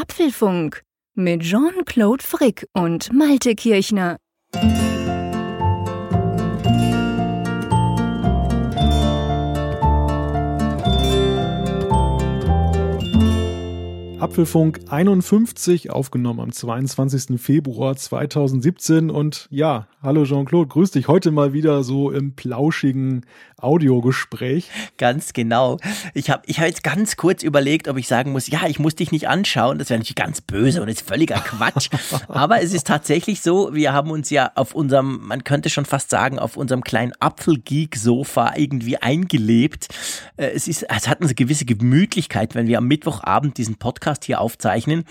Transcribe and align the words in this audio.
Apfelfunk 0.00 0.82
mit 1.14 1.42
Jean-Claude 1.42 2.24
Frick 2.24 2.66
und 2.72 3.12
Malte 3.12 3.54
Kirchner. 3.54 4.16
Apfelfunk 14.20 14.80
51, 14.88 15.90
aufgenommen 15.90 16.40
am 16.40 16.52
22. 16.52 17.40
Februar 17.40 17.96
2017. 17.96 19.10
Und 19.10 19.48
ja, 19.50 19.86
hallo 20.02 20.24
Jean-Claude, 20.24 20.68
grüß 20.68 20.90
dich 20.90 21.08
heute 21.08 21.30
mal 21.30 21.52
wieder 21.52 21.82
so 21.82 22.10
im 22.10 22.34
plauschigen 22.34 23.26
Audiogespräch. 23.62 24.68
Ganz 24.98 25.32
genau. 25.32 25.78
Ich 26.14 26.30
habe 26.30 26.42
ich 26.46 26.58
hab 26.58 26.66
jetzt 26.66 26.82
ganz 26.82 27.16
kurz 27.16 27.42
überlegt, 27.42 27.88
ob 27.88 27.96
ich 27.96 28.08
sagen 28.08 28.32
muss, 28.32 28.48
ja, 28.48 28.66
ich 28.66 28.78
muss 28.78 28.94
dich 28.94 29.12
nicht 29.12 29.28
anschauen. 29.28 29.78
Das 29.78 29.90
wäre 29.90 29.98
natürlich 29.98 30.16
ganz 30.16 30.40
böse 30.40 30.82
und 30.82 30.88
ist 30.88 31.06
völliger 31.06 31.38
Quatsch. 31.38 31.90
Aber 32.28 32.62
es 32.62 32.72
ist 32.72 32.86
tatsächlich 32.86 33.40
so, 33.40 33.74
wir 33.74 33.92
haben 33.92 34.10
uns 34.10 34.30
ja 34.30 34.50
auf 34.54 34.74
unserem, 34.74 35.20
man 35.26 35.44
könnte 35.44 35.70
schon 35.70 35.84
fast 35.84 36.10
sagen, 36.10 36.38
auf 36.38 36.56
unserem 36.56 36.82
kleinen 36.82 37.12
Apfelgeek-Sofa 37.20 38.54
irgendwie 38.56 38.96
eingelebt. 38.96 39.88
Äh, 40.36 40.50
es, 40.54 40.68
ist, 40.68 40.84
es 40.88 41.08
hat 41.08 41.22
eine 41.22 41.34
gewisse 41.34 41.64
Gemütlichkeit, 41.64 42.54
wenn 42.54 42.66
wir 42.66 42.78
am 42.78 42.86
Mittwochabend 42.86 43.56
diesen 43.58 43.76
Podcast 43.76 43.90
Podcast 43.90 44.24
hier 44.24 44.40
aufzeichnen. 44.40 45.04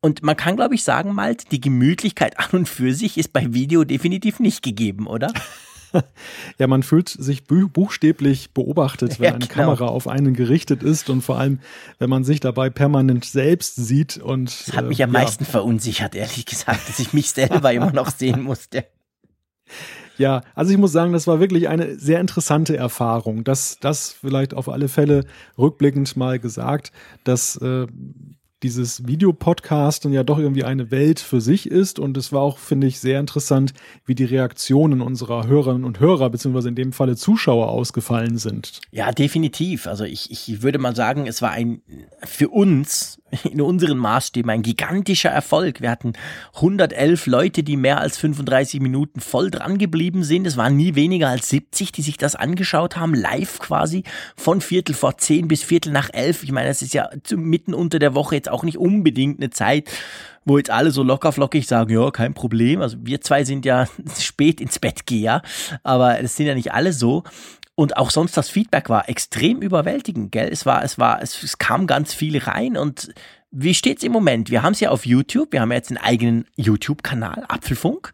Und 0.00 0.22
man 0.22 0.36
kann, 0.36 0.56
glaube 0.56 0.74
ich, 0.74 0.82
sagen, 0.82 1.12
Malt, 1.12 1.52
die 1.52 1.60
Gemütlichkeit 1.60 2.38
an 2.38 2.48
und 2.52 2.68
für 2.68 2.94
sich 2.94 3.18
ist 3.18 3.32
bei 3.32 3.52
Video 3.52 3.84
definitiv 3.84 4.40
nicht 4.40 4.62
gegeben, 4.62 5.06
oder? 5.06 5.32
Ja, 6.58 6.66
man 6.66 6.82
fühlt 6.82 7.08
sich 7.08 7.44
buchstäblich 7.44 8.52
beobachtet, 8.52 9.18
wenn 9.18 9.24
ja, 9.24 9.34
eine 9.34 9.46
genau. 9.46 9.54
Kamera 9.54 9.86
auf 9.86 10.06
einen 10.06 10.34
gerichtet 10.34 10.82
ist 10.82 11.10
und 11.10 11.22
vor 11.22 11.38
allem, 11.38 11.60
wenn 11.98 12.10
man 12.10 12.24
sich 12.24 12.40
dabdabei 12.40 12.70
permanent 12.70 13.24
selbst 13.24 13.76
sieht 13.76 14.18
und. 14.18 14.68
Das 14.68 14.76
hat 14.76 14.86
mich 14.86 15.00
äh, 15.00 15.04
am 15.04 15.12
ja. 15.12 15.20
meisten 15.20 15.44
verunsichert, 15.44 16.14
ehrlich 16.14 16.46
gesagt, 16.46 16.88
dass 16.88 16.98
ich 16.98 17.12
mich 17.12 17.30
selber 17.30 17.72
immer 17.72 17.92
noch 17.92 18.10
sehen 18.10 18.42
musste. 18.42 18.84
Ja, 20.18 20.42
also 20.54 20.72
ich 20.72 20.78
muss 20.78 20.92
sagen, 20.92 21.12
das 21.12 21.26
war 21.26 21.40
wirklich 21.40 21.68
eine 21.68 21.98
sehr 21.98 22.20
interessante 22.20 22.76
Erfahrung. 22.76 23.44
Das, 23.44 23.78
das 23.80 24.12
vielleicht 24.12 24.52
auf 24.52 24.68
alle 24.68 24.88
Fälle 24.88 25.24
rückblickend 25.56 26.16
mal 26.16 26.38
gesagt, 26.38 26.92
dass 27.24 27.56
äh, 27.56 27.86
dieses 28.62 29.06
Videopodcasten 29.06 30.12
ja 30.12 30.22
doch 30.22 30.38
irgendwie 30.38 30.64
eine 30.64 30.90
Welt 30.90 31.20
für 31.20 31.40
sich 31.40 31.70
ist. 31.70 31.98
Und 31.98 32.16
es 32.16 32.32
war 32.32 32.42
auch, 32.42 32.58
finde 32.58 32.86
ich, 32.86 33.00
sehr 33.00 33.20
interessant, 33.20 33.74
wie 34.06 34.14
die 34.14 34.24
Reaktionen 34.24 35.00
unserer 35.00 35.46
Hörerinnen 35.46 35.84
und 35.84 36.00
Hörer, 36.00 36.30
beziehungsweise 36.30 36.68
in 36.68 36.74
dem 36.74 36.92
Falle 36.92 37.16
Zuschauer 37.16 37.68
ausgefallen 37.68 38.38
sind. 38.38 38.80
Ja, 38.90 39.12
definitiv. 39.12 39.86
Also 39.86 40.04
ich, 40.04 40.30
ich 40.30 40.62
würde 40.62 40.78
mal 40.78 40.94
sagen, 40.94 41.26
es 41.26 41.42
war 41.42 41.50
ein 41.50 41.82
für 42.24 42.48
uns 42.48 43.18
in 43.44 43.60
unseren 43.60 43.98
Maßstäben 43.98 44.50
ein 44.50 44.62
gigantischer 44.62 45.30
Erfolg. 45.30 45.80
Wir 45.80 45.90
hatten 45.90 46.12
111 46.54 47.26
Leute, 47.26 47.62
die 47.62 47.76
mehr 47.76 48.00
als 48.00 48.18
35 48.18 48.80
Minuten 48.80 49.20
voll 49.20 49.50
dran 49.50 49.78
geblieben 49.78 50.22
sind. 50.22 50.46
Es 50.46 50.56
waren 50.56 50.76
nie 50.76 50.94
weniger 50.94 51.28
als 51.28 51.48
70, 51.48 51.92
die 51.92 52.02
sich 52.02 52.18
das 52.18 52.36
angeschaut 52.36 52.96
haben, 52.96 53.14
live 53.14 53.58
quasi 53.58 54.04
von 54.36 54.60
Viertel 54.60 54.94
vor 54.94 55.16
zehn 55.18 55.48
bis 55.48 55.62
Viertel 55.62 55.92
nach 55.92 56.10
elf. 56.12 56.42
Ich 56.42 56.52
meine, 56.52 56.68
das 56.68 56.82
ist 56.82 56.94
ja 56.94 57.08
mitten 57.34 57.74
unter 57.74 57.98
der 57.98 58.14
Woche 58.14 58.34
jetzt 58.34 58.50
auch 58.52 58.62
nicht 58.62 58.78
unbedingt 58.78 59.40
eine 59.40 59.50
Zeit, 59.50 59.90
wo 60.44 60.58
jetzt 60.58 60.70
alle 60.70 60.90
so 60.90 61.02
lockerflockig 61.02 61.66
sagen, 61.66 61.92
ja, 61.92 62.10
kein 62.10 62.34
Problem. 62.34 62.80
Also 62.80 62.96
wir 63.00 63.20
zwei 63.20 63.44
sind 63.44 63.64
ja 63.64 63.86
spät 64.18 64.60
ins 64.60 64.78
Bett 64.78 65.06
geher, 65.06 65.42
aber 65.82 66.20
es 66.20 66.36
sind 66.36 66.46
ja 66.46 66.54
nicht 66.54 66.72
alle 66.72 66.92
so. 66.92 67.24
Und 67.74 67.96
auch 67.96 68.10
sonst 68.10 68.36
das 68.36 68.50
Feedback 68.50 68.90
war 68.90 69.08
extrem 69.08 69.62
überwältigend, 69.62 70.30
gell? 70.30 70.48
Es 70.52 70.66
war, 70.66 70.84
es 70.84 70.98
war, 70.98 71.22
es, 71.22 71.42
es 71.42 71.56
kam 71.58 71.86
ganz 71.86 72.12
viel 72.12 72.38
rein 72.38 72.76
und 72.76 73.14
wie 73.54 73.74
steht's 73.74 74.02
im 74.02 74.12
Moment? 74.12 74.50
Wir 74.50 74.62
haben 74.62 74.72
es 74.72 74.80
ja 74.80 74.90
auf 74.90 75.04
YouTube, 75.04 75.52
wir 75.52 75.60
haben 75.60 75.70
ja 75.70 75.76
jetzt 75.76 75.90
einen 75.90 75.98
eigenen 75.98 76.46
YouTube-Kanal, 76.56 77.44
Apfelfunk. 77.48 78.12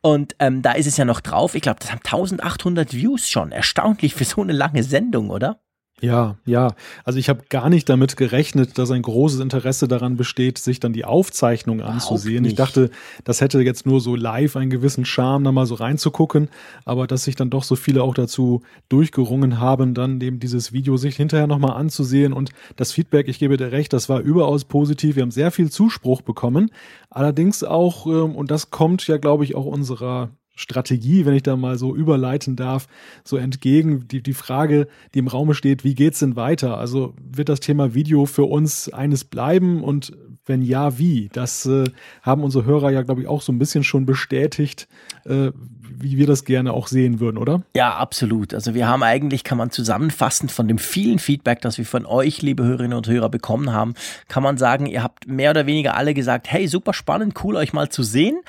Und 0.00 0.36
ähm, 0.38 0.62
da 0.62 0.72
ist 0.72 0.86
es 0.86 0.96
ja 0.96 1.04
noch 1.04 1.20
drauf. 1.20 1.56
Ich 1.56 1.62
glaube, 1.62 1.80
das 1.80 1.90
haben 1.90 1.98
1800 2.04 2.94
Views 2.94 3.28
schon. 3.28 3.50
Erstaunlich 3.50 4.14
für 4.14 4.24
so 4.24 4.42
eine 4.42 4.52
lange 4.52 4.84
Sendung, 4.84 5.30
oder? 5.30 5.60
Ja, 6.02 6.36
ja. 6.44 6.74
Also 7.04 7.18
ich 7.18 7.30
habe 7.30 7.44
gar 7.48 7.70
nicht 7.70 7.88
damit 7.88 8.18
gerechnet, 8.18 8.76
dass 8.76 8.90
ein 8.90 9.00
großes 9.00 9.40
Interesse 9.40 9.88
daran 9.88 10.16
besteht, 10.16 10.58
sich 10.58 10.78
dann 10.78 10.92
die 10.92 11.06
Aufzeichnung 11.06 11.80
anzusehen. 11.80 12.44
Ich 12.44 12.54
dachte, 12.54 12.90
das 13.24 13.40
hätte 13.40 13.62
jetzt 13.62 13.86
nur 13.86 14.02
so 14.02 14.14
live 14.14 14.56
einen 14.56 14.68
gewissen 14.68 15.06
Charme, 15.06 15.44
da 15.44 15.52
mal 15.52 15.64
so 15.64 15.74
reinzugucken, 15.74 16.50
aber 16.84 17.06
dass 17.06 17.24
sich 17.24 17.34
dann 17.34 17.48
doch 17.48 17.62
so 17.64 17.76
viele 17.76 18.02
auch 18.02 18.12
dazu 18.12 18.60
durchgerungen 18.90 19.58
haben, 19.58 19.94
dann 19.94 20.20
eben 20.20 20.38
dieses 20.38 20.74
Video 20.74 20.98
sich 20.98 21.16
hinterher 21.16 21.46
nochmal 21.46 21.78
anzusehen 21.78 22.34
und 22.34 22.50
das 22.76 22.92
Feedback, 22.92 23.26
ich 23.26 23.38
gebe 23.38 23.56
dir 23.56 23.72
recht, 23.72 23.94
das 23.94 24.10
war 24.10 24.20
überaus 24.20 24.66
positiv. 24.66 25.16
Wir 25.16 25.22
haben 25.22 25.30
sehr 25.30 25.50
viel 25.50 25.70
Zuspruch 25.70 26.20
bekommen. 26.20 26.70
Allerdings 27.08 27.64
auch, 27.64 28.06
ähm, 28.06 28.36
und 28.36 28.50
das 28.50 28.70
kommt 28.70 29.06
ja, 29.06 29.16
glaube 29.16 29.44
ich, 29.44 29.54
auch 29.54 29.64
unserer 29.64 30.28
Strategie, 30.56 31.24
wenn 31.24 31.34
ich 31.34 31.44
da 31.44 31.54
mal 31.54 31.78
so 31.78 31.94
überleiten 31.94 32.56
darf, 32.56 32.88
so 33.22 33.36
entgegen. 33.36 34.08
Die, 34.08 34.22
die 34.22 34.34
Frage, 34.34 34.88
die 35.14 35.20
im 35.20 35.28
Raume 35.28 35.54
steht, 35.54 35.84
wie 35.84 35.94
geht's 35.94 36.18
denn 36.18 36.34
weiter? 36.34 36.78
Also 36.78 37.14
wird 37.30 37.48
das 37.48 37.60
Thema 37.60 37.94
Video 37.94 38.26
für 38.26 38.44
uns 38.44 38.92
eines 38.92 39.24
bleiben 39.24 39.84
und 39.84 40.12
wenn 40.46 40.62
ja, 40.62 40.98
wie? 40.98 41.28
Das 41.32 41.66
äh, 41.66 41.84
haben 42.22 42.44
unsere 42.44 42.64
Hörer 42.64 42.90
ja, 42.90 43.02
glaube 43.02 43.20
ich, 43.20 43.26
auch 43.26 43.42
so 43.42 43.52
ein 43.52 43.58
bisschen 43.58 43.84
schon 43.84 44.06
bestätigt, 44.06 44.88
äh, 45.24 45.50
wie 45.98 46.18
wir 46.18 46.26
das 46.26 46.44
gerne 46.44 46.72
auch 46.72 46.86
sehen 46.88 47.20
würden, 47.20 47.36
oder? 47.36 47.62
Ja, 47.74 47.94
absolut. 47.94 48.54
Also 48.54 48.74
wir 48.74 48.86
haben 48.86 49.02
eigentlich, 49.02 49.44
kann 49.44 49.58
man 49.58 49.70
zusammenfassend 49.70 50.52
von 50.52 50.68
dem 50.68 50.78
vielen 50.78 51.18
Feedback, 51.18 51.60
das 51.62 51.78
wir 51.78 51.86
von 51.86 52.06
euch, 52.06 52.42
liebe 52.42 52.64
Hörerinnen 52.64 52.96
und 52.96 53.08
Hörer, 53.08 53.28
bekommen 53.28 53.72
haben, 53.72 53.94
kann 54.28 54.42
man 54.42 54.56
sagen, 54.56 54.86
ihr 54.86 55.02
habt 55.02 55.26
mehr 55.26 55.50
oder 55.50 55.66
weniger 55.66 55.96
alle 55.96 56.14
gesagt, 56.14 56.50
hey, 56.50 56.68
super 56.68 56.92
spannend, 56.92 57.34
cool 57.42 57.56
euch 57.56 57.72
mal 57.72 57.88
zu 57.88 58.02
sehen. 58.02 58.40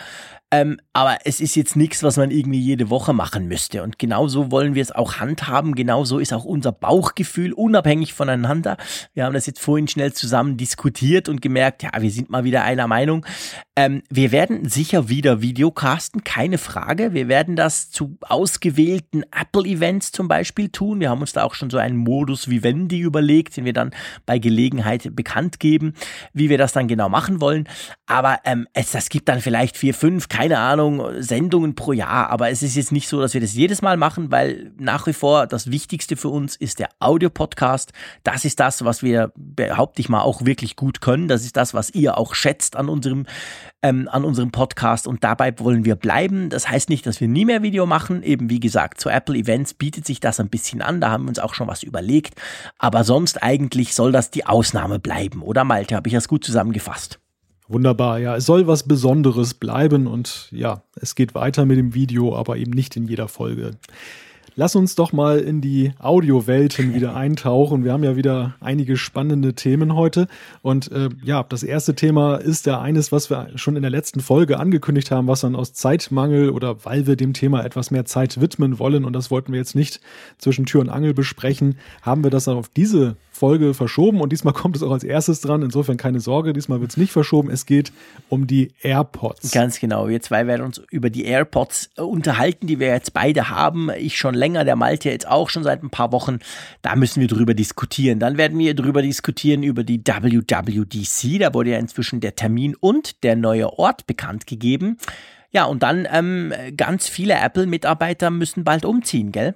Ähm, 0.49 0.79
aber 0.93 1.17
es 1.25 1.41
ist 1.41 1.55
jetzt 1.55 1.75
nichts, 1.75 2.03
was 2.03 2.15
man 2.15 2.31
irgendwie 2.31 2.59
jede 2.59 2.89
Woche 2.89 3.11
machen 3.11 3.47
müsste. 3.47 3.83
Und 3.83 3.99
genauso 3.99 4.49
wollen 4.49 4.75
wir 4.75 4.81
es 4.81 4.93
auch 4.93 5.15
handhaben. 5.15 5.75
Genauso 5.75 6.19
ist 6.19 6.31
auch 6.31 6.45
unser 6.45 6.71
Bauchgefühl 6.71 7.51
unabhängig 7.51 8.13
voneinander. 8.13 8.77
Wir 9.13 9.25
haben 9.25 9.33
das 9.33 9.45
jetzt 9.45 9.59
vorhin 9.59 9.89
schnell 9.89 10.13
zusammen 10.13 10.55
diskutiert 10.55 11.27
und 11.27 11.41
gemerkt, 11.41 11.83
ja, 11.83 11.91
wir 11.99 12.11
sind 12.11 12.29
mal 12.29 12.45
wieder 12.45 12.63
einer 12.63 12.87
Meinung. 12.87 13.25
Ähm, 13.77 14.01
wir 14.09 14.31
werden 14.31 14.67
sicher 14.67 15.07
wieder 15.07 15.39
Videocasten, 15.39 16.23
keine 16.23 16.57
Frage. 16.57 17.13
Wir 17.13 17.27
werden 17.27 17.55
das 17.55 17.91
zu 17.91 18.17
ausgewählten 18.21 19.23
Apple-Events 19.31 20.11
zum 20.11 20.27
Beispiel 20.27 20.69
tun. 20.69 20.99
Wir 20.99 21.11
haben 21.11 21.21
uns 21.21 21.33
da 21.33 21.43
auch 21.43 21.53
schon 21.53 21.69
so 21.69 21.77
einen 21.77 21.95
Modus 21.95 22.49
Vivendi 22.49 23.01
überlegt, 23.01 23.55
den 23.55 23.65
wir 23.65 23.73
dann 23.73 23.91
bei 24.25 24.39
Gelegenheit 24.39 25.15
bekannt 25.15 25.59
geben, 25.59 25.93
wie 26.33 26.49
wir 26.49 26.57
das 26.57 26.73
dann 26.73 26.87
genau 26.87 27.07
machen 27.07 27.39
wollen. 27.39 27.69
Aber 28.07 28.39
ähm, 28.45 28.67
es, 28.73 28.93
das 28.93 29.09
gibt 29.09 29.29
dann 29.29 29.41
vielleicht 29.41 29.77
vier, 29.77 29.93
fünf, 29.93 30.27
keine 30.27 30.57
Ahnung, 30.57 31.21
Sendungen 31.21 31.75
pro 31.75 31.91
Jahr, 31.93 32.31
aber 32.31 32.49
es 32.49 32.63
ist 32.63 32.77
jetzt 32.77 32.91
nicht 32.91 33.07
so, 33.07 33.21
dass 33.21 33.35
wir 33.35 33.41
das 33.41 33.53
jedes 33.53 33.83
Mal 33.83 33.95
machen, 33.95 34.31
weil 34.31 34.71
nach 34.79 35.05
wie 35.05 35.13
vor 35.13 35.45
das 35.45 35.69
Wichtigste 35.69 36.15
für 36.15 36.29
uns 36.29 36.55
ist 36.55 36.79
der 36.79 36.89
Audio-Podcast. 36.99 37.93
Das 38.23 38.43
ist 38.43 38.59
das, 38.59 38.83
was 38.83 39.03
wir, 39.03 39.31
behaupte 39.35 40.01
ich 40.01 40.09
mal, 40.09 40.21
auch 40.21 40.45
wirklich 40.45 40.75
gut 40.75 40.99
können. 40.99 41.27
Das 41.27 41.43
ist 41.43 41.57
das, 41.57 41.75
was 41.75 41.91
ihr 41.91 42.17
auch 42.17 42.33
schätzt 42.33 42.75
an 42.75 42.89
unserem, 42.89 43.27
ähm, 43.83 44.07
an 44.11 44.25
unserem 44.25 44.51
Podcast 44.51 45.07
und 45.07 45.23
dabei 45.23 45.57
wollen 45.59 45.85
wir 45.85 45.95
bleiben. 45.95 46.49
Das 46.49 46.69
heißt 46.69 46.89
nicht, 46.89 47.05
dass 47.05 47.21
wir 47.21 47.27
nie 47.27 47.45
mehr 47.45 47.61
Video 47.61 47.85
machen. 47.85 48.23
Eben 48.23 48.49
wie 48.49 48.59
gesagt, 48.59 48.99
zu 48.99 49.09
Apple 49.09 49.35
Events 49.35 49.73
bietet 49.73 50.05
sich 50.05 50.19
das 50.19 50.39
ein 50.39 50.49
bisschen 50.49 50.81
an. 50.81 51.01
Da 51.01 51.11
haben 51.11 51.25
wir 51.25 51.29
uns 51.29 51.39
auch 51.39 51.53
schon 51.53 51.67
was 51.67 51.83
überlegt. 51.83 52.35
Aber 52.79 53.03
sonst 53.03 53.41
eigentlich 53.43 53.93
soll 53.93 54.11
das 54.11 54.31
die 54.31 54.45
Ausnahme 54.45 54.99
bleiben. 54.99 55.41
Oder 55.41 55.63
Malte, 55.63 55.95
habe 55.95 56.07
ich 56.07 56.15
das 56.15 56.27
gut 56.27 56.43
zusammengefasst? 56.43 57.19
Wunderbar, 57.67 58.19
ja. 58.19 58.35
Es 58.37 58.45
soll 58.45 58.65
was 58.67 58.83
Besonderes 58.83 59.53
bleiben 59.53 60.07
und 60.07 60.47
ja, 60.51 60.83
es 60.95 61.15
geht 61.15 61.35
weiter 61.35 61.65
mit 61.65 61.77
dem 61.77 61.93
Video, 61.93 62.35
aber 62.35 62.57
eben 62.57 62.71
nicht 62.71 62.95
in 62.95 63.07
jeder 63.07 63.27
Folge. 63.27 63.71
Lass 64.59 64.75
uns 64.75 64.95
doch 64.95 65.13
mal 65.13 65.37
in 65.37 65.61
die 65.61 65.91
Audiowelten 65.99 66.95
wieder 66.95 67.15
eintauchen. 67.15 67.83
Wir 67.83 67.93
haben 67.93 68.03
ja 68.03 68.15
wieder 68.15 68.55
einige 68.59 68.97
spannende 68.97 69.53
Themen 69.53 69.93
heute. 69.93 70.27
Und 70.63 70.91
äh, 70.91 71.09
ja, 71.23 71.43
das 71.43 71.61
erste 71.61 71.93
Thema 71.93 72.37
ist 72.37 72.65
ja 72.65 72.81
eines, 72.81 73.11
was 73.11 73.29
wir 73.29 73.49
schon 73.53 73.75
in 73.75 73.83
der 73.83 73.91
letzten 73.91 74.19
Folge 74.19 74.57
angekündigt 74.57 75.11
haben, 75.11 75.27
was 75.27 75.41
dann 75.41 75.55
aus 75.55 75.73
Zeitmangel 75.73 76.49
oder 76.49 76.83
weil 76.85 77.05
wir 77.05 77.15
dem 77.15 77.33
Thema 77.33 77.63
etwas 77.63 77.91
mehr 77.91 78.05
Zeit 78.05 78.41
widmen 78.41 78.79
wollen, 78.79 79.05
und 79.05 79.13
das 79.13 79.29
wollten 79.29 79.51
wir 79.51 79.59
jetzt 79.59 79.75
nicht 79.75 80.01
zwischen 80.39 80.65
Tür 80.65 80.81
und 80.81 80.89
Angel 80.89 81.13
besprechen, 81.13 81.77
haben 82.01 82.23
wir 82.23 82.31
das 82.31 82.45
dann 82.45 82.57
auf 82.57 82.67
diese 82.67 83.15
Folge 83.37 83.75
verschoben 83.75 84.19
und 84.19 84.31
diesmal 84.31 84.53
kommt 84.53 84.75
es 84.75 84.83
auch 84.83 84.91
als 84.91 85.03
erstes 85.03 85.41
dran. 85.41 85.61
Insofern 85.61 85.95
keine 85.95 86.19
Sorge, 86.19 86.53
diesmal 86.53 86.81
wird 86.81 86.91
es 86.91 86.97
nicht 86.97 87.11
verschoben. 87.11 87.51
Es 87.51 87.65
geht 87.65 87.93
um 88.29 88.47
die 88.47 88.71
AirPods. 88.81 89.51
Ganz 89.51 89.79
genau. 89.79 90.09
Wir 90.09 90.21
zwei 90.21 90.47
werden 90.47 90.63
uns 90.63 90.81
über 90.89 91.09
die 91.09 91.25
AirPods 91.25 91.91
äh, 91.97 92.01
unterhalten, 92.01 92.65
die 92.65 92.79
wir 92.79 92.87
jetzt 92.87 93.13
beide 93.13 93.49
haben. 93.49 93.89
Ich 93.97 94.17
schon 94.17 94.33
länger, 94.33 94.46
der 94.53 94.75
Malte 94.75 95.09
jetzt 95.09 95.27
auch 95.27 95.49
schon 95.49 95.63
seit 95.63 95.83
ein 95.83 95.89
paar 95.89 96.11
Wochen. 96.11 96.39
Da 96.81 96.95
müssen 96.95 97.21
wir 97.21 97.27
drüber 97.27 97.53
diskutieren. 97.53 98.19
Dann 98.19 98.37
werden 98.37 98.57
wir 98.59 98.73
drüber 98.73 99.01
diskutieren 99.01 99.63
über 99.63 99.83
die 99.83 99.99
WWDC. 99.99 101.39
Da 101.39 101.53
wurde 101.53 101.71
ja 101.71 101.77
inzwischen 101.77 102.19
der 102.19 102.35
Termin 102.35 102.75
und 102.75 103.23
der 103.23 103.35
neue 103.35 103.77
Ort 103.77 104.07
bekannt 104.07 104.47
gegeben. 104.47 104.97
Ja, 105.51 105.65
und 105.65 105.83
dann 105.83 106.07
ähm, 106.11 106.53
ganz 106.75 107.07
viele 107.07 107.35
Apple-Mitarbeiter 107.35 108.29
müssen 108.29 108.63
bald 108.63 108.85
umziehen, 108.85 109.31
gell? 109.31 109.55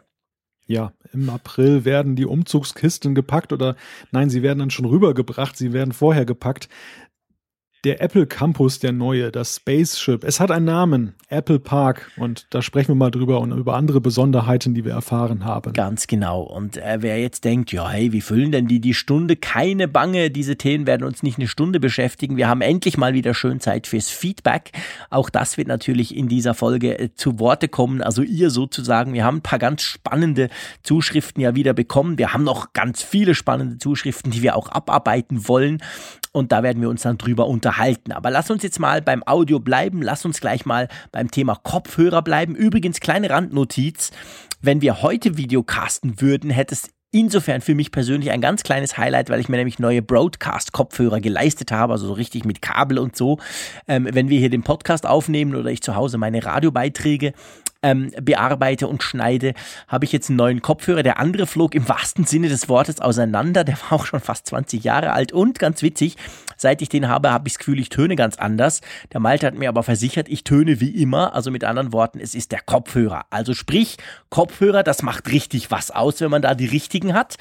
ja, 0.71 0.93
im 1.11 1.29
April 1.29 1.85
werden 1.85 2.15
die 2.15 2.25
Umzugskisten 2.25 3.13
gepackt 3.13 3.51
oder 3.51 3.75
nein, 4.11 4.29
sie 4.29 4.41
werden 4.41 4.59
dann 4.59 4.69
schon 4.69 4.85
rübergebracht, 4.85 5.57
sie 5.57 5.73
werden 5.73 5.91
vorher 5.91 6.25
gepackt. 6.25 6.69
Der 7.83 7.99
Apple 7.99 8.27
Campus, 8.27 8.79
der 8.79 8.91
neue, 8.91 9.31
das 9.31 9.55
Spaceship, 9.55 10.23
es 10.23 10.39
hat 10.39 10.51
einen 10.51 10.65
Namen, 10.65 11.15
Apple 11.29 11.59
Park. 11.59 12.11
Und 12.17 12.45
da 12.51 12.61
sprechen 12.61 12.89
wir 12.89 12.95
mal 12.95 13.09
drüber 13.09 13.39
und 13.39 13.51
über 13.51 13.75
andere 13.75 14.01
Besonderheiten, 14.01 14.75
die 14.75 14.85
wir 14.85 14.91
erfahren 14.91 15.45
haben. 15.45 15.73
Ganz 15.73 16.05
genau. 16.05 16.43
Und 16.43 16.77
äh, 16.77 16.97
wer 16.99 17.19
jetzt 17.19 17.43
denkt, 17.43 17.71
ja, 17.71 17.89
hey, 17.89 18.11
wie 18.11 18.21
füllen 18.21 18.51
denn 18.51 18.67
die 18.67 18.81
die 18.81 18.93
Stunde? 18.93 19.35
Keine 19.35 19.87
Bange, 19.87 20.29
diese 20.29 20.57
Themen 20.57 20.85
werden 20.85 21.03
uns 21.03 21.23
nicht 21.23 21.39
eine 21.39 21.47
Stunde 21.47 21.79
beschäftigen. 21.79 22.37
Wir 22.37 22.47
haben 22.47 22.61
endlich 22.61 22.97
mal 22.97 23.13
wieder 23.13 23.33
schön 23.33 23.59
Zeit 23.59 23.87
fürs 23.87 24.09
Feedback. 24.09 24.71
Auch 25.09 25.31
das 25.31 25.57
wird 25.57 25.67
natürlich 25.67 26.15
in 26.15 26.27
dieser 26.27 26.53
Folge 26.53 26.99
äh, 26.99 27.09
zu 27.15 27.39
Worte 27.39 27.67
kommen. 27.67 28.03
Also 28.03 28.21
ihr 28.21 28.51
sozusagen. 28.51 29.13
Wir 29.13 29.25
haben 29.25 29.37
ein 29.37 29.43
paar 29.43 29.59
ganz 29.59 29.81
spannende 29.81 30.49
Zuschriften 30.83 31.41
ja 31.41 31.55
wieder 31.55 31.73
bekommen. 31.73 32.19
Wir 32.19 32.33
haben 32.33 32.43
noch 32.43 32.73
ganz 32.73 33.01
viele 33.01 33.33
spannende 33.33 33.79
Zuschriften, 33.79 34.31
die 34.31 34.43
wir 34.43 34.55
auch 34.55 34.69
abarbeiten 34.69 35.47
wollen 35.47 35.81
und 36.31 36.51
da 36.51 36.63
werden 36.63 36.81
wir 36.81 36.89
uns 36.89 37.01
dann 37.01 37.17
drüber 37.17 37.47
unterhalten. 37.47 38.11
Aber 38.11 38.31
lass 38.31 38.49
uns 38.49 38.63
jetzt 38.63 38.79
mal 38.79 39.01
beim 39.01 39.23
Audio 39.25 39.59
bleiben, 39.59 40.01
lass 40.01 40.25
uns 40.25 40.39
gleich 40.39 40.65
mal 40.65 40.87
beim 41.11 41.29
Thema 41.31 41.55
Kopfhörer 41.55 42.21
bleiben. 42.21 42.55
Übrigens, 42.55 42.99
kleine 42.99 43.29
Randnotiz, 43.29 44.11
wenn 44.61 44.81
wir 44.81 45.01
heute 45.01 45.37
Videocasten 45.37 46.21
würden, 46.21 46.49
hätte 46.49 46.75
es 46.75 46.89
Insofern 47.13 47.59
für 47.59 47.75
mich 47.75 47.91
persönlich 47.91 48.31
ein 48.31 48.39
ganz 48.39 48.63
kleines 48.63 48.97
Highlight, 48.97 49.29
weil 49.29 49.41
ich 49.41 49.49
mir 49.49 49.57
nämlich 49.57 49.79
neue 49.79 50.01
Broadcast-Kopfhörer 50.01 51.19
geleistet 51.19 51.69
habe, 51.69 51.91
also 51.91 52.07
so 52.07 52.13
richtig 52.13 52.45
mit 52.45 52.61
Kabel 52.61 52.97
und 52.97 53.17
so. 53.17 53.37
Ähm, 53.85 54.07
wenn 54.09 54.29
wir 54.29 54.39
hier 54.39 54.49
den 54.49 54.63
Podcast 54.63 55.05
aufnehmen 55.05 55.53
oder 55.55 55.69
ich 55.69 55.81
zu 55.81 55.95
Hause 55.95 56.17
meine 56.17 56.45
Radiobeiträge 56.45 57.33
ähm, 57.83 58.11
bearbeite 58.21 58.87
und 58.87 59.03
schneide, 59.03 59.53
habe 59.87 60.05
ich 60.05 60.11
jetzt 60.11 60.29
einen 60.29 60.37
neuen 60.37 60.61
Kopfhörer. 60.61 61.03
Der 61.03 61.19
andere 61.19 61.47
flog 61.47 61.75
im 61.75 61.87
wahrsten 61.87 62.25
Sinne 62.25 62.49
des 62.49 62.69
Wortes 62.69 62.99
auseinander. 62.99 63.63
Der 63.63 63.77
war 63.81 63.99
auch 63.99 64.05
schon 64.05 64.19
fast 64.19 64.47
20 64.47 64.83
Jahre 64.83 65.13
alt 65.13 65.31
und 65.31 65.59
ganz 65.59 65.81
witzig, 65.81 66.17
seit 66.57 66.81
ich 66.81 66.89
den 66.89 67.07
habe, 67.07 67.31
habe 67.31 67.47
ich 67.47 67.53
das 67.53 67.59
Gefühl, 67.59 67.79
ich 67.79 67.89
töne 67.89 68.15
ganz 68.15 68.37
anders. 68.37 68.81
Der 69.13 69.19
Malte 69.19 69.47
hat 69.47 69.55
mir 69.55 69.69
aber 69.69 69.83
versichert, 69.83 70.29
ich 70.29 70.43
töne 70.43 70.79
wie 70.79 71.01
immer. 71.01 71.33
Also 71.33 71.51
mit 71.51 71.63
anderen 71.63 71.91
Worten, 71.91 72.19
es 72.19 72.35
ist 72.35 72.51
der 72.51 72.61
Kopfhörer. 72.61 73.25
Also 73.29 73.53
sprich, 73.53 73.97
Kopfhörer, 74.29 74.83
das 74.83 75.01
macht 75.01 75.31
richtig 75.31 75.71
was 75.71 75.91
aus, 75.91 76.21
wenn 76.21 76.31
man 76.31 76.41
da 76.41 76.53
die 76.53 76.67
richtigen 76.67 77.13
hat. 77.13 77.37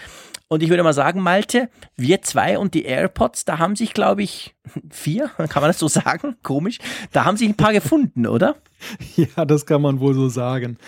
Und 0.53 0.65
ich 0.65 0.69
würde 0.69 0.83
mal 0.83 0.93
sagen, 0.93 1.21
Malte, 1.21 1.71
wir 1.97 2.23
zwei 2.23 2.59
und 2.59 2.75
die 2.75 2.83
AirPods, 2.83 3.45
da 3.45 3.61
haben 3.61 3.77
sich, 3.77 3.95
glaube 3.95 4.25
ich, 4.25 4.57
vier, 4.91 5.29
kann 5.49 5.63
man 5.63 5.69
das 5.69 5.79
so 5.79 5.87
sagen? 5.87 6.37
Komisch. 6.43 6.79
Da 7.13 7.25
haben 7.25 7.37
sich 7.37 7.49
ein 7.49 7.57
paar 7.57 7.73
gefunden, 7.73 8.27
oder? 8.27 8.57
Ja, 9.17 9.45
das 9.45 9.67
kann 9.67 9.83
man 9.83 10.01
wohl 10.01 10.15
so 10.15 10.29
sagen. 10.29 10.79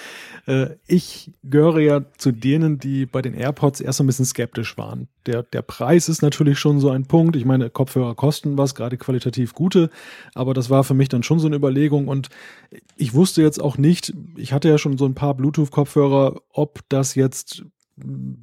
Äh, 0.47 0.71
ich 0.87 1.31
gehöre 1.45 1.79
ja 1.79 2.01
zu 2.17 2.33
denen, 2.33 2.79
die 2.79 3.07
bei 3.07 3.23
den 3.23 3.35
AirPods 3.35 3.81
erst 3.81 3.99
so 3.99 4.05
ein 4.05 4.07
bisschen 4.07 4.25
skeptisch 4.25 4.77
waren. 4.79 5.09
Der, 5.27 5.43
der 5.43 5.63
Preis 5.63 6.09
ist 6.09 6.23
natürlich 6.23 6.59
schon 6.59 6.81
so 6.81 6.91
ein 6.91 7.05
Punkt. 7.05 7.37
Ich 7.37 7.45
meine, 7.45 7.71
Kopfhörer 7.71 8.15
kosten 8.15 8.59
was, 8.59 8.75
gerade 8.75 8.97
qualitativ 8.97 9.53
gute, 9.53 9.91
aber 10.35 10.55
das 10.55 10.71
war 10.71 10.83
für 10.85 10.95
mich 10.95 11.11
dann 11.11 11.23
schon 11.23 11.39
so 11.39 11.47
eine 11.47 11.57
Überlegung 11.57 12.09
und 12.09 12.31
ich 12.97 13.13
wusste 13.13 13.43
jetzt 13.43 13.61
auch 13.61 13.77
nicht, 13.77 14.15
ich 14.37 14.55
hatte 14.55 14.71
ja 14.71 14.79
schon 14.79 14.97
so 14.97 15.05
ein 15.05 15.15
paar 15.15 15.35
Bluetooth-Kopfhörer, 15.35 16.41
ob 16.51 16.81
das 16.89 17.15
jetzt 17.15 17.63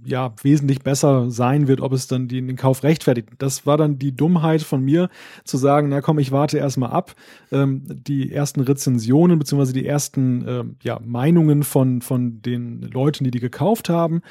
ja 0.06 0.34
wesentlich 0.44 0.82
besser 0.82 1.32
sein 1.32 1.68
wird, 1.68 1.82
ob 1.82 1.94
es 1.94 2.08
dann 2.08 2.28
den, 2.28 2.48
den 2.48 2.56
Kauf 2.56 2.84
rechtfertigt. 2.84 3.30
Das 3.40 3.66
war 3.66 3.78
dann 3.78 3.98
die 3.98 4.16
Dummheit 4.16 4.62
von 4.62 4.84
mir, 4.84 5.10
zu 5.44 5.58
sagen, 5.58 5.90
na 5.90 6.02
komm, 6.02 6.20
ich 6.20 6.32
warte 6.32 6.58
erstmal 6.58 6.92
ab. 6.92 7.16
Ähm, 7.52 7.84
die 7.88 8.32
ersten 8.32 8.62
Rezensionen 8.62 9.40
beziehungsweise 9.40 9.74
die 9.74 9.86
ersten 9.86 10.46
ähm, 10.48 10.76
ja, 10.84 11.00
Meinungen 11.04 11.64
von, 11.64 12.02
von 12.02 12.42
den 12.42 12.82
Leuten, 12.82 13.24
die 13.24 13.32
die 13.32 13.40
gekauft 13.40 13.90
haben. 13.90 14.22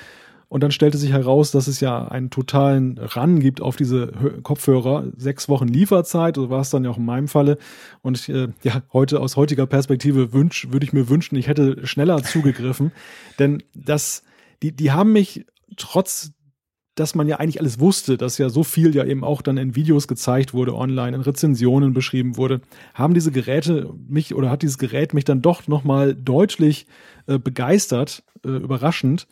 Und 0.48 0.62
dann 0.62 0.70
stellte 0.70 0.96
sich 0.96 1.12
heraus, 1.12 1.50
dass 1.50 1.66
es 1.66 1.80
ja 1.80 2.08
einen 2.08 2.30
totalen 2.30 2.96
Run 2.98 3.38
gibt 3.38 3.60
auf 3.60 3.76
diese 3.76 4.12
Kopfhörer. 4.42 5.08
Sechs 5.14 5.48
Wochen 5.50 5.68
Lieferzeit, 5.68 6.36
so 6.36 6.48
war 6.48 6.62
es 6.62 6.70
dann 6.70 6.84
ja 6.84 6.90
auch 6.90 6.96
in 6.96 7.04
meinem 7.04 7.28
Falle. 7.28 7.58
Und 8.00 8.30
äh, 8.30 8.48
ja, 8.62 8.82
heute 8.92 9.20
aus 9.20 9.36
heutiger 9.36 9.66
Perspektive 9.66 10.32
wünsch, 10.32 10.68
würde 10.70 10.86
ich 10.86 10.94
mir 10.94 11.10
wünschen, 11.10 11.36
ich 11.36 11.48
hätte 11.48 11.86
schneller 11.86 12.22
zugegriffen. 12.22 12.92
Denn 13.38 13.62
das 13.74 14.22
die, 14.62 14.74
die 14.74 14.92
haben 14.92 15.12
mich 15.12 15.46
trotz 15.76 16.32
dass 16.98 17.14
man 17.14 17.28
ja 17.28 17.36
eigentlich 17.36 17.60
alles 17.60 17.78
wusste, 17.78 18.16
dass 18.16 18.38
ja 18.38 18.48
so 18.48 18.64
viel 18.64 18.94
ja 18.94 19.04
eben 19.04 19.22
auch 19.22 19.40
dann 19.40 19.56
in 19.56 19.76
Videos 19.76 20.08
gezeigt 20.08 20.52
wurde, 20.52 20.74
online, 20.74 21.16
in 21.16 21.22
Rezensionen 21.22 21.92
beschrieben 21.92 22.36
wurde, 22.36 22.60
haben 22.94 23.14
diese 23.14 23.30
Geräte 23.30 23.94
mich 24.08 24.34
oder 24.34 24.50
hat 24.50 24.62
dieses 24.62 24.78
Gerät 24.78 25.14
mich 25.14 25.24
dann 25.24 25.40
doch 25.40 25.68
nochmal 25.68 26.14
deutlich 26.14 26.86
äh, 27.26 27.38
begeistert, 27.38 28.24
äh, 28.44 28.48
überraschend, 28.48 29.28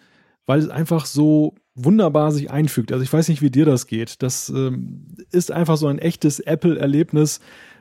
weil 0.46 0.60
es 0.60 0.68
einfach 0.68 1.06
so 1.06 1.54
wunderbar 1.74 2.30
sich 2.30 2.50
einfügt. 2.50 2.92
Also 2.92 3.02
ich 3.02 3.12
weiß 3.12 3.28
nicht, 3.28 3.42
wie 3.42 3.50
dir 3.50 3.66
das 3.66 3.86
geht. 3.86 4.22
Das 4.22 4.48
ähm, 4.48 5.08
ist 5.30 5.50
einfach 5.50 5.76
so 5.76 5.88
ein 5.88 5.98
echtes 5.98 6.40
Apple-Erlebnis, 6.40 7.40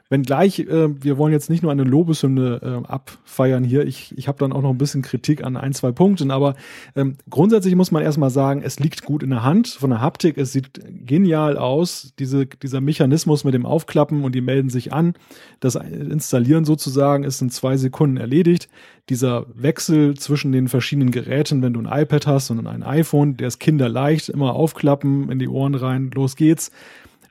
Wenngleich, 0.10 0.60
äh, 0.60 1.04
wir 1.04 1.18
wollen 1.18 1.34
jetzt 1.34 1.50
nicht 1.50 1.64
nur 1.64 1.72
eine 1.72 1.84
Lobeshymne 1.84 2.84
äh, 2.86 2.88
abfeiern 2.88 3.64
hier. 3.64 3.88
Ich, 3.88 4.16
ich 4.16 4.28
habe 4.28 4.38
dann 4.38 4.54
auch 4.54 4.62
noch 4.62 4.70
ein 4.70 4.78
bisschen 4.78 5.02
Kritik 5.02 5.44
an 5.44 5.58
ein, 5.58 5.74
zwei 5.74 5.92
Punkten, 5.92 6.30
aber 6.30 6.56
ähm, 6.96 7.16
grundsätzlich 7.28 7.76
muss 7.76 7.92
man 7.92 8.04
erstmal 8.04 8.30
sagen, 8.30 8.62
es 8.64 8.80
liegt 8.80 9.04
gut 9.04 9.24
in 9.24 9.32
der 9.32 9.42
Hand 9.42 9.68
von 9.68 9.90
der 9.90 10.02
Haptik. 10.02 10.38
Es 10.38 10.52
sieht 10.52 10.80
genial 11.06 11.58
aus. 11.58 12.14
Diese, 12.20 12.46
dieser 12.46 12.82
Mechanismus 12.82 13.44
mit 13.44 13.56
dem 13.56 13.66
Aufklappen 13.66 14.24
und 14.24 14.36
die 14.36 14.42
melden 14.42 14.70
sich 14.70 14.94
an. 14.94 15.16
Das 15.60 15.74
Installieren 15.74 16.66
sozusagen 16.66 17.24
ist 17.24 17.42
in 17.42 17.50
zwei 17.50 17.76
Sekunden 17.76 18.18
erledigt. 18.18 18.70
Dieser 19.10 19.48
Wechsel 19.56 20.16
zwischen 20.16 20.52
den 20.52 20.68
verschiedenen 20.68 21.10
Geräten, 21.10 21.64
wenn 21.64 21.74
du 21.74 21.82
ein 21.82 22.02
iPad 22.02 22.28
hast 22.28 22.52
und 22.52 22.68
ein 22.68 22.84
iPhone, 22.84 23.38
der 23.38 23.48
ist 23.48 23.60
kinderleicht, 23.60 24.30
immer 24.30 24.54
aufklappen, 24.54 25.32
in 25.32 25.40
die 25.40 25.48
Ohren 25.48 25.74
rein, 25.74 26.12
los 26.14 26.36
geht's. 26.36 26.70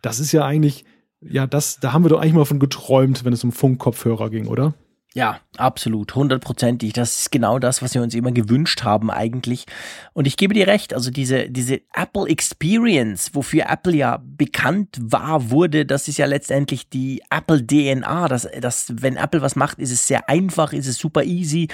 Das 0.03 0.19
ist 0.19 0.32
ja 0.32 0.44
eigentlich 0.44 0.85
ja, 1.29 1.47
das, 1.47 1.81
da 1.81 1.93
haben 1.93 2.05
wir 2.05 2.09
doch 2.09 2.21
eigentlich 2.21 2.35
mal 2.35 2.44
von 2.44 2.59
geträumt, 2.59 3.25
wenn 3.25 3.32
es 3.32 3.44
um 3.44 3.53
Funkkopfhörer 3.53 4.31
ging, 4.31 4.47
oder? 4.47 4.75
Ja, 5.17 5.38
absolut, 5.56 6.12
hundertprozentig. 6.17 6.93
Das 6.93 7.21
ist 7.21 7.31
genau 7.31 7.61
das, 7.61 7.82
was 7.82 7.94
wir 7.94 8.03
uns 8.03 8.17
immer 8.17 8.32
gewünscht 8.32 8.82
haben 8.82 9.12
eigentlich. 9.12 9.65
Und 10.12 10.26
ich 10.26 10.37
gebe 10.37 10.55
dir 10.55 10.67
recht, 10.67 10.93
also 10.93 11.12
diese, 11.12 11.49
diese 11.49 11.82
Apple 11.93 12.29
Experience, 12.29 13.31
wofür 13.32 13.67
Apple 13.69 13.94
ja 13.94 14.21
bekannt 14.21 14.99
war, 15.00 15.50
wurde, 15.50 15.87
das 15.87 16.09
ist 16.09 16.19
ja 16.19 16.26
letztendlich 16.26 16.88
die 16.88 17.23
Apple 17.31 17.65
DNA. 17.65 18.26
Das, 18.26 18.49
das, 18.61 18.93
wenn 18.93 19.17
Apple 19.17 19.41
was 19.41 19.55
macht, 19.55 19.79
ist 19.79 19.93
es 19.93 20.05
sehr 20.05 20.29
einfach, 20.29 20.73
ist 20.73 20.88
es 20.88 20.99
super 20.99 21.23
easy, 21.23 21.69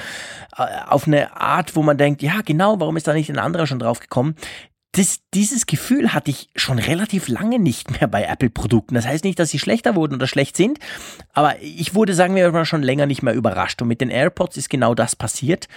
äh, 0.59 0.67
auf 0.87 1.07
eine 1.07 1.35
Art, 1.41 1.77
wo 1.77 1.83
man 1.83 1.97
denkt, 1.97 2.21
ja 2.21 2.43
genau, 2.45 2.79
warum 2.79 2.99
ist 2.99 3.09
da 3.09 3.15
nicht 3.15 3.31
ein 3.31 3.39
anderer 3.39 3.67
schon 3.67 3.79
drauf 3.79 4.01
gekommen? 4.01 4.35
Das, 4.93 5.21
dieses 5.35 5.67
Gefühl 5.67 6.13
hatte 6.13 6.33
ich 6.33 6.51
schon 6.57 6.81
relativ 6.81 7.29
lange 7.29 7.61
nicht 7.61 7.93
mehr 7.93 8.09
bei 8.09 8.25
Apple-Produkten. 8.25 8.97
Das 8.97 9.07
heißt 9.07 9.23
nicht, 9.23 9.39
dass 9.39 9.51
sie 9.51 9.61
schlechter 9.61 9.95
wurden 9.95 10.15
oder 10.15 10.27
schlecht 10.27 10.57
sind, 10.57 10.81
aber 11.33 11.63
ich 11.63 11.95
wurde, 11.95 12.13
sagen 12.15 12.35
wir 12.35 12.51
mal, 12.51 12.65
schon 12.65 12.83
länger 12.83 13.07
nicht 13.07 13.23
mehr 13.23 13.35
überrascht. 13.35 13.81
Und 13.81 13.89
mit 13.89 14.01
den 14.01 14.11
AirPods 14.11 14.57
ist 14.57 14.69
genau 14.69 14.97
das 14.97 15.15
passiert. 15.15 15.69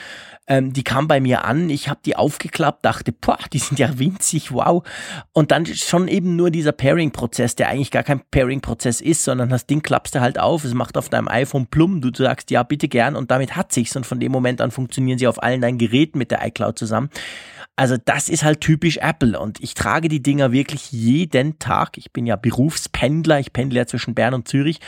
Ähm, 0.48 0.74
die 0.74 0.84
kam 0.84 1.08
bei 1.08 1.20
mir 1.20 1.46
an, 1.46 1.70
ich 1.70 1.90
habe 1.90 2.00
die 2.04 2.16
aufgeklappt, 2.16 2.84
dachte, 2.84 3.12
boah, 3.12 3.38
die 3.54 3.60
sind 3.60 3.78
ja 3.78 4.00
winzig, 4.00 4.52
wow. 4.52 4.84
Und 5.32 5.52
dann 5.52 5.68
schon 5.68 6.08
eben 6.08 6.36
nur 6.36 6.50
dieser 6.50 6.72
Pairing-Prozess, 6.72 7.56
der 7.56 7.70
eigentlich 7.70 7.92
gar 7.92 8.04
kein 8.04 8.22
Pairing-Prozess 8.32 9.00
ist, 9.00 9.24
sondern 9.24 9.50
das 9.50 9.68
Ding 9.68 9.84
klappst 9.84 10.16
du 10.16 10.22
halt 10.22 10.40
auf, 10.40 10.64
es 10.64 10.74
macht 10.74 10.98
auf 10.98 11.10
deinem 11.10 11.28
iPhone 11.28 11.68
plum, 11.68 12.02
du 12.02 12.10
sagst, 12.14 12.50
ja, 12.50 12.64
bitte 12.64 12.88
gern 12.88 13.16
und 13.16 13.30
damit 13.30 13.56
hat 13.56 13.72
sich's. 13.72 13.96
Und 13.96 14.08
von 14.08 14.20
dem 14.20 14.32
Moment 14.32 14.60
an 14.60 14.72
funktionieren 14.72 15.20
sie 15.20 15.28
auf 15.28 15.42
allen 15.42 15.62
deinen 15.62 15.78
Geräten 15.78 16.18
mit 16.18 16.32
der 16.32 16.46
iCloud 16.46 16.80
zusammen. 16.80 17.12
Also 17.76 17.98
das 17.98 18.30
ist 18.30 18.44
halt 18.44 18.62
typisch 18.62 18.98
Apple 18.98 19.40
und 19.40 19.60
ich 19.60 19.74
trage 19.74 20.08
die 20.08 20.22
Dinger 20.22 20.52
wirklich 20.52 20.92
jeden 20.92 21.58
Tag. 21.58 21.98
Ich 21.98 22.12
bin 22.12 22.28
ja 22.28 22.36
Berufspendler, 22.36 23.40
ich 23.40 23.52
pendle 23.52 23.80
ja 23.80 23.88
zwischen 23.88 24.14
Bern 24.14 24.36
und 24.36 24.48
Zürich, 24.48 24.80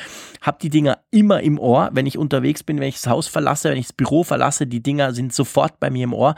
habe 0.42 0.60
die 0.62 0.70
Dinger 0.70 1.00
immer 1.10 1.42
im 1.42 1.58
Ohr, 1.58 1.90
wenn 1.94 2.06
ich 2.06 2.20
unterwegs 2.20 2.64
bin, 2.64 2.80
wenn 2.80 2.90
ich 2.90 3.02
das 3.02 3.08
Haus 3.08 3.28
verlasse, 3.28 3.72
wenn 3.72 3.80
ich 3.80 3.88
das 3.88 3.94
Büro 3.94 4.24
verlasse, 4.24 4.68
die 4.68 4.84
Dinger 4.84 5.14
sind 5.14 5.34
sofort 5.34 5.80
bei 5.80 5.90
mir 5.90 6.04
im 6.04 6.14
Ohr 6.14 6.36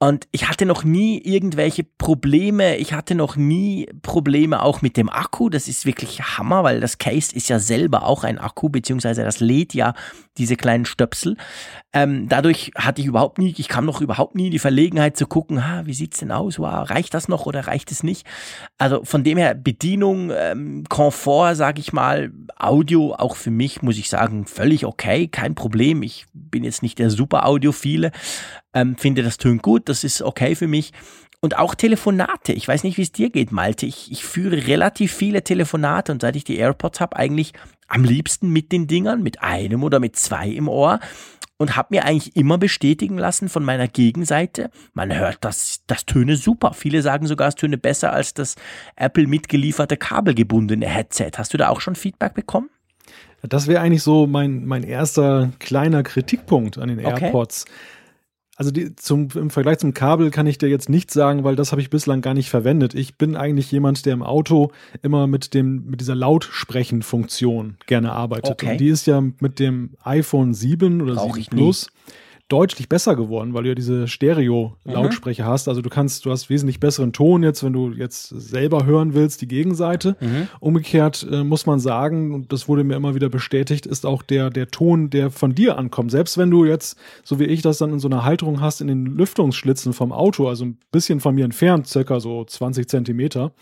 und 0.00 0.28
ich 0.30 0.48
hatte 0.48 0.64
noch 0.64 0.84
nie 0.84 1.18
irgendwelche 1.18 1.82
Probleme. 1.82 2.76
Ich 2.76 2.92
hatte 2.92 3.16
noch 3.16 3.34
nie 3.34 3.88
Probleme 4.02 4.62
auch 4.62 4.80
mit 4.80 4.96
dem 4.96 5.08
Akku. 5.08 5.48
Das 5.48 5.66
ist 5.66 5.86
wirklich 5.86 6.20
Hammer, 6.20 6.62
weil 6.62 6.80
das 6.80 6.98
Case 6.98 7.34
ist 7.34 7.48
ja 7.48 7.58
selber 7.58 8.04
auch 8.04 8.22
ein 8.22 8.38
Akku, 8.38 8.68
beziehungsweise 8.68 9.24
das 9.24 9.40
lädt 9.40 9.74
ja 9.74 9.94
diese 10.36 10.54
kleinen 10.54 10.84
Stöpsel. 10.84 11.36
Ähm, 11.92 12.28
dadurch 12.28 12.70
hatte 12.76 13.00
ich 13.00 13.08
überhaupt 13.08 13.38
nie, 13.38 13.52
ich 13.58 13.66
kam 13.66 13.86
noch 13.86 14.00
überhaupt 14.00 14.36
nie 14.36 14.46
in 14.46 14.52
die 14.52 14.60
Verlegenheit 14.60 15.16
zu 15.16 15.26
gucken, 15.26 15.66
ha, 15.66 15.84
wie 15.84 15.94
sieht's 15.94 16.20
denn 16.20 16.30
aus? 16.30 16.60
Wow, 16.60 16.88
reicht 16.88 17.12
das 17.12 17.26
noch 17.26 17.46
oder 17.46 17.66
reicht 17.66 17.90
es 17.90 18.04
nicht? 18.04 18.24
Also 18.78 19.02
von 19.02 19.24
dem 19.24 19.36
her 19.36 19.54
Bedienung, 19.54 20.30
ähm, 20.32 20.84
Komfort, 20.88 21.56
sage 21.56 21.80
ich 21.80 21.92
mal, 21.92 22.30
Audio 22.56 23.14
auch 23.14 23.34
für 23.34 23.50
mich 23.50 23.82
muss 23.82 23.98
ich 23.98 24.08
sagen 24.08 24.46
völlig 24.46 24.86
okay, 24.86 25.26
kein 25.26 25.56
Problem. 25.56 26.04
Ich 26.04 26.26
bin 26.32 26.62
jetzt 26.62 26.84
nicht 26.84 27.00
der 27.00 27.10
super 27.10 27.46
Audiophile, 27.46 28.12
ähm, 28.80 28.96
finde 28.96 29.22
das 29.22 29.38
tönt 29.38 29.62
gut, 29.62 29.88
das 29.88 30.04
ist 30.04 30.22
okay 30.22 30.54
für 30.54 30.66
mich. 30.66 30.92
Und 31.40 31.56
auch 31.56 31.74
Telefonate. 31.76 32.52
Ich 32.52 32.66
weiß 32.66 32.82
nicht, 32.82 32.98
wie 32.98 33.02
es 33.02 33.12
dir 33.12 33.30
geht, 33.30 33.52
Malte. 33.52 33.86
Ich, 33.86 34.10
ich 34.10 34.24
führe 34.24 34.66
relativ 34.66 35.12
viele 35.12 35.44
Telefonate 35.44 36.10
und 36.10 36.22
seit 36.22 36.34
ich 36.34 36.42
die 36.42 36.56
AirPods 36.56 37.00
habe, 37.00 37.16
eigentlich 37.16 37.52
am 37.86 38.02
liebsten 38.02 38.50
mit 38.50 38.72
den 38.72 38.88
Dingern, 38.88 39.22
mit 39.22 39.40
einem 39.40 39.84
oder 39.84 40.00
mit 40.00 40.16
zwei 40.16 40.48
im 40.48 40.68
Ohr 40.68 40.98
und 41.58 41.76
habe 41.76 41.88
mir 41.90 42.04
eigentlich 42.04 42.36
immer 42.36 42.58
bestätigen 42.58 43.18
lassen 43.18 43.48
von 43.48 43.64
meiner 43.64 43.88
Gegenseite, 43.88 44.70
man 44.94 45.16
hört 45.16 45.38
das, 45.40 45.82
das 45.86 46.06
Töne 46.06 46.36
super. 46.36 46.72
Viele 46.72 47.02
sagen 47.02 47.26
sogar, 47.26 47.48
es 47.48 47.54
töne 47.56 47.78
besser 47.78 48.12
als 48.12 48.34
das 48.34 48.54
Apple 48.96 49.26
mitgelieferte 49.26 49.96
kabelgebundene 49.96 50.86
Headset. 50.86 51.32
Hast 51.36 51.52
du 51.52 51.58
da 51.58 51.68
auch 51.68 51.80
schon 51.80 51.96
Feedback 51.96 52.34
bekommen? 52.34 52.70
Das 53.42 53.66
wäre 53.68 53.80
eigentlich 53.80 54.02
so 54.02 54.26
mein, 54.26 54.66
mein 54.66 54.82
erster 54.82 55.50
kleiner 55.58 56.02
Kritikpunkt 56.02 56.78
an 56.78 56.88
den 56.88 57.04
okay. 57.04 57.26
AirPods. 57.26 57.66
Also 58.58 58.72
die, 58.72 58.96
zum, 58.96 59.28
im 59.36 59.50
Vergleich 59.50 59.78
zum 59.78 59.94
Kabel 59.94 60.32
kann 60.32 60.48
ich 60.48 60.58
dir 60.58 60.68
jetzt 60.68 60.88
nicht 60.88 61.12
sagen, 61.12 61.44
weil 61.44 61.54
das 61.54 61.70
habe 61.70 61.80
ich 61.80 61.90
bislang 61.90 62.22
gar 62.22 62.34
nicht 62.34 62.50
verwendet. 62.50 62.92
Ich 62.92 63.16
bin 63.16 63.36
eigentlich 63.36 63.70
jemand, 63.70 64.04
der 64.04 64.14
im 64.14 64.24
Auto 64.24 64.72
immer 65.00 65.28
mit 65.28 65.54
dem 65.54 65.88
mit 65.88 66.00
dieser 66.00 66.16
Lautsprechen-Funktion 66.16 67.76
gerne 67.86 68.10
arbeitet. 68.10 68.50
Okay. 68.50 68.72
Und 68.72 68.80
die 68.80 68.88
ist 68.88 69.06
ja 69.06 69.22
mit 69.38 69.60
dem 69.60 69.90
iPhone 70.02 70.54
7 70.54 71.00
oder 71.02 71.14
Brauch 71.14 71.36
7 71.36 71.56
Plus. 71.56 71.86
Nie 71.86 72.12
deutlich 72.48 72.88
besser 72.88 73.14
geworden, 73.14 73.52
weil 73.52 73.64
du 73.64 73.68
ja 73.68 73.74
diese 73.74 74.08
Stereo-Lautsprecher 74.08 75.44
mhm. 75.44 75.48
hast. 75.48 75.68
Also 75.68 75.82
du 75.82 75.90
kannst, 75.90 76.24
du 76.24 76.30
hast 76.30 76.48
wesentlich 76.48 76.80
besseren 76.80 77.12
Ton 77.12 77.42
jetzt, 77.42 77.62
wenn 77.62 77.74
du 77.74 77.92
jetzt 77.92 78.28
selber 78.28 78.86
hören 78.86 79.12
willst, 79.12 79.42
die 79.42 79.48
Gegenseite. 79.48 80.16
Mhm. 80.20 80.48
Umgekehrt 80.58 81.26
äh, 81.30 81.44
muss 81.44 81.66
man 81.66 81.78
sagen, 81.78 82.34
und 82.34 82.52
das 82.52 82.66
wurde 82.66 82.84
mir 82.84 82.96
immer 82.96 83.14
wieder 83.14 83.28
bestätigt, 83.28 83.84
ist 83.84 84.06
auch 84.06 84.22
der, 84.22 84.48
der 84.48 84.68
Ton, 84.68 85.10
der 85.10 85.30
von 85.30 85.54
dir 85.54 85.76
ankommt. 85.76 86.10
Selbst 86.10 86.38
wenn 86.38 86.50
du 86.50 86.64
jetzt, 86.64 86.98
so 87.22 87.38
wie 87.38 87.44
ich 87.44 87.60
das 87.60 87.78
dann 87.78 87.92
in 87.92 87.98
so 87.98 88.08
einer 88.08 88.24
Halterung 88.24 88.62
hast, 88.62 88.80
in 88.80 88.88
den 88.88 89.04
Lüftungsschlitzen 89.04 89.92
vom 89.92 90.10
Auto, 90.10 90.48
also 90.48 90.64
ein 90.64 90.78
bisschen 90.90 91.20
von 91.20 91.34
mir 91.34 91.44
entfernt, 91.44 91.86
circa 91.86 92.18
so 92.18 92.44
20 92.44 92.88
Zentimeter, 92.88 93.52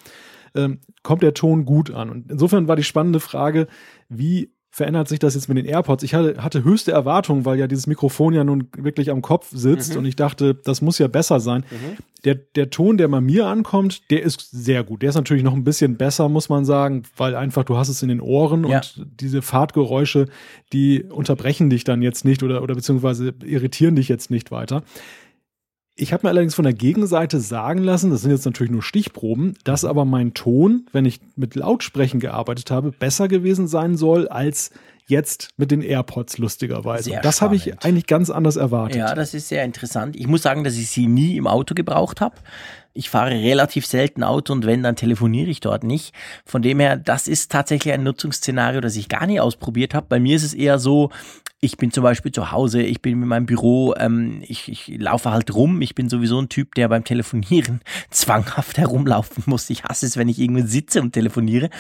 ähm, 0.55 0.79
kommt 1.03 1.23
der 1.23 1.35
Ton 1.35 1.65
gut 1.65 1.91
an. 1.91 2.09
Und 2.09 2.31
insofern 2.31 2.69
war 2.69 2.77
die 2.77 2.85
spannende 2.85 3.21
Frage, 3.21 3.67
wie 4.09 4.51
verändert 4.77 5.09
sich 5.09 5.19
das 5.19 5.35
jetzt 5.35 5.49
mit 5.49 5.57
den 5.57 5.65
AirPods. 5.65 6.03
Ich 6.03 6.13
hatte, 6.13 6.45
hatte 6.45 6.63
höchste 6.63 6.93
Erwartungen, 6.93 7.47
weil 7.47 7.59
ja 7.59 7.67
dieses 7.67 7.87
Mikrofon 7.87 8.35
ja 8.35 8.45
nun 8.45 8.69
wirklich 8.77 9.11
am 9.11 9.23
Kopf 9.23 9.49
sitzt 9.51 9.93
mhm. 9.93 10.01
und 10.01 10.05
ich 10.05 10.17
dachte, 10.17 10.55
das 10.55 10.83
muss 10.83 10.99
ja 10.99 11.09
besser 11.09 11.41
sein. 11.41 11.65
Mhm. 11.71 11.97
Der, 12.27 12.35
der 12.35 12.69
Ton, 12.69 12.99
der 12.99 13.09
bei 13.09 13.23
mir 13.23 13.47
ankommt, 13.47 14.11
der 14.11 14.23
ist 14.23 14.51
sehr 14.51 14.85
gut. 14.85 15.01
Der 15.01 15.09
ist 15.09 15.15
natürlich 15.15 15.45
noch 15.45 15.55
ein 15.55 15.65
bisschen 15.65 15.97
besser, 15.97 16.29
muss 16.29 16.51
man 16.51 16.67
sagen, 16.67 17.05
weil 17.17 17.35
einfach 17.37 17.65
du 17.65 17.79
hast 17.79 17.89
es 17.89 18.03
in 18.03 18.11
den 18.11 18.21
Ohren 18.21 18.69
ja. 18.69 18.77
und 18.77 19.07
diese 19.19 19.41
Fahrtgeräusche, 19.41 20.27
die 20.75 21.05
unterbrechen 21.05 21.71
dich 21.71 21.85
dann 21.85 22.03
jetzt 22.03 22.27
nicht 22.27 22.43
oder, 22.43 22.63
oder 22.63 22.75
beziehungsweise 22.75 23.33
irritieren 23.47 23.97
dich 23.97 24.09
jetzt 24.09 24.31
nicht 24.31 24.51
weiter. 24.51 24.83
Ich 25.99 26.13
habe 26.13 26.27
mir 26.27 26.31
allerdings 26.31 26.55
von 26.55 26.65
der 26.65 26.75
Gegenseite 26.75 27.41
sagen 27.41 27.83
lassen, 27.83 28.11
das 28.11 28.21
sind 28.21 28.31
jetzt 28.31 28.45
natürlich 28.45 28.71
nur 28.71 28.83
Stichproben, 28.83 29.55
dass 29.65 29.87
aber 29.87 30.05
mein 30.05 30.35
Ton, 30.35 30.87
wenn 30.93 31.07
ich 31.07 31.21
mit 31.37 31.55
Lautsprechen 31.55 32.21
gearbeitet 32.21 32.71
habe, 32.71 32.93
besser 32.93 33.29
gewesen 33.29 33.67
sein 33.67 33.97
soll 33.97 34.29
als 34.29 34.71
jetzt 35.07 35.51
mit 35.57 35.71
den 35.71 35.81
AirPods 35.81 36.37
lustigerweise. 36.37 37.11
Sehr 37.11 37.23
das 37.23 37.41
habe 37.41 37.57
ich 37.57 37.83
eigentlich 37.83 38.07
ganz 38.07 38.29
anders 38.29 38.57
erwartet. 38.57 38.99
Ja, 38.99 39.15
das 39.15 39.33
ist 39.33 39.49
sehr 39.49 39.65
interessant. 39.65 40.17
Ich 40.17 40.27
muss 40.27 40.43
sagen, 40.43 40.65
dass 40.65 40.77
ich 40.77 40.91
sie 40.91 41.07
nie 41.07 41.39
im 41.39 41.47
Auto 41.47 41.75
gebraucht 41.75 42.21
habe. 42.21 42.37
Ich 42.93 43.09
fahre 43.09 43.31
relativ 43.31 43.87
selten 43.87 44.23
Auto 44.23 44.53
und 44.53 44.67
wenn, 44.67 44.83
dann 44.83 44.97
telefoniere 44.97 45.49
ich 45.49 45.61
dort 45.61 45.85
nicht. 45.85 46.15
Von 46.45 46.63
dem 46.63 46.81
her, 46.81 46.97
das 46.97 47.29
ist 47.29 47.53
tatsächlich 47.53 47.95
ein 47.95 48.03
Nutzungsszenario, 48.03 48.81
das 48.81 48.97
ich 48.97 49.09
gar 49.09 49.27
nie 49.27 49.39
ausprobiert 49.41 49.95
habe. 49.95 50.07
Bei 50.09 50.19
mir 50.19 50.37
ist 50.37 50.45
es 50.45 50.55
eher 50.55 50.79
so, 50.79 51.11
ich 51.61 51.79
bin 51.79 51.91
zum 51.91 52.03
Beispiel 52.03 52.33
zu 52.33 52.53
Hause, 52.53 52.83
ich 52.83 53.01
bin 53.01 53.23
in 53.23 53.29
meinem 53.29 53.47
Büro, 53.47 53.95
ähm, 53.97 54.43
ich, 54.47 54.69
ich 54.69 54.89
laufe 54.99 55.31
halt 55.31 55.55
rum. 55.55 55.81
Ich 55.81 55.95
bin 55.95 56.11
sowieso 56.11 56.39
ein 56.39 56.51
Typ, 56.51 56.75
der 56.75 56.89
beim 56.89 57.03
Telefonieren 57.03 57.81
zwanghaft 58.11 58.77
herumlaufen 58.77 59.45
muss. 59.47 59.71
Ich 59.71 59.85
hasse 59.85 60.05
es, 60.05 60.19
wenn 60.19 60.29
ich 60.29 60.39
irgendwo 60.39 60.67
sitze 60.67 61.01
und 61.01 61.13
telefoniere. 61.13 61.71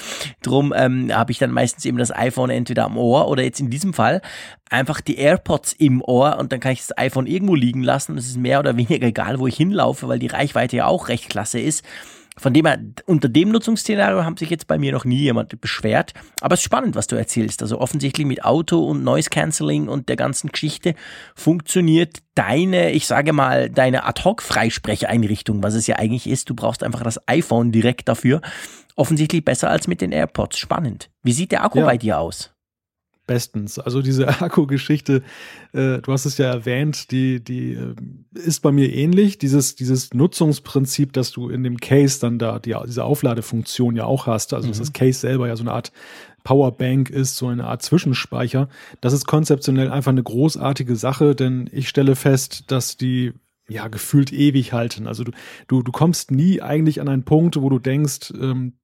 Drum 0.42 0.72
ähm, 0.74 1.14
habe 1.14 1.30
ich 1.30 1.38
dann 1.38 1.50
meistens 1.50 1.84
eben 1.84 1.98
das 1.98 2.10
iPhone 2.10 2.48
entweder 2.48 2.84
am 2.86 2.96
Ohr 2.96 3.28
oder 3.28 3.42
jetzt 3.42 3.60
in 3.60 3.68
diesem 3.68 3.92
Fall 3.92 4.22
einfach 4.70 5.02
die 5.02 5.16
AirPods 5.16 5.74
im 5.74 6.02
Ohr 6.02 6.38
und 6.38 6.52
dann 6.52 6.60
kann 6.60 6.72
ich 6.72 6.80
das 6.80 6.96
iPhone 6.96 7.26
irgendwo 7.26 7.54
liegen 7.54 7.82
lassen. 7.82 8.16
Es 8.16 8.26
ist 8.26 8.38
mehr 8.38 8.58
oder 8.60 8.76
weniger 8.78 9.06
egal, 9.06 9.38
wo 9.38 9.46
ich 9.46 9.56
hinlaufe, 9.56 10.08
weil 10.08 10.18
die 10.18 10.26
Reichweite 10.26 10.78
ja 10.78 10.86
auch 10.86 11.08
recht 11.08 11.28
klasse 11.28 11.60
ist. 11.60 11.84
Von 12.38 12.52
dem 12.52 12.66
her, 12.66 12.78
unter 13.06 13.30
dem 13.30 13.50
Nutzungsszenario 13.50 14.24
haben 14.24 14.36
sich 14.36 14.50
jetzt 14.50 14.66
bei 14.66 14.78
mir 14.78 14.92
noch 14.92 15.06
nie 15.06 15.16
jemand 15.16 15.58
beschwert. 15.60 16.12
Aber 16.42 16.54
es 16.54 16.60
ist 16.60 16.64
spannend, 16.64 16.94
was 16.94 17.06
du 17.06 17.16
erzählst. 17.16 17.62
Also 17.62 17.80
offensichtlich 17.80 18.26
mit 18.26 18.44
Auto 18.44 18.84
und 18.84 19.02
Noise 19.04 19.30
Cancelling 19.30 19.88
und 19.88 20.10
der 20.10 20.16
ganzen 20.16 20.50
Geschichte 20.50 20.94
funktioniert 21.34 22.18
deine, 22.34 22.92
ich 22.92 23.06
sage 23.06 23.32
mal, 23.32 23.70
deine 23.70 24.04
Ad-Hoc-Freisprecheinrichtung, 24.04 25.62
was 25.62 25.74
es 25.74 25.86
ja 25.86 25.96
eigentlich 25.96 26.26
ist. 26.26 26.50
Du 26.50 26.54
brauchst 26.54 26.82
einfach 26.82 27.02
das 27.02 27.26
iPhone 27.26 27.72
direkt 27.72 28.08
dafür. 28.08 28.42
Offensichtlich 28.96 29.44
besser 29.44 29.70
als 29.70 29.88
mit 29.88 30.02
den 30.02 30.12
AirPods. 30.12 30.58
Spannend. 30.58 31.10
Wie 31.22 31.32
sieht 31.32 31.52
der 31.52 31.64
Akku 31.64 31.78
ja. 31.78 31.86
bei 31.86 31.96
dir 31.96 32.18
aus? 32.18 32.55
Bestens. 33.26 33.78
Also 33.78 34.02
diese 34.02 34.28
Akku-Geschichte, 34.40 35.22
äh, 35.72 35.98
du 35.98 36.12
hast 36.12 36.24
es 36.24 36.38
ja 36.38 36.46
erwähnt, 36.46 37.10
die, 37.10 37.42
die 37.42 37.72
äh, 37.72 37.94
ist 38.34 38.60
bei 38.60 38.72
mir 38.72 38.92
ähnlich. 38.92 39.38
Dieses, 39.38 39.76
dieses 39.76 40.14
Nutzungsprinzip, 40.14 41.12
dass 41.12 41.32
du 41.32 41.48
in 41.48 41.62
dem 41.62 41.78
Case 41.78 42.20
dann 42.20 42.38
da 42.38 42.58
die, 42.58 42.74
diese 42.86 43.04
Aufladefunktion 43.04 43.96
ja 43.96 44.04
auch 44.04 44.26
hast, 44.26 44.54
also 44.54 44.66
mhm. 44.66 44.72
dass 44.72 44.78
das 44.78 44.92
Case 44.92 45.18
selber 45.18 45.48
ja 45.48 45.56
so 45.56 45.64
eine 45.64 45.72
Art 45.72 45.92
Powerbank 46.44 47.10
ist, 47.10 47.36
so 47.36 47.48
eine 47.48 47.64
Art 47.64 47.82
Zwischenspeicher. 47.82 48.68
Das 49.00 49.12
ist 49.12 49.26
konzeptionell 49.26 49.90
einfach 49.90 50.12
eine 50.12 50.22
großartige 50.22 50.94
Sache, 50.94 51.34
denn 51.34 51.68
ich 51.72 51.88
stelle 51.88 52.14
fest, 52.14 52.70
dass 52.70 52.96
die 52.96 53.32
ja 53.68 53.88
gefühlt 53.88 54.32
ewig 54.32 54.72
halten. 54.72 55.08
Also 55.08 55.24
du, 55.24 55.32
du, 55.66 55.82
du 55.82 55.90
kommst 55.90 56.30
nie 56.30 56.62
eigentlich 56.62 57.00
an 57.00 57.08
einen 57.08 57.24
Punkt, 57.24 57.60
wo 57.60 57.68
du 57.68 57.80
denkst, 57.80 58.32
ähm, 58.40 58.74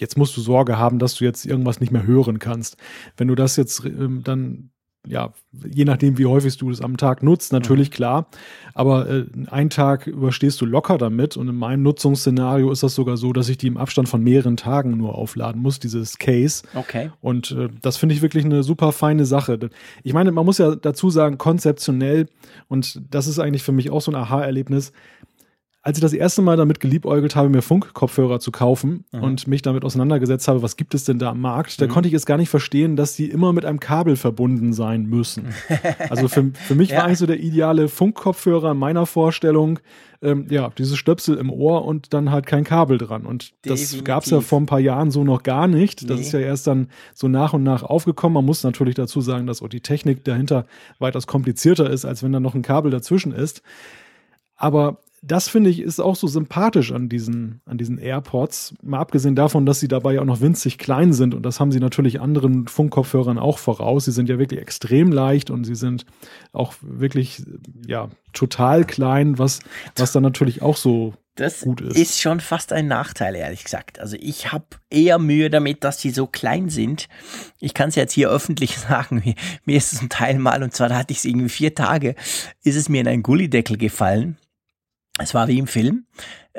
jetzt 0.00 0.18
musst 0.18 0.36
du 0.36 0.40
Sorge 0.40 0.78
haben, 0.78 0.98
dass 0.98 1.14
du 1.14 1.24
jetzt 1.24 1.46
irgendwas 1.46 1.80
nicht 1.80 1.92
mehr 1.92 2.06
hören 2.06 2.38
kannst. 2.38 2.76
Wenn 3.16 3.28
du 3.28 3.34
das 3.34 3.56
jetzt 3.56 3.84
ähm, 3.84 4.22
dann 4.24 4.70
ja, 5.06 5.32
je 5.52 5.84
nachdem, 5.86 6.18
wie 6.18 6.26
häufig 6.26 6.58
du 6.58 6.68
das 6.68 6.82
am 6.82 6.98
Tag 6.98 7.22
nutzt, 7.22 7.52
natürlich 7.52 7.88
mhm. 7.88 7.94
klar. 7.94 8.26
Aber 8.74 9.08
äh, 9.08 9.24
einen 9.50 9.70
Tag 9.70 10.06
überstehst 10.06 10.60
du 10.60 10.66
locker 10.66 10.98
damit. 10.98 11.36
Und 11.38 11.48
in 11.48 11.56
meinem 11.56 11.82
Nutzungsszenario 11.82 12.70
ist 12.70 12.82
das 12.82 12.94
sogar 12.94 13.16
so, 13.16 13.32
dass 13.32 13.48
ich 13.48 13.56
die 13.56 13.66
im 13.66 13.78
Abstand 13.78 14.08
von 14.08 14.22
mehreren 14.22 14.58
Tagen 14.58 14.96
nur 14.98 15.14
aufladen 15.14 15.62
muss, 15.62 15.80
dieses 15.80 16.18
Case. 16.18 16.62
Okay. 16.74 17.10
Und 17.20 17.52
äh, 17.52 17.68
das 17.80 17.96
finde 17.96 18.14
ich 18.14 18.22
wirklich 18.22 18.44
eine 18.44 18.62
super 18.62 18.92
feine 18.92 19.24
Sache. 19.24 19.70
Ich 20.02 20.12
meine, 20.12 20.32
man 20.32 20.44
muss 20.44 20.58
ja 20.58 20.76
dazu 20.76 21.08
sagen, 21.08 21.38
konzeptionell, 21.38 22.26
und 22.68 23.00
das 23.10 23.26
ist 23.26 23.38
eigentlich 23.38 23.62
für 23.62 23.72
mich 23.72 23.90
auch 23.90 24.02
so 24.02 24.12
ein 24.12 24.16
Aha-Erlebnis, 24.16 24.92
als 25.82 25.96
ich 25.96 26.02
das 26.02 26.12
erste 26.12 26.42
Mal 26.42 26.58
damit 26.58 26.78
geliebäugelt 26.78 27.36
habe, 27.36 27.48
mir 27.48 27.62
Funkkopfhörer 27.62 28.38
zu 28.38 28.52
kaufen 28.52 29.04
mhm. 29.12 29.22
und 29.22 29.46
mich 29.46 29.62
damit 29.62 29.84
auseinandergesetzt 29.84 30.46
habe, 30.46 30.60
was 30.60 30.76
gibt 30.76 30.94
es 30.94 31.04
denn 31.04 31.18
da 31.18 31.30
am 31.30 31.40
Markt, 31.40 31.78
mhm. 31.78 31.86
da 31.86 31.92
konnte 31.92 32.08
ich 32.08 32.14
es 32.14 32.26
gar 32.26 32.36
nicht 32.36 32.50
verstehen, 32.50 32.96
dass 32.96 33.16
die 33.16 33.30
immer 33.30 33.52
mit 33.54 33.64
einem 33.64 33.80
Kabel 33.80 34.16
verbunden 34.16 34.74
sein 34.74 35.06
müssen. 35.06 35.54
also 36.10 36.28
für, 36.28 36.50
für 36.52 36.74
mich 36.74 36.90
ja. 36.90 36.98
war 36.98 37.04
eigentlich 37.04 37.18
so 37.18 37.26
der 37.26 37.40
ideale 37.40 37.88
Funkkopfhörer 37.88 38.72
in 38.72 38.78
meiner 38.78 39.06
Vorstellung, 39.06 39.78
ähm, 40.22 40.48
ja, 40.50 40.68
dieses 40.76 40.98
Stöpsel 40.98 41.38
im 41.38 41.50
Ohr 41.50 41.86
und 41.86 42.12
dann 42.12 42.30
halt 42.30 42.44
kein 42.44 42.64
Kabel 42.64 42.98
dran. 42.98 43.24
Und 43.24 43.52
Definitiv. 43.64 43.92
das 43.92 44.04
gab 44.04 44.24
es 44.24 44.30
ja 44.30 44.42
vor 44.42 44.60
ein 44.60 44.66
paar 44.66 44.80
Jahren 44.80 45.10
so 45.10 45.24
noch 45.24 45.42
gar 45.42 45.66
nicht. 45.66 46.10
Das 46.10 46.16
nee. 46.16 46.26
ist 46.26 46.32
ja 46.32 46.40
erst 46.40 46.66
dann 46.66 46.88
so 47.14 47.26
nach 47.26 47.54
und 47.54 47.62
nach 47.62 47.82
aufgekommen. 47.82 48.34
Man 48.34 48.44
muss 48.44 48.62
natürlich 48.62 48.96
dazu 48.96 49.22
sagen, 49.22 49.46
dass 49.46 49.62
auch 49.62 49.68
die 49.68 49.80
Technik 49.80 50.24
dahinter 50.24 50.66
weitaus 50.98 51.26
komplizierter 51.26 51.88
ist, 51.88 52.04
als 52.04 52.22
wenn 52.22 52.32
da 52.32 52.40
noch 52.40 52.54
ein 52.54 52.60
Kabel 52.60 52.90
dazwischen 52.90 53.32
ist. 53.32 53.62
Aber 54.56 54.98
das 55.22 55.48
finde 55.48 55.68
ich 55.68 55.80
ist 55.80 56.00
auch 56.00 56.16
so 56.16 56.26
sympathisch 56.26 56.92
an 56.92 57.08
diesen, 57.08 57.60
an 57.66 57.76
diesen 57.76 57.98
AirPods. 57.98 58.74
Mal 58.82 58.98
abgesehen 58.98 59.36
davon, 59.36 59.66
dass 59.66 59.78
sie 59.78 59.88
dabei 59.88 60.14
ja 60.14 60.22
auch 60.22 60.26
noch 60.26 60.40
winzig 60.40 60.78
klein 60.78 61.12
sind 61.12 61.34
und 61.34 61.42
das 61.42 61.60
haben 61.60 61.72
sie 61.72 61.80
natürlich 61.80 62.20
anderen 62.20 62.68
Funkkopfhörern 62.68 63.38
auch 63.38 63.58
voraus. 63.58 64.06
Sie 64.06 64.12
sind 64.12 64.28
ja 64.30 64.38
wirklich 64.38 64.60
extrem 64.60 65.12
leicht 65.12 65.50
und 65.50 65.64
sie 65.64 65.74
sind 65.74 66.06
auch 66.52 66.74
wirklich, 66.80 67.42
ja, 67.86 68.08
total 68.32 68.84
klein, 68.84 69.38
was, 69.38 69.60
was 69.96 70.12
dann 70.12 70.22
natürlich 70.22 70.62
auch 70.62 70.76
so 70.76 71.12
das 71.34 71.60
gut 71.60 71.80
ist. 71.80 71.96
ist 71.96 72.20
schon 72.20 72.40
fast 72.40 72.72
ein 72.72 72.86
Nachteil, 72.86 73.34
ehrlich 73.34 73.64
gesagt. 73.64 73.98
Also 73.98 74.16
ich 74.20 74.52
habe 74.52 74.64
eher 74.88 75.18
Mühe 75.18 75.50
damit, 75.50 75.84
dass 75.84 76.00
sie 76.00 76.10
so 76.10 76.26
klein 76.26 76.70
sind. 76.70 77.08
Ich 77.60 77.74
kann 77.74 77.90
es 77.90 77.94
jetzt 77.94 78.12
hier 78.12 78.30
öffentlich 78.30 78.78
sagen. 78.78 79.34
Mir 79.64 79.76
ist 79.76 79.92
es 79.92 80.00
ein 80.00 80.08
Teil 80.08 80.38
mal, 80.38 80.62
und 80.62 80.74
zwar 80.74 80.88
da 80.88 80.96
hatte 80.96 81.12
ich 81.12 81.18
es 81.18 81.24
irgendwie 81.26 81.48
vier 81.50 81.74
Tage, 81.74 82.14
ist 82.64 82.76
es 82.76 82.88
mir 82.88 83.02
in 83.02 83.08
einen 83.08 83.22
Gullideckel 83.22 83.76
gefallen 83.76 84.38
es 85.20 85.34
war 85.34 85.48
wie 85.48 85.58
im 85.58 85.66
Film. 85.66 86.06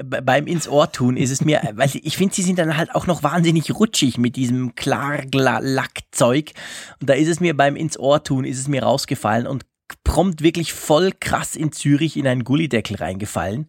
Beim 0.04 0.48
ins 0.48 0.68
Ohr 0.68 0.92
tun 0.92 1.18
ist 1.18 1.32
es 1.32 1.42
mir, 1.42 1.62
weil 1.74 1.90
ich 1.94 2.18
finde, 2.18 2.34
sie 2.34 2.44
sind 2.44 2.60
dann 2.60 2.78
halt 2.78 2.96
auch 2.96 3.08
noch 3.08 3.24
wahnsinnig 3.24 3.74
rutschig 3.74 4.18
mit 4.18 4.36
diesem 4.36 4.76
Klarlackzeug. 4.76 6.52
Und 7.00 7.10
da 7.10 7.14
ist 7.14 7.28
es 7.28 7.40
mir 7.40 7.56
beim 7.56 7.76
ins 7.76 8.00
Ohr 8.00 8.24
tun, 8.24 8.46
ist 8.46 8.60
es 8.60 8.68
mir 8.68 8.84
rausgefallen 8.84 9.48
und 9.48 9.66
prompt 10.04 10.42
wirklich 10.42 10.72
voll 10.72 11.12
krass 11.20 11.56
in 11.56 11.74
Zürich 11.74 12.16
in 12.16 12.26
einen 12.26 12.46
Gullideckel 12.46 12.96
reingefallen 12.96 13.68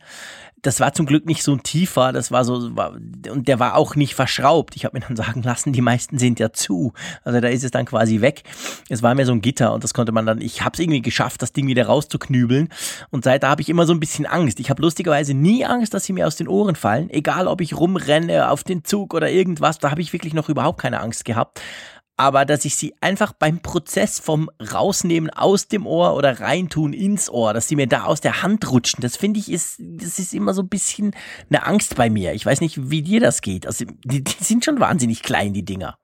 das 0.62 0.78
war 0.78 0.92
zum 0.92 1.07
Glück 1.07 1.26
nicht 1.26 1.42
so 1.42 1.52
ein 1.52 1.64
tiefer, 1.64 2.12
das 2.12 2.31
war 2.31 2.45
so, 2.45 2.75
war, 2.76 2.92
und 3.31 3.49
der 3.49 3.59
war 3.59 3.76
auch 3.76 3.97
nicht 3.97 4.14
verschraubt. 4.14 4.76
Ich 4.76 4.85
habe 4.85 4.97
mir 4.97 5.04
dann 5.04 5.16
sagen 5.23 5.42
lassen, 5.42 5.73
die 5.73 5.81
meisten 5.81 6.19
sind 6.19 6.38
ja 6.38 6.52
zu. 6.52 6.92
Also 7.25 7.40
da 7.40 7.49
ist 7.49 7.64
es 7.64 7.73
dann 7.73 7.85
quasi 7.85 8.21
weg. 8.21 8.45
Es 8.88 9.02
war 9.02 9.14
mir 9.14 9.26
so 9.26 9.33
ein 9.33 9.40
Gitter 9.40 9.75
und 9.75 9.83
das 9.83 9.92
konnte 9.92 10.12
man 10.12 10.25
dann, 10.25 10.40
ich 10.40 10.62
habe 10.62 10.75
es 10.75 10.78
irgendwie 10.78 11.02
geschafft, 11.02 11.42
das 11.42 11.52
Ding 11.52 11.66
wieder 11.66 11.87
rauszuknübeln. 11.87 12.69
Und 13.11 13.25
seit 13.25 13.42
da 13.42 13.50
habe 13.50 13.62
ich 13.62 13.69
immer 13.69 13.87
so 13.87 13.92
ein 13.92 14.00
bisschen 14.00 14.25
Angst. 14.25 14.61
Ich 14.61 14.71
habe 14.71 14.81
lustigerweise 14.81 15.35
nie 15.35 15.64
Angst, 15.64 15.95
dass 15.95 16.04
sie 16.04 16.12
mir 16.12 16.26
aus 16.26 16.37
den 16.37 16.49
Ohren 16.49 16.76
fallen. 16.76 17.11
Egal, 17.11 17.49
ob 17.49 17.61
ich 17.61 17.76
rumrenne 17.76 18.49
auf 18.49 18.62
den 18.62 18.85
Zug 18.85 19.14
oder 19.14 19.31
irgendwas, 19.31 19.78
da 19.78 19.90
habe 19.90 20.00
ich 20.00 20.12
wirklich 20.12 20.33
noch 20.33 20.49
überhaupt 20.49 20.81
keine 20.81 21.00
Angst 21.00 21.25
gehabt 21.25 21.61
aber 22.16 22.45
dass 22.45 22.64
ich 22.64 22.76
sie 22.76 22.95
einfach 23.00 23.33
beim 23.33 23.61
Prozess 23.61 24.19
vom 24.19 24.50
Rausnehmen 24.61 25.31
aus 25.31 25.69
dem 25.69 25.87
Ohr 25.87 26.14
oder 26.14 26.40
reintun 26.40 26.92
ins 26.92 27.31
Ohr, 27.31 27.54
dass 27.54 27.69
sie 27.69 27.76
mir 27.76 27.87
da 27.87 28.04
aus 28.04 28.21
der 28.21 28.42
Hand 28.42 28.71
rutschen, 28.71 29.00
das 29.00 29.16
finde 29.16 29.40
ich 29.40 29.50
ist, 29.50 29.76
das 29.78 30.19
ist 30.19 30.35
immer 30.35 30.54
so 30.54 30.62
ein 30.62 30.69
bisschen 30.69 31.14
eine 31.49 31.66
Angst 31.66 31.97
bei 31.97 32.11
mir. 32.11 32.35
Ich 32.35 32.45
weiß 32.45 32.61
nicht, 32.61 32.90
wie 32.90 33.02
dir 33.02 33.21
das 33.21 33.40
geht. 33.40 33.66
Also 33.66 33.85
die, 34.04 34.23
die 34.23 34.45
sind 34.45 34.64
schon 34.64 34.81
wahnsinnig 34.81 35.23
klein, 35.23 35.52
die 35.52 35.64
Dinger. 35.64 35.97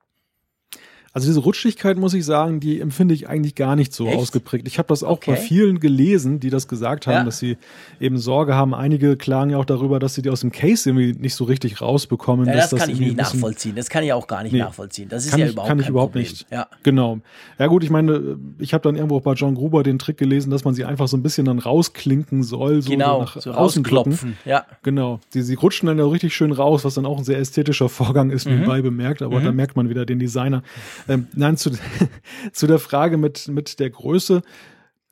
Also 1.11 1.27
diese 1.27 1.39
Rutschigkeit, 1.39 1.97
muss 1.97 2.13
ich 2.13 2.23
sagen, 2.23 2.59
die 2.59 2.79
empfinde 2.79 3.15
ich 3.15 3.27
eigentlich 3.27 3.55
gar 3.55 3.75
nicht 3.75 3.93
so 3.93 4.05
Echt? 4.05 4.17
ausgeprägt. 4.17 4.67
Ich 4.67 4.77
habe 4.77 4.87
das 4.87 5.03
auch 5.03 5.17
okay. 5.17 5.31
bei 5.31 5.37
vielen 5.37 5.79
gelesen, 5.79 6.39
die 6.39 6.51
das 6.51 6.67
gesagt 6.67 7.07
haben, 7.07 7.13
ja. 7.13 7.23
dass 7.23 7.39
sie 7.39 7.57
eben 7.99 8.19
Sorge 8.19 8.53
haben. 8.53 8.75
Einige 8.75 9.17
klagen 9.17 9.49
ja 9.49 9.57
auch 9.57 9.65
darüber, 9.65 9.99
dass 9.99 10.13
sie 10.13 10.21
die 10.21 10.29
aus 10.29 10.41
dem 10.41 10.51
Case 10.51 10.87
irgendwie 10.87 11.13
nicht 11.13 11.33
so 11.33 11.45
richtig 11.45 11.81
rausbekommen. 11.81 12.45
Ja, 12.45 12.53
das, 12.53 12.69
das 12.69 12.79
kann 12.79 12.89
ich 12.91 12.99
nicht 12.99 13.17
nachvollziehen. 13.17 13.75
Das 13.75 13.89
kann 13.89 14.03
ich 14.03 14.13
auch 14.13 14.27
gar 14.27 14.43
nicht 14.43 14.53
nee, 14.53 14.59
nachvollziehen. 14.59 15.09
Das 15.09 15.25
ist 15.25 15.35
ja 15.35 15.45
ich, 15.45 15.53
überhaupt 15.53 15.69
Kann 15.69 15.79
ich 15.79 15.89
überhaupt 15.89 16.13
Problem. 16.13 16.29
nicht. 16.29 16.45
Ja. 16.51 16.67
Genau. 16.83 17.19
Ja 17.57 17.67
gut, 17.67 17.83
ich 17.83 17.89
meine, 17.89 18.37
ich 18.59 18.75
habe 18.75 18.83
dann 18.83 18.95
irgendwo 18.95 19.17
auch 19.17 19.23
bei 19.23 19.33
John 19.33 19.55
Gruber 19.55 19.81
den 19.81 19.97
Trick 19.97 20.17
gelesen, 20.17 20.51
dass 20.51 20.63
man 20.63 20.75
sie 20.75 20.85
einfach 20.85 21.07
so 21.07 21.17
ein 21.17 21.23
bisschen 21.23 21.45
dann 21.45 21.57
rausklinken 21.57 22.43
soll. 22.43 22.83
So 22.83 22.91
genau, 22.91 23.21
nach 23.21 23.41
so 23.41 23.51
außen 23.51 23.81
klopfen. 23.81 24.37
Ja. 24.45 24.65
Genau. 24.83 25.19
Sie, 25.29 25.41
sie 25.41 25.55
rutschen 25.55 25.87
dann 25.87 25.97
ja 25.97 26.05
richtig 26.05 26.35
schön 26.35 26.51
raus, 26.51 26.85
was 26.85 26.93
dann 26.93 27.07
auch 27.07 27.17
ein 27.17 27.23
sehr 27.23 27.39
ästhetischer 27.39 27.89
Vorgang 27.89 28.29
ist, 28.29 28.45
mhm. 28.45 28.53
nebenbei 28.53 28.81
bemerkt. 28.83 29.23
Aber 29.23 29.39
mhm. 29.39 29.45
da 29.45 29.51
merkt 29.51 29.75
man 29.75 29.89
wieder 29.89 30.05
den 30.05 30.19
Designer. 30.19 30.61
Ähm, 31.07 31.27
nein, 31.33 31.57
zu, 31.57 31.71
zu 32.51 32.67
der 32.67 32.79
Frage 32.79 33.17
mit, 33.17 33.47
mit 33.47 33.79
der 33.79 33.89
Größe. 33.89 34.41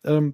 Ähm, 0.04 0.34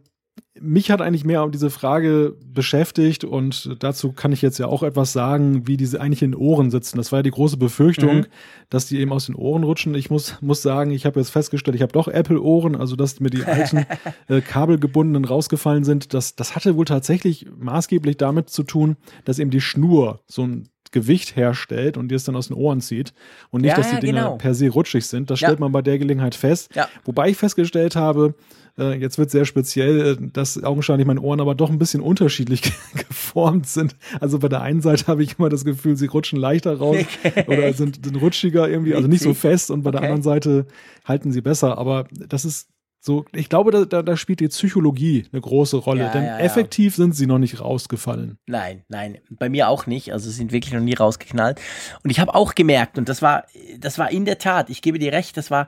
mich 0.60 0.92
hat 0.92 1.02
eigentlich 1.02 1.26
mehr 1.26 1.44
um 1.44 1.52
diese 1.52 1.72
Frage 1.72 2.36
beschäftigt 2.46 3.24
und 3.24 3.76
dazu 3.80 4.12
kann 4.12 4.32
ich 4.32 4.42
jetzt 4.42 4.60
ja 4.60 4.68
auch 4.68 4.84
etwas 4.84 5.12
sagen, 5.12 5.68
wie 5.68 5.78
diese 5.78 6.00
eigentlich 6.00 6.22
in 6.22 6.32
den 6.32 6.40
Ohren 6.40 6.70
sitzen. 6.70 6.98
Das 6.98 7.12
war 7.12 7.20
ja 7.20 7.24
die 7.24 7.32
große 7.32 7.58
Befürchtung, 7.58 8.18
mhm. 8.18 8.26
dass 8.70 8.86
die 8.86 9.00
eben 9.00 9.12
aus 9.12 9.26
den 9.26 9.36
Ohren 9.36 9.64
rutschen. 9.64 9.96
Ich 9.96 10.12
muss, 10.12 10.38
muss 10.42 10.62
sagen, 10.62 10.92
ich 10.92 11.06
habe 11.06 11.20
jetzt 11.20 11.32
festgestellt, 11.32 11.76
ich 11.76 11.82
habe 11.82 11.92
doch 11.92 12.08
Apple-Ohren, 12.08 12.76
also 12.76 12.96
dass 12.96 13.20
mir 13.20 13.32
die 13.32 13.44
alten 13.46 13.86
äh, 14.28 14.42
kabelgebundenen 14.42 15.26
rausgefallen 15.26 15.84
sind. 15.84 16.14
Das, 16.14 16.36
das 16.36 16.56
hatte 16.56 16.78
wohl 16.78 16.86
tatsächlich 16.86 17.48
maßgeblich 17.58 18.18
damit 18.18 18.50
zu 18.50 18.64
tun, 18.64 18.96
dass 19.26 19.40
eben 19.40 19.50
die 19.50 19.62
Schnur 19.62 20.22
so 20.28 20.44
ein 20.44 20.70
Gewicht 20.94 21.36
herstellt 21.36 21.98
und 21.98 22.08
dir 22.08 22.16
es 22.16 22.24
dann 22.24 22.38
aus 22.38 22.48
den 22.48 22.56
Ohren 22.56 22.80
zieht 22.80 23.14
und 23.52 23.62
nicht, 23.62 23.72
ja, 23.72 23.76
dass 23.76 23.90
die 23.90 24.00
Dinge 24.00 24.20
genau. 24.20 24.38
per 24.38 24.54
se 24.54 24.70
rutschig 24.70 25.06
sind. 25.06 25.30
Das 25.30 25.40
stellt 25.40 25.60
man 25.60 25.74
bei 25.74 25.82
der 25.82 26.00
Gelegenheit 26.00 26.36
fest. 26.36 26.72
Wobei 27.04 27.30
ich 27.30 27.38
festgestellt 27.38 27.98
habe, 27.98 28.36
äh, 28.78 29.00
jetzt 29.00 29.18
wird 29.18 29.30
sehr 29.30 29.46
speziell, 29.46 30.00
äh, 30.00 30.18
dass 30.34 30.64
augenscheinlich 30.64 31.06
meine 31.06 31.22
Ohren 31.22 31.40
aber 31.40 31.54
doch 31.54 31.70
ein 31.70 31.78
bisschen 31.78 32.02
unterschiedlich 32.02 32.62
geformt 33.08 33.68
sind. 33.68 33.96
Also 34.20 34.40
bei 34.40 34.48
der 34.48 34.62
einen 34.62 34.82
Seite 34.82 35.08
habe 35.08 35.24
ich 35.24 35.38
immer 35.38 35.50
das 35.50 35.64
Gefühl, 35.66 35.96
sie 35.96 36.08
rutschen 36.08 36.40
leichter 36.40 36.78
raus 36.78 36.98
okay. 37.24 37.46
oder 37.48 37.74
sind, 37.74 38.04
sind 38.04 38.16
rutschiger 38.16 38.68
irgendwie, 38.68 38.96
also 38.96 39.08
nicht 39.08 39.22
so 39.22 39.34
fest 39.34 39.70
und 39.70 39.84
bei 39.84 39.90
okay. 39.90 39.98
der 39.98 40.02
anderen 40.04 40.24
Seite 40.24 40.66
halten 41.06 41.32
sie 41.32 41.42
besser. 41.42 41.78
Aber 41.78 42.08
das 42.12 42.46
ist 42.46 42.70
so, 43.06 43.26
ich 43.34 43.50
glaube, 43.50 43.72
da, 43.72 43.84
da, 43.84 44.02
da 44.02 44.16
spielt 44.16 44.40
die 44.40 44.48
Psychologie 44.48 45.26
eine 45.34 45.42
große 45.42 45.76
Rolle, 45.76 46.04
ja, 46.04 46.12
denn 46.14 46.24
ja, 46.24 46.40
effektiv 46.40 46.96
sind 46.96 47.14
sie 47.14 47.28
noch 47.28 47.38
nicht 47.38 47.60
rausgefallen. 47.60 48.38
Nein, 48.46 48.84
nein, 48.88 49.18
bei 49.30 49.50
mir 49.50 49.68
auch 49.68 49.88
nicht. 49.88 50.14
Also 50.14 50.30
sind 50.30 50.54
wirklich 50.54 50.74
noch 50.74 50.80
nie 50.80 50.94
rausgeknallt. 50.94 51.60
Und 52.02 52.12
ich 52.12 52.22
habe 52.22 52.34
auch 52.34 52.56
gemerkt, 52.56 52.98
und 52.98 53.10
das 53.10 53.22
war, 53.22 53.44
das 53.78 54.00
war 54.00 54.10
in 54.10 54.24
der 54.24 54.38
Tat, 54.38 54.70
ich 54.70 54.82
gebe 54.82 55.00
dir 55.00 55.12
recht, 55.12 55.36
das 55.36 55.52
war, 55.52 55.68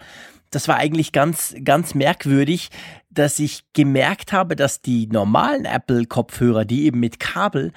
das 0.50 0.70
war 0.70 0.78
eigentlich 0.78 1.12
ganz, 1.12 1.54
ganz 1.62 1.94
merkwürdig, 1.94 2.70
dass 3.10 3.38
ich 3.40 3.66
gemerkt 3.74 4.32
habe, 4.32 4.56
dass 4.56 4.82
die 4.82 5.08
normalen 5.08 5.66
Apple-Kopfhörer, 5.66 6.64
die 6.64 6.86
eben 6.86 7.02
mit 7.02 7.20
Kabel, 7.20 7.74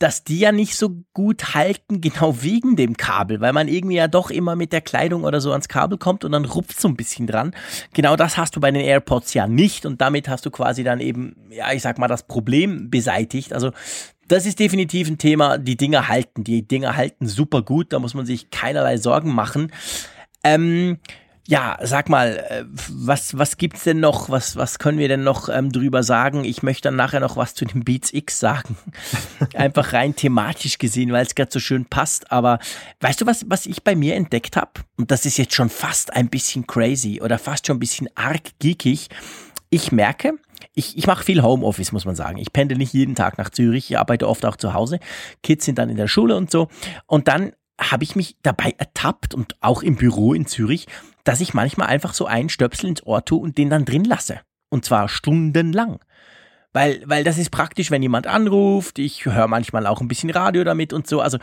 dass 0.00 0.24
die 0.24 0.40
ja 0.40 0.50
nicht 0.50 0.76
so 0.76 1.04
gut 1.12 1.54
halten, 1.54 2.00
genau 2.00 2.42
wegen 2.42 2.74
dem 2.74 2.96
Kabel, 2.96 3.40
weil 3.40 3.52
man 3.52 3.68
irgendwie 3.68 3.96
ja 3.96 4.08
doch 4.08 4.30
immer 4.30 4.56
mit 4.56 4.72
der 4.72 4.80
Kleidung 4.80 5.24
oder 5.24 5.42
so 5.42 5.52
ans 5.52 5.68
Kabel 5.68 5.98
kommt 5.98 6.24
und 6.24 6.32
dann 6.32 6.46
rupft 6.46 6.80
so 6.80 6.88
ein 6.88 6.96
bisschen 6.96 7.26
dran. 7.26 7.54
Genau 7.92 8.16
das 8.16 8.38
hast 8.38 8.56
du 8.56 8.60
bei 8.60 8.70
den 8.70 8.80
AirPods 8.80 9.34
ja 9.34 9.46
nicht 9.46 9.84
und 9.84 10.00
damit 10.00 10.26
hast 10.26 10.46
du 10.46 10.50
quasi 10.50 10.84
dann 10.84 11.00
eben, 11.00 11.36
ja, 11.50 11.70
ich 11.72 11.82
sag 11.82 11.98
mal, 11.98 12.08
das 12.08 12.26
Problem 12.26 12.88
beseitigt. 12.88 13.52
Also 13.52 13.72
das 14.26 14.46
ist 14.46 14.58
definitiv 14.58 15.08
ein 15.08 15.18
Thema. 15.18 15.58
Die 15.58 15.76
Dinger 15.76 16.08
halten, 16.08 16.44
die 16.44 16.66
Dinger 16.66 16.96
halten 16.96 17.26
super 17.26 17.60
gut, 17.60 17.92
da 17.92 17.98
muss 17.98 18.14
man 18.14 18.24
sich 18.24 18.50
keinerlei 18.50 18.96
Sorgen 18.96 19.34
machen. 19.34 19.70
Ähm, 20.42 20.98
ja, 21.50 21.76
sag 21.82 22.08
mal, 22.08 22.36
äh, 22.48 22.64
was, 22.88 23.36
was 23.36 23.56
gibt's 23.56 23.82
denn 23.82 23.98
noch? 23.98 24.30
Was, 24.30 24.54
was 24.54 24.78
können 24.78 24.98
wir 24.98 25.08
denn 25.08 25.24
noch 25.24 25.48
ähm, 25.48 25.72
drüber 25.72 26.04
sagen? 26.04 26.44
Ich 26.44 26.62
möchte 26.62 26.82
dann 26.82 26.94
nachher 26.94 27.18
noch 27.18 27.36
was 27.36 27.56
zu 27.56 27.64
den 27.64 27.82
Beats 27.82 28.12
X 28.12 28.38
sagen. 28.38 28.76
Einfach 29.54 29.92
rein 29.92 30.14
thematisch 30.14 30.78
gesehen, 30.78 31.10
weil 31.10 31.26
es 31.26 31.34
gerade 31.34 31.50
so 31.50 31.58
schön 31.58 31.86
passt. 31.86 32.30
Aber 32.30 32.60
weißt 33.00 33.20
du, 33.20 33.26
was, 33.26 33.46
was 33.48 33.66
ich 33.66 33.82
bei 33.82 33.96
mir 33.96 34.14
entdeckt 34.14 34.56
habe? 34.56 34.70
Und 34.96 35.10
das 35.10 35.26
ist 35.26 35.38
jetzt 35.38 35.56
schon 35.56 35.70
fast 35.70 36.14
ein 36.14 36.28
bisschen 36.28 36.68
crazy 36.68 37.20
oder 37.20 37.36
fast 37.36 37.66
schon 37.66 37.78
ein 37.78 37.80
bisschen 37.80 38.08
arg 38.14 38.42
geekig. 38.60 39.08
Ich 39.70 39.90
merke, 39.90 40.34
ich, 40.72 40.96
ich 40.96 41.08
mache 41.08 41.24
viel 41.24 41.42
Homeoffice, 41.42 41.90
muss 41.90 42.04
man 42.04 42.14
sagen. 42.14 42.38
Ich 42.38 42.52
pendel 42.52 42.78
nicht 42.78 42.92
jeden 42.92 43.16
Tag 43.16 43.38
nach 43.38 43.50
Zürich, 43.50 43.90
ich 43.90 43.98
arbeite 43.98 44.28
oft 44.28 44.46
auch 44.46 44.54
zu 44.54 44.72
Hause. 44.72 45.00
Kids 45.42 45.64
sind 45.64 45.78
dann 45.78 45.90
in 45.90 45.96
der 45.96 46.06
Schule 46.06 46.36
und 46.36 46.48
so. 46.48 46.68
Und 47.06 47.26
dann 47.26 47.54
habe 47.80 48.04
ich 48.04 48.14
mich 48.14 48.36
dabei 48.42 48.74
ertappt 48.78 49.34
und 49.34 49.56
auch 49.60 49.82
im 49.82 49.96
Büro 49.96 50.34
in 50.34 50.46
Zürich, 50.46 50.86
dass 51.24 51.40
ich 51.40 51.54
manchmal 51.54 51.88
einfach 51.88 52.14
so 52.14 52.26
einen 52.26 52.48
Stöpsel 52.48 52.90
ins 52.90 53.06
Ohr 53.06 53.24
tue 53.24 53.40
und 53.40 53.58
den 53.58 53.70
dann 53.70 53.84
drin 53.84 54.04
lasse. 54.04 54.40
Und 54.70 54.84
zwar 54.84 55.08
stundenlang. 55.08 56.00
Weil, 56.72 57.02
weil 57.04 57.24
das 57.24 57.38
ist 57.38 57.50
praktisch, 57.50 57.90
wenn 57.90 58.02
jemand 58.02 58.26
anruft. 58.28 58.98
Ich 58.98 59.24
höre 59.24 59.48
manchmal 59.48 59.86
auch 59.86 60.00
ein 60.00 60.08
bisschen 60.08 60.30
Radio 60.30 60.62
damit 60.62 60.92
und 60.92 61.06
so. 61.08 61.20
Also 61.20 61.38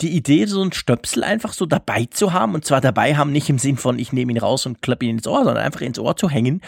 die 0.00 0.10
Idee, 0.16 0.46
so 0.46 0.60
einen 0.60 0.72
Stöpsel 0.72 1.22
einfach 1.22 1.52
so 1.52 1.66
dabei 1.66 2.06
zu 2.06 2.32
haben, 2.32 2.54
und 2.54 2.64
zwar 2.64 2.80
dabei 2.80 3.16
haben, 3.16 3.30
nicht 3.30 3.48
im 3.48 3.58
Sinn 3.58 3.76
von, 3.76 4.00
ich 4.00 4.12
nehme 4.12 4.32
ihn 4.32 4.38
raus 4.38 4.66
und 4.66 4.82
klappe 4.82 5.06
ihn 5.06 5.18
ins 5.18 5.28
Ohr, 5.28 5.44
sondern 5.44 5.64
einfach 5.64 5.82
ins 5.82 6.00
Ohr 6.00 6.16
zu 6.16 6.28
hängen 6.28 6.60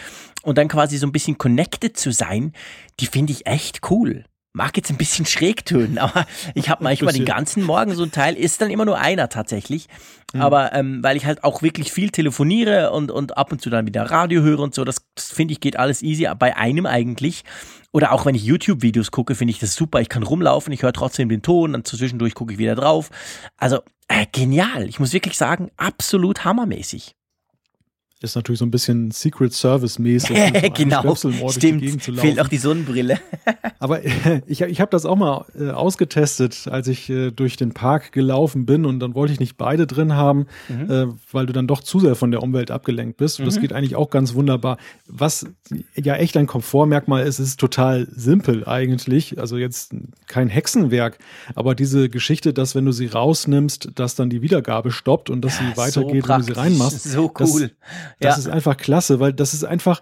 und 0.43 0.57
dann 0.57 0.69
quasi 0.69 0.97
so 0.97 1.05
ein 1.05 1.11
bisschen 1.11 1.37
connected 1.37 1.97
zu 1.97 2.11
sein, 2.11 2.53
die 3.01 3.07
finde 3.07 3.33
ich 3.33 3.45
echt 3.45 3.81
cool 3.89 4.23
mag 4.55 4.75
jetzt 4.77 4.89
ein 4.89 4.97
bisschen 4.97 5.25
schräg 5.25 5.65
tönen, 5.65 5.97
aber 5.99 6.25
ich 6.53 6.69
habe 6.69 6.83
manchmal 6.83 7.13
den 7.13 7.25
ganzen 7.25 7.63
Morgen 7.63 7.93
so 7.93 8.03
ein 8.03 8.11
Teil, 8.11 8.35
ist 8.35 8.61
dann 8.61 8.71
immer 8.71 8.85
nur 8.85 8.97
einer 8.97 9.29
tatsächlich. 9.29 9.87
Mhm. 10.33 10.41
Aber 10.41 10.73
ähm, 10.73 11.03
weil 11.03 11.17
ich 11.17 11.25
halt 11.25 11.43
auch 11.43 11.61
wirklich 11.61 11.91
viel 11.91 12.09
telefoniere 12.09 12.91
und, 12.91 13.11
und 13.11 13.37
ab 13.37 13.51
und 13.51 13.61
zu 13.61 13.69
dann 13.69 13.85
wieder 13.85 14.03
Radio 14.03 14.41
höre 14.41 14.59
und 14.59 14.73
so, 14.73 14.83
das, 14.83 14.97
das 15.13 15.31
finde 15.31 15.51
ich 15.53 15.59
geht 15.59 15.77
alles 15.77 16.01
easy 16.01 16.27
bei 16.39 16.55
einem 16.55 16.85
eigentlich. 16.85 17.43
Oder 17.91 18.11
auch 18.11 18.25
wenn 18.25 18.35
ich 18.35 18.43
YouTube-Videos 18.43 19.11
gucke, 19.11 19.35
finde 19.35 19.51
ich 19.51 19.59
das 19.59 19.73
super. 19.75 20.01
Ich 20.01 20.09
kann 20.09 20.23
rumlaufen, 20.23 20.73
ich 20.73 20.83
höre 20.83 20.91
trotzdem 20.91 21.29
den 21.29 21.41
Ton, 21.41 21.73
dann 21.73 21.85
zwischendurch 21.85 22.33
gucke 22.33 22.51
ich 22.51 22.59
wieder 22.59 22.75
drauf. 22.75 23.09
Also 23.57 23.79
äh, 24.07 24.25
genial. 24.31 24.89
Ich 24.89 24.99
muss 24.99 25.13
wirklich 25.13 25.37
sagen, 25.37 25.71
absolut 25.77 26.43
hammermäßig 26.43 27.15
ist 28.21 28.35
natürlich 28.35 28.59
so 28.59 28.65
ein 28.65 28.71
bisschen 28.71 29.11
Secret 29.11 29.53
Service 29.53 29.99
mäßig. 29.99 30.37
genau, 30.73 31.15
stimmt. 31.49 32.01
Fehlt 32.01 32.39
auch 32.39 32.47
die 32.47 32.57
Sonnenbrille. 32.57 33.19
Aber 33.79 34.03
äh, 34.03 34.41
ich, 34.47 34.61
ich 34.61 34.81
habe 34.81 34.89
das 34.89 35.05
auch 35.05 35.17
mal 35.17 35.45
äh, 35.59 35.69
ausgetestet, 35.69 36.67
als 36.69 36.87
ich 36.87 37.09
äh, 37.09 37.31
durch 37.31 37.57
den 37.57 37.73
Park 37.73 38.13
gelaufen 38.13 38.65
bin 38.65 38.85
und 38.85 38.99
dann 38.99 39.15
wollte 39.15 39.33
ich 39.33 39.39
nicht 39.39 39.57
beide 39.57 39.85
drin 39.85 40.13
haben, 40.13 40.47
mhm. 40.69 40.91
äh, 40.91 41.05
weil 41.31 41.45
du 41.45 41.53
dann 41.53 41.67
doch 41.67 41.81
zu 41.81 41.99
sehr 41.99 42.15
von 42.15 42.31
der 42.31 42.41
Umwelt 42.41 42.71
abgelenkt 42.71 43.17
bist. 43.17 43.39
Und 43.39 43.45
mhm. 43.45 43.49
das 43.49 43.59
geht 43.59 43.73
eigentlich 43.73 43.95
auch 43.95 44.09
ganz 44.09 44.33
wunderbar. 44.33 44.77
Was 45.07 45.45
ja 45.95 46.15
echt 46.15 46.37
ein 46.37 46.47
Komfortmerkmal 46.47 47.27
ist, 47.27 47.39
ist 47.39 47.59
total 47.59 48.07
simpel 48.11 48.65
eigentlich. 48.67 49.39
Also 49.39 49.57
jetzt 49.57 49.93
kein 50.27 50.47
Hexenwerk, 50.47 51.19
aber 51.53 51.75
diese 51.75 52.09
Geschichte, 52.09 52.53
dass 52.53 52.75
wenn 52.75 52.85
du 52.85 52.93
sie 52.93 53.07
rausnimmst, 53.07 53.89
dass 53.95 54.15
dann 54.15 54.29
die 54.29 54.41
Wiedergabe 54.41 54.91
stoppt 54.91 55.29
und 55.29 55.41
dass 55.41 55.59
ja, 55.59 55.67
sie 55.67 55.77
weitergeht, 55.77 56.23
so 56.23 56.29
wenn 56.29 56.39
du 56.39 56.43
sie 56.45 56.51
reinmachst. 56.53 57.03
So 57.03 57.31
cool. 57.39 57.61
Das, 57.61 57.71
das 58.19 58.35
ja. 58.35 58.39
ist 58.41 58.47
einfach 58.47 58.77
klasse, 58.77 59.19
weil 59.19 59.33
das 59.33 59.53
ist 59.53 59.63
einfach, 59.63 60.01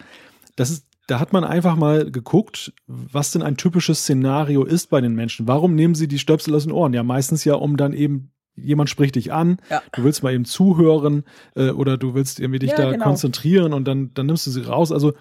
das 0.56 0.69
ist, 0.69 0.86
da 1.08 1.19
hat 1.19 1.34
man 1.34 1.43
einfach 1.43 1.76
mal 1.76 2.10
geguckt, 2.12 2.73
was 2.88 3.32
denn 3.32 3.41
ein 3.41 3.58
typisches 3.58 3.99
Szenario 3.99 4.63
ist 4.63 4.89
bei 4.89 5.02
den 5.02 5.15
Menschen. 5.15 5.47
Warum 5.47 5.76
nehmen 5.76 5.95
sie 5.95 6.08
die 6.08 6.19
Stöpsel 6.19 6.56
aus 6.56 6.63
den 6.63 6.71
Ohren? 6.71 6.93
Ja, 6.93 7.04
meistens 7.04 7.43
ja, 7.43 7.56
um 7.56 7.76
dann 7.76 7.93
eben 7.93 8.32
jemand 8.56 8.89
spricht 8.89 9.15
dich 9.15 9.34
an, 9.34 9.58
ja. 9.69 9.82
du 9.93 10.04
willst 10.04 10.23
mal 10.23 10.34
eben 10.34 10.45
zuhören 10.45 11.23
äh, 11.56 11.69
oder 11.69 11.97
du 11.97 12.13
willst 12.13 12.39
irgendwie 12.39 12.60
dich 12.60 12.71
ja, 12.71 12.78
da 12.78 12.91
genau. 12.91 13.04
konzentrieren 13.04 13.73
und 13.73 13.86
dann, 13.86 14.13
dann 14.13 14.28
nimmst 14.28 14.45
du 14.47 14.52
sie 14.52 14.62
raus. 14.62 14.91
Also 14.91 15.13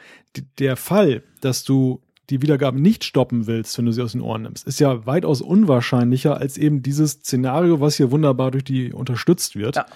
der 0.58 0.76
Fall, 0.76 1.22
dass 1.40 1.64
du 1.64 2.02
die 2.30 2.42
Wiedergabe 2.42 2.80
nicht 2.80 3.04
stoppen 3.04 3.46
willst, 3.46 3.76
wenn 3.78 3.86
du 3.86 3.92
sie 3.92 4.02
aus 4.02 4.12
den 4.12 4.20
Ohren 4.20 4.42
nimmst, 4.42 4.66
ist 4.66 4.80
ja 4.80 5.06
weitaus 5.06 5.40
unwahrscheinlicher 5.40 6.36
als 6.36 6.56
eben 6.56 6.82
dieses 6.82 7.12
Szenario, 7.12 7.80
was 7.80 7.96
hier 7.96 8.10
wunderbar 8.10 8.50
durch 8.50 8.64
die 8.64 8.92
unterstützt 8.92 9.56
wird. 9.56 9.76
Ja. 9.76 9.86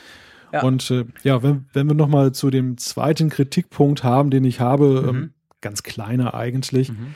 Ja. 0.57 0.63
Und 0.63 0.91
äh, 0.91 1.05
ja, 1.23 1.43
wenn, 1.43 1.67
wenn 1.73 1.87
wir 1.87 1.95
nochmal 1.95 2.33
zu 2.33 2.51
dem 2.51 2.79
zweiten 2.79 3.31
Kritikpunkt 3.31 4.05
haben, 4.05 4.31
den 4.31 4.45
ich 4.45 4.61
habe, 4.61 5.03
mhm. 5.03 5.09
ähm, 5.09 5.31
ganz 5.61 5.83
kleiner 5.83 6.35
eigentlich. 6.35 6.91
Mhm. 6.91 7.15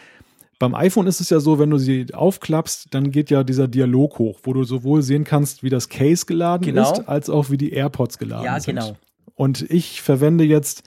Beim 0.58 0.74
iPhone 0.74 1.06
ist 1.06 1.20
es 1.20 1.30
ja 1.30 1.40
so, 1.40 1.58
wenn 1.58 1.70
du 1.70 1.78
sie 1.78 2.12
aufklappst, 2.12 2.88
dann 2.90 3.10
geht 3.10 3.30
ja 3.30 3.44
dieser 3.44 3.66
Dialog 3.66 4.18
hoch, 4.18 4.40
wo 4.42 4.52
du 4.52 4.64
sowohl 4.64 5.00
sehen 5.02 5.24
kannst, 5.24 5.62
wie 5.62 5.70
das 5.70 5.88
Case 5.88 6.26
geladen 6.26 6.66
genau. 6.66 6.92
ist, 6.92 7.08
als 7.08 7.30
auch 7.30 7.48
wie 7.50 7.56
die 7.56 7.72
AirPods 7.72 8.18
geladen 8.18 8.44
ja, 8.44 8.60
sind. 8.60 8.76
Ja, 8.76 8.82
genau. 8.82 8.96
Und 9.36 9.62
ich 9.70 10.02
verwende 10.02 10.44
jetzt 10.44 10.82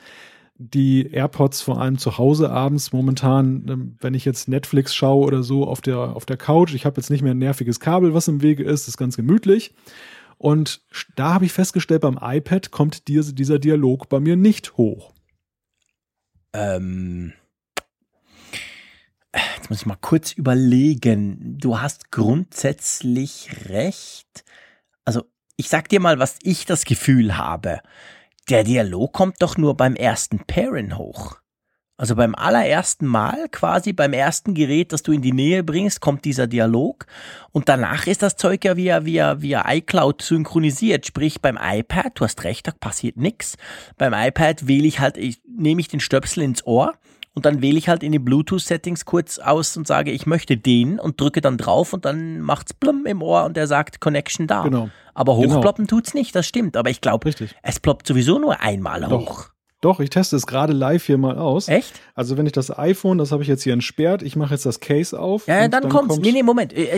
die 0.58 1.12
AirPods 1.12 1.62
vor 1.62 1.82
allem 1.82 1.98
zu 1.98 2.18
Hause 2.18 2.52
abends 2.52 2.94
momentan, 2.94 3.66
ähm, 3.68 3.98
wenn 4.00 4.14
ich 4.14 4.26
jetzt 4.26 4.48
Netflix 4.48 4.94
schaue 4.94 5.26
oder 5.26 5.42
so 5.42 5.66
auf 5.66 5.82
der, 5.82 5.98
auf 5.98 6.26
der 6.26 6.38
Couch. 6.38 6.76
Ich 6.76 6.86
habe 6.86 7.02
jetzt 7.02 7.10
nicht 7.10 7.24
mehr 7.24 7.34
ein 7.34 7.40
nerviges 7.40 7.80
Kabel, 7.80 8.14
was 8.14 8.28
im 8.28 8.42
Wege 8.42 8.64
ist, 8.64 8.88
ist 8.88 8.98
ganz 8.98 9.16
gemütlich. 9.16 9.74
Und 10.44 10.82
da 11.16 11.36
habe 11.36 11.46
ich 11.46 11.54
festgestellt, 11.54 12.02
beim 12.02 12.20
iPad 12.22 12.70
kommt 12.70 13.08
diese, 13.08 13.34
dieser 13.34 13.60
Dialog 13.60 14.10
bei 14.10 14.20
mir 14.20 14.36
nicht 14.36 14.76
hoch. 14.76 15.14
Ähm, 16.52 17.32
jetzt 19.56 19.70
muss 19.70 19.80
ich 19.80 19.86
mal 19.86 19.96
kurz 19.96 20.34
überlegen. 20.34 21.58
Du 21.60 21.80
hast 21.80 22.12
grundsätzlich 22.12 23.70
recht. 23.70 24.44
Also, 25.06 25.24
ich 25.56 25.70
sag 25.70 25.88
dir 25.88 26.02
mal, 26.02 26.20
was 26.20 26.40
ich 26.44 26.66
das 26.66 26.84
Gefühl 26.84 27.38
habe. 27.38 27.80
der 28.50 28.66
Dialog 28.66 29.14
kommt 29.14 29.42
doch 29.42 29.56
nur 29.56 29.78
beim 29.78 29.96
ersten 29.96 30.40
Pairing 30.40 30.98
hoch. 30.98 31.40
Also 32.04 32.18
beim 32.18 32.36
allerersten 32.36 33.06
Mal, 33.06 33.48
quasi 33.50 33.94
beim 33.94 34.12
ersten 34.12 34.54
Gerät, 34.54 34.92
das 34.92 35.04
du 35.04 35.14
in 35.14 35.22
die 35.22 35.32
Nähe 35.32 35.64
bringst, 35.64 36.02
kommt 36.02 36.26
dieser 36.26 36.48
Dialog 36.48 37.06
und 37.54 37.70
danach 37.70 38.08
ist 38.08 38.22
das 38.22 38.36
Zeug 38.36 38.66
ja 38.66 38.76
via, 38.76 39.06
via, 39.06 39.42
via 39.42 39.64
iCloud 39.72 40.22
synchronisiert. 40.22 41.06
Sprich 41.06 41.40
beim 41.40 41.58
iPad, 41.58 42.12
du 42.16 42.26
hast 42.26 42.44
recht, 42.44 42.68
da 42.68 42.74
passiert 42.78 43.16
nichts. 43.16 43.56
Beim 43.98 44.14
iPad 44.14 44.68
wähle 44.68 44.86
ich 44.86 45.00
halt, 45.00 45.16
ich, 45.16 45.40
nehme 45.48 45.80
ich 45.80 45.88
den 45.88 46.02
Stöpsel 46.02 46.44
ins 46.44 46.68
Ohr 46.68 46.92
und 47.34 47.46
dann 47.46 47.62
wähle 47.62 47.78
ich 47.78 47.88
halt 47.88 48.04
in 48.04 48.12
die 48.12 48.20
Bluetooth-Settings 48.20 49.06
kurz 49.06 49.40
aus 49.40 49.78
und 49.78 49.88
sage, 49.88 50.12
ich 50.12 50.26
möchte 50.26 50.58
den 50.58 51.00
und 51.00 51.22
drücke 51.22 51.40
dann 51.40 51.58
drauf 51.58 51.94
und 51.94 52.04
dann 52.04 52.42
macht's 52.42 52.74
blum 52.74 53.06
im 53.06 53.22
Ohr 53.22 53.46
und 53.46 53.56
er 53.56 53.68
sagt 53.68 54.02
Connection 54.02 54.46
da. 54.46 54.64
Genau. 54.64 54.90
Aber 55.14 55.40
genau. 55.40 55.56
hochploppen 55.56 55.88
genau. 55.88 56.02
tut's 56.02 56.14
nicht, 56.14 56.36
das 56.36 56.46
stimmt. 56.46 56.76
Aber 56.76 56.90
ich 56.90 57.00
glaube, 57.00 57.34
es 57.62 57.80
ploppt 57.80 58.08
sowieso 58.08 58.40
nur 58.40 58.60
einmal 58.60 59.00
Doch. 59.04 59.22
hoch. 59.22 59.53
Doch, 59.84 60.00
ich 60.00 60.10
teste 60.10 60.38
es 60.38 60.48
gerade 60.48 60.72
live 60.72 61.06
hier 61.06 61.18
mal 61.18 61.38
aus. 61.38 61.68
Echt? 61.68 62.00
Also 62.16 62.38
wenn 62.38 62.46
ich 62.46 62.54
das 62.54 62.76
iPhone, 62.78 63.18
das 63.18 63.34
habe 63.34 63.44
ich 63.44 63.50
jetzt 63.50 63.64
hier 63.64 63.74
entsperrt, 63.74 64.24
ich 64.24 64.38
mache 64.38 64.54
jetzt 64.54 64.66
das 64.66 64.80
Case 64.80 65.20
auf. 65.20 65.46
Ja, 65.46 65.68
dann, 65.68 65.82
dann 65.82 65.90
kommt's. 65.92 66.14
Kommt, 66.14 66.26
nee, 66.26 66.32
nee, 66.32 66.42
Moment. 66.42 66.72
Äh, 66.72 66.98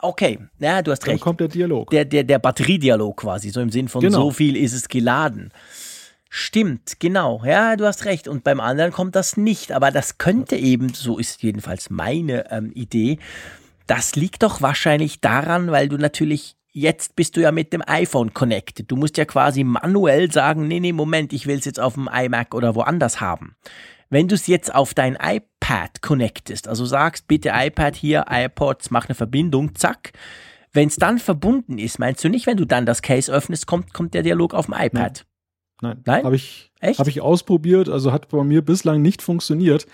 okay, 0.00 0.38
ja, 0.60 0.80
du 0.80 0.92
hast 0.92 1.04
recht. 1.06 1.14
Dann 1.14 1.20
kommt 1.20 1.40
der 1.40 1.48
Dialog. 1.48 1.90
Der, 1.90 2.04
der, 2.04 2.22
der 2.22 2.38
Batteriedialog 2.38 3.16
quasi, 3.16 3.50
so 3.50 3.60
im 3.60 3.70
Sinn 3.70 3.88
von 3.88 4.00
genau. 4.00 4.22
so 4.22 4.30
viel 4.30 4.56
ist 4.56 4.74
es 4.74 4.86
geladen. 4.86 5.50
Stimmt, 6.30 7.00
genau. 7.00 7.42
Ja, 7.44 7.74
du 7.74 7.84
hast 7.84 8.04
recht. 8.04 8.28
Und 8.28 8.44
beim 8.44 8.60
anderen 8.60 8.92
kommt 8.92 9.16
das 9.16 9.36
nicht. 9.36 9.72
Aber 9.72 9.90
das 9.90 10.16
könnte 10.16 10.54
eben, 10.54 10.94
so 10.94 11.18
ist 11.18 11.42
jedenfalls 11.42 11.90
meine 11.90 12.48
ähm, 12.52 12.70
Idee, 12.74 13.18
das 13.88 14.14
liegt 14.14 14.44
doch 14.44 14.62
wahrscheinlich 14.62 15.20
daran, 15.20 15.72
weil 15.72 15.88
du 15.88 15.96
natürlich 15.96 16.54
jetzt 16.74 17.16
bist 17.16 17.36
du 17.36 17.40
ja 17.40 17.52
mit 17.52 17.72
dem 17.72 17.82
iPhone 17.86 18.34
connected. 18.34 18.90
Du 18.90 18.96
musst 18.96 19.16
ja 19.16 19.24
quasi 19.24 19.64
manuell 19.64 20.30
sagen, 20.30 20.68
nee, 20.68 20.80
nee, 20.80 20.92
Moment, 20.92 21.32
ich 21.32 21.46
will 21.46 21.58
es 21.58 21.64
jetzt 21.64 21.80
auf 21.80 21.94
dem 21.94 22.10
iMac 22.12 22.54
oder 22.54 22.74
woanders 22.74 23.20
haben. 23.20 23.56
Wenn 24.10 24.28
du 24.28 24.34
es 24.34 24.46
jetzt 24.46 24.74
auf 24.74 24.92
dein 24.92 25.16
iPad 25.20 26.02
connectest, 26.02 26.68
also 26.68 26.84
sagst, 26.84 27.26
bitte 27.26 27.52
iPad 27.54 27.96
hier, 27.96 28.26
iPods, 28.28 28.90
mach 28.90 29.06
eine 29.06 29.14
Verbindung, 29.14 29.74
zack. 29.74 30.12
Wenn 30.72 30.88
es 30.88 30.96
dann 30.96 31.18
verbunden 31.18 31.78
ist, 31.78 31.98
meinst 31.98 32.22
du 32.24 32.28
nicht, 32.28 32.46
wenn 32.46 32.56
du 32.56 32.64
dann 32.64 32.84
das 32.84 33.00
Case 33.00 33.32
öffnest, 33.32 33.66
kommt, 33.66 33.94
kommt 33.94 34.12
der 34.12 34.22
Dialog 34.22 34.52
auf 34.52 34.66
dem 34.66 34.74
iPad? 34.76 35.24
Nein. 35.80 36.00
Nein? 36.04 36.24
Habe 36.24 36.36
ich, 36.36 36.70
hab 36.82 37.06
ich 37.06 37.20
ausprobiert, 37.20 37.88
also 37.88 38.12
hat 38.12 38.28
bei 38.28 38.42
mir 38.44 38.62
bislang 38.62 39.02
nicht 39.02 39.22
funktioniert. 39.22 39.86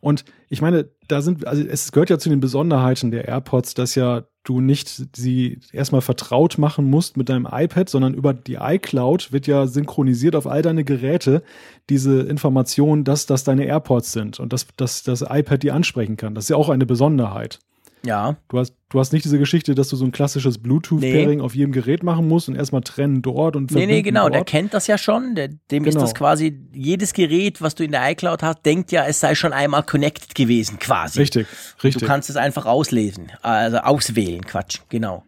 Und 0.00 0.24
ich 0.48 0.62
meine, 0.62 0.88
da 1.08 1.20
sind, 1.20 1.46
also 1.46 1.62
es 1.62 1.92
gehört 1.92 2.10
ja 2.10 2.18
zu 2.18 2.28
den 2.28 2.40
Besonderheiten 2.40 3.10
der 3.10 3.26
AirPods, 3.26 3.74
dass 3.74 3.94
ja 3.94 4.24
du 4.44 4.60
nicht 4.60 4.88
sie 5.16 5.60
erstmal 5.72 6.00
vertraut 6.00 6.58
machen 6.58 6.88
musst 6.88 7.16
mit 7.16 7.28
deinem 7.28 7.48
iPad, 7.50 7.88
sondern 7.88 8.14
über 8.14 8.32
die 8.32 8.58
iCloud 8.60 9.32
wird 9.32 9.46
ja 9.46 9.66
synchronisiert 9.66 10.36
auf 10.36 10.46
all 10.46 10.62
deine 10.62 10.84
Geräte 10.84 11.42
diese 11.90 12.20
Information, 12.20 13.02
dass 13.02 13.26
das 13.26 13.42
deine 13.42 13.64
AirPods 13.64 14.12
sind 14.12 14.38
und 14.38 14.52
dass, 14.52 14.68
dass 14.76 15.02
das 15.02 15.22
iPad 15.22 15.62
die 15.62 15.72
ansprechen 15.72 16.16
kann. 16.16 16.34
Das 16.34 16.44
ist 16.44 16.50
ja 16.50 16.56
auch 16.56 16.68
eine 16.68 16.86
Besonderheit. 16.86 17.58
Ja. 18.04 18.36
Du 18.48 18.58
hast, 18.58 18.74
du 18.88 19.00
hast 19.00 19.12
nicht 19.12 19.24
diese 19.24 19.38
Geschichte, 19.38 19.74
dass 19.74 19.88
du 19.88 19.96
so 19.96 20.04
ein 20.04 20.12
klassisches 20.12 20.58
Bluetooth-Pairing 20.58 21.38
nee. 21.38 21.44
auf 21.44 21.54
jedem 21.54 21.72
Gerät 21.72 22.02
machen 22.02 22.28
musst 22.28 22.48
und 22.48 22.54
erstmal 22.54 22.82
trennen 22.82 23.22
dort 23.22 23.56
und 23.56 23.70
Nee, 23.72 23.86
nee, 23.86 24.02
genau, 24.02 24.22
dort. 24.22 24.34
der 24.34 24.44
kennt 24.44 24.74
das 24.74 24.86
ja 24.86 24.98
schon. 24.98 25.34
Der, 25.34 25.48
dem 25.48 25.82
genau. 25.82 25.88
ist 25.88 26.02
das 26.02 26.14
quasi, 26.14 26.58
jedes 26.72 27.12
Gerät, 27.12 27.60
was 27.62 27.74
du 27.74 27.84
in 27.84 27.90
der 27.90 28.10
iCloud 28.10 28.42
hast, 28.42 28.64
denkt 28.64 28.92
ja, 28.92 29.04
es 29.04 29.20
sei 29.20 29.34
schon 29.34 29.52
einmal 29.52 29.82
connected 29.82 30.34
gewesen, 30.34 30.78
quasi. 30.78 31.20
Richtig, 31.20 31.46
richtig. 31.82 32.02
Du 32.02 32.06
kannst 32.06 32.30
es 32.30 32.36
einfach 32.36 32.66
auslesen, 32.66 33.32
also 33.42 33.78
auswählen, 33.78 34.44
Quatsch, 34.44 34.80
genau. 34.88 35.24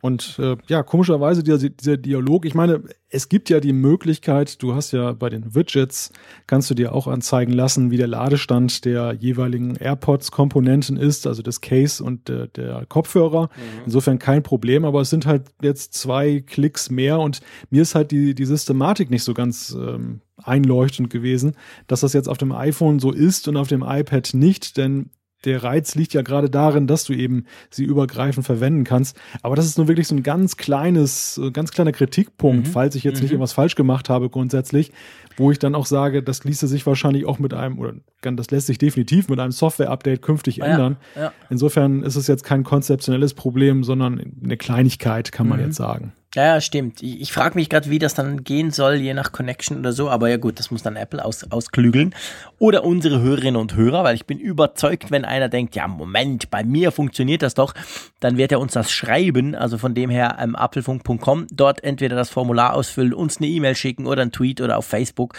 Und 0.00 0.38
äh, 0.38 0.56
ja, 0.68 0.82
komischerweise 0.82 1.42
dieser, 1.42 1.68
dieser 1.68 1.96
Dialog, 1.96 2.44
ich 2.44 2.54
meine, 2.54 2.82
es 3.08 3.28
gibt 3.28 3.50
ja 3.50 3.60
die 3.60 3.72
Möglichkeit, 3.72 4.62
du 4.62 4.74
hast 4.74 4.92
ja 4.92 5.12
bei 5.12 5.28
den 5.30 5.54
Widgets, 5.54 6.12
kannst 6.46 6.70
du 6.70 6.74
dir 6.74 6.94
auch 6.94 7.06
anzeigen 7.06 7.52
lassen, 7.52 7.90
wie 7.90 7.96
der 7.96 8.08
Ladestand 8.08 8.84
der 8.84 9.12
jeweiligen 9.12 9.76
AirPods-Komponenten 9.76 10.96
ist, 10.96 11.26
also 11.26 11.42
des 11.42 11.60
Case 11.60 12.02
und 12.02 12.28
äh, 12.28 12.48
der 12.48 12.84
Kopfhörer. 12.88 13.44
Mhm. 13.44 13.82
Insofern 13.86 14.18
kein 14.18 14.42
Problem, 14.42 14.84
aber 14.84 15.00
es 15.00 15.10
sind 15.10 15.26
halt 15.26 15.44
jetzt 15.62 15.94
zwei 15.94 16.40
Klicks 16.40 16.90
mehr 16.90 17.18
und 17.20 17.40
mir 17.70 17.82
ist 17.82 17.94
halt 17.94 18.10
die, 18.10 18.34
die 18.34 18.44
Systematik 18.44 19.10
nicht 19.10 19.24
so 19.24 19.34
ganz 19.34 19.76
ähm, 19.78 20.20
einleuchtend 20.42 21.10
gewesen, 21.10 21.54
dass 21.86 22.00
das 22.00 22.12
jetzt 22.12 22.28
auf 22.28 22.38
dem 22.38 22.52
iPhone 22.52 22.98
so 22.98 23.12
ist 23.12 23.48
und 23.48 23.56
auf 23.56 23.68
dem 23.68 23.82
iPad 23.82 24.34
nicht, 24.34 24.76
denn 24.76 25.10
der 25.46 25.62
Reiz 25.62 25.94
liegt 25.94 26.12
ja 26.12 26.22
gerade 26.22 26.50
darin, 26.50 26.86
dass 26.86 27.04
du 27.04 27.12
eben 27.12 27.44
sie 27.70 27.84
übergreifend 27.84 28.44
verwenden 28.44 28.84
kannst. 28.84 29.16
Aber 29.42 29.56
das 29.56 29.64
ist 29.64 29.78
nur 29.78 29.88
wirklich 29.88 30.08
so 30.08 30.14
ein 30.14 30.22
ganz 30.22 30.56
kleines, 30.56 31.40
ganz 31.52 31.70
kleiner 31.70 31.92
Kritikpunkt, 31.92 32.66
mhm. 32.66 32.70
falls 32.70 32.94
ich 32.94 33.04
jetzt 33.04 33.18
mhm. 33.18 33.22
nicht 33.22 33.32
irgendwas 33.32 33.52
falsch 33.52 33.76
gemacht 33.76 34.10
habe 34.10 34.28
grundsätzlich, 34.28 34.92
wo 35.36 35.50
ich 35.50 35.58
dann 35.58 35.74
auch 35.74 35.86
sage, 35.86 36.22
das 36.22 36.44
ließe 36.44 36.66
sich 36.66 36.84
wahrscheinlich 36.86 37.24
auch 37.26 37.38
mit 37.38 37.54
einem, 37.54 37.78
oder 37.78 37.94
das 38.20 38.50
lässt 38.50 38.66
sich 38.66 38.78
definitiv 38.78 39.28
mit 39.28 39.38
einem 39.38 39.52
Software-Update 39.52 40.20
künftig 40.20 40.56
ja, 40.56 40.66
ändern. 40.66 40.96
Ja. 41.14 41.32
Insofern 41.48 42.02
ist 42.02 42.16
es 42.16 42.26
jetzt 42.26 42.42
kein 42.42 42.64
konzeptionelles 42.64 43.34
Problem, 43.34 43.84
sondern 43.84 44.20
eine 44.42 44.56
Kleinigkeit, 44.56 45.30
kann 45.30 45.48
man 45.48 45.60
mhm. 45.60 45.66
jetzt 45.66 45.76
sagen. 45.76 46.12
Ja, 46.36 46.60
stimmt. 46.60 47.02
Ich, 47.02 47.18
ich 47.22 47.32
frage 47.32 47.54
mich 47.54 47.70
gerade, 47.70 47.88
wie 47.88 47.98
das 47.98 48.12
dann 48.12 48.44
gehen 48.44 48.70
soll, 48.70 48.96
je 48.96 49.14
nach 49.14 49.32
Connection 49.32 49.78
oder 49.78 49.94
so. 49.94 50.10
Aber 50.10 50.28
ja 50.28 50.36
gut, 50.36 50.58
das 50.58 50.70
muss 50.70 50.82
dann 50.82 50.94
Apple 50.94 51.24
aus, 51.24 51.50
ausklügeln. 51.50 52.14
Oder 52.58 52.84
unsere 52.84 53.22
Hörerinnen 53.22 53.56
und 53.58 53.74
Hörer, 53.74 54.04
weil 54.04 54.16
ich 54.16 54.26
bin 54.26 54.38
überzeugt, 54.38 55.10
wenn 55.10 55.24
einer 55.24 55.48
denkt, 55.48 55.76
ja, 55.76 55.88
Moment, 55.88 56.50
bei 56.50 56.62
mir 56.62 56.92
funktioniert 56.92 57.40
das 57.40 57.54
doch, 57.54 57.72
dann 58.20 58.36
wird 58.36 58.52
er 58.52 58.60
uns 58.60 58.74
das 58.74 58.92
schreiben. 58.92 59.54
Also 59.54 59.78
von 59.78 59.94
dem 59.94 60.10
her 60.10 60.36
ähm, 60.38 60.54
apfelfunk.com, 60.56 61.46
dort 61.50 61.82
entweder 61.82 62.16
das 62.16 62.28
Formular 62.28 62.74
ausfüllen, 62.74 63.14
uns 63.14 63.38
eine 63.38 63.46
E-Mail 63.46 63.74
schicken 63.74 64.06
oder 64.06 64.20
einen 64.20 64.32
Tweet 64.32 64.60
oder 64.60 64.76
auf 64.76 64.84
Facebook. 64.84 65.32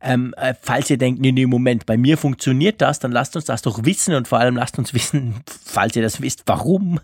Ähm, 0.00 0.34
äh, 0.36 0.54
falls 0.60 0.90
ihr 0.90 0.98
denkt, 0.98 1.20
nee, 1.20 1.30
nee, 1.30 1.46
Moment, 1.46 1.86
bei 1.86 1.96
mir 1.96 2.18
funktioniert 2.18 2.80
das, 2.80 2.98
dann 2.98 3.12
lasst 3.12 3.36
uns 3.36 3.44
das 3.44 3.62
doch 3.62 3.84
wissen 3.84 4.16
und 4.16 4.26
vor 4.26 4.40
allem 4.40 4.56
lasst 4.56 4.80
uns 4.80 4.94
wissen, 4.94 5.42
falls 5.64 5.94
ihr 5.94 6.02
das 6.02 6.20
wisst, 6.20 6.42
warum, 6.46 6.98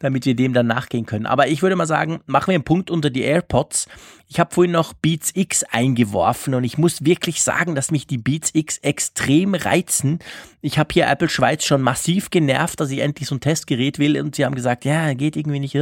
damit 0.00 0.26
wir 0.26 0.36
dem 0.36 0.52
dann 0.52 0.66
nachgehen 0.66 1.06
können. 1.06 1.24
Aber 1.24 1.48
ich 1.48 1.62
würde 1.62 1.76
mal 1.76 1.86
sagen, 1.86 2.20
machen 2.26 2.48
wir 2.48 2.56
einen 2.56 2.64
Punkt 2.64 2.89
unter 2.90 3.10
die 3.10 3.22
AirPods. 3.22 3.86
Ich 4.32 4.38
habe 4.38 4.54
vorhin 4.54 4.70
noch 4.70 4.92
Beats 4.92 5.32
X 5.34 5.64
eingeworfen 5.64 6.54
und 6.54 6.62
ich 6.62 6.78
muss 6.78 7.04
wirklich 7.04 7.42
sagen, 7.42 7.74
dass 7.74 7.90
mich 7.90 8.06
die 8.06 8.16
Beats 8.16 8.50
X 8.54 8.78
extrem 8.78 9.54
reizen. 9.54 10.20
Ich 10.60 10.78
habe 10.78 10.92
hier 10.92 11.08
Apple 11.08 11.28
Schweiz 11.28 11.64
schon 11.64 11.82
massiv 11.82 12.30
genervt, 12.30 12.78
dass 12.78 12.92
ich 12.92 13.00
endlich 13.00 13.28
so 13.28 13.34
ein 13.34 13.40
Testgerät 13.40 13.98
will 13.98 14.20
und 14.20 14.36
sie 14.36 14.44
haben 14.44 14.54
gesagt, 14.54 14.84
ja, 14.84 15.14
geht 15.14 15.34
irgendwie 15.34 15.58
nicht. 15.58 15.76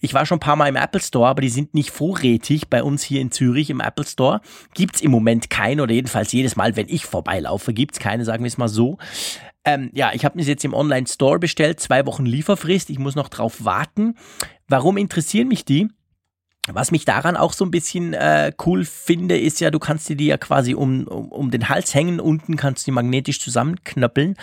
Ich 0.00 0.14
war 0.14 0.24
schon 0.24 0.36
ein 0.36 0.40
paar 0.40 0.56
Mal 0.56 0.68
im 0.68 0.76
Apple 0.76 1.02
Store, 1.02 1.28
aber 1.28 1.42
die 1.42 1.50
sind 1.50 1.74
nicht 1.74 1.90
vorrätig 1.90 2.68
bei 2.68 2.82
uns 2.82 3.02
hier 3.02 3.20
in 3.20 3.30
Zürich 3.30 3.68
im 3.68 3.80
Apple 3.80 4.06
Store. 4.06 4.40
Gibt 4.72 4.96
es 4.96 5.02
im 5.02 5.10
Moment 5.10 5.50
keine 5.50 5.82
oder 5.82 5.92
jedenfalls 5.92 6.32
jedes 6.32 6.56
Mal, 6.56 6.76
wenn 6.76 6.88
ich 6.88 7.04
vorbeilaufe, 7.04 7.74
gibt 7.74 7.96
es 7.96 8.00
keine, 8.00 8.24
sagen 8.24 8.44
wir 8.44 8.48
es 8.48 8.56
mal 8.56 8.68
so. 8.68 8.96
Ähm, 9.66 9.90
ja, 9.92 10.12
ich 10.14 10.24
habe 10.24 10.38
mir 10.38 10.44
jetzt 10.44 10.64
im 10.64 10.72
Online-Store 10.72 11.38
bestellt, 11.38 11.80
zwei 11.80 12.06
Wochen 12.06 12.24
Lieferfrist, 12.24 12.88
ich 12.88 12.98
muss 12.98 13.14
noch 13.14 13.28
drauf 13.28 13.66
warten. 13.66 14.16
Warum 14.68 14.96
interessieren 14.96 15.48
mich 15.48 15.66
die? 15.66 15.88
Was 16.72 16.90
mich 16.90 17.04
daran 17.04 17.36
auch 17.36 17.52
so 17.52 17.64
ein 17.64 17.70
bisschen 17.70 18.14
äh, 18.14 18.52
cool 18.64 18.86
finde, 18.86 19.38
ist 19.38 19.60
ja, 19.60 19.70
du 19.70 19.78
kannst 19.78 20.08
dir 20.08 20.16
die 20.16 20.26
ja 20.26 20.38
quasi 20.38 20.74
um, 20.74 21.06
um, 21.06 21.28
um 21.28 21.50
den 21.50 21.68
Hals 21.68 21.94
hängen, 21.94 22.20
unten 22.20 22.56
kannst 22.56 22.86
du 22.86 22.90
die 22.90 22.94
magnetisch 22.94 23.38
zusammenknöppeln 23.40 24.36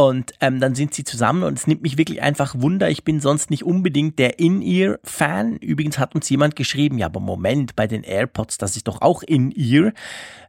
und 0.00 0.32
ähm, 0.40 0.60
dann 0.60 0.74
sind 0.74 0.94
sie 0.94 1.04
zusammen 1.04 1.42
und 1.42 1.58
es 1.58 1.66
nimmt 1.66 1.82
mich 1.82 1.98
wirklich 1.98 2.22
einfach 2.22 2.54
Wunder. 2.58 2.88
Ich 2.88 3.04
bin 3.04 3.20
sonst 3.20 3.50
nicht 3.50 3.64
unbedingt 3.64 4.18
der 4.18 4.38
In-Ear-Fan. 4.38 5.58
Übrigens 5.58 5.98
hat 5.98 6.14
uns 6.14 6.26
jemand 6.30 6.56
geschrieben, 6.56 6.96
ja, 6.96 7.04
aber 7.04 7.20
Moment, 7.20 7.76
bei 7.76 7.86
den 7.86 8.02
AirPods, 8.02 8.56
das 8.56 8.76
ist 8.76 8.88
doch 8.88 9.02
auch 9.02 9.22
In-Ear. 9.22 9.92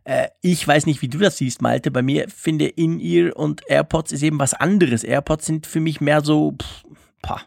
Äh, 0.05 0.29
ich 0.39 0.65
weiß 0.65 0.85
nicht, 0.85 1.01
wie 1.01 1.09
du 1.09 1.17
das 1.17 1.35
siehst, 1.35 1.61
Malte. 1.61 1.91
Bei 1.91 2.01
mir 2.01 2.29
finde 2.29 2.65
In-Ear 2.65 3.35
und 3.35 3.69
AirPods 3.69 4.13
ist 4.13 4.23
eben 4.23 4.39
was 4.39 4.53
anderes. 4.53 5.03
AirPods 5.03 5.47
sind 5.47 5.67
für 5.67 5.81
mich 5.81 5.99
mehr 5.99 6.21
so, 6.21 6.53
pff, 6.53 6.85
pah 7.21 7.41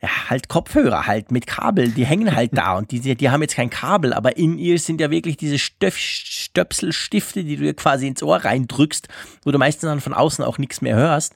ja, 0.00 0.30
halt 0.30 0.48
Kopfhörer 0.48 1.06
halt 1.06 1.32
mit 1.32 1.48
Kabel, 1.48 1.90
die 1.90 2.06
hängen 2.06 2.34
halt 2.34 2.56
da 2.56 2.76
und 2.76 2.92
die, 2.92 3.16
die 3.16 3.30
haben 3.30 3.42
jetzt 3.42 3.56
kein 3.56 3.68
Kabel, 3.68 4.12
aber 4.12 4.36
in 4.36 4.56
ihr 4.56 4.78
sind 4.78 5.00
ja 5.00 5.10
wirklich 5.10 5.36
diese 5.36 5.58
Stöf 5.58 5.96
Stöpselstifte, 5.96 7.42
die 7.42 7.56
du 7.56 7.64
dir 7.64 7.74
quasi 7.74 8.06
ins 8.06 8.22
Ohr 8.22 8.36
reindrückst, 8.36 9.08
wo 9.44 9.50
du 9.50 9.58
meistens 9.58 9.88
dann 9.88 10.00
von 10.00 10.14
außen 10.14 10.44
auch 10.44 10.58
nichts 10.58 10.80
mehr 10.82 10.96
hörst. 10.96 11.34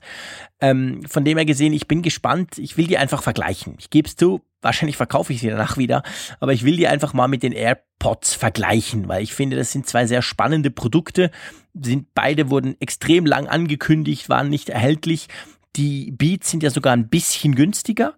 Ähm, 0.61 1.03
von 1.09 1.25
dem 1.25 1.38
her 1.38 1.44
gesehen, 1.44 1.72
ich 1.72 1.88
bin 1.88 2.03
gespannt, 2.03 2.59
ich 2.59 2.77
will 2.77 2.87
die 2.87 2.98
einfach 2.98 3.22
vergleichen. 3.22 3.75
Ich 3.79 3.90
gebe 3.90 4.09
es 4.09 4.14
zu, 4.16 4.42
wahrscheinlich 4.62 4.96
verkaufe 4.96 5.33
ich 5.33 5.40
sie 5.40 5.48
danach 5.48 5.77
wieder, 5.77 6.05
aber 6.38 6.53
ich 6.53 6.64
will 6.64 6.77
die 6.77 6.87
einfach 6.87 7.14
mal 7.14 7.29
mit 7.29 7.42
den 7.42 7.53
AirPods 7.53 8.35
vergleichen, 8.35 9.09
weil 9.09 9.25
ich 9.25 9.35
finde, 9.35 9.57
das 9.57 9.72
sind 9.72 9.88
zwei 9.88 10.07
sehr 10.07 10.22
spannende 10.22 10.70
Produkte. 10.70 11.33
Sind 11.75 12.14
beide 12.14 12.48
wurden 12.48 12.77
extrem 12.81 13.27
lang 13.27 13.48
angekündigt, 13.48 14.29
waren 14.29 14.48
nicht 14.51 14.68
erhältlich. 14.68 15.29
Die 15.77 16.11
Beats 16.11 16.51
sind 16.51 16.63
ja 16.63 16.71
sogar 16.71 16.93
ein 16.93 17.09
bisschen 17.09 17.55
günstiger, 17.55 18.15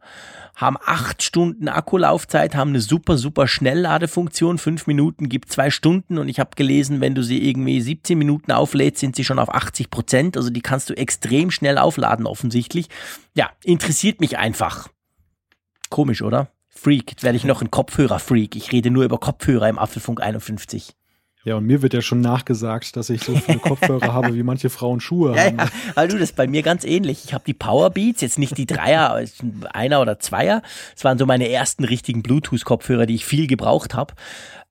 haben 0.57 0.77
acht 0.85 1.23
Stunden 1.23 1.69
Akkulaufzeit, 1.69 2.55
haben 2.55 2.71
eine 2.71 2.81
super, 2.81 3.17
super 3.17 3.47
Schnellladefunktion. 3.47 4.59
Fünf 4.59 4.87
Minuten 4.87 5.29
gibt 5.29 5.51
zwei 5.51 5.71
Stunden 5.71 6.19
und 6.19 6.29
ich 6.29 6.41
habe 6.41 6.51
gelesen, 6.57 7.01
wenn 7.01 7.15
du 7.15 7.23
sie 7.23 7.49
irgendwie 7.49 7.81
17 7.81 8.19
Minuten 8.19 8.51
auflädst, 8.53 9.01
sind 9.01 9.15
sie 9.15 9.25
schon 9.25 9.39
auf 9.39 9.53
80 9.53 9.91
Prozent. 9.91 10.37
Also 10.37 10.51
die 10.51 10.63
kannst 10.63 10.91
du 10.91 10.95
extrem 10.95 11.51
schnell 11.51 11.79
aufladen 11.79 12.27
offensichtlich. 12.27 12.89
Ja, 13.35 13.51
interessiert 13.63 14.21
mich 14.21 14.37
einfach. 14.37 14.89
Komisch, 15.91 16.23
oder? 16.23 16.49
Freak. 16.69 17.13
Jetzt 17.13 17.23
werde 17.23 17.37
ich 17.37 17.45
noch 17.45 17.63
ein 17.63 17.71
Kopfhörer-Freak. 17.71 18.57
Ich 18.57 18.73
rede 18.73 18.91
nur 18.91 19.05
über 19.05 19.19
Kopfhörer 19.19 19.69
im 19.69 19.79
Apfelfunk 19.79 20.21
51. 20.21 20.95
Ja, 21.45 21.57
und 21.57 21.67
mir 21.67 21.83
wird 21.83 21.93
ja 21.93 22.01
schon 22.01 22.23
nachgesagt, 22.23 22.97
dass 22.97 23.11
ich 23.11 23.23
so 23.23 23.37
viele 23.37 23.59
Kopfhörer 23.59 24.15
habe, 24.15 24.35
wie 24.35 24.43
manche 24.43 24.71
Frauen 24.71 25.01
Schuhe 25.01 25.37
ja, 25.37 25.45
haben. 25.45 25.59
Ja, 25.95 26.07
du, 26.07 26.15
das 26.15 26.31
ist 26.31 26.37
bei 26.37 26.47
mir 26.47 26.63
ganz 26.63 26.85
ähnlich. 26.85 27.23
Ich 27.27 27.35
habe 27.35 27.45
die 27.47 27.53
Powerbeats, 27.53 28.23
jetzt 28.23 28.39
nicht 28.39 28.57
die 28.57 28.65
Dreier, 28.65 29.23
einer 29.75 30.01
oder 30.01 30.19
Zweier. 30.19 30.63
Das 30.95 31.05
waren 31.05 31.19
so 31.19 31.27
meine 31.27 31.51
ersten 31.51 31.85
richtigen 31.85 32.23
Bluetooth-Kopfhörer, 32.23 33.05
die 33.05 33.17
ich 33.17 33.27
viel 33.27 33.47
gebraucht 33.47 33.95
habe. 33.95 34.15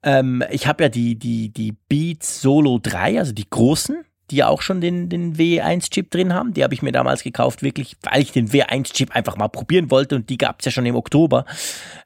Ähm, 0.01 0.43
ich 0.49 0.65
habe 0.65 0.83
ja 0.83 0.89
die, 0.89 1.15
die, 1.15 1.49
die 1.49 1.75
Beats 1.89 2.41
Solo 2.41 2.79
3, 2.81 3.19
also 3.19 3.33
die 3.33 3.47
großen, 3.47 4.03
die 4.34 4.38
ja 4.38 4.48
auch 4.48 4.63
schon 4.63 4.82
den, 4.82 5.10
den 5.10 5.38
W1-Chip 5.38 6.10
drin 6.10 6.34
haben. 6.34 6.56
Die 6.56 6.63
habe 6.63 6.74
ich 6.74 6.82
mir 6.82 6.91
damals 6.91 7.22
gekauft, 7.22 7.62
wirklich, 7.62 7.96
weil 8.02 8.19
ich 8.19 8.32
den 8.32 8.50
W1-Chip 8.50 9.15
einfach 9.15 9.38
mal 9.38 9.48
probieren 9.48 9.91
wollte 9.91 10.15
und 10.15 10.28
die 10.32 10.39
gab 10.39 10.60
es 10.60 10.65
ja 10.65 10.72
schon 10.72 10.88
im 10.88 10.96
Oktober. 10.96 11.46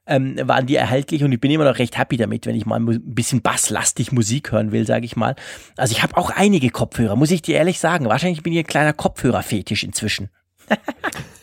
Ähm, 0.06 0.36
waren 0.44 0.66
die 0.66 0.76
erhältlich 0.76 1.24
und 1.24 1.32
ich 1.32 1.40
bin 1.40 1.52
immer 1.52 1.64
noch 1.64 1.80
recht 1.80 1.98
happy 1.98 2.18
damit, 2.18 2.46
wenn 2.46 2.56
ich 2.56 2.66
mal 2.66 2.82
ein 2.82 3.02
bisschen 3.16 3.42
basslastig 3.42 4.12
Musik 4.12 4.52
hören 4.52 4.74
will, 4.74 4.86
sage 4.86 5.06
ich 5.06 5.16
mal. 5.16 5.36
Also 5.78 5.94
ich 5.94 6.04
habe 6.04 6.18
auch 6.18 6.30
einige 6.30 6.70
Kopfhörer, 6.70 7.16
muss 7.16 7.32
ich 7.32 7.42
dir 7.42 7.56
ehrlich 7.56 7.80
sagen. 7.80 8.10
Wahrscheinlich 8.10 8.44
bin 8.44 8.52
ich 8.52 8.60
ein 8.60 8.68
kleiner 8.68 8.94
Kopfhörerfetisch 8.94 9.86
inzwischen. 9.86 10.30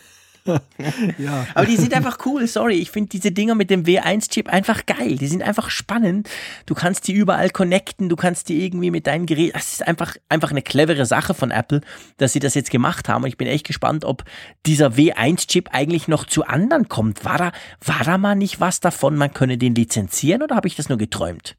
ja. 1.19 1.47
Aber 1.55 1.67
die 1.67 1.77
sind 1.77 1.95
einfach 1.95 2.19
cool, 2.27 2.47
sorry. 2.47 2.75
Ich 2.75 2.91
finde 2.91 3.09
diese 3.09 3.33
Dinger 3.33 3.55
mit 3.55 3.71
dem 3.71 3.85
W1-Chip 3.85 4.49
einfach 4.49 4.85
geil. 4.87 5.17
Die 5.17 5.27
sind 5.27 5.43
einfach 5.43 5.71
spannend. 5.71 6.29
Du 6.67 6.75
kannst 6.75 7.09
die 7.09 7.13
überall 7.13 7.51
connecten, 7.51 8.09
du 8.09 8.17
kannst 8.17 8.49
die 8.49 8.65
irgendwie 8.65 8.91
mit 8.91 9.07
deinen 9.07 9.27
Geräten. 9.27 9.55
Das 9.55 9.73
ist 9.73 9.87
einfach, 9.87 10.17
einfach 10.29 10.51
eine 10.51 10.63
clevere 10.63 11.07
Sache 11.07 11.35
von 11.35 11.51
Apple, 11.51 11.81
dass 12.19 12.33
sie 12.33 12.41
das 12.41 12.55
jetzt 12.55 12.71
gemacht 12.71 13.09
haben. 13.09 13.25
Und 13.25 13.29
ich 13.29 13.39
bin 13.39 13.49
echt 13.49 13.67
gespannt, 13.67 14.05
ob 14.05 14.25
dieser 14.67 14.89
W1-Chip 14.89 15.71
eigentlich 15.73 16.09
noch 16.09 16.25
zu 16.27 16.45
anderen 16.45 16.89
kommt. 16.89 17.25
War 17.25 17.39
da, 17.39 17.53
war 17.85 18.05
da 18.05 18.19
mal 18.19 18.35
nicht 18.35 18.61
was 18.61 18.81
davon, 18.81 19.17
man 19.17 19.33
könne 19.33 19.57
den 19.57 19.75
lizenzieren 19.75 20.43
oder 20.43 20.57
habe 20.57 20.69
ich 20.69 20.77
das 20.77 20.89
nur 20.89 20.99
geträumt? 20.99 21.57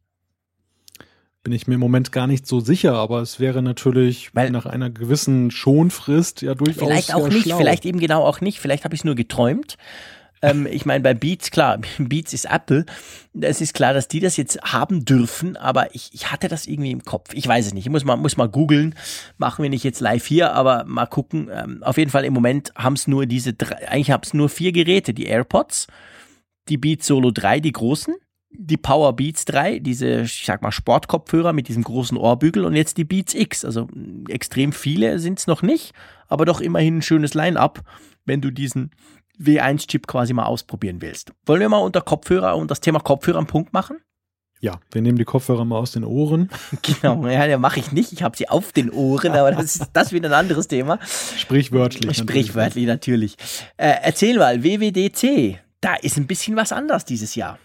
Bin 1.46 1.54
ich 1.54 1.68
mir 1.68 1.76
im 1.76 1.80
Moment 1.80 2.12
gar 2.12 2.26
nicht 2.26 2.48
so 2.48 2.60
sicher, 2.60 2.96
aber 2.96 3.22
es 3.22 3.40
wäre 3.40 3.62
natürlich 3.62 4.32
Weil 4.34 4.50
nach 4.50 4.66
einer 4.66 4.90
gewissen 4.90 5.52
Schonfrist 5.52 6.42
ja 6.42 6.56
durchaus. 6.56 6.84
Vielleicht 6.84 7.14
auch 7.14 7.30
nicht, 7.30 7.44
schlau. 7.44 7.58
vielleicht 7.58 7.86
eben 7.86 8.00
genau 8.00 8.24
auch 8.24 8.42
nicht, 8.42 8.60
vielleicht 8.60 8.84
habe 8.84 8.96
ich 8.96 9.02
es 9.02 9.06
nur 9.06 9.14
geträumt. 9.14 9.78
Ähm, 10.42 10.66
ich 10.66 10.88
meine, 10.88 11.04
bei 11.04 11.14
Beats, 11.14 11.52
klar, 11.52 11.80
Beats 12.00 12.34
ist 12.34 12.46
Apple. 12.46 12.88
Es 13.40 13.62
ist 13.62 13.76
klar, 13.76 13.94
dass 13.94 14.08
die 14.08 14.20
das 14.20 14.38
jetzt 14.38 14.60
haben 14.64 15.06
dürfen, 15.06 15.56
aber 15.56 15.94
ich, 15.94 16.10
ich 16.14 16.32
hatte 16.32 16.48
das 16.48 16.66
irgendwie 16.66 16.90
im 16.90 17.06
Kopf. 17.06 17.32
Ich 17.36 17.48
weiß 17.48 17.68
es 17.68 17.74
nicht. 17.76 17.86
Ich 17.86 17.92
muss 17.92 18.06
mal, 18.06 18.16
muss 18.16 18.38
mal 18.38 18.50
googeln. 18.50 18.96
Machen 19.38 19.62
wir 19.62 19.70
nicht 19.70 19.84
jetzt 19.84 20.00
live 20.00 20.26
hier, 20.26 20.52
aber 20.54 20.84
mal 20.86 21.06
gucken. 21.06 21.52
Ähm, 21.54 21.84
auf 21.84 22.00
jeden 22.00 22.10
Fall 22.10 22.26
im 22.26 22.34
Moment 22.34 22.74
haben 22.76 22.94
es 22.94 23.08
nur 23.08 23.28
diese 23.28 23.54
drei, 23.54 23.88
eigentlich 23.88 24.10
haben 24.10 24.24
es 24.24 24.34
nur 24.34 24.50
vier 24.50 24.72
Geräte. 24.72 25.14
Die 25.14 25.28
AirPods, 25.28 25.86
die 26.70 26.78
Beats 26.78 27.06
Solo 27.06 27.30
3, 27.30 27.60
die 27.60 27.72
großen 27.72 28.16
die 28.58 28.78
Power 28.78 29.14
Beats 29.14 29.46
3, 29.46 29.80
diese, 29.80 30.22
ich 30.22 30.46
sag 30.46 30.62
mal, 30.62 30.72
Sportkopfhörer 30.72 31.54
mit 31.54 31.68
diesem 31.68 31.84
großen 31.84 32.18
Ohrbügel 32.18 32.66
und 32.66 32.76
jetzt 32.76 32.98
die 32.98 33.04
Beats 33.04 33.34
X. 33.34 33.66
Also 33.66 33.88
extrem 34.28 34.72
viele 34.72 35.20
sind 35.20 35.40
es 35.40 35.48
noch 35.48 35.62
nicht, 35.62 35.94
aber 36.28 36.46
doch 36.46 36.62
immerhin 36.62 36.98
ein 36.98 37.02
schönes 37.02 37.34
Line-up, 37.34 37.84
wenn 38.26 38.42
du 38.42 38.52
diesen 38.52 38.92
W1-Chip 39.40 40.08
quasi 40.08 40.34
mal 40.34 40.46
ausprobieren 40.46 41.02
willst. 41.02 41.32
Wollen 41.46 41.62
wir 41.62 41.70
mal 41.70 41.78
unter 41.78 42.02
Kopfhörer 42.02 42.56
und 42.56 42.72
das 42.72 42.82
Thema 42.82 43.00
Kopfhörer 43.00 43.40
einen 43.40 43.48
Punkt 43.48 43.74
machen? 43.74 43.98
Ja, 44.62 44.80
wir 44.92 45.02
nehmen 45.02 45.18
die 45.18 45.26
Kopfhörer 45.26 45.66
mal 45.66 45.78
aus 45.78 45.92
den 45.92 46.04
Ohren. 46.04 46.50
Genau, 46.82 47.28
ja, 47.28 47.46
ja 47.46 47.58
mache 47.58 47.80
ich 47.80 47.92
nicht. 47.92 48.14
Ich 48.14 48.24
habe 48.24 48.38
sie 48.38 48.50
auf 48.50 48.72
den 48.72 48.90
Ohren, 48.90 49.34
aber 49.34 49.52
das 49.52 49.76
ist 49.76 49.90
das 49.94 50.12
wieder 50.12 50.30
ein 50.30 50.34
anderes 50.34 50.68
Thema. 50.68 51.00
Sprichwörtlich. 51.38 52.18
Sprichwörtlich 52.18 52.88
natürlich. 52.88 53.36
Äh, 53.78 53.96
erzähl 54.02 54.38
mal, 54.38 54.64
WWDC, 54.64 55.60
da 55.82 55.96
ist 55.96 56.18
ein 56.18 56.28
bisschen 56.28 56.56
was 56.56 56.72
anders 56.72 57.06
dieses 57.06 57.36
Jahr. 57.36 57.60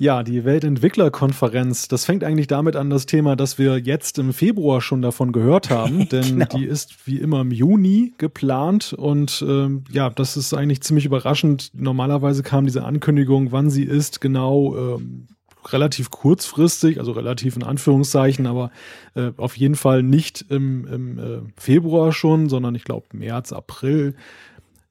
Ja, 0.00 0.22
die 0.22 0.44
Weltentwicklerkonferenz, 0.44 1.88
das 1.88 2.04
fängt 2.04 2.22
eigentlich 2.22 2.46
damit 2.46 2.76
an, 2.76 2.88
das 2.88 3.06
Thema, 3.06 3.34
dass 3.34 3.58
wir 3.58 3.78
jetzt 3.78 4.20
im 4.20 4.32
Februar 4.32 4.80
schon 4.80 5.02
davon 5.02 5.32
gehört 5.32 5.70
haben, 5.70 6.08
denn 6.08 6.38
genau. 6.38 6.46
die 6.56 6.66
ist 6.66 7.08
wie 7.08 7.18
immer 7.18 7.40
im 7.40 7.50
Juni 7.50 8.14
geplant 8.16 8.92
und 8.92 9.44
ähm, 9.46 9.82
ja, 9.90 10.08
das 10.08 10.36
ist 10.36 10.54
eigentlich 10.54 10.82
ziemlich 10.82 11.04
überraschend. 11.04 11.72
Normalerweise 11.74 12.44
kam 12.44 12.64
diese 12.64 12.84
Ankündigung, 12.84 13.50
wann 13.50 13.70
sie 13.70 13.82
ist, 13.82 14.20
genau 14.20 14.76
ähm, 14.76 15.26
relativ 15.66 16.12
kurzfristig, 16.12 17.00
also 17.00 17.10
relativ 17.10 17.56
in 17.56 17.64
Anführungszeichen, 17.64 18.46
aber 18.46 18.70
äh, 19.16 19.32
auf 19.36 19.56
jeden 19.56 19.74
Fall 19.74 20.04
nicht 20.04 20.44
im, 20.48 20.86
im 20.86 21.18
äh, 21.18 21.40
Februar 21.56 22.12
schon, 22.12 22.48
sondern 22.48 22.76
ich 22.76 22.84
glaube 22.84 23.08
März, 23.14 23.52
April. 23.52 24.14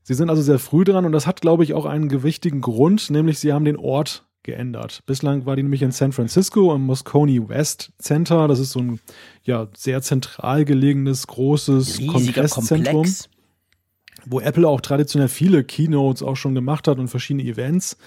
Sie 0.03 0.15
sind 0.15 0.29
also 0.29 0.41
sehr 0.41 0.59
früh 0.59 0.83
dran 0.83 1.05
und 1.05 1.13
das 1.13 1.27
hat, 1.27 1.39
glaube 1.39 1.63
ich, 1.63 1.73
auch 1.73 1.85
einen 1.85 2.09
gewichtigen 2.09 2.59
Grund, 2.59 3.09
nämlich 3.09 3.39
sie 3.39 3.53
haben 3.53 3.63
den 3.63 3.77
Ort 3.77 4.26
geändert. 4.47 5.03
Bislang 5.05 5.45
war 5.45 5.55
die 5.55 5.61
nämlich 5.61 5.83
in 5.83 5.91
San 5.91 6.13
Francisco 6.13 6.73
im 6.73 6.81
Moscone 6.81 7.47
West 7.49 7.91
Center. 7.99 8.47
Das 8.47 8.57
ist 8.59 8.71
so 8.71 8.79
ein 8.79 8.99
ja, 9.43 9.67
sehr 9.75 10.01
zentral 10.01 10.65
gelegenes, 10.65 11.27
großes 11.27 11.99
Riesiger 11.99 12.13
Kongresszentrum, 12.13 13.03
Komplex. 13.03 13.29
wo 14.25 14.39
Apple 14.39 14.67
auch 14.67 14.81
traditionell 14.81 15.27
viele 15.27 15.63
Keynotes 15.63 16.23
auch 16.23 16.35
schon 16.35 16.55
gemacht 16.55 16.87
hat 16.87 16.97
und 16.97 17.09
verschiedene 17.09 17.43
Events. 17.43 17.97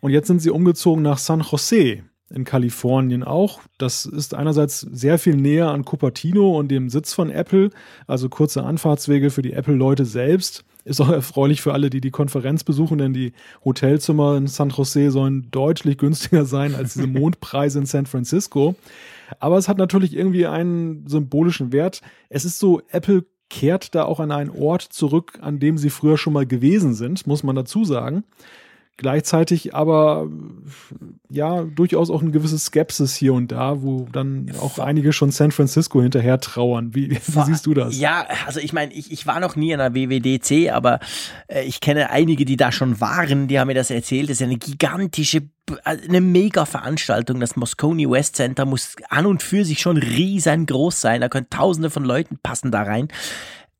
Und 0.00 0.10
jetzt 0.10 0.26
sind 0.26 0.40
sie 0.40 0.50
umgezogen 0.50 1.02
nach 1.02 1.18
San 1.18 1.42
Jose 1.42 2.02
in 2.34 2.44
Kalifornien 2.44 3.22
auch. 3.22 3.60
Das 3.76 4.06
ist 4.06 4.34
einerseits 4.34 4.80
sehr 4.80 5.18
viel 5.18 5.36
näher 5.36 5.68
an 5.68 5.84
Cupertino 5.84 6.58
und 6.58 6.68
dem 6.68 6.88
Sitz 6.88 7.12
von 7.12 7.30
Apple, 7.30 7.70
also 8.06 8.28
kurze 8.28 8.64
Anfahrtswege 8.64 9.30
für 9.30 9.42
die 9.42 9.52
Apple-Leute 9.52 10.06
selbst. 10.06 10.64
Ist 10.84 11.00
auch 11.00 11.08
erfreulich 11.08 11.62
für 11.62 11.72
alle, 11.72 11.90
die 11.90 12.00
die 12.00 12.10
Konferenz 12.10 12.64
besuchen, 12.64 12.98
denn 12.98 13.12
die 13.12 13.32
Hotelzimmer 13.64 14.36
in 14.36 14.48
San 14.48 14.70
Jose 14.70 15.10
sollen 15.10 15.48
deutlich 15.50 15.98
günstiger 15.98 16.44
sein 16.44 16.74
als 16.74 16.94
diese 16.94 17.06
Mondpreise 17.08 17.78
in 17.78 17.86
San 17.86 18.06
Francisco. 18.06 18.74
Aber 19.38 19.58
es 19.58 19.68
hat 19.68 19.78
natürlich 19.78 20.14
irgendwie 20.16 20.46
einen 20.46 21.06
symbolischen 21.06 21.72
Wert. 21.72 22.02
Es 22.28 22.44
ist 22.44 22.58
so, 22.58 22.82
Apple 22.90 23.24
kehrt 23.48 23.94
da 23.94 24.04
auch 24.04 24.18
an 24.18 24.32
einen 24.32 24.50
Ort 24.50 24.82
zurück, 24.82 25.38
an 25.42 25.58
dem 25.58 25.76
sie 25.78 25.90
früher 25.90 26.16
schon 26.16 26.32
mal 26.32 26.46
gewesen 26.46 26.94
sind, 26.94 27.26
muss 27.26 27.42
man 27.42 27.54
dazu 27.54 27.84
sagen. 27.84 28.24
Gleichzeitig 29.02 29.74
aber 29.74 30.28
ja 31.28 31.64
durchaus 31.64 32.08
auch 32.08 32.22
eine 32.22 32.30
gewisse 32.30 32.56
Skepsis 32.56 33.16
hier 33.16 33.34
und 33.34 33.50
da, 33.50 33.82
wo 33.82 34.06
dann 34.12 34.52
auch 34.60 34.78
einige 34.78 35.12
schon 35.12 35.32
San 35.32 35.50
Francisco 35.50 36.00
hinterher 36.00 36.38
trauern. 36.38 36.94
Wie, 36.94 37.10
wie 37.10 37.40
siehst 37.44 37.66
du 37.66 37.74
das? 37.74 37.98
Ja, 37.98 38.26
also 38.46 38.60
ich 38.60 38.72
meine, 38.72 38.92
ich, 38.92 39.10
ich 39.10 39.26
war 39.26 39.40
noch 39.40 39.56
nie 39.56 39.74
an 39.74 39.80
der 39.80 39.94
WWDC, 39.94 40.70
aber 40.72 41.00
äh, 41.48 41.64
ich 41.64 41.80
kenne 41.80 42.10
einige, 42.10 42.44
die 42.44 42.56
da 42.56 42.70
schon 42.70 43.00
waren, 43.00 43.48
die 43.48 43.58
haben 43.58 43.66
mir 43.66 43.74
das 43.74 43.90
erzählt. 43.90 44.30
Das 44.30 44.36
ist 44.36 44.42
eine 44.42 44.56
gigantische 44.56 45.48
eine 45.84 46.20
mega 46.20 46.64
Veranstaltung. 46.64 47.40
Das 47.40 47.56
Moscone 47.56 48.10
West 48.10 48.36
Center 48.36 48.64
muss 48.64 48.96
an 49.08 49.26
und 49.26 49.42
für 49.42 49.64
sich 49.64 49.80
schon 49.80 49.96
riesengroß 49.96 51.00
sein. 51.00 51.20
Da 51.20 51.28
können 51.28 51.48
tausende 51.50 51.90
von 51.90 52.04
Leuten 52.04 52.38
passen 52.42 52.70
da 52.70 52.82
rein. 52.82 53.08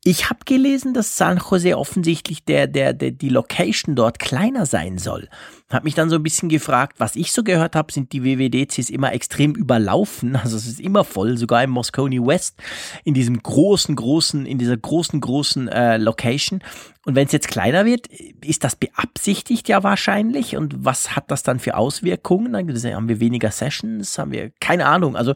Ich 0.05 0.29
habe 0.29 0.41
gelesen, 0.45 0.95
dass 0.95 1.17
San 1.17 1.39
Jose 1.39 1.79
offensichtlich 1.79 2.45
der, 2.45 2.67
der, 2.67 2.93
der, 2.93 3.13
die 3.13 3.29
Location 3.29 3.95
dort 3.95 4.19
kleiner 4.19 4.67
sein 4.67 4.99
soll. 4.99 5.29
Hab 5.73 5.85
mich 5.85 5.95
dann 5.95 6.11
so 6.11 6.17
ein 6.17 6.23
bisschen 6.23 6.49
gefragt, 6.49 6.97
was 6.99 7.17
ich 7.17 7.33
so 7.33 7.43
gehört 7.43 7.75
habe, 7.75 7.93
sind 7.93 8.13
die 8.13 8.25
WWDCs 8.25 8.91
immer 8.91 9.13
extrem 9.13 9.55
überlaufen. 9.55 10.39
Also 10.43 10.57
es 10.57 10.67
ist 10.67 10.81
immer 10.81 11.05
voll, 11.05 11.39
sogar 11.39 11.63
im 11.63 11.71
Moscone 11.71 12.27
West, 12.27 12.57
in 13.05 13.15
diesem 13.15 13.41
großen, 13.43 13.95
großen, 13.95 14.45
in 14.45 14.59
dieser 14.59 14.77
großen, 14.77 15.21
großen 15.21 15.69
äh, 15.69 15.99
Location. 15.99 16.63
Und 17.05 17.15
wenn 17.15 17.27
es 17.27 17.33
jetzt 17.33 17.49
kleiner 17.49 17.85
wird, 17.85 18.09
ist 18.45 18.65
das 18.65 18.77
beabsichtigt 18.77 19.69
ja 19.69 19.83
wahrscheinlich. 19.83 20.57
Und 20.57 20.85
was 20.85 21.17
hat 21.17 21.31
das 21.31 21.43
dann 21.43 21.61
für 21.61 21.77
Auswirkungen? 21.77 22.53
Dann 22.53 22.69
haben 22.69 23.09
wir 23.09 23.21
weniger 23.21 23.51
Sessions, 23.51 24.19
haben 24.19 24.33
wir 24.33 24.51
keine 24.61 24.87
Ahnung. 24.87 25.17
Also 25.17 25.35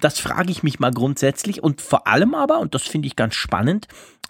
das 0.00 0.18
frage 0.18 0.50
ich 0.50 0.62
mich 0.62 0.78
mal 0.78 0.90
grundsätzlich. 0.90 1.62
Und 1.62 1.80
vor 1.80 2.06
allem 2.06 2.34
aber, 2.34 2.60
und 2.60 2.74
das 2.74 2.82
finde 2.82 3.06
ich 3.06 3.16
ganz 3.16 3.34
spannend, 3.34 3.88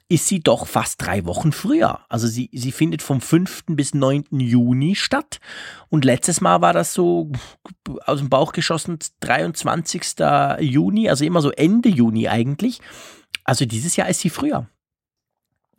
ist 0.09 0.27
sie 0.27 0.41
doch 0.41 0.67
fast 0.67 1.03
drei 1.03 1.25
Wochen 1.25 1.53
früher. 1.53 2.01
Also 2.09 2.29
sie, 2.29 2.49
sie 2.53 2.71
findet 2.71 3.03
vom 3.03 3.21
5. 3.21 3.65
bis 3.69 3.93
9. 3.93 4.27
Juni 4.31 4.95
statt. 4.95 5.41
Und 5.89 6.05
letztes 6.05 6.41
Mal 6.41 6.61
war 6.61 6.73
das 6.73 6.95
so 6.95 7.33
aus 8.05 8.21
dem 8.21 8.29
Bauch 8.29 8.53
geschossen 8.53 8.99
23. 9.21 10.03
Juni, 10.61 11.09
also 11.09 11.25
immer 11.25 11.43
so 11.43 11.51
Ende 11.51 11.89
Juni 11.89 12.29
eigentlich. 12.29 12.81
Also 13.45 13.65
dieses 13.65 13.97
Jahr 13.97 14.09
ist 14.09 14.21
sie 14.21 14.31
früher. 14.31 14.69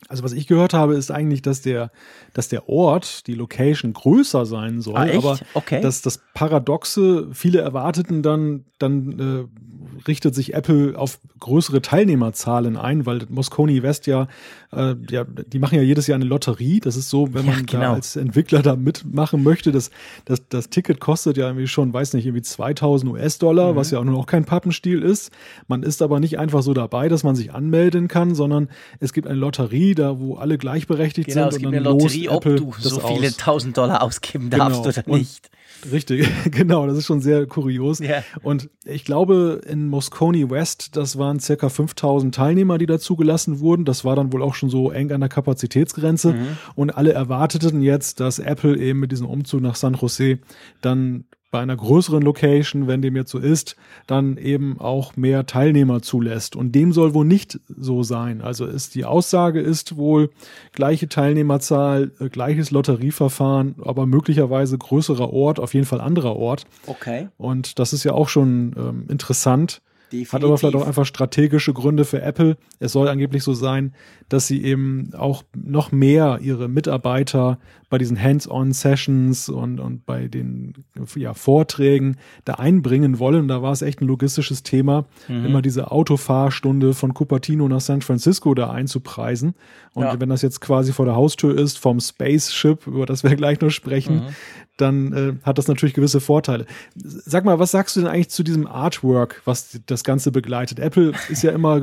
Also 0.10 0.24
was 0.24 0.32
ich 0.32 0.48
gehört 0.48 0.74
habe, 0.74 0.96
ist 0.96 1.12
eigentlich, 1.12 1.42
dass 1.42 1.62
der, 1.62 1.92
dass 2.34 2.48
der 2.48 2.70
Ort, 2.70 3.28
die 3.28 3.34
Location 3.34 3.94
größer 3.94 4.46
sein 4.46 4.80
soll, 4.80 4.96
ah, 4.96 5.18
aber 5.18 5.40
okay. 5.54 5.82
dass 5.82 6.02
das 6.02 6.22
Paradoxe, 6.34 7.30
viele 7.34 7.60
erwarteten 7.60 8.22
dann, 8.22 8.66
dann 8.78 9.20
äh, 9.20 10.08
richtet 10.08 10.36
sich 10.36 10.54
Apple 10.54 10.98
auf 10.98 11.20
größere 11.40 11.82
Teilnehmerzahlen 11.82 12.78
ein, 12.78 13.06
weil 13.06 13.22
Moscone 13.30 13.82
West 13.84 14.08
ja, 14.08 14.28
äh, 14.72 14.96
ja, 15.10 15.24
die 15.24 15.60
machen 15.60 15.76
ja 15.76 15.82
jedes 15.82 16.08
Jahr 16.08 16.16
eine 16.16 16.26
Lotterie. 16.26 16.80
Das 16.80 16.96
ist 16.96 17.10
so, 17.10 17.34
wenn 17.34 17.46
man 17.46 17.60
ja, 17.60 17.66
genau. 17.66 17.82
da 17.82 17.94
als 17.94 18.16
Entwickler 18.16 18.62
da 18.62 18.76
mitmachen 18.76 19.44
möchte, 19.44 19.72
das, 19.72 19.92
das, 20.26 20.48
das 20.50 20.70
Ticket 20.70 21.00
kostet 21.00 21.38
ja 21.38 21.48
irgendwie 21.48 21.68
schon, 21.68 21.94
weiß 21.94 22.14
nicht, 22.14 22.26
irgendwie 22.26 22.42
2000 22.42 23.12
US-Dollar, 23.12 23.74
mhm. 23.74 23.76
was 23.76 23.92
ja 23.92 24.00
auch 24.00 24.04
nur 24.04 24.16
noch 24.16 24.26
kein 24.26 24.46
Pappenstiel 24.46 25.02
ist. 25.02 25.32
Man 25.68 25.84
ist 25.84 26.02
aber 26.02 26.20
nicht 26.20 26.40
einfach 26.40 26.62
so 26.62 26.74
dabei, 26.74 27.10
dass 27.10 27.24
man 27.24 27.36
sich 27.36 27.54
anmelden 27.54 28.08
kann, 28.08 28.36
sondern 28.36 28.70
es 29.00 29.14
gibt 29.14 29.28
eine 29.28 29.40
Lotterie 29.40 29.87
Lotterie, 29.88 29.96
da 29.96 30.20
wo 30.20 30.36
alle 30.36 30.58
gleichberechtigt 30.58 31.30
genau, 31.30 31.50
sind. 31.52 31.62
Genau, 31.64 31.70
es 31.70 31.72
gibt 31.72 31.88
eine 31.88 32.00
Lotterie, 32.00 32.30
ob 32.30 32.44
du 32.44 32.74
so 32.80 33.00
viele 33.00 33.36
tausend 33.36 33.78
Dollar 33.78 34.02
ausgeben 34.02 34.50
darfst 34.50 34.84
genau. 34.84 34.90
oder 34.90 35.18
nicht. 35.18 35.50
Richtig, 35.92 36.28
genau, 36.52 36.88
das 36.88 36.98
ist 36.98 37.06
schon 37.06 37.22
sehr 37.22 37.46
kurios. 37.46 38.00
Yeah. 38.00 38.24
Und 38.42 38.70
ich 38.84 39.06
glaube, 39.06 39.62
in 39.68 39.88
Moscone 39.88 40.50
West, 40.50 40.96
das 40.98 41.20
waren 41.20 41.40
circa 41.40 41.70
5000 41.70 42.34
Teilnehmer, 42.34 42.80
die 42.80 42.88
da 42.88 42.98
zugelassen 42.98 43.60
wurden. 43.60 43.86
Das 43.86 44.04
war 44.04 44.16
dann 44.16 44.34
wohl 44.34 44.42
auch 44.42 44.56
schon 44.56 44.72
so 44.72 44.90
eng 44.90 45.12
an 45.12 45.20
der 45.20 45.30
Kapazitätsgrenze. 45.30 46.34
Mhm. 46.34 46.58
Und 46.74 46.90
alle 46.90 47.14
erwarteten 47.14 47.84
jetzt, 47.84 48.20
dass 48.20 48.40
Apple 48.40 48.76
eben 48.76 49.00
mit 49.00 49.12
diesem 49.12 49.28
Umzug 49.28 49.62
nach 49.62 49.76
San 49.76 49.94
Jose 49.94 50.40
dann 50.82 51.26
bei 51.50 51.60
einer 51.60 51.78
größeren 51.78 52.22
Location, 52.22 52.88
wenn 52.88 53.02
dem 53.02 53.16
jetzt 53.16 53.32
so 53.32 53.40
ist, 53.40 53.78
dann 54.06 54.38
eben 54.38 54.80
auch 54.80 55.16
mehr 55.16 55.46
Teilnehmer 55.46 56.02
zulässt. 56.02 56.56
Und 56.56 56.74
dem 56.74 56.92
soll 56.92 57.14
wohl 57.14 57.26
nicht 57.26 57.60
so 57.68 58.04
sein. 58.04 58.42
Also 58.42 58.66
ist 58.66 58.96
die 58.96 59.06
Aussage 59.06 59.62
ist 59.62 59.96
wohl 59.96 60.30
gleiche 60.74 61.08
Teilnehmerzahl, 61.08 62.12
äh, 62.20 62.30
gleiches 62.30 62.72
Lotterieverfahren, 62.72 63.76
aber 63.82 64.06
möglicherweise 64.06 64.78
größerer 64.78 65.32
Ort, 65.32 65.60
auf 65.60 65.74
jeden 65.74 65.86
Fall 65.86 66.02
anderer 66.02 66.36
Ort. 66.36 66.66
Okay. 66.86 67.30
Und 67.38 67.80
das 67.80 67.94
ist 67.94 68.04
ja 68.04 68.12
auch 68.12 68.28
schon 68.28 68.76
ähm, 68.78 69.06
interessant. 69.08 69.82
Definitiv. 70.12 70.34
Hat 70.34 70.44
aber 70.44 70.58
vielleicht 70.58 70.76
auch 70.76 70.88
einfach 70.88 71.06
strategische 71.06 71.74
Gründe 71.74 72.06
für 72.06 72.22
Apple. 72.22 72.58
Es 72.80 72.94
soll 72.94 73.10
angeblich 73.10 73.44
so 73.44 73.54
sein, 73.54 73.94
dass 74.30 74.48
sie 74.48 74.64
eben 74.64 75.12
auch 75.18 75.44
noch 75.54 75.92
mehr 75.92 76.40
ihre 76.42 76.70
Mitarbeiter 76.70 77.60
bei 77.90 77.98
diesen 77.98 78.22
Hands-on-Sessions 78.22 79.50
und, 79.50 79.80
und 79.80 80.06
bei 80.06 80.28
den 80.28 80.74
ja, 81.16 81.34
Vorträgen 81.34 82.18
da 82.44 82.56
einbringen 82.56 83.20
wollen. 83.20 83.48
Da 83.48 83.62
war 83.62 83.72
es 83.72 83.82
echt 83.82 84.02
ein 84.02 84.08
logistisches 84.08 84.64
Thema, 84.64 85.06
mhm. 85.28 85.46
immer 85.46 85.62
diese 85.62 85.92
Autofahrstunde 85.92 86.94
von 86.94 87.14
Cupertino 87.14 87.68
nach 87.68 87.80
San 87.80 88.02
Francisco 88.02 88.54
da 88.54 88.72
einzupreisen. 88.72 89.54
Und 89.94 90.04
ja. 90.04 90.20
wenn 90.20 90.30
das 90.30 90.42
jetzt 90.42 90.60
quasi 90.60 90.92
vor 90.92 91.06
der 91.06 91.16
Haustür 91.16 91.58
ist, 91.58 91.80
vom 91.80 92.00
Spaceship, 92.00 92.88
über 92.88 93.06
das 93.06 93.24
wir 93.24 93.36
gleich 93.38 93.62
noch 93.62 93.70
sprechen, 93.70 94.16
mhm. 94.18 94.36
dann 94.76 95.14
äh, 95.14 95.34
hat 95.44 95.58
das 95.58 95.70
natürlich 95.70 95.96
gewisse 95.96 96.20
Vorteile. 96.20 96.66
Sag 96.96 97.46
mal, 97.46 97.58
was 97.58 97.72
sagst 97.72 97.96
du 97.96 98.02
denn 98.02 98.10
eigentlich 98.10 98.30
zu 98.30 98.44
diesem 98.44 98.68
Artwork, 98.68 99.42
was 99.46 99.80
das 99.86 100.04
Ganze 100.04 100.32
begleitet? 100.32 100.80
Apple 100.80 101.14
ist 101.30 101.42
ja 101.42 101.52
immer 101.52 101.82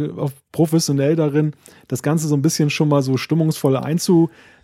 professionell 0.53 1.17
darin, 1.17 1.53
das 1.89 2.03
Ganze 2.03 2.29
so 2.29 2.37
ein 2.37 2.43
bisschen 2.43 2.69
schon 2.69 2.89
mal 2.89 3.03
so 3.03 3.17
stimmungsvoll 3.17 3.77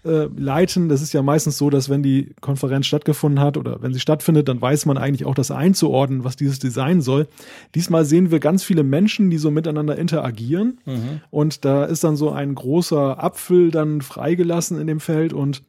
einzuleiten. 0.05 0.89
Das 0.89 1.03
ist 1.03 1.13
ja 1.13 1.23
meistens 1.23 1.59
so, 1.59 1.71
dass 1.71 1.89
wenn 1.89 2.03
die 2.03 2.35
Konferenz 2.41 2.87
stattgefunden 2.87 3.41
hat 3.41 3.57
oder 3.57 3.83
wenn 3.83 3.93
sie 3.93 4.01
stattfindet, 4.01 4.49
dann 4.49 4.61
weiß 4.61 4.87
man 4.87 4.99
eigentlich 4.99 5.27
auch 5.27 5.35
das 5.35 5.51
einzuordnen, 5.51 6.25
was 6.25 6.37
dieses 6.37 6.59
Design 6.59 7.01
soll. 7.01 7.27
Diesmal 7.75 8.05
sehen 8.05 8.31
wir 8.31 8.41
ganz 8.41 8.63
viele 8.63 8.83
Menschen, 8.83 9.31
die 9.31 9.39
so 9.39 9.51
miteinander 9.51 9.97
interagieren. 9.97 10.79
Mhm. 10.87 11.21
Und 11.31 11.65
da 11.65 11.85
ist 11.85 12.05
dann 12.05 12.17
so 12.17 12.31
ein 12.31 12.55
großer 12.55 13.23
Apfel 13.23 13.71
dann 13.71 14.03
freigelassen 14.03 14.81
in 14.81 14.87
dem 14.87 15.01
Feld 15.01 15.33
und 15.33 15.63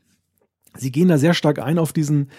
sie 0.77 0.91
gehen 0.91 1.09
da 1.09 1.17
sehr 1.17 1.33
stark 1.33 1.59
ein 1.59 1.77
auf 1.77 1.93
diesen 1.93 2.29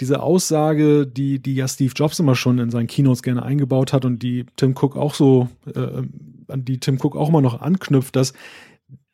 diese 0.00 0.22
Aussage, 0.22 1.06
die, 1.06 1.40
die 1.40 1.54
ja 1.54 1.68
Steve 1.68 1.92
Jobs 1.94 2.18
immer 2.20 2.34
schon 2.34 2.58
in 2.58 2.70
seinen 2.70 2.86
Keynotes 2.86 3.22
gerne 3.22 3.42
eingebaut 3.42 3.92
hat 3.92 4.06
und 4.06 4.22
die 4.22 4.46
Tim 4.56 4.74
Cook 4.74 4.96
auch 4.96 5.12
so, 5.12 5.48
äh, 5.66 6.04
an 6.48 6.64
die 6.64 6.80
Tim 6.80 6.98
Cook 6.98 7.16
auch 7.16 7.28
immer 7.28 7.42
noch 7.42 7.60
anknüpft, 7.60 8.16
dass 8.16 8.32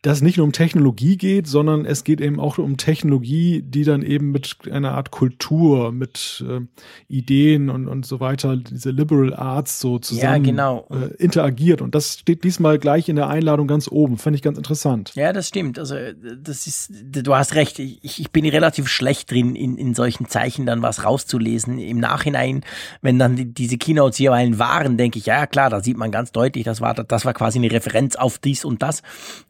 das 0.03 0.23
nicht 0.23 0.37
nur 0.37 0.45
um 0.45 0.53
Technologie 0.53 1.17
geht, 1.17 1.49
sondern 1.49 1.85
es 1.85 2.05
geht 2.05 2.21
eben 2.21 2.39
auch 2.39 2.59
um 2.59 2.77
Technologie, 2.77 3.63
die 3.63 3.83
dann 3.83 4.03
eben 4.03 4.31
mit 4.31 4.57
einer 4.71 4.93
Art 4.93 5.11
Kultur, 5.11 5.91
mit 5.91 6.45
äh, 6.49 6.61
Ideen 7.09 7.71
und, 7.71 7.89
und 7.89 8.07
so 8.07 8.21
weiter, 8.21 8.57
diese 8.57 8.91
Liberal 8.91 9.35
Arts 9.35 9.81
so 9.81 9.99
zusammen 9.99 10.45
ja, 10.45 10.51
genau. 10.51 10.89
äh, 10.91 11.15
interagiert. 11.17 11.83
Und 11.83 11.95
das 11.95 12.19
steht 12.21 12.45
diesmal 12.45 12.79
gleich 12.79 13.09
in 13.09 13.17
der 13.17 13.29
Einladung 13.29 13.67
ganz 13.67 13.89
oben. 13.89 14.17
Fand 14.17 14.37
ich 14.37 14.43
ganz 14.43 14.59
interessant. 14.59 15.13
Ja, 15.17 15.33
das 15.33 15.49
stimmt. 15.49 15.79
Also 15.79 15.97
das 16.41 16.69
ist, 16.69 16.93
du 16.93 17.35
hast 17.35 17.55
recht. 17.55 17.79
Ich, 17.81 18.21
ich 18.21 18.31
bin 18.31 18.47
relativ 18.47 18.89
schlecht 18.89 19.31
drin, 19.33 19.57
in, 19.57 19.77
in 19.77 19.95
solchen 19.95 20.29
Zeichen 20.29 20.67
dann 20.67 20.83
was 20.83 21.05
rauszulesen. 21.05 21.79
Im 21.81 21.99
Nachhinein, 21.99 22.65
wenn 23.03 23.19
dann 23.19 23.35
die, 23.35 23.53
diese 23.53 23.77
Keynotes 23.77 24.19
jeweils 24.19 24.59
waren, 24.59 24.99
denke 24.99 25.19
ich, 25.19 25.27
ja 25.27 25.47
klar, 25.47 25.69
da 25.69 25.81
sieht 25.81 25.97
man 25.97 26.13
ganz 26.13 26.31
deutlich, 26.31 26.65
das 26.65 26.81
war, 26.81 26.95
das 26.95 27.25
war 27.25 27.35
quasi 27.35 27.59
eine 27.59 27.73
Referenz 27.73 28.15
auf 28.15 28.39
dies 28.39 28.65
und 28.65 28.83
das. 28.83 29.03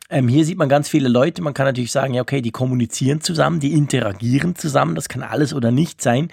Ähm, 0.08 0.28
hier 0.28 0.44
sieht 0.44 0.58
man 0.58 0.68
ganz 0.68 0.88
viele 0.88 1.08
Leute. 1.08 1.42
Man 1.42 1.54
kann 1.54 1.66
natürlich 1.66 1.92
sagen, 1.92 2.14
ja, 2.14 2.22
okay, 2.22 2.40
die 2.40 2.52
kommunizieren 2.52 3.20
zusammen, 3.20 3.60
die 3.60 3.72
interagieren 3.72 4.54
zusammen. 4.54 4.94
Das 4.94 5.08
kann 5.08 5.22
alles 5.22 5.52
oder 5.52 5.70
nicht 5.70 6.00
sein. 6.00 6.30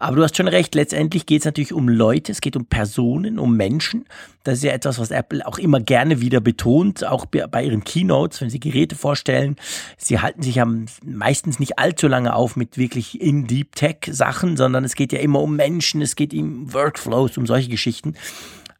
Aber 0.00 0.16
du 0.16 0.22
hast 0.22 0.36
schon 0.36 0.46
recht, 0.46 0.74
letztendlich 0.76 1.26
geht 1.26 1.40
es 1.40 1.44
natürlich 1.44 1.72
um 1.72 1.88
Leute, 1.88 2.30
es 2.30 2.40
geht 2.40 2.56
um 2.56 2.66
Personen, 2.66 3.38
um 3.38 3.56
Menschen. 3.56 4.04
Das 4.44 4.58
ist 4.58 4.64
ja 4.64 4.72
etwas, 4.72 4.98
was 5.00 5.10
Apple 5.10 5.44
auch 5.44 5.58
immer 5.58 5.80
gerne 5.80 6.20
wieder 6.20 6.40
betont, 6.40 7.04
auch 7.04 7.26
bei 7.26 7.64
ihren 7.64 7.82
Keynotes, 7.82 8.40
wenn 8.40 8.48
sie 8.48 8.60
Geräte 8.60 8.94
vorstellen. 8.94 9.56
Sie 9.96 10.20
halten 10.20 10.42
sich 10.42 10.56
ja 10.56 10.68
meistens 11.04 11.58
nicht 11.58 11.80
allzu 11.80 12.06
lange 12.06 12.34
auf 12.34 12.54
mit 12.54 12.78
wirklich 12.78 13.20
in 13.20 13.48
Deep 13.48 13.74
Tech 13.74 13.96
Sachen, 14.08 14.56
sondern 14.56 14.84
es 14.84 14.94
geht 14.94 15.12
ja 15.12 15.18
immer 15.18 15.40
um 15.40 15.56
Menschen, 15.56 16.00
es 16.00 16.14
geht 16.14 16.32
um 16.32 16.72
Workflows, 16.72 17.36
um 17.36 17.46
solche 17.46 17.68
Geschichten. 17.68 18.14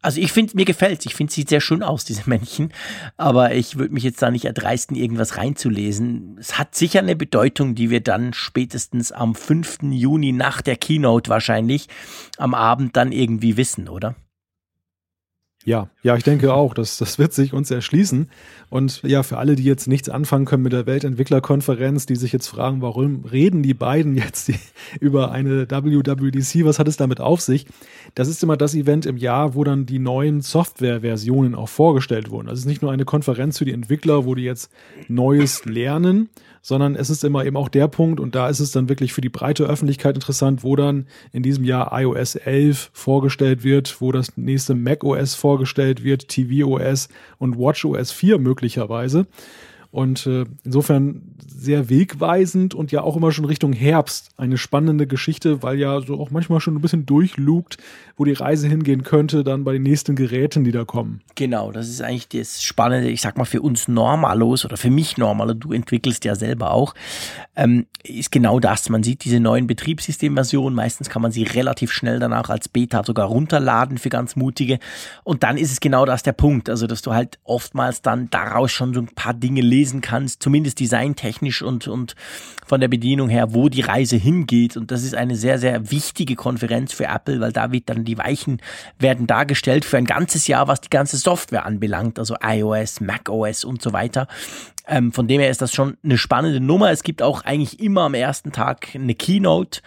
Also 0.00 0.20
ich 0.20 0.30
finde, 0.30 0.54
mir 0.54 0.64
gefällt 0.64 1.04
Ich 1.06 1.14
finde, 1.14 1.32
sieht 1.32 1.48
sehr 1.48 1.60
schön 1.60 1.82
aus, 1.82 2.04
diese 2.04 2.28
Männchen. 2.28 2.72
Aber 3.16 3.54
ich 3.54 3.78
würde 3.78 3.92
mich 3.92 4.04
jetzt 4.04 4.22
da 4.22 4.30
nicht 4.30 4.44
erdreisten, 4.44 4.96
irgendwas 4.96 5.36
reinzulesen. 5.36 6.36
Es 6.38 6.56
hat 6.56 6.74
sicher 6.74 7.00
eine 7.00 7.16
Bedeutung, 7.16 7.74
die 7.74 7.90
wir 7.90 8.00
dann 8.00 8.32
spätestens 8.32 9.10
am 9.10 9.34
5. 9.34 9.78
Juni 9.90 10.32
nach 10.32 10.62
der 10.62 10.76
Keynote 10.76 11.30
wahrscheinlich 11.30 11.88
am 12.36 12.54
Abend 12.54 12.96
dann 12.96 13.10
irgendwie 13.10 13.56
wissen, 13.56 13.88
oder? 13.88 14.14
Ja, 15.68 15.90
ja, 16.02 16.16
ich 16.16 16.24
denke 16.24 16.54
auch, 16.54 16.72
das, 16.72 16.96
das 16.96 17.18
wird 17.18 17.34
sich 17.34 17.52
uns 17.52 17.70
erschließen. 17.70 18.30
Und 18.70 19.02
ja, 19.02 19.22
für 19.22 19.36
alle, 19.36 19.54
die 19.54 19.64
jetzt 19.64 19.86
nichts 19.86 20.08
anfangen 20.08 20.46
können 20.46 20.62
mit 20.62 20.72
der 20.72 20.86
Weltentwicklerkonferenz, 20.86 22.06
die 22.06 22.16
sich 22.16 22.32
jetzt 22.32 22.46
fragen, 22.46 22.80
warum 22.80 23.26
reden 23.26 23.62
die 23.62 23.74
beiden 23.74 24.16
jetzt 24.16 24.50
über 25.00 25.30
eine 25.30 25.70
WWDC, 25.70 26.64
was 26.64 26.78
hat 26.78 26.88
es 26.88 26.96
damit 26.96 27.20
auf 27.20 27.42
sich? 27.42 27.66
Das 28.14 28.28
ist 28.28 28.42
immer 28.42 28.56
das 28.56 28.74
Event 28.74 29.04
im 29.04 29.18
Jahr, 29.18 29.54
wo 29.54 29.62
dann 29.62 29.84
die 29.84 29.98
neuen 29.98 30.40
Softwareversionen 30.40 31.54
auch 31.54 31.68
vorgestellt 31.68 32.30
wurden. 32.30 32.48
Also 32.48 32.60
es 32.60 32.64
ist 32.64 32.68
nicht 32.68 32.80
nur 32.80 32.90
eine 32.90 33.04
Konferenz 33.04 33.58
für 33.58 33.66
die 33.66 33.72
Entwickler, 33.72 34.24
wo 34.24 34.34
die 34.34 34.44
jetzt 34.44 34.70
Neues 35.08 35.66
lernen, 35.66 36.30
sondern 36.68 36.96
es 36.96 37.08
ist 37.08 37.24
immer 37.24 37.46
eben 37.46 37.56
auch 37.56 37.70
der 37.70 37.88
Punkt 37.88 38.20
und 38.20 38.34
da 38.34 38.46
ist 38.46 38.60
es 38.60 38.72
dann 38.72 38.90
wirklich 38.90 39.14
für 39.14 39.22
die 39.22 39.30
breite 39.30 39.64
Öffentlichkeit 39.64 40.16
interessant, 40.16 40.62
wo 40.62 40.76
dann 40.76 41.06
in 41.32 41.42
diesem 41.42 41.64
Jahr 41.64 41.98
iOS 41.98 42.34
11 42.34 42.90
vorgestellt 42.92 43.64
wird, 43.64 44.02
wo 44.02 44.12
das 44.12 44.36
nächste 44.36 44.74
macOS 44.74 45.34
vorgestellt 45.34 46.04
wird, 46.04 46.28
tvOS 46.28 47.08
und 47.38 47.56
watchOS 47.56 48.12
4 48.12 48.38
möglicherweise. 48.38 49.26
Und 49.90 50.26
äh, 50.26 50.44
insofern 50.62 51.34
sehr 51.46 51.88
wegweisend 51.88 52.74
und 52.74 52.92
ja 52.92 53.00
auch 53.00 53.16
immer 53.16 53.32
schon 53.32 53.46
Richtung 53.46 53.72
Herbst 53.72 54.32
eine 54.36 54.58
spannende 54.58 55.06
Geschichte, 55.06 55.62
weil 55.62 55.78
ja 55.78 56.02
so 56.02 56.20
auch 56.20 56.30
manchmal 56.30 56.60
schon 56.60 56.74
ein 56.74 56.82
bisschen 56.82 57.06
durchlugt, 57.06 57.78
wo 58.18 58.24
die 58.24 58.32
Reise 58.32 58.66
hingehen 58.68 59.04
könnte, 59.04 59.44
dann 59.44 59.62
bei 59.62 59.72
den 59.72 59.84
nächsten 59.84 60.16
Geräten, 60.16 60.64
die 60.64 60.72
da 60.72 60.84
kommen. 60.84 61.22
Genau, 61.36 61.70
das 61.70 61.88
ist 61.88 62.02
eigentlich 62.02 62.28
das 62.28 62.64
Spannende, 62.64 63.08
ich 63.08 63.20
sag 63.20 63.38
mal, 63.38 63.44
für 63.44 63.62
uns 63.62 63.86
Normalos 63.86 64.64
oder 64.64 64.76
für 64.76 64.90
mich 64.90 65.16
Normaler, 65.16 65.54
du 65.54 65.72
entwickelst 65.72 66.24
ja 66.24 66.34
selber 66.34 66.72
auch, 66.72 66.94
ähm, 67.54 67.86
ist 68.02 68.32
genau 68.32 68.58
das. 68.58 68.88
Man 68.88 69.04
sieht 69.04 69.24
diese 69.24 69.38
neuen 69.38 69.68
Betriebssystemversionen, 69.68 70.74
meistens 70.74 71.08
kann 71.08 71.22
man 71.22 71.30
sie 71.30 71.44
relativ 71.44 71.92
schnell 71.92 72.18
danach 72.18 72.50
als 72.50 72.68
Beta 72.68 73.04
sogar 73.04 73.28
runterladen 73.28 73.98
für 73.98 74.08
ganz 74.08 74.34
mutige. 74.34 74.80
Und 75.22 75.44
dann 75.44 75.56
ist 75.56 75.70
es 75.70 75.80
genau 75.80 76.04
das 76.04 76.24
der 76.24 76.32
Punkt, 76.32 76.68
also 76.68 76.88
dass 76.88 77.02
du 77.02 77.12
halt 77.14 77.38
oftmals 77.44 78.02
dann 78.02 78.30
daraus 78.30 78.72
schon 78.72 78.94
so 78.94 79.00
ein 79.00 79.08
paar 79.08 79.34
Dinge 79.34 79.60
lesen 79.60 80.00
kannst, 80.00 80.42
zumindest 80.42 80.80
designtechnisch 80.80 81.62
und, 81.62 81.86
und 81.86 82.16
von 82.66 82.80
der 82.80 82.88
Bedienung 82.88 83.28
her, 83.28 83.54
wo 83.54 83.68
die 83.68 83.80
Reise 83.80 84.16
hingeht. 84.16 84.76
Und 84.76 84.90
das 84.90 85.04
ist 85.04 85.14
eine 85.14 85.36
sehr, 85.36 85.58
sehr 85.58 85.90
wichtige 85.90 86.34
Konferenz 86.34 86.92
für 86.92 87.06
Apple, 87.06 87.40
weil 87.40 87.52
da 87.52 87.72
wird 87.72 87.88
dann 87.88 88.04
die 88.08 88.18
Weichen 88.18 88.60
werden 88.98 89.26
dargestellt 89.26 89.84
für 89.84 89.98
ein 89.98 90.04
ganzes 90.04 90.46
Jahr, 90.48 90.66
was 90.66 90.80
die 90.80 90.90
ganze 90.90 91.16
Software 91.16 91.66
anbelangt, 91.66 92.18
also 92.18 92.36
iOS, 92.42 93.00
macOS 93.00 93.64
und 93.64 93.82
so 93.82 93.92
weiter. 93.92 94.26
Ähm, 94.88 95.12
von 95.12 95.28
dem 95.28 95.40
her 95.40 95.50
ist 95.50 95.60
das 95.60 95.74
schon 95.74 95.98
eine 96.02 96.16
spannende 96.16 96.60
Nummer. 96.60 96.90
Es 96.90 97.02
gibt 97.02 97.20
auch 97.20 97.42
eigentlich 97.44 97.78
immer 97.78 98.02
am 98.02 98.14
ersten 98.14 98.52
Tag 98.52 98.88
eine 98.94 99.14
Keynote, 99.14 99.82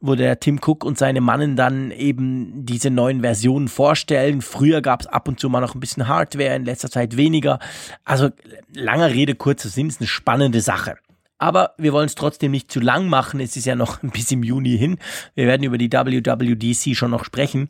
wo 0.00 0.14
der 0.14 0.40
Tim 0.40 0.58
Cook 0.64 0.82
und 0.82 0.96
seine 0.96 1.20
Mannen 1.20 1.56
dann 1.56 1.90
eben 1.90 2.64
diese 2.64 2.90
neuen 2.90 3.20
Versionen 3.20 3.68
vorstellen. 3.68 4.40
Früher 4.40 4.80
gab 4.80 5.02
es 5.02 5.06
ab 5.06 5.28
und 5.28 5.38
zu 5.38 5.50
mal 5.50 5.60
noch 5.60 5.74
ein 5.74 5.80
bisschen 5.80 6.08
Hardware, 6.08 6.56
in 6.56 6.64
letzter 6.64 6.90
Zeit 6.90 7.18
weniger. 7.18 7.58
Also 8.04 8.30
langer 8.74 9.10
Rede, 9.10 9.34
kurzer 9.34 9.68
Sinn, 9.68 9.88
ist 9.88 10.00
eine 10.00 10.08
spannende 10.08 10.62
Sache. 10.62 10.96
Aber 11.38 11.74
wir 11.78 11.92
wollen 11.92 12.06
es 12.06 12.14
trotzdem 12.14 12.50
nicht 12.50 12.70
zu 12.70 12.80
lang 12.80 13.08
machen. 13.08 13.40
Es 13.40 13.56
ist 13.56 13.66
ja 13.66 13.74
noch 13.74 14.00
bisschen 14.02 14.40
im 14.40 14.44
Juni 14.44 14.76
hin. 14.76 14.98
Wir 15.34 15.46
werden 15.46 15.62
über 15.62 15.78
die 15.78 15.92
WWDC 15.92 16.96
schon 16.96 17.10
noch 17.10 17.24
sprechen. 17.24 17.68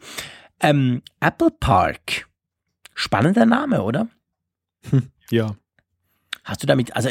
Ähm, 0.60 1.02
Apple 1.20 1.50
Park. 1.50 2.28
Spannender 2.94 3.44
Name, 3.44 3.82
oder? 3.82 4.08
Hm, 4.90 5.10
ja. 5.30 5.56
Hast 6.46 6.62
du 6.62 6.68
damit, 6.68 6.94
also 6.94 7.08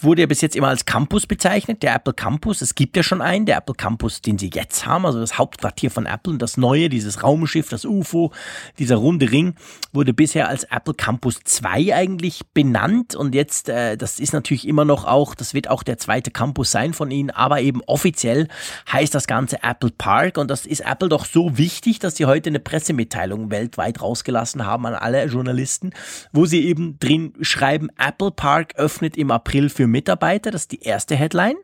wurde 0.00 0.22
ja 0.22 0.26
bis 0.26 0.40
jetzt 0.40 0.56
immer 0.56 0.68
als 0.68 0.86
Campus 0.86 1.26
bezeichnet, 1.26 1.82
der 1.82 1.94
Apple 1.94 2.14
Campus. 2.14 2.62
Es 2.62 2.74
gibt 2.74 2.96
ja 2.96 3.02
schon 3.02 3.20
einen, 3.20 3.44
der 3.44 3.58
Apple 3.58 3.74
Campus, 3.74 4.22
den 4.22 4.38
sie 4.38 4.50
jetzt 4.54 4.86
haben, 4.86 5.04
also 5.04 5.20
das 5.20 5.36
Hauptquartier 5.36 5.90
von 5.90 6.06
Apple 6.06 6.32
und 6.32 6.40
das 6.40 6.56
neue, 6.56 6.88
dieses 6.88 7.22
Raumschiff, 7.22 7.68
das 7.68 7.84
UFO, 7.84 8.32
dieser 8.78 8.96
runde 8.96 9.30
Ring, 9.30 9.56
wurde 9.92 10.14
bisher 10.14 10.48
als 10.48 10.64
Apple 10.64 10.94
Campus 10.94 11.40
2 11.44 11.94
eigentlich 11.94 12.46
benannt 12.54 13.14
und 13.14 13.34
jetzt, 13.34 13.68
äh, 13.68 13.98
das 13.98 14.18
ist 14.20 14.32
natürlich 14.32 14.66
immer 14.66 14.86
noch 14.86 15.04
auch, 15.04 15.34
das 15.34 15.52
wird 15.52 15.68
auch 15.68 15.82
der 15.82 15.98
zweite 15.98 16.30
Campus 16.30 16.70
sein 16.70 16.94
von 16.94 17.10
ihnen, 17.10 17.28
aber 17.28 17.60
eben 17.60 17.82
offiziell 17.84 18.48
heißt 18.90 19.14
das 19.14 19.26
Ganze 19.26 19.62
Apple 19.62 19.90
Park 19.90 20.38
und 20.38 20.50
das 20.50 20.64
ist 20.64 20.80
Apple 20.80 21.10
doch 21.10 21.26
so 21.26 21.58
wichtig, 21.58 21.98
dass 21.98 22.16
sie 22.16 22.24
heute 22.24 22.48
eine 22.48 22.58
Pressemitteilung 22.58 23.50
weltweit 23.50 24.00
rausgelassen 24.00 24.64
haben 24.64 24.86
an 24.86 24.94
alle 24.94 25.26
Journalisten, 25.26 25.90
wo 26.32 26.46
sie 26.46 26.64
eben 26.64 26.98
drin 26.98 27.34
schreiben, 27.42 27.90
Apple 27.98 28.30
Park 28.30 28.77
öffnet 28.78 29.16
im 29.16 29.30
April 29.30 29.68
für 29.68 29.86
Mitarbeiter. 29.86 30.50
Das 30.50 30.62
ist 30.62 30.72
die 30.72 30.82
erste 30.82 31.16
Headline. 31.16 31.56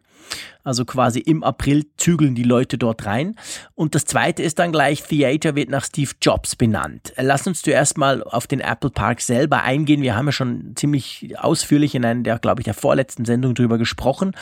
Also 0.63 0.87
quasi 0.87 1.21
im 1.21 1.45
April 1.45 1.85
zügeln 1.99 2.35
die 2.35 2.43
Leute 2.43 2.79
dort 2.79 3.05
rein. 3.05 3.37
Und 3.75 3.95
das 3.95 4.07
zweite 4.07 4.43
ist 4.43 4.59
dann 4.59 4.73
gleich, 4.73 5.03
Theater 5.03 5.55
wird 5.55 5.69
nach 5.69 5.85
Steve 5.85 6.13
Jobs 6.23 6.57
benannt. 6.57 7.13
Lass 7.19 7.47
uns 7.47 7.61
zuerst 7.61 7.99
mal 7.99 8.23
auf 8.23 8.47
den 8.47 8.61
Apple 8.61 8.89
Park 8.89 9.21
selber 9.21 9.63
eingehen. 9.63 10.01
Wir 10.01 10.17
haben 10.17 10.27
ja 10.27 10.33
schon 10.33 10.73
ziemlich 10.75 11.35
ausführlich 11.39 11.95
in 11.95 12.05
einer 12.05 12.23
der, 12.23 12.39
glaube 12.39 12.63
ich, 12.63 12.65
der 12.65 12.73
vorletzten 12.73 13.27
Sendung 13.27 13.55
drüber 13.55 13.77
gesprochen. 13.77 14.33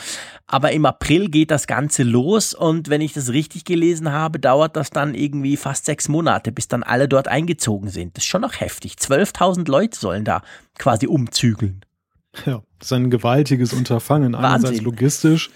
Aber 0.47 0.71
im 0.71 0.85
April 0.85 1.29
geht 1.29 1.51
das 1.51 1.67
Ganze 1.67 2.03
los 2.03 2.53
und 2.53 2.89
wenn 2.89 3.01
ich 3.01 3.11
das 3.11 3.33
richtig 3.33 3.65
gelesen 3.65 4.11
habe, 4.13 4.39
dauert 4.39 4.77
das 4.77 4.91
dann 4.91 5.15
irgendwie 5.15 5.57
fast 5.57 5.85
sechs 5.85 6.07
Monate, 6.07 6.53
bis 6.53 6.69
dann 6.69 6.83
alle 6.83 7.09
dort 7.09 7.27
eingezogen 7.27 7.89
sind. 7.89 8.15
Das 8.15 8.23
ist 8.23 8.29
schon 8.29 8.41
noch 8.41 8.61
heftig. 8.61 8.93
12.000 8.93 9.69
Leute 9.69 9.99
sollen 9.99 10.23
da 10.23 10.41
quasi 10.77 11.07
umzügeln. 11.07 11.81
Ja, 12.45 12.63
das 12.79 12.87
ist 12.87 12.93
ein 12.93 13.09
gewaltiges 13.09 13.73
Unterfangen. 13.73 14.33
Wahnsinn. 14.33 14.45
Einerseits 14.45 14.81
logistisch 14.81 15.51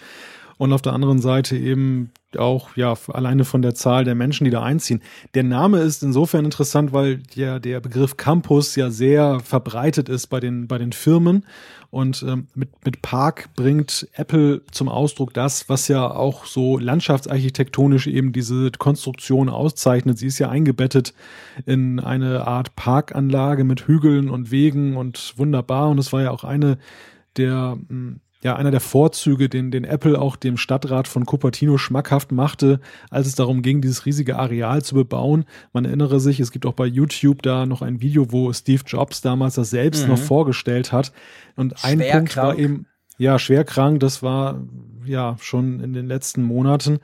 und 0.57 0.73
auf 0.73 0.81
der 0.81 0.93
anderen 0.93 1.19
Seite 1.19 1.57
eben 1.57 2.11
auch 2.35 2.75
ja 2.75 2.93
alleine 3.07 3.45
von 3.45 3.61
der 3.61 3.73
Zahl 3.73 4.03
der 4.03 4.15
Menschen, 4.15 4.43
die 4.43 4.51
da 4.51 4.61
einziehen. 4.61 5.01
Der 5.33 5.43
Name 5.43 5.79
ist 5.79 6.03
insofern 6.03 6.43
interessant, 6.43 6.91
weil 6.91 7.23
ja 7.33 7.59
der 7.59 7.79
Begriff 7.79 8.17
Campus 8.17 8.75
ja 8.75 8.89
sehr 8.89 9.39
verbreitet 9.39 10.09
ist 10.09 10.27
bei 10.27 10.39
den 10.39 10.67
bei 10.67 10.77
den 10.77 10.91
Firmen 10.91 11.45
und 11.89 12.23
ähm, 12.27 12.47
mit 12.53 12.69
mit 12.83 13.01
Park 13.01 13.49
bringt 13.55 14.07
Apple 14.13 14.61
zum 14.71 14.89
Ausdruck 14.89 15.33
das, 15.33 15.69
was 15.69 15.87
ja 15.87 16.09
auch 16.11 16.45
so 16.45 16.77
landschaftsarchitektonisch 16.77 18.07
eben 18.07 18.33
diese 18.33 18.71
Konstruktion 18.71 19.47
auszeichnet. 19.47 20.17
Sie 20.17 20.27
ist 20.27 20.39
ja 20.39 20.49
eingebettet 20.49 21.13
in 21.65 22.01
eine 22.01 22.45
Art 22.45 22.75
Parkanlage 22.75 23.63
mit 23.63 23.87
Hügeln 23.87 24.29
und 24.29 24.51
Wegen 24.51 24.97
und 24.97 25.33
wunderbar 25.37 25.89
und 25.89 25.97
es 25.97 26.11
war 26.11 26.23
ja 26.23 26.31
auch 26.31 26.43
eine 26.43 26.77
der 27.37 27.77
hm, 27.87 28.19
ja 28.43 28.55
einer 28.55 28.71
der 28.71 28.79
Vorzüge, 28.79 29.49
den, 29.49 29.71
den 29.71 29.83
Apple 29.83 30.19
auch 30.19 30.35
dem 30.35 30.57
Stadtrat 30.57 31.07
von 31.07 31.25
Cupertino 31.25 31.77
schmackhaft 31.77 32.31
machte, 32.31 32.79
als 33.09 33.27
es 33.27 33.35
darum 33.35 33.61
ging, 33.61 33.81
dieses 33.81 34.05
riesige 34.05 34.37
Areal 34.37 34.83
zu 34.83 34.95
bebauen. 34.95 35.45
Man 35.73 35.85
erinnere 35.85 36.19
sich, 36.19 36.39
es 36.39 36.51
gibt 36.51 36.65
auch 36.65 36.73
bei 36.73 36.85
YouTube 36.85 37.41
da 37.41 37.65
noch 37.65 37.81
ein 37.81 38.01
Video, 38.01 38.31
wo 38.31 38.51
Steve 38.53 38.83
Jobs 38.85 39.21
damals 39.21 39.55
das 39.55 39.69
selbst 39.69 40.03
mhm. 40.03 40.09
noch 40.09 40.19
vorgestellt 40.19 40.91
hat. 40.91 41.11
Und 41.55 41.83
ein 41.83 41.99
Punkt 41.99 42.37
war 42.37 42.57
eben, 42.57 42.85
ja, 43.17 43.39
schwer 43.39 43.63
krank, 43.63 43.99
das 43.99 44.21
war 44.21 44.61
ja 45.07 45.35
schon 45.39 45.79
in 45.79 45.93
den 45.93 46.07
letzten 46.07 46.43
Monaten. 46.43 46.99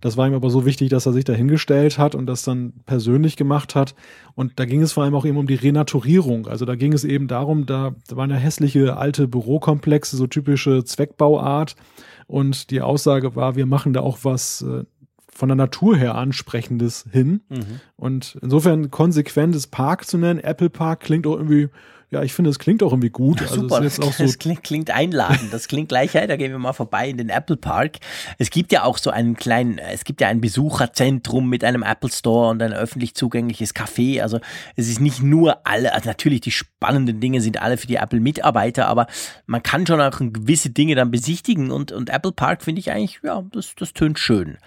Das 0.00 0.16
war 0.16 0.26
ihm 0.26 0.34
aber 0.34 0.50
so 0.50 0.64
wichtig, 0.64 0.90
dass 0.90 1.06
er 1.06 1.12
sich 1.12 1.24
dahingestellt 1.24 1.98
hat 1.98 2.14
und 2.14 2.26
das 2.26 2.42
dann 2.42 2.72
persönlich 2.86 3.36
gemacht 3.36 3.74
hat. 3.74 3.94
Und 4.34 4.58
da 4.58 4.64
ging 4.64 4.82
es 4.82 4.92
vor 4.92 5.04
allem 5.04 5.14
auch 5.14 5.24
eben 5.24 5.36
um 5.36 5.46
die 5.46 5.54
Renaturierung. 5.54 6.46
Also 6.46 6.64
da 6.64 6.74
ging 6.74 6.92
es 6.92 7.04
eben 7.04 7.28
darum, 7.28 7.66
da, 7.66 7.94
da 8.08 8.16
waren 8.16 8.30
ja 8.30 8.36
hässliche 8.36 8.96
alte 8.96 9.28
Bürokomplexe, 9.28 10.16
so 10.16 10.26
typische 10.26 10.84
Zweckbauart. 10.84 11.76
Und 12.26 12.70
die 12.70 12.80
Aussage 12.80 13.36
war, 13.36 13.56
wir 13.56 13.66
machen 13.66 13.92
da 13.92 14.00
auch 14.00 14.18
was 14.22 14.62
äh, 14.62 14.84
von 15.36 15.48
der 15.48 15.56
Natur 15.56 15.96
her 15.96 16.14
ansprechendes 16.14 17.04
hin. 17.10 17.42
Mhm. 17.48 17.80
Und 17.96 18.38
insofern 18.42 18.90
konsequentes 18.90 19.66
Park 19.66 20.06
zu 20.06 20.18
nennen, 20.18 20.40
Apple 20.40 20.70
Park 20.70 21.00
klingt 21.00 21.26
auch 21.26 21.36
irgendwie 21.36 21.68
ja, 22.10 22.22
ich 22.22 22.32
finde, 22.32 22.50
es 22.50 22.60
klingt 22.60 22.84
auch 22.84 22.92
irgendwie 22.92 23.10
gut. 23.10 23.40
Ja, 23.40 23.48
also 23.48 23.62
super, 23.62 23.80
das, 23.80 23.96
so 23.96 24.12
das 24.16 24.38
klingt, 24.38 24.62
klingt 24.62 24.90
einladend. 24.90 25.52
Das 25.52 25.66
klingt 25.66 25.88
gleich, 25.88 26.14
hey, 26.14 26.26
da 26.28 26.36
gehen 26.36 26.52
wir 26.52 26.58
mal 26.58 26.72
vorbei 26.72 27.08
in 27.08 27.16
den 27.16 27.30
Apple 27.30 27.56
Park. 27.56 27.96
Es 28.38 28.50
gibt 28.50 28.70
ja 28.70 28.84
auch 28.84 28.98
so 28.98 29.10
einen 29.10 29.36
kleinen, 29.36 29.78
es 29.78 30.04
gibt 30.04 30.20
ja 30.20 30.28
ein 30.28 30.40
Besucherzentrum 30.40 31.48
mit 31.48 31.64
einem 31.64 31.82
Apple 31.82 32.10
Store 32.10 32.50
und 32.50 32.62
ein 32.62 32.72
öffentlich 32.72 33.14
zugängliches 33.14 33.74
Café. 33.74 34.22
Also 34.22 34.38
es 34.76 34.88
ist 34.88 35.00
nicht 35.00 35.20
nur 35.20 35.66
alle, 35.66 35.94
also 35.94 36.08
natürlich 36.08 36.42
die 36.42 36.52
spannenden 36.52 37.18
Dinge 37.18 37.40
sind 37.40 37.60
alle 37.60 37.76
für 37.76 37.88
die 37.88 37.96
Apple-Mitarbeiter, 37.96 38.86
aber 38.86 39.08
man 39.46 39.64
kann 39.64 39.84
schon 39.86 40.00
auch 40.00 40.18
gewisse 40.18 40.70
Dinge 40.70 40.94
dann 40.94 41.10
besichtigen 41.10 41.72
und, 41.72 41.90
und 41.90 42.10
Apple 42.10 42.32
Park 42.32 42.62
finde 42.62 42.78
ich 42.78 42.92
eigentlich, 42.92 43.18
ja, 43.24 43.42
das, 43.50 43.74
das 43.74 43.92
tönt 43.92 44.20
schön. 44.20 44.58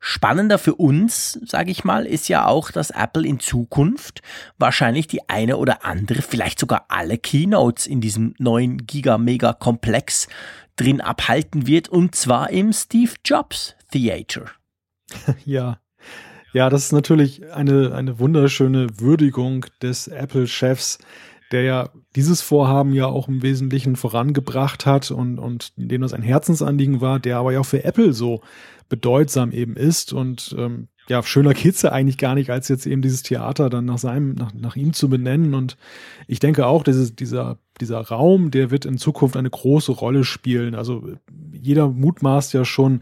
Spannender 0.00 0.58
für 0.58 0.76
uns, 0.76 1.40
sage 1.44 1.72
ich 1.72 1.84
mal, 1.84 2.06
ist 2.06 2.28
ja 2.28 2.46
auch, 2.46 2.70
dass 2.70 2.90
Apple 2.90 3.26
in 3.26 3.40
Zukunft 3.40 4.22
wahrscheinlich 4.56 5.08
die 5.08 5.28
eine 5.28 5.56
oder 5.56 5.84
andere, 5.84 6.22
vielleicht 6.22 6.60
sogar 6.60 6.86
alle 6.88 7.18
Keynotes 7.18 7.86
in 7.86 8.00
diesem 8.00 8.34
neuen 8.38 8.86
Giga-Mega-Komplex 8.86 10.28
drin 10.76 11.00
abhalten 11.00 11.66
wird, 11.66 11.88
und 11.88 12.14
zwar 12.14 12.50
im 12.50 12.72
Steve 12.72 13.12
Jobs 13.24 13.74
Theater. 13.90 14.46
Ja. 15.44 15.80
Ja, 16.54 16.70
das 16.70 16.84
ist 16.84 16.92
natürlich 16.92 17.52
eine, 17.52 17.94
eine 17.94 18.18
wunderschöne 18.18 18.86
Würdigung 18.98 19.66
des 19.82 20.08
Apple-Chefs, 20.08 20.98
der 21.52 21.62
ja 21.62 21.90
dieses 22.16 22.40
Vorhaben 22.40 22.94
ja 22.94 23.06
auch 23.06 23.28
im 23.28 23.42
Wesentlichen 23.42 23.96
vorangebracht 23.96 24.86
hat 24.86 25.10
und, 25.10 25.38
und 25.38 25.72
dem 25.76 26.02
das 26.02 26.14
ein 26.14 26.22
Herzensanliegen 26.22 27.00
war, 27.00 27.20
der 27.20 27.38
aber 27.38 27.52
ja 27.52 27.60
auch 27.60 27.66
für 27.66 27.84
Apple 27.84 28.12
so 28.12 28.42
bedeutsam 28.88 29.52
eben 29.52 29.76
ist. 29.76 30.12
Und 30.12 30.54
ähm, 30.58 30.88
ja, 31.08 31.22
schöner 31.22 31.54
geht's 31.54 31.82
ja 31.82 31.92
eigentlich 31.92 32.18
gar 32.18 32.34
nicht, 32.34 32.50
als 32.50 32.68
jetzt 32.68 32.86
eben 32.86 33.02
dieses 33.02 33.22
Theater 33.22 33.70
dann 33.70 33.86
nach 33.86 33.98
seinem, 33.98 34.34
nach, 34.34 34.52
nach 34.54 34.76
ihm 34.76 34.92
zu 34.92 35.08
benennen. 35.08 35.54
Und 35.54 35.76
ich 36.26 36.38
denke 36.38 36.66
auch, 36.66 36.82
dieses, 36.82 37.16
dieser, 37.16 37.58
dieser 37.80 38.00
Raum, 38.00 38.50
der 38.50 38.70
wird 38.70 38.84
in 38.84 38.98
Zukunft 38.98 39.36
eine 39.36 39.50
große 39.50 39.92
Rolle 39.92 40.24
spielen. 40.24 40.74
Also 40.74 41.08
jeder 41.52 41.88
mutmaßt 41.88 42.52
ja 42.52 42.64
schon, 42.64 43.00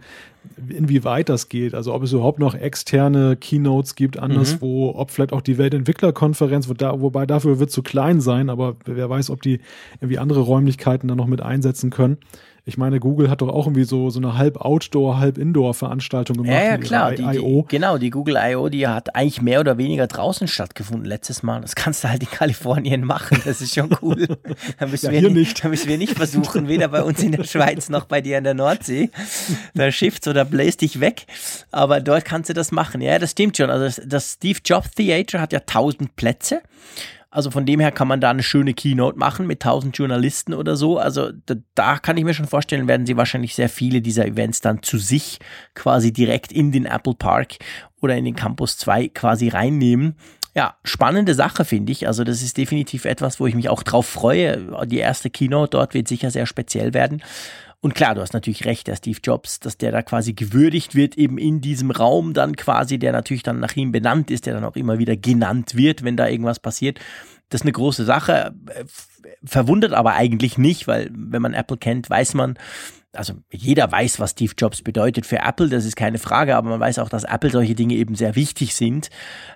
inwieweit 0.68 1.28
das 1.28 1.48
geht. 1.48 1.74
Also 1.74 1.92
ob 1.94 2.02
es 2.02 2.12
überhaupt 2.12 2.38
noch 2.38 2.54
externe 2.54 3.36
Keynotes 3.36 3.94
gibt 3.94 4.18
anderswo, 4.18 4.92
mhm. 4.92 4.98
ob 4.98 5.10
vielleicht 5.10 5.32
auch 5.32 5.40
die 5.40 5.58
Weltentwicklerkonferenz, 5.58 6.68
wo 6.68 6.74
da, 6.74 7.00
wobei 7.00 7.26
dafür 7.26 7.58
wird 7.58 7.70
zu 7.70 7.82
klein 7.82 8.20
sein, 8.20 8.50
aber 8.50 8.76
wer 8.84 9.10
weiß, 9.10 9.30
ob 9.30 9.42
die 9.42 9.60
irgendwie 10.00 10.18
andere 10.18 10.40
Räumlichkeiten 10.40 11.08
dann 11.08 11.18
noch 11.18 11.26
mit 11.26 11.42
einsetzen 11.42 11.90
können. 11.90 12.18
Ich 12.68 12.76
meine, 12.76 12.98
Google 12.98 13.30
hat 13.30 13.42
doch 13.42 13.48
auch 13.48 13.66
irgendwie 13.68 13.84
so, 13.84 14.10
so 14.10 14.18
eine 14.18 14.36
halb 14.36 14.56
Outdoor, 14.56 15.20
halb 15.20 15.38
Indoor-Veranstaltung 15.38 16.38
gemacht. 16.38 16.52
Ja, 16.52 16.64
ja 16.70 16.78
klar. 16.78 17.12
Die, 17.12 17.24
die, 17.24 17.64
genau, 17.68 17.96
die 17.96 18.10
Google 18.10 18.36
I.O., 18.36 18.68
die 18.68 18.88
hat 18.88 19.14
eigentlich 19.14 19.40
mehr 19.40 19.60
oder 19.60 19.78
weniger 19.78 20.08
draußen 20.08 20.48
stattgefunden 20.48 21.04
letztes 21.04 21.44
Mal. 21.44 21.60
Das 21.60 21.76
kannst 21.76 22.02
du 22.02 22.08
halt 22.08 22.22
in 22.22 22.28
Kalifornien 22.28 23.04
machen. 23.04 23.40
Das 23.44 23.60
ist 23.60 23.72
schon 23.72 23.96
cool. 24.02 24.26
Da 24.78 24.86
müssen, 24.86 25.14
ja, 25.14 25.22
wir, 25.22 25.30
nicht, 25.30 25.62
da 25.62 25.68
müssen 25.68 25.88
wir 25.88 25.96
nicht 25.96 26.14
versuchen, 26.16 26.66
weder 26.66 26.88
bei 26.88 27.02
uns 27.02 27.22
in 27.22 27.32
der 27.32 27.44
Schweiz 27.44 27.88
noch 27.88 28.04
bei 28.04 28.20
dir 28.20 28.36
in 28.38 28.44
der 28.44 28.54
Nordsee. 28.54 29.10
Da 29.74 29.92
schifft 29.92 30.26
oder 30.26 30.44
bläst 30.44 30.80
dich 30.80 30.98
weg. 30.98 31.26
Aber 31.70 32.00
dort 32.00 32.24
kannst 32.24 32.50
du 32.50 32.54
das 32.54 32.72
machen. 32.72 33.00
Ja, 33.00 33.18
das 33.20 33.30
stimmt 33.30 33.56
schon. 33.56 33.70
Also 33.70 34.02
das 34.04 34.32
Steve 34.32 34.58
Jobs 34.64 34.90
Theater 34.90 35.40
hat 35.40 35.52
ja 35.52 35.60
tausend 35.60 36.16
Plätze. 36.16 36.62
Also 37.36 37.50
von 37.50 37.66
dem 37.66 37.80
her 37.80 37.92
kann 37.92 38.08
man 38.08 38.22
da 38.22 38.30
eine 38.30 38.42
schöne 38.42 38.72
Keynote 38.72 39.18
machen 39.18 39.46
mit 39.46 39.62
1000 39.62 39.94
Journalisten 39.98 40.54
oder 40.54 40.74
so. 40.74 40.96
Also 40.96 41.32
da, 41.44 41.56
da, 41.74 41.98
kann 41.98 42.16
ich 42.16 42.24
mir 42.24 42.32
schon 42.32 42.46
vorstellen, 42.46 42.88
werden 42.88 43.04
sie 43.04 43.18
wahrscheinlich 43.18 43.54
sehr 43.54 43.68
viele 43.68 44.00
dieser 44.00 44.26
Events 44.26 44.62
dann 44.62 44.82
zu 44.82 44.96
sich 44.96 45.38
quasi 45.74 46.14
direkt 46.14 46.50
in 46.50 46.72
den 46.72 46.86
Apple 46.86 47.12
Park 47.12 47.56
oder 48.00 48.16
in 48.16 48.24
den 48.24 48.36
Campus 48.36 48.78
2 48.78 49.08
quasi 49.08 49.48
reinnehmen. 49.48 50.16
Ja, 50.54 50.76
spannende 50.82 51.34
Sache 51.34 51.66
finde 51.66 51.92
ich. 51.92 52.08
Also 52.08 52.24
das 52.24 52.40
ist 52.40 52.56
definitiv 52.56 53.04
etwas, 53.04 53.38
wo 53.38 53.46
ich 53.46 53.54
mich 53.54 53.68
auch 53.68 53.82
drauf 53.82 54.06
freue. 54.06 54.86
Die 54.86 54.96
erste 54.96 55.28
Keynote 55.28 55.72
dort 55.72 55.92
wird 55.92 56.08
sicher 56.08 56.30
sehr 56.30 56.46
speziell 56.46 56.94
werden. 56.94 57.22
Und 57.86 57.94
klar, 57.94 58.16
du 58.16 58.20
hast 58.20 58.32
natürlich 58.32 58.64
recht, 58.64 58.88
der 58.88 58.96
Steve 58.96 59.20
Jobs, 59.22 59.60
dass 59.60 59.78
der 59.78 59.92
da 59.92 60.02
quasi 60.02 60.32
gewürdigt 60.32 60.96
wird, 60.96 61.16
eben 61.16 61.38
in 61.38 61.60
diesem 61.60 61.92
Raum 61.92 62.32
dann 62.34 62.56
quasi, 62.56 62.98
der 62.98 63.12
natürlich 63.12 63.44
dann 63.44 63.60
nach 63.60 63.76
ihm 63.76 63.92
benannt 63.92 64.28
ist, 64.32 64.46
der 64.46 64.54
dann 64.54 64.64
auch 64.64 64.74
immer 64.74 64.98
wieder 64.98 65.16
genannt 65.16 65.76
wird, 65.76 66.02
wenn 66.02 66.16
da 66.16 66.26
irgendwas 66.26 66.58
passiert. 66.58 66.98
Das 67.48 67.60
ist 67.60 67.64
eine 67.64 67.70
große 67.70 68.04
Sache, 68.04 68.56
verwundert 69.44 69.92
aber 69.92 70.14
eigentlich 70.14 70.58
nicht, 70.58 70.88
weil 70.88 71.12
wenn 71.12 71.40
man 71.40 71.54
Apple 71.54 71.76
kennt, 71.76 72.10
weiß 72.10 72.34
man, 72.34 72.58
also 73.16 73.34
jeder 73.50 73.90
weiß, 73.90 74.20
was 74.20 74.32
Steve 74.32 74.52
Jobs 74.56 74.82
bedeutet 74.82 75.26
für 75.26 75.38
Apple, 75.38 75.68
das 75.68 75.84
ist 75.84 75.96
keine 75.96 76.18
Frage, 76.18 76.56
aber 76.56 76.70
man 76.70 76.80
weiß 76.80 76.98
auch, 76.98 77.08
dass 77.08 77.24
Apple 77.24 77.50
solche 77.50 77.74
Dinge 77.74 77.94
eben 77.94 78.14
sehr 78.14 78.36
wichtig 78.36 78.74
sind. 78.74 79.10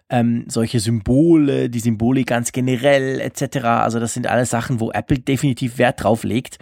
Ähm, 0.08 0.44
solche 0.48 0.80
Symbole, 0.80 1.70
die 1.70 1.80
Symbolik 1.80 2.28
ganz 2.28 2.52
generell 2.52 3.20
etc. 3.20 3.58
Also 3.64 4.00
das 4.00 4.14
sind 4.14 4.26
alles 4.26 4.50
Sachen, 4.50 4.80
wo 4.80 4.90
Apple 4.90 5.18
definitiv 5.18 5.78
Wert 5.78 6.02
drauf 6.02 6.24
legt. 6.24 6.58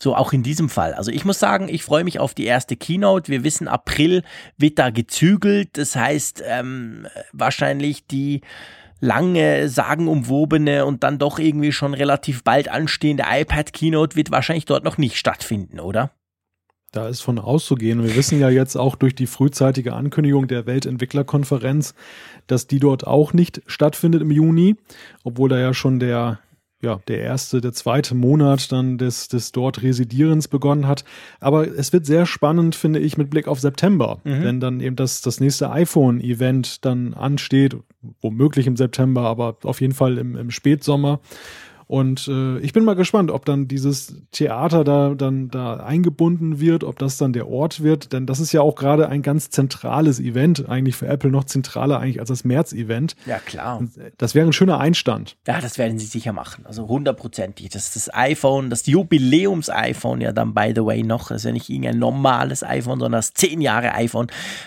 So 0.00 0.14
auch 0.14 0.32
in 0.32 0.44
diesem 0.44 0.68
Fall. 0.68 0.94
Also 0.94 1.10
ich 1.10 1.24
muss 1.24 1.40
sagen, 1.40 1.68
ich 1.68 1.82
freue 1.82 2.04
mich 2.04 2.20
auf 2.20 2.32
die 2.32 2.44
erste 2.44 2.76
Keynote. 2.76 3.30
Wir 3.30 3.42
wissen, 3.42 3.66
April 3.66 4.22
wird 4.56 4.78
da 4.78 4.90
gezügelt. 4.90 5.70
Das 5.76 5.96
heißt, 5.96 6.42
ähm, 6.46 7.08
wahrscheinlich 7.32 8.06
die 8.06 8.42
lange 9.00 9.68
sagenumwobene 9.68 10.84
und 10.84 11.04
dann 11.04 11.18
doch 11.18 11.38
irgendwie 11.38 11.72
schon 11.72 11.94
relativ 11.94 12.44
bald 12.44 12.68
anstehende 12.68 13.24
iPad 13.28 13.72
Keynote 13.72 14.16
wird 14.16 14.30
wahrscheinlich 14.30 14.64
dort 14.64 14.84
noch 14.84 14.98
nicht 14.98 15.16
stattfinden, 15.16 15.80
oder? 15.80 16.10
Da 16.92 17.08
ist 17.08 17.20
von 17.20 17.38
auszugehen. 17.38 18.02
Wir 18.02 18.16
wissen 18.16 18.40
ja 18.40 18.48
jetzt 18.48 18.76
auch 18.76 18.96
durch 18.96 19.14
die 19.14 19.26
frühzeitige 19.26 19.92
Ankündigung 19.92 20.48
der 20.48 20.64
Weltentwicklerkonferenz, 20.64 21.94
dass 22.46 22.66
die 22.66 22.78
dort 22.78 23.06
auch 23.06 23.34
nicht 23.34 23.60
stattfindet 23.66 24.22
im 24.22 24.30
Juni, 24.30 24.76
obwohl 25.22 25.50
da 25.50 25.58
ja 25.58 25.74
schon 25.74 26.00
der 26.00 26.38
ja, 26.80 27.00
der 27.08 27.20
erste, 27.20 27.60
der 27.60 27.72
zweite 27.72 28.14
Monat 28.14 28.70
dann 28.70 28.98
des, 28.98 29.28
des 29.28 29.50
dort 29.50 29.82
Residierens 29.82 30.46
begonnen 30.46 30.86
hat. 30.86 31.04
Aber 31.40 31.66
es 31.66 31.92
wird 31.92 32.06
sehr 32.06 32.24
spannend, 32.24 32.76
finde 32.76 33.00
ich, 33.00 33.16
mit 33.16 33.30
Blick 33.30 33.48
auf 33.48 33.58
September, 33.58 34.20
mhm. 34.22 34.44
wenn 34.44 34.60
dann 34.60 34.80
eben 34.80 34.94
das, 34.94 35.20
das 35.20 35.40
nächste 35.40 35.70
iPhone-Event 35.70 36.84
dann 36.84 37.14
ansteht, 37.14 37.76
womöglich 38.20 38.68
im 38.68 38.76
September, 38.76 39.22
aber 39.22 39.56
auf 39.64 39.80
jeden 39.80 39.94
Fall 39.94 40.18
im, 40.18 40.36
im 40.36 40.50
Spätsommer. 40.52 41.20
Und 41.88 42.28
äh, 42.28 42.58
ich 42.58 42.74
bin 42.74 42.84
mal 42.84 42.94
gespannt, 42.94 43.30
ob 43.30 43.46
dann 43.46 43.66
dieses 43.66 44.14
Theater 44.30 44.84
da 44.84 45.14
dann 45.14 45.48
da 45.48 45.78
eingebunden 45.78 46.60
wird, 46.60 46.84
ob 46.84 46.98
das 46.98 47.16
dann 47.16 47.32
der 47.32 47.48
Ort 47.48 47.82
wird, 47.82 48.12
denn 48.12 48.26
das 48.26 48.40
ist 48.40 48.52
ja 48.52 48.60
auch 48.60 48.74
gerade 48.74 49.08
ein 49.08 49.22
ganz 49.22 49.48
zentrales 49.48 50.20
Event, 50.20 50.68
eigentlich 50.68 50.96
für 50.96 51.06
Apple 51.06 51.30
noch 51.30 51.44
zentraler 51.44 51.98
eigentlich 51.98 52.20
als 52.20 52.28
das 52.28 52.44
März-Event. 52.44 53.16
Ja, 53.24 53.38
klar. 53.38 53.78
Und 53.78 53.92
das 54.18 54.34
wäre 54.34 54.46
ein 54.46 54.52
schöner 54.52 54.78
Einstand. 54.78 55.38
Ja, 55.46 55.62
das 55.62 55.78
werden 55.78 55.98
sie 55.98 56.04
sicher 56.04 56.34
machen, 56.34 56.66
also 56.66 56.86
hundertprozentig. 56.86 57.70
Das 57.70 57.86
ist 57.86 57.96
das 57.96 58.14
iPhone, 58.14 58.68
das 58.68 58.84
Jubiläums-iPhone 58.86 60.20
ja 60.20 60.32
dann, 60.32 60.52
by 60.52 60.72
the 60.74 60.84
way, 60.84 61.02
noch. 61.02 61.28
Das 61.28 61.38
ist 61.38 61.44
ja 61.44 61.52
nicht 61.52 61.70
irgendein 61.70 61.98
normales 61.98 62.62
iPhone, 62.62 63.00
sondern 63.00 63.18
das 63.18 63.32
10 63.32 63.62
Jahre 63.62 63.94
iPhone. 63.94 64.26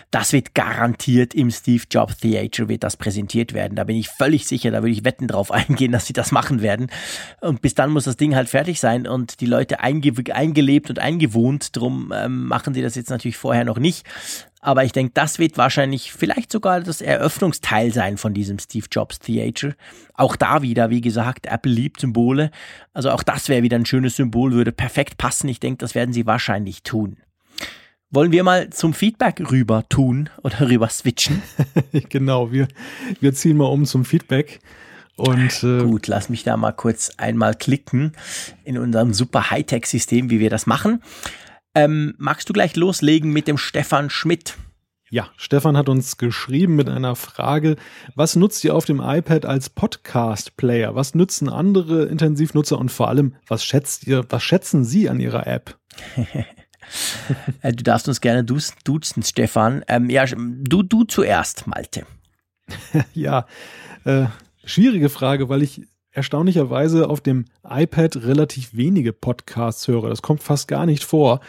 Das 0.09 0.33
wird 0.33 0.55
garantiert 0.55 1.35
im 1.35 1.51
Steve 1.51 1.83
Jobs 1.87 2.17
Theater 2.17 2.67
wird 2.67 2.83
das 2.83 2.97
präsentiert 2.97 3.53
werden. 3.53 3.75
Da 3.75 3.83
bin 3.83 3.95
ich 3.95 4.09
völlig 4.09 4.47
sicher, 4.47 4.71
da 4.71 4.81
würde 4.81 4.93
ich 4.93 5.05
wetten 5.05 5.27
drauf 5.27 5.51
eingehen, 5.51 5.91
dass 5.91 6.07
sie 6.07 6.13
das 6.13 6.31
machen 6.31 6.63
werden. 6.63 6.87
Und 7.39 7.61
bis 7.61 7.75
dann 7.75 7.91
muss 7.91 8.05
das 8.05 8.17
Ding 8.17 8.35
halt 8.35 8.49
fertig 8.49 8.79
sein 8.79 9.07
und 9.07 9.41
die 9.41 9.45
Leute 9.45 9.79
einge 9.79 10.13
eingelebt 10.33 10.89
und 10.89 10.99
eingewohnt. 10.99 11.75
Drum 11.75 12.13
ähm, 12.15 12.45
machen 12.47 12.73
sie 12.73 12.81
das 12.81 12.95
jetzt 12.95 13.09
natürlich 13.09 13.37
vorher 13.37 13.65
noch 13.65 13.79
nicht. 13.79 14.05
Aber 14.63 14.83
ich 14.85 14.91
denke, 14.91 15.11
das 15.15 15.39
wird 15.39 15.57
wahrscheinlich 15.57 16.11
vielleicht 16.11 16.51
sogar 16.51 16.81
das 16.81 17.01
Eröffnungsteil 17.01 17.91
sein 17.91 18.17
von 18.17 18.35
diesem 18.35 18.59
Steve 18.59 18.85
Jobs 18.91 19.17
Theater. 19.17 19.73
Auch 20.13 20.35
da 20.35 20.61
wieder, 20.61 20.91
wie 20.91 21.01
gesagt, 21.01 21.47
Apple 21.47 21.71
liebt 21.71 22.01
Symbole. 22.01 22.51
Also 22.93 23.09
auch 23.09 23.23
das 23.23 23.49
wäre 23.49 23.63
wieder 23.63 23.77
ein 23.77 23.87
schönes 23.87 24.15
Symbol, 24.15 24.51
würde 24.51 24.71
perfekt 24.71 25.17
passen. 25.17 25.49
Ich 25.49 25.59
denke, 25.59 25.79
das 25.79 25.95
werden 25.95 26.13
sie 26.13 26.27
wahrscheinlich 26.27 26.83
tun. 26.83 27.17
Wollen 28.11 28.31
wir 28.31 28.43
mal 28.43 28.69
zum 28.69 28.93
Feedback 28.93 29.41
rüber 29.49 29.87
tun 29.89 30.29
oder 30.43 30.69
rüber 30.69 30.89
switchen? 30.89 31.41
genau, 32.09 32.51
wir, 32.51 32.67
wir 33.19 33.33
ziehen 33.33 33.57
mal 33.57 33.65
um 33.65 33.85
zum 33.85 34.05
Feedback. 34.05 34.59
Und, 35.21 35.63
äh, 35.63 35.83
Gut, 35.83 36.07
lass 36.07 36.29
mich 36.29 36.43
da 36.43 36.57
mal 36.57 36.71
kurz 36.71 37.11
einmal 37.17 37.53
klicken 37.53 38.13
in 38.63 38.79
unserem 38.79 39.13
super 39.13 39.51
Hightech-System, 39.51 40.31
wie 40.31 40.39
wir 40.39 40.49
das 40.49 40.65
machen. 40.65 41.03
Ähm, 41.75 42.15
magst 42.17 42.49
du 42.49 42.53
gleich 42.53 42.75
loslegen 42.75 43.31
mit 43.31 43.47
dem 43.47 43.59
Stefan 43.59 44.09
Schmidt? 44.09 44.57
Ja, 45.11 45.29
Stefan 45.37 45.77
hat 45.77 45.89
uns 45.89 46.17
geschrieben 46.17 46.75
mit 46.75 46.89
einer 46.89 47.15
Frage, 47.15 47.75
was 48.15 48.35
nutzt 48.35 48.63
ihr 48.63 48.73
auf 48.73 48.85
dem 48.85 48.99
iPad 48.99 49.45
als 49.45 49.69
Podcast-Player? 49.69 50.95
Was 50.95 51.13
nützen 51.13 51.49
andere 51.49 52.05
Intensivnutzer 52.05 52.79
und 52.79 52.91
vor 52.91 53.07
allem, 53.07 53.35
was 53.47 53.63
schätzt 53.63 54.07
ihr, 54.07 54.25
was 54.29 54.41
schätzen 54.41 54.83
Sie 54.83 55.07
an 55.07 55.19
Ihrer 55.19 55.45
App? 55.45 55.77
Äh, 57.61 57.71
du 57.71 57.83
darfst 57.83 58.09
uns 58.09 58.19
gerne 58.19 58.43
duzen, 58.43 59.23
Stefan. 59.23 59.85
Ähm, 59.87 60.09
ja, 60.09 60.25
du, 60.25 60.83
du 60.83 61.05
zuerst, 61.05 61.65
Malte. 61.65 62.05
ja, 63.13 63.45
äh, 64.03 64.25
Schwierige 64.63 65.09
Frage, 65.09 65.49
weil 65.49 65.61
ich 65.63 65.81
erstaunlicherweise 66.11 67.09
auf 67.09 67.21
dem 67.21 67.45
iPad 67.67 68.17
relativ 68.17 68.75
wenige 68.75 69.13
Podcasts 69.13 69.87
höre. 69.87 70.09
Das 70.09 70.21
kommt 70.21 70.43
fast 70.43 70.67
gar 70.67 70.85
nicht 70.85 71.03
vor. 71.03 71.39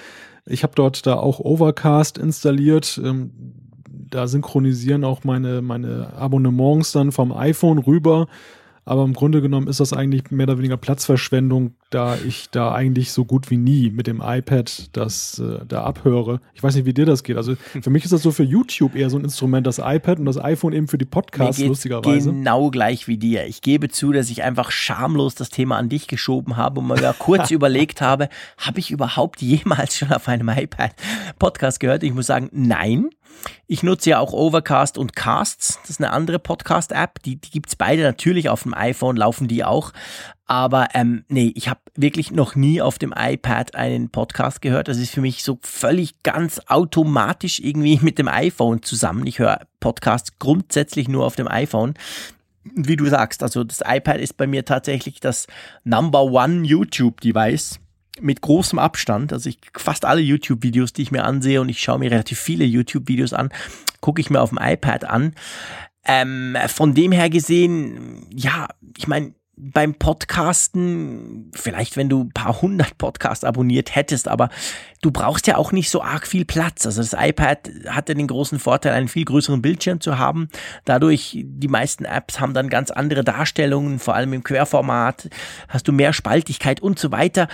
Ich 0.46 0.62
habe 0.62 0.74
dort 0.74 1.06
da 1.06 1.14
auch 1.14 1.40
Overcast 1.40 2.18
installiert. 2.18 3.00
Ähm, 3.02 3.32
da 3.88 4.26
synchronisieren 4.28 5.04
auch 5.04 5.24
meine, 5.24 5.62
meine 5.62 6.12
Abonnements 6.14 6.92
dann 6.92 7.12
vom 7.12 7.32
iPhone 7.32 7.78
rüber. 7.78 8.26
Aber 8.84 9.04
im 9.04 9.12
Grunde 9.12 9.40
genommen 9.40 9.68
ist 9.68 9.78
das 9.78 9.92
eigentlich 9.92 10.30
mehr 10.30 10.48
oder 10.48 10.58
weniger 10.58 10.76
Platzverschwendung, 10.76 11.74
da 11.90 12.16
ich 12.16 12.50
da 12.50 12.72
eigentlich 12.72 13.12
so 13.12 13.24
gut 13.24 13.48
wie 13.50 13.56
nie 13.56 13.90
mit 13.90 14.08
dem 14.08 14.20
iPad 14.20 14.96
das 14.96 15.38
äh, 15.38 15.64
da 15.66 15.84
abhöre. 15.84 16.40
Ich 16.54 16.62
weiß 16.62 16.74
nicht, 16.74 16.84
wie 16.84 16.92
dir 16.92 17.06
das 17.06 17.22
geht. 17.22 17.36
Also 17.36 17.54
für 17.80 17.90
mich 17.90 18.04
ist 18.04 18.12
das 18.12 18.22
so 18.22 18.32
für 18.32 18.42
YouTube 18.42 18.96
eher 18.96 19.08
so 19.08 19.18
ein 19.18 19.24
Instrument, 19.24 19.66
das 19.66 19.78
iPad 19.78 20.18
und 20.18 20.24
das 20.24 20.42
iPhone 20.42 20.72
eben 20.72 20.88
für 20.88 20.98
die 20.98 21.04
Podcasts, 21.04 21.62
lustigerweise. 21.62 22.32
Genau 22.32 22.70
gleich 22.70 23.06
wie 23.06 23.18
dir. 23.18 23.46
Ich 23.46 23.62
gebe 23.62 23.88
zu, 23.88 24.10
dass 24.10 24.30
ich 24.30 24.42
einfach 24.42 24.72
schamlos 24.72 25.36
das 25.36 25.50
Thema 25.50 25.76
an 25.76 25.88
dich 25.88 26.08
geschoben 26.08 26.56
habe 26.56 26.80
und 26.80 26.88
mal 26.88 27.14
kurz 27.18 27.50
überlegt 27.52 28.00
habe, 28.00 28.28
habe 28.58 28.80
ich 28.80 28.90
überhaupt 28.90 29.40
jemals 29.42 29.96
schon 29.96 30.12
auf 30.12 30.26
einem 30.26 30.48
iPad 30.48 30.92
Podcast 31.38 31.78
gehört? 31.78 32.02
Ich 32.02 32.12
muss 32.12 32.26
sagen, 32.26 32.48
nein. 32.52 33.10
Ich 33.66 33.82
nutze 33.82 34.10
ja 34.10 34.18
auch 34.18 34.32
Overcast 34.32 34.98
und 34.98 35.16
Casts. 35.16 35.78
Das 35.82 35.90
ist 35.90 36.00
eine 36.00 36.10
andere 36.10 36.38
Podcast-App. 36.38 37.22
Die, 37.22 37.36
die 37.36 37.50
gibt 37.50 37.68
es 37.68 37.76
beide 37.76 38.02
natürlich 38.02 38.48
auf 38.48 38.62
dem 38.62 38.74
iPhone, 38.74 39.16
laufen 39.16 39.48
die 39.48 39.64
auch. 39.64 39.92
Aber 40.46 40.88
ähm, 40.94 41.24
nee, 41.28 41.52
ich 41.54 41.68
habe 41.68 41.80
wirklich 41.94 42.30
noch 42.30 42.54
nie 42.54 42.82
auf 42.82 42.98
dem 42.98 43.14
iPad 43.16 43.74
einen 43.74 44.10
Podcast 44.10 44.60
gehört. 44.60 44.88
Das 44.88 44.98
ist 44.98 45.10
für 45.10 45.22
mich 45.22 45.42
so 45.42 45.58
völlig 45.62 46.22
ganz 46.22 46.60
automatisch 46.66 47.58
irgendwie 47.60 47.98
mit 48.02 48.18
dem 48.18 48.28
iPhone 48.28 48.82
zusammen. 48.82 49.26
Ich 49.26 49.38
höre 49.38 49.60
Podcasts 49.80 50.38
grundsätzlich 50.38 51.08
nur 51.08 51.24
auf 51.24 51.36
dem 51.36 51.48
iPhone 51.48 51.94
wie 52.64 52.96
du 52.96 53.06
sagst, 53.06 53.42
also 53.42 53.64
das 53.64 53.82
iPad 53.84 54.20
ist 54.20 54.36
bei 54.36 54.46
mir 54.46 54.64
tatsächlich 54.64 55.20
das 55.20 55.46
Number 55.84 56.22
One 56.22 56.64
YouTube-Device 56.64 57.80
mit 58.20 58.40
großem 58.40 58.78
Abstand, 58.78 59.32
also 59.32 59.48
ich 59.48 59.58
fast 59.74 60.04
alle 60.04 60.20
YouTube-Videos, 60.20 60.92
die 60.92 61.02
ich 61.02 61.12
mir 61.12 61.24
ansehe 61.24 61.60
und 61.60 61.68
ich 61.68 61.80
schaue 61.80 61.98
mir 61.98 62.10
relativ 62.10 62.38
viele 62.38 62.64
YouTube-Videos 62.64 63.32
an, 63.32 63.50
gucke 64.00 64.20
ich 64.20 64.30
mir 64.30 64.40
auf 64.40 64.50
dem 64.50 64.58
iPad 64.60 65.04
an. 65.04 65.34
Ähm, 66.04 66.56
von 66.66 66.94
dem 66.94 67.12
her 67.12 67.30
gesehen, 67.30 68.26
ja, 68.34 68.68
ich 68.98 69.06
meine, 69.06 69.34
beim 69.56 69.94
Podcasten, 69.94 71.50
vielleicht 71.54 71.96
wenn 71.96 72.08
du 72.08 72.24
ein 72.24 72.32
paar 72.32 72.62
hundert 72.62 72.98
Podcasts 72.98 73.44
abonniert 73.44 73.94
hättest, 73.94 74.26
aber 74.26 74.48
du 75.02 75.10
brauchst 75.10 75.46
ja 75.46 75.56
auch 75.56 75.72
nicht 75.72 75.90
so 75.90 76.02
arg 76.02 76.26
viel 76.26 76.44
Platz. 76.44 76.86
Also 76.86 77.00
das 77.02 77.14
iPad 77.16 77.70
hat 77.88 78.08
ja 78.08 78.14
den 78.14 78.26
großen 78.26 78.58
Vorteil, 78.58 78.92
einen 78.92 79.08
viel 79.08 79.24
größeren 79.24 79.62
Bildschirm 79.62 80.00
zu 80.00 80.18
haben. 80.18 80.48
Dadurch, 80.84 81.38
die 81.44 81.68
meisten 81.68 82.04
Apps 82.04 82.40
haben 82.40 82.54
dann 82.54 82.70
ganz 82.70 82.90
andere 82.90 83.22
Darstellungen, 83.22 83.98
vor 83.98 84.14
allem 84.14 84.32
im 84.32 84.42
Querformat, 84.42 85.28
hast 85.68 85.86
du 85.86 85.92
mehr 85.92 86.12
Spaltigkeit 86.12 86.80
und 86.80 86.98
so 86.98 87.12
weiter 87.12 87.46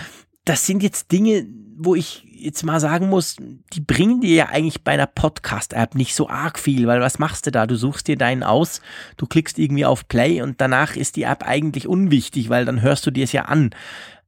das 0.45 0.65
sind 0.65 0.83
jetzt 0.83 1.11
Dinge, 1.11 1.45
wo 1.77 1.95
ich 1.95 2.25
jetzt 2.31 2.63
mal 2.63 2.79
sagen 2.79 3.09
muss, 3.09 3.35
die 3.73 3.81
bringen 3.81 4.21
dir 4.21 4.35
ja 4.35 4.45
eigentlich 4.47 4.83
bei 4.83 4.93
einer 4.93 5.07
Podcast-App 5.07 5.95
nicht 5.95 6.15
so 6.15 6.29
arg 6.29 6.57
viel, 6.57 6.87
weil 6.87 7.01
was 7.01 7.19
machst 7.19 7.45
du 7.45 7.51
da? 7.51 7.67
Du 7.67 7.75
suchst 7.75 8.07
dir 8.07 8.17
deinen 8.17 8.43
aus, 8.43 8.81
du 9.17 9.27
klickst 9.27 9.59
irgendwie 9.59 9.85
auf 9.85 10.07
Play 10.07 10.41
und 10.41 10.61
danach 10.61 10.95
ist 10.95 11.15
die 11.15 11.23
App 11.23 11.43
eigentlich 11.43 11.87
unwichtig, 11.87 12.49
weil 12.49 12.65
dann 12.65 12.81
hörst 12.81 13.05
du 13.05 13.11
dir 13.11 13.23
es 13.23 13.31
ja 13.31 13.43
an. 13.43 13.71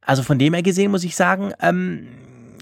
Also 0.01 0.23
von 0.23 0.39
dem 0.39 0.53
her 0.53 0.63
gesehen 0.63 0.91
muss 0.91 1.03
ich 1.03 1.15
sagen, 1.15 1.53
ähm, 1.61 2.07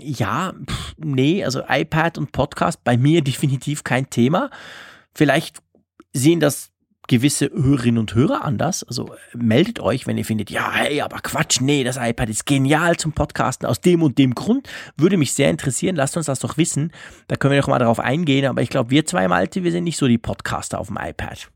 ja, 0.01 0.53
pff, 0.65 0.95
nee, 0.97 1.43
also 1.43 1.63
iPad 1.67 2.17
und 2.17 2.31
Podcast 2.31 2.83
bei 2.83 2.97
mir 2.97 3.21
definitiv 3.23 3.83
kein 3.83 4.09
Thema. 4.09 4.49
Vielleicht 5.13 5.59
sehen 6.13 6.39
das 6.39 6.71
gewisse 7.09 7.51
Hörerinnen 7.51 7.97
und 7.97 8.15
Hörer 8.15 8.45
anders. 8.45 8.83
Also 8.83 9.13
meldet 9.35 9.81
euch, 9.81 10.07
wenn 10.07 10.17
ihr 10.17 10.23
findet, 10.23 10.49
ja, 10.49 10.71
hey, 10.71 11.01
aber 11.01 11.17
Quatsch, 11.19 11.59
nee, 11.59 11.83
das 11.83 11.97
iPad 11.97 12.29
ist 12.29 12.45
genial 12.45 12.95
zum 12.95 13.11
Podcasten 13.11 13.67
aus 13.67 13.81
dem 13.81 14.01
und 14.01 14.17
dem 14.17 14.35
Grund. 14.35 14.69
Würde 14.95 15.17
mich 15.17 15.33
sehr 15.33 15.49
interessieren, 15.49 15.97
lasst 15.97 16.15
uns 16.15 16.27
das 16.27 16.39
doch 16.39 16.57
wissen. 16.57 16.93
Da 17.27 17.35
können 17.35 17.53
wir 17.53 17.61
doch 17.61 17.67
mal 17.67 17.79
darauf 17.79 17.99
eingehen. 17.99 18.45
Aber 18.45 18.61
ich 18.61 18.69
glaube, 18.69 18.91
wir 18.91 19.05
zwei 19.05 19.27
Malte, 19.27 19.63
wir 19.65 19.71
sind 19.71 19.83
nicht 19.83 19.97
so 19.97 20.07
die 20.07 20.17
Podcaster 20.17 20.79
auf 20.79 20.87
dem 20.87 20.97
iPad. 20.97 21.49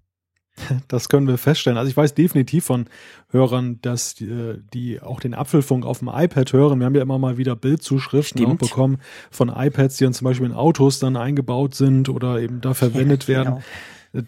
Das 0.87 1.09
können 1.09 1.27
wir 1.27 1.37
feststellen. 1.37 1.77
Also 1.77 1.89
ich 1.89 1.97
weiß 1.97 2.13
definitiv 2.13 2.65
von 2.65 2.85
Hörern, 3.29 3.79
dass 3.81 4.13
die, 4.13 4.25
äh, 4.25 4.59
die, 4.73 5.01
auch 5.01 5.19
den 5.19 5.33
Apfelfunk 5.33 5.85
auf 5.85 5.99
dem 5.99 6.09
iPad 6.13 6.53
hören. 6.53 6.79
Wir 6.79 6.85
haben 6.85 6.95
ja 6.95 7.01
immer 7.01 7.17
mal 7.17 7.37
wieder 7.37 7.55
Bildzuschriften 7.55 8.45
auch 8.45 8.55
bekommen 8.55 8.99
von 9.31 9.49
iPads, 9.49 9.97
die 9.97 10.03
dann 10.03 10.13
zum 10.13 10.25
Beispiel 10.25 10.45
in 10.45 10.53
Autos 10.53 10.99
dann 10.99 11.17
eingebaut 11.17 11.73
sind 11.75 12.09
oder 12.09 12.39
eben 12.39 12.61
da 12.61 12.73
verwendet 12.73 13.23
ja, 13.27 13.29
werden. 13.29 13.63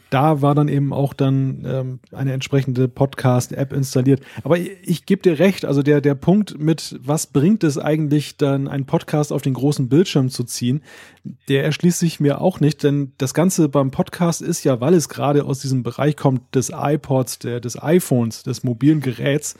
Da 0.09 0.41
war 0.41 0.55
dann 0.55 0.67
eben 0.67 0.93
auch 0.93 1.13
dann 1.13 1.63
ähm, 1.63 1.99
eine 2.11 2.33
entsprechende 2.33 2.87
Podcast-App 2.87 3.71
installiert. 3.71 4.21
Aber 4.43 4.57
ich, 4.57 4.71
ich 4.81 5.05
gebe 5.05 5.21
dir 5.21 5.37
recht, 5.37 5.63
also 5.63 5.83
der, 5.83 6.01
der 6.01 6.15
Punkt 6.15 6.57
mit, 6.59 6.99
was 7.03 7.27
bringt 7.27 7.63
es 7.63 7.77
eigentlich 7.77 8.37
dann, 8.37 8.67
einen 8.67 8.85
Podcast 8.85 9.31
auf 9.31 9.43
den 9.43 9.53
großen 9.53 9.87
Bildschirm 9.87 10.29
zu 10.29 10.43
ziehen, 10.43 10.81
der 11.49 11.63
erschließt 11.65 11.99
sich 11.99 12.19
mir 12.19 12.41
auch 12.41 12.59
nicht, 12.59 12.81
denn 12.81 13.11
das 13.19 13.35
Ganze 13.35 13.69
beim 13.69 13.91
Podcast 13.91 14.41
ist 14.41 14.63
ja, 14.63 14.81
weil 14.81 14.95
es 14.95 15.07
gerade 15.07 15.45
aus 15.45 15.59
diesem 15.59 15.83
Bereich 15.83 16.17
kommt 16.17 16.55
des 16.55 16.71
iPods, 16.73 17.39
der, 17.39 17.59
des 17.59 17.81
iPhones, 17.81 18.41
des 18.41 18.63
mobilen 18.63 19.01
Geräts, 19.01 19.55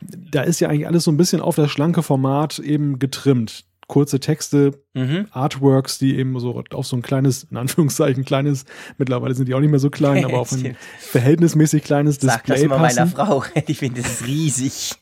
da 0.00 0.42
ist 0.42 0.60
ja 0.60 0.68
eigentlich 0.68 0.88
alles 0.88 1.04
so 1.04 1.10
ein 1.10 1.16
bisschen 1.16 1.40
auf 1.40 1.56
das 1.56 1.70
schlanke 1.70 2.02
Format 2.02 2.58
eben 2.58 2.98
getrimmt 2.98 3.64
kurze 3.90 4.20
Texte, 4.20 4.70
mhm. 4.94 5.26
Artworks, 5.32 5.98
die 5.98 6.16
eben 6.16 6.38
so 6.38 6.62
auf 6.70 6.86
so 6.86 6.96
ein 6.96 7.02
kleines, 7.02 7.42
in 7.50 7.56
Anführungszeichen 7.56 8.24
kleines, 8.24 8.64
mittlerweile 8.98 9.34
sind 9.34 9.48
die 9.48 9.54
auch 9.54 9.60
nicht 9.60 9.70
mehr 9.70 9.80
so 9.80 9.90
klein, 9.90 10.24
aber 10.24 10.38
auf 10.38 10.52
ein 10.52 10.76
verhältnismäßig 11.00 11.82
kleines 11.82 12.20
Sag 12.20 12.44
Display 12.44 12.68
das 12.68 12.68
mal 12.68 12.78
passen. 12.78 12.96
meiner 12.96 13.10
Frau, 13.10 13.44
ich 13.66 13.78
finde 13.78 14.00
das 14.02 14.24
riesig. 14.24 14.92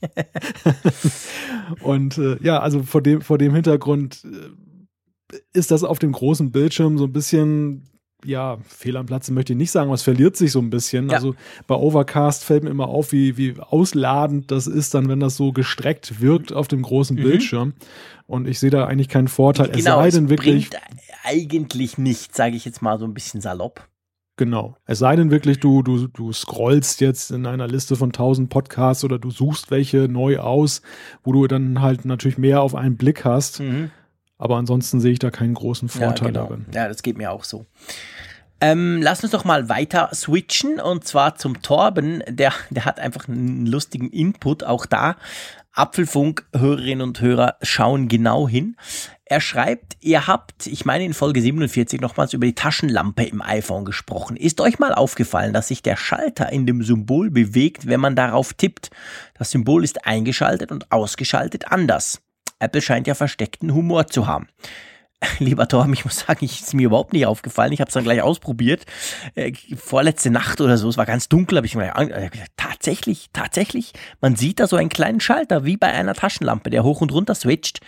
und 1.83 2.17
äh, 2.17 2.39
ja, 2.43 2.61
also 2.61 2.83
vor 2.83 3.03
dem, 3.03 3.21
vor 3.21 3.37
dem 3.37 3.55
Hintergrund 3.55 4.25
äh, 4.25 5.37
ist 5.53 5.71
das 5.71 5.85
auf 5.85 5.99
dem 5.99 6.13
großen 6.13 6.51
Bildschirm 6.51 6.97
so 6.97 7.05
ein 7.05 7.13
bisschen 7.13 7.91
ja, 8.25 8.59
fehl 8.67 8.97
am 8.97 9.07
Platze 9.07 9.33
möchte 9.33 9.53
ich 9.53 9.57
nicht 9.57 9.71
sagen, 9.71 9.89
aber 9.89 9.95
es 9.95 10.03
verliert 10.03 10.37
sich 10.37 10.53
so 10.53 10.59
ein 10.59 10.71
bisschen. 10.71 11.09
Ja. 11.09 11.17
Also 11.17 11.35
bei 11.67 11.75
Overcast 11.75 12.45
fällt 12.45 12.65
mir 12.65 12.71
immer 12.71 12.89
auf, 12.89 13.13
wie, 13.13 13.37
wie 13.37 13.55
ausladend 13.61 14.51
das 14.51 14.67
ist, 14.67 14.95
dann, 14.95 15.09
wenn 15.09 15.21
das 15.21 15.37
so 15.37 15.53
gestreckt 15.53 16.21
wirkt 16.21 16.53
auf 16.53 16.69
dem 16.69 16.83
großen 16.83 17.17
mhm. 17.17 17.23
Bildschirm. 17.23 17.75
Und 18.27 18.49
ich 18.49 18.59
sehe 18.59 18.71
da 18.71 18.87
eigentlich 18.87 19.09
keinen 19.09 19.29
Vorteil. 19.29 19.69
Genau, 19.69 20.03
es 20.03 20.15
sei 20.15 20.19
denn 20.19 20.29
wirklich. 20.29 20.71
eigentlich 21.25 21.97
nicht, 21.97 22.35
sage 22.35 22.57
ich 22.57 22.65
jetzt 22.65 22.83
mal 22.83 22.99
so 22.99 23.05
ein 23.05 23.15
bisschen 23.15 23.41
salopp. 23.41 23.89
Genau. 24.37 24.77
Es 24.87 25.01
sei 25.01 25.17
denn 25.17 25.31
wirklich, 25.31 25.59
du, 25.59 25.83
du, 25.83 26.07
du 26.07 26.33
scrollst 26.33 27.01
jetzt 27.01 27.33
in 27.33 27.45
einer 27.45 27.67
Liste 27.67 27.97
von 27.97 28.11
1000 28.11 28.49
Podcasts 28.49 29.03
oder 29.03 29.19
du 29.19 29.31
suchst 29.31 29.71
welche 29.71 30.09
neu 30.09 30.39
aus, 30.39 30.83
wo 31.25 31.33
du 31.33 31.47
dann 31.49 31.83
halt 31.83 32.05
natürlich 32.05 32.39
mehr 32.39 32.63
auf 32.63 32.77
einen 32.77 32.97
Blick 32.97 33.25
hast. 33.25 33.61
Mhm. 33.61 33.91
Aber 34.39 34.57
ansonsten 34.57 35.01
sehe 35.01 35.13
ich 35.13 35.19
da 35.19 35.31
keinen 35.31 35.55
großen 35.55 35.89
Vorteil 35.89 36.29
ja, 36.29 36.33
genau. 36.33 36.45
darin. 36.45 36.67
Ja, 36.73 36.89
das 36.89 37.03
geht 37.03 37.19
mir 37.19 37.33
auch 37.33 37.45
so. 37.45 37.67
Ähm, 38.61 39.01
lass 39.03 39.23
uns 39.23 39.33
doch 39.33 39.45
mal 39.45 39.69
weiter 39.69 40.11
switchen 40.15 40.81
und 40.81 41.05
zwar 41.05 41.37
zum 41.37 41.63
Torben. 41.63 42.25
Der, 42.29 42.53
der 42.71 42.85
hat 42.85 42.99
einfach 42.99 43.29
einen 43.29 43.67
lustigen 43.67 44.11
Input 44.11 44.65
auch 44.65 44.87
da. 44.87 45.17
Apfelfunk, 45.73 46.45
Hörerinnen 46.57 47.07
und 47.07 47.21
Hörer 47.21 47.55
schauen 47.63 48.09
genau 48.09 48.49
hin. 48.49 48.77
Er 49.25 49.41
schreibt, 49.41 49.97
ihr 50.01 50.27
habt, 50.27 50.67
ich 50.67 50.85
meine 50.85 51.05
in 51.05 51.15
Folge 51.15 51.41
47 51.41 52.01
nochmals 52.01 52.33
über 52.33 52.47
die 52.47 52.55
Taschenlampe 52.55 53.25
im 53.25 53.43
iPhone 53.43 53.85
gesprochen. 53.85 54.37
Ist 54.37 54.61
euch 54.61 54.81
mal 54.81 54.93
aufgefallen, 54.93 55.53
dass 55.53 55.69
sich 55.69 55.83
der 55.83 55.97
Schalter 55.97 56.51
in 56.51 56.67
dem 56.67 56.83
Symbol 56.83 57.31
bewegt, 57.31 57.87
wenn 57.87 58.01
man 58.01 58.17
darauf 58.17 58.55
tippt? 58.55 58.91
Das 59.35 59.53
Symbol 59.53 59.85
ist 59.85 60.05
eingeschaltet 60.05 60.73
und 60.73 60.91
ausgeschaltet 60.91 61.71
anders. 61.71 62.23
Apple 62.59 62.83
scheint 62.83 63.07
ja 63.07 63.15
versteckten 63.15 63.73
Humor 63.73 64.07
zu 64.07 64.27
haben. 64.27 64.49
Lieber 65.39 65.67
Torben, 65.67 65.93
ich 65.93 66.05
muss 66.05 66.21
sagen, 66.21 66.45
ich 66.45 66.61
ist 66.61 66.75
mir 66.75 66.87
überhaupt 66.87 67.13
nicht 67.13 67.27
aufgefallen. 67.27 67.73
Ich 67.73 67.81
habe 67.81 67.89
es 67.89 67.95
dann 67.95 68.05
gleich 68.05 68.23
ausprobiert. 68.23 68.85
Äh, 69.35 69.53
vorletzte 69.77 70.31
Nacht 70.31 70.61
oder 70.61 70.79
so, 70.79 70.89
es 70.89 70.97
war 70.97 71.07
ganz 71.07 71.29
dunkel, 71.29 71.59
habe 71.59 71.67
ich 71.67 71.75
mir 71.75 71.93
äh, 71.97 72.29
gesagt, 72.29 72.53
tatsächlich, 72.57 73.29
tatsächlich, 73.33 73.93
man 74.21 74.37
sieht 74.37 74.61
da 74.61 74.67
so 74.67 74.77
einen 74.77 74.89
kleinen 74.89 75.21
Schalter, 75.21 75.65
wie 75.65 75.77
bei 75.77 75.89
einer 75.89 76.15
Taschenlampe, 76.15 76.71
der 76.71 76.85
hoch 76.85 77.01
und 77.01 77.13
runter 77.13 77.35
switcht. 77.35 77.81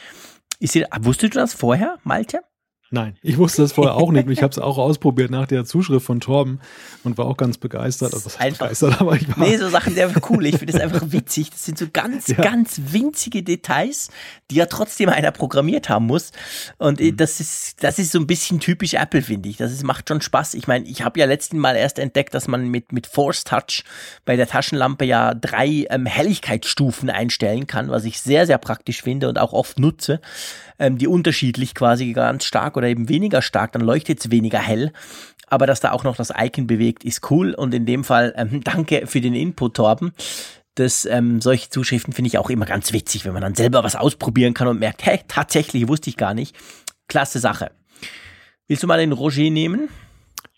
Ist 0.58 0.74
dir, 0.74 0.88
wusstest 1.00 1.34
du 1.34 1.38
das 1.38 1.54
vorher, 1.54 1.98
Malte? 2.04 2.40
Nein, 2.92 3.16
ich 3.22 3.38
wusste 3.38 3.62
das 3.62 3.72
vorher 3.72 3.94
auch 3.96 4.10
nicht. 4.10 4.28
Ich 4.28 4.42
habe 4.42 4.50
es 4.50 4.58
auch 4.58 4.76
ausprobiert 4.76 5.30
nach 5.30 5.46
der 5.46 5.64
Zuschrift 5.64 6.04
von 6.04 6.20
Torben 6.20 6.60
und 7.04 7.16
war 7.18 7.26
auch 7.26 7.36
ganz 7.36 7.56
begeistert. 7.56 8.12
Also 8.12 8.30
einfach, 8.38 8.66
begeistert, 8.66 9.00
aber 9.00 9.14
ich 9.14 9.28
war 9.28 9.46
Nee, 9.46 9.56
so 9.58 9.68
Sachen 9.68 9.94
der 9.94 10.10
cool. 10.28 10.46
Ich 10.46 10.58
finde 10.58 10.72
das 10.72 10.82
einfach 10.82 11.12
witzig. 11.12 11.50
Das 11.50 11.64
sind 11.64 11.78
so 11.78 11.86
ganz, 11.92 12.26
ja. 12.26 12.36
ganz 12.36 12.80
winzige 12.86 13.44
Details, 13.44 14.10
die 14.50 14.56
ja 14.56 14.66
trotzdem 14.66 15.08
einer 15.08 15.30
programmiert 15.30 15.88
haben 15.88 16.06
muss. 16.06 16.32
Und 16.78 16.98
mhm. 16.98 17.16
das 17.16 17.38
ist, 17.38 17.82
das 17.82 18.00
ist 18.00 18.10
so 18.10 18.18
ein 18.18 18.26
bisschen 18.26 18.58
typisch 18.58 18.94
Apple, 18.94 19.22
finde 19.22 19.48
ich. 19.48 19.56
Das 19.56 19.70
ist, 19.70 19.84
macht 19.84 20.08
schon 20.08 20.20
Spaß. 20.20 20.54
Ich 20.54 20.66
meine, 20.66 20.84
ich 20.86 21.02
habe 21.04 21.20
ja 21.20 21.26
letzten 21.26 21.58
Mal 21.58 21.76
erst 21.76 22.00
entdeckt, 22.00 22.34
dass 22.34 22.48
man 22.48 22.68
mit, 22.68 22.92
mit 22.92 23.06
Force 23.06 23.44
Touch 23.44 23.84
bei 24.24 24.34
der 24.34 24.48
Taschenlampe 24.48 25.04
ja 25.04 25.34
drei 25.34 25.86
ähm, 25.90 26.06
Helligkeitsstufen 26.06 27.08
einstellen 27.08 27.68
kann, 27.68 27.88
was 27.88 28.04
ich 28.04 28.20
sehr, 28.20 28.46
sehr 28.46 28.58
praktisch 28.58 29.02
finde 29.02 29.28
und 29.28 29.38
auch 29.38 29.52
oft 29.52 29.78
nutze 29.78 30.20
ähm, 30.80 30.98
die 30.98 31.06
unterschiedlich 31.06 31.74
quasi 31.74 32.12
ganz 32.12 32.44
stark 32.44 32.76
oder 32.76 32.88
eben 32.88 33.08
weniger 33.08 33.42
stark, 33.42 33.72
dann 33.72 33.82
leuchtet 33.82 34.18
es 34.18 34.30
weniger 34.30 34.58
hell. 34.58 34.92
Aber 35.46 35.66
dass 35.66 35.80
da 35.80 35.92
auch 35.92 36.04
noch 36.04 36.16
das 36.16 36.32
Icon 36.36 36.66
bewegt, 36.66 37.04
ist 37.04 37.30
cool. 37.30 37.54
Und 37.54 37.74
in 37.74 37.86
dem 37.86 38.02
Fall 38.02 38.34
ähm, 38.36 38.60
danke 38.64 39.06
für 39.06 39.20
den 39.20 39.34
Input, 39.34 39.74
Torben. 39.74 40.12
Das, 40.74 41.04
ähm, 41.04 41.40
solche 41.40 41.68
Zuschriften 41.68 42.12
finde 42.12 42.28
ich 42.28 42.38
auch 42.38 42.48
immer 42.48 42.64
ganz 42.64 42.92
witzig, 42.92 43.24
wenn 43.24 43.32
man 43.32 43.42
dann 43.42 43.54
selber 43.54 43.84
was 43.84 43.96
ausprobieren 43.96 44.54
kann 44.54 44.68
und 44.68 44.80
merkt, 44.80 45.04
hey, 45.04 45.20
tatsächlich 45.28 45.86
wusste 45.88 46.08
ich 46.10 46.16
gar 46.16 46.32
nicht. 46.32 46.56
Klasse 47.08 47.38
Sache. 47.38 47.72
Willst 48.66 48.82
du 48.82 48.86
mal 48.86 48.98
den 48.98 49.12
Roger 49.12 49.50
nehmen? 49.50 49.88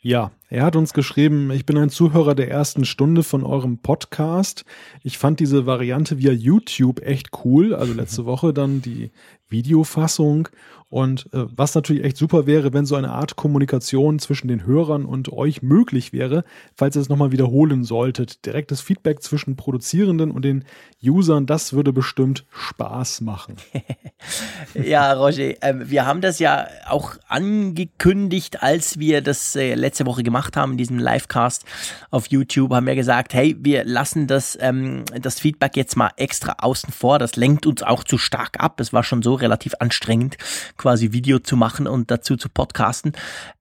Ja, 0.03 0.31
er 0.53 0.65
hat 0.65 0.77
uns 0.77 0.93
geschrieben, 0.93 1.51
ich 1.51 1.65
bin 1.65 1.79
ein 1.79 1.89
Zuhörer 1.89 2.35
der 2.35 2.51
ersten 2.51 2.85
Stunde 2.85 3.23
von 3.23 3.43
eurem 3.43 3.79
Podcast. 3.79 4.67
Ich 5.03 5.17
fand 5.17 5.41
diese 5.41 5.65
Variante 5.65 6.19
via 6.19 6.33
YouTube 6.33 7.01
echt 7.01 7.31
cool. 7.43 7.75
Also 7.75 7.95
letzte 7.95 8.27
Woche 8.27 8.53
dann 8.53 8.83
die 8.83 9.13
Videofassung 9.49 10.51
und 10.93 11.33
äh, 11.33 11.47
was 11.57 11.75
natürlich 11.75 12.05
echt 12.05 12.19
super 12.19 12.45
wäre, 12.45 12.75
wenn 12.75 12.85
so 12.85 12.97
eine 12.97 13.13
Art 13.13 13.35
Kommunikation 13.35 14.19
zwischen 14.19 14.49
den 14.49 14.67
Hörern 14.67 15.07
und 15.07 15.33
euch 15.33 15.63
möglich 15.63 16.13
wäre, 16.13 16.45
falls 16.77 16.97
ihr 16.97 17.01
es 17.01 17.09
nochmal 17.09 17.33
wiederholen 17.33 17.83
solltet. 17.83 18.45
Direktes 18.45 18.83
Feedback 18.83 19.23
zwischen 19.23 19.57
Produzierenden 19.57 20.31
und 20.31 20.45
den 20.45 20.67
Usern, 21.03 21.47
das 21.47 21.73
würde 21.73 21.95
bestimmt 21.95 22.45
Spaß 22.51 23.23
machen. 23.23 23.57
ja, 24.75 25.15
Roger, 25.15 25.63
äh, 25.63 25.75
wir 25.89 26.05
haben 26.05 26.21
das 26.21 26.39
ja 26.41 26.67
auch 26.87 27.17
angekündigt, 27.27 28.63
als 28.63 28.99
wir 28.99 29.23
das 29.23 29.57
äh, 29.57 29.75
letzte 29.75 30.05
Woche 30.05 30.23
gemacht 30.23 30.42
haben, 30.57 30.73
in 30.73 30.79
diesem 30.79 30.99
Livecast 30.99 31.65
auf 32.11 32.27
YouTube, 32.27 32.73
haben 32.73 32.87
wir 32.87 32.95
gesagt, 32.95 33.35
hey, 33.35 33.57
wir 33.61 33.85
lassen 33.85 34.27
das, 34.27 34.59
ähm, 34.61 35.05
das 35.21 35.41
Feedback 35.41 35.77
jetzt 35.77 35.97
mal 35.97 36.11
extra 36.17 36.57
außen 36.59 36.93
vor. 36.93 37.19
Das 37.19 37.37
lenkt 37.37 37.67
uns 37.67 37.83
auch 37.83 38.05
zu 38.05 38.19
stark 38.19 38.61
ab. 38.61 38.81
Es 38.81 38.93
war 38.93 39.05
schon 39.05 39.23
so 39.23 39.35
relativ 39.35 39.75
anstrengend 39.79 40.37
quasi 40.77 41.13
Video 41.13 41.39
zu 41.39 41.57
machen 41.57 41.87
und 41.87 42.11
dazu 42.11 42.37
zu 42.37 42.49
podcasten. 42.49 43.13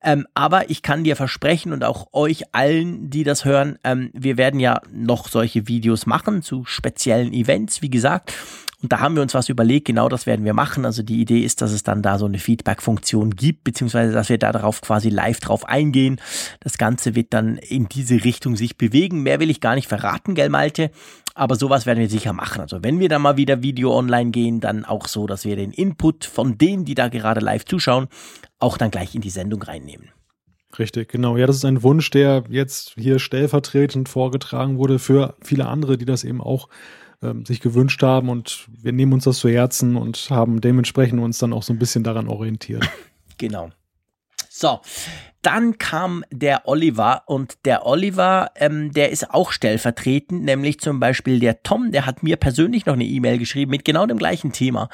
Ähm, 0.04 0.28
aber 0.34 0.70
ich 0.70 0.82
kann 0.82 1.04
dir 1.04 1.16
versprechen 1.16 1.74
und 1.74 1.84
auch 1.84 2.08
euch 2.14 2.54
allen, 2.54 3.10
die 3.10 3.24
das 3.24 3.46
hören, 3.46 3.78
ähm, 3.84 4.10
wir 4.14 4.38
werden 4.38 4.60
ja 4.60 4.82
noch 4.92 5.28
solche 5.28 5.68
Videos 5.68 6.06
machen 6.06 6.42
zu 6.42 6.66
speziellen 6.66 7.34
Events, 7.34 7.82
wie 7.82 7.90
gesagt. 7.90 8.34
Und 8.82 8.92
da 8.92 9.00
haben 9.00 9.16
wir 9.16 9.22
uns 9.22 9.34
was 9.34 9.50
überlegt, 9.50 9.86
genau 9.86 10.10
das 10.10 10.26
werden 10.26 10.44
wir 10.44 10.54
machen. 10.54 10.86
Also 10.86 11.04
die 11.04 11.22
Idee 11.22 11.42
ist, 11.42 11.62
dass 11.62 11.72
es 11.72 11.84
dann 11.84 12.02
da 12.02 12.18
so 12.18 12.26
eine 12.26 12.40
Feedback-Funktion 12.40 13.36
gibt, 13.36 13.64
beziehungsweise 13.64 14.12
dass 14.12 14.30
wir 14.30 14.40
da 14.40 14.52
darauf 14.52 14.82
quasi 14.82 15.10
live 15.10 15.40
drauf 15.40 15.66
eingehen. 15.70 16.20
Das 16.62 16.78
Ganze 16.78 17.16
wird 17.16 17.34
dann 17.34 17.58
in 17.58 17.88
diese 17.88 18.24
Richtung 18.24 18.56
sich 18.56 18.78
bewegen. 18.78 19.22
Mehr 19.22 19.40
will 19.40 19.52
ich 19.52 19.62
gar 19.62 19.76
nicht 19.76 19.88
verraten, 19.88 20.34
gell 20.34 20.50
Malte? 20.50 20.90
Aber 21.36 21.56
sowas 21.56 21.86
werden 21.86 22.00
wir 22.00 22.10
sicher 22.10 22.34
machen. 22.34 22.62
Also 22.62 22.84
wenn 22.84 23.00
wir 23.00 23.08
da 23.08 23.20
mal 23.20 23.38
wieder 23.38 23.62
Video 23.62 23.96
online 23.96 24.32
gehen, 24.32 24.60
dann 24.60 24.84
auch 24.84 25.08
so, 25.08 25.28
dass 25.28 25.46
wir 25.46 25.56
den 25.56 25.72
Input 25.72 26.26
von 26.26 26.58
denen, 26.58 26.84
die 26.84 26.96
da 26.96 27.08
gerade 27.08 27.40
live 27.40 27.66
zuschauen, 27.66 28.08
auch 28.60 28.78
dann 28.78 28.92
gleich 28.92 29.16
in 29.16 29.22
die 29.22 29.30
Sendung 29.30 29.62
reinnehmen. 29.62 30.10
Richtig, 30.80 31.10
genau. 31.10 31.38
Ja, 31.38 31.48
das 31.48 31.58
ist 31.58 31.66
ein 31.66 31.84
Wunsch, 31.84 32.10
der 32.10 32.44
jetzt 32.50 32.94
hier 32.98 33.20
stellvertretend 33.20 34.10
vorgetragen 34.10 34.78
wurde 34.78 35.00
für 35.00 35.36
viele 35.42 35.68
andere, 35.68 35.98
die 35.98 36.06
das 36.06 36.24
eben 36.24 36.42
auch 36.42 36.70
ähm, 37.22 37.46
sich 37.46 37.60
gewünscht 37.60 38.02
haben. 38.04 38.30
Und 38.30 38.68
wir 38.82 38.92
nehmen 38.92 39.14
uns 39.14 39.26
das 39.26 39.40
zu 39.40 39.50
Herzen 39.50 39.96
und 39.96 40.30
haben 40.30 40.62
dementsprechend 40.62 41.20
uns 41.22 41.38
dann 41.38 41.54
auch 41.54 41.64
so 41.64 41.74
ein 41.74 41.80
bisschen 41.80 42.04
daran 42.04 42.28
orientiert. 42.28 42.88
Genau. 43.38 43.72
So, 44.50 44.82
dann 45.42 45.78
kam 45.80 46.24
der 46.32 46.68
Oliver 46.68 47.24
und 47.26 47.66
der 47.66 47.86
Oliver, 47.86 48.52
ähm, 48.56 48.92
der 48.92 49.10
ist 49.12 49.32
auch 49.34 49.52
stellvertretend, 49.52 50.44
nämlich 50.44 50.80
zum 50.80 51.00
Beispiel 51.00 51.40
der 51.40 51.64
Tom, 51.64 51.92
der 51.92 52.06
hat 52.06 52.22
mir 52.22 52.36
persönlich 52.36 52.86
noch 52.86 52.94
eine 52.94 53.06
E-Mail 53.06 53.40
geschrieben 53.40 53.72
mit 53.72 53.84
genau 53.84 54.06
dem 54.06 54.18
gleichen 54.18 54.52
Thema. 54.52 54.90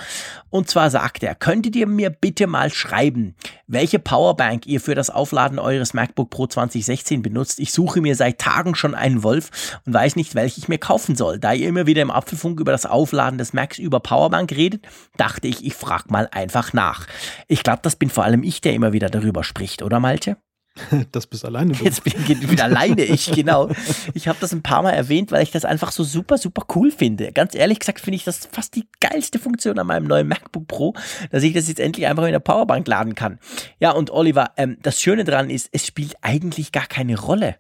Und 0.49 0.69
zwar 0.69 0.89
sagt 0.89 1.23
er, 1.23 1.35
könntet 1.35 1.75
ihr 1.75 1.87
mir 1.87 2.09
bitte 2.09 2.47
mal 2.47 2.69
schreiben, 2.69 3.35
welche 3.67 3.99
Powerbank 3.99 4.65
ihr 4.65 4.79
für 4.79 4.95
das 4.95 5.09
Aufladen 5.09 5.59
eures 5.59 5.93
MacBook 5.93 6.29
Pro 6.29 6.47
2016 6.47 7.21
benutzt? 7.21 7.59
Ich 7.59 7.73
suche 7.73 7.99
mir 7.99 8.15
seit 8.15 8.39
Tagen 8.39 8.75
schon 8.75 8.95
einen 8.95 9.23
Wolf 9.23 9.79
und 9.85 9.93
weiß 9.93 10.15
nicht, 10.15 10.35
welche 10.35 10.59
ich 10.59 10.69
mir 10.69 10.77
kaufen 10.77 11.15
soll. 11.17 11.39
Da 11.39 11.51
ihr 11.51 11.67
immer 11.67 11.87
wieder 11.87 12.01
im 12.01 12.11
Apfelfunk 12.11 12.61
über 12.61 12.71
das 12.71 12.85
Aufladen 12.85 13.37
des 13.37 13.51
Macs 13.51 13.79
über 13.79 13.99
Powerbank 13.99 14.51
redet, 14.53 14.87
dachte 15.17 15.49
ich, 15.49 15.65
ich 15.65 15.73
frage 15.73 16.05
mal 16.07 16.29
einfach 16.31 16.71
nach. 16.71 17.05
Ich 17.47 17.63
glaube, 17.63 17.79
das 17.81 17.97
bin 17.97 18.09
vor 18.09 18.23
allem 18.23 18.43
ich, 18.43 18.61
der 18.61 18.73
immer 18.73 18.93
wieder 18.93 19.09
darüber 19.09 19.43
spricht, 19.43 19.81
oder 19.81 19.99
Malte? 19.99 20.36
Das 21.11 21.27
bist 21.27 21.45
alleine 21.45 21.73
du. 21.73 21.83
Jetzt 21.83 22.03
bin, 22.03 22.13
bin 22.39 22.61
alleine 22.61 23.03
ich, 23.03 23.31
genau. 23.31 23.69
Ich 24.13 24.27
habe 24.27 24.37
das 24.39 24.53
ein 24.53 24.61
paar 24.61 24.81
Mal 24.81 24.91
erwähnt, 24.91 25.31
weil 25.31 25.43
ich 25.43 25.51
das 25.51 25.65
einfach 25.65 25.91
so 25.91 26.03
super, 26.03 26.37
super 26.37 26.65
cool 26.75 26.91
finde. 26.91 27.31
Ganz 27.31 27.55
ehrlich 27.55 27.79
gesagt 27.79 27.99
finde 27.99 28.17
ich 28.17 28.23
das 28.23 28.47
fast 28.51 28.75
die 28.75 28.87
geilste 28.99 29.39
Funktion 29.39 29.79
an 29.79 29.87
meinem 29.87 30.07
neuen 30.07 30.27
MacBook 30.27 30.67
Pro, 30.67 30.93
dass 31.31 31.43
ich 31.43 31.53
das 31.53 31.67
jetzt 31.67 31.79
endlich 31.79 32.07
einfach 32.07 32.25
in 32.25 32.31
der 32.31 32.39
Powerbank 32.39 32.87
laden 32.87 33.15
kann. 33.15 33.39
Ja, 33.79 33.91
und 33.91 34.11
Oliver, 34.11 34.51
ähm, 34.57 34.77
das 34.81 35.01
Schöne 35.01 35.23
daran 35.23 35.49
ist, 35.49 35.69
es 35.71 35.85
spielt 35.85 36.15
eigentlich 36.21 36.71
gar 36.71 36.87
keine 36.87 37.19
Rolle. 37.19 37.55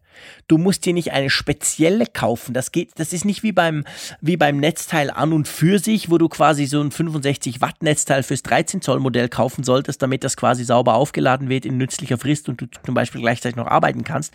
Du 0.47 0.57
musst 0.57 0.85
dir 0.85 0.93
nicht 0.93 1.11
eine 1.11 1.29
spezielle 1.29 2.05
kaufen. 2.05 2.53
Das 2.53 2.71
geht, 2.71 2.91
das 2.95 3.13
ist 3.13 3.25
nicht 3.25 3.43
wie 3.43 3.51
beim, 3.51 3.83
wie 4.21 4.37
beim 4.37 4.57
Netzteil 4.57 5.09
an 5.09 5.33
und 5.33 5.47
für 5.47 5.79
sich, 5.79 6.09
wo 6.09 6.17
du 6.17 6.29
quasi 6.29 6.65
so 6.65 6.81
ein 6.81 6.91
65 6.91 7.61
Watt 7.61 7.83
Netzteil 7.83 8.23
fürs 8.23 8.43
13 8.43 8.81
Zoll 8.81 8.99
Modell 8.99 9.29
kaufen 9.29 9.63
solltest, 9.63 10.01
damit 10.01 10.23
das 10.23 10.37
quasi 10.37 10.63
sauber 10.63 10.95
aufgeladen 10.95 11.49
wird 11.49 11.65
in 11.65 11.77
nützlicher 11.77 12.17
Frist 12.17 12.49
und 12.49 12.61
du 12.61 12.65
zum 12.85 12.93
Beispiel 12.93 13.21
gleichzeitig 13.21 13.55
noch 13.55 13.67
arbeiten 13.67 14.03
kannst. 14.03 14.33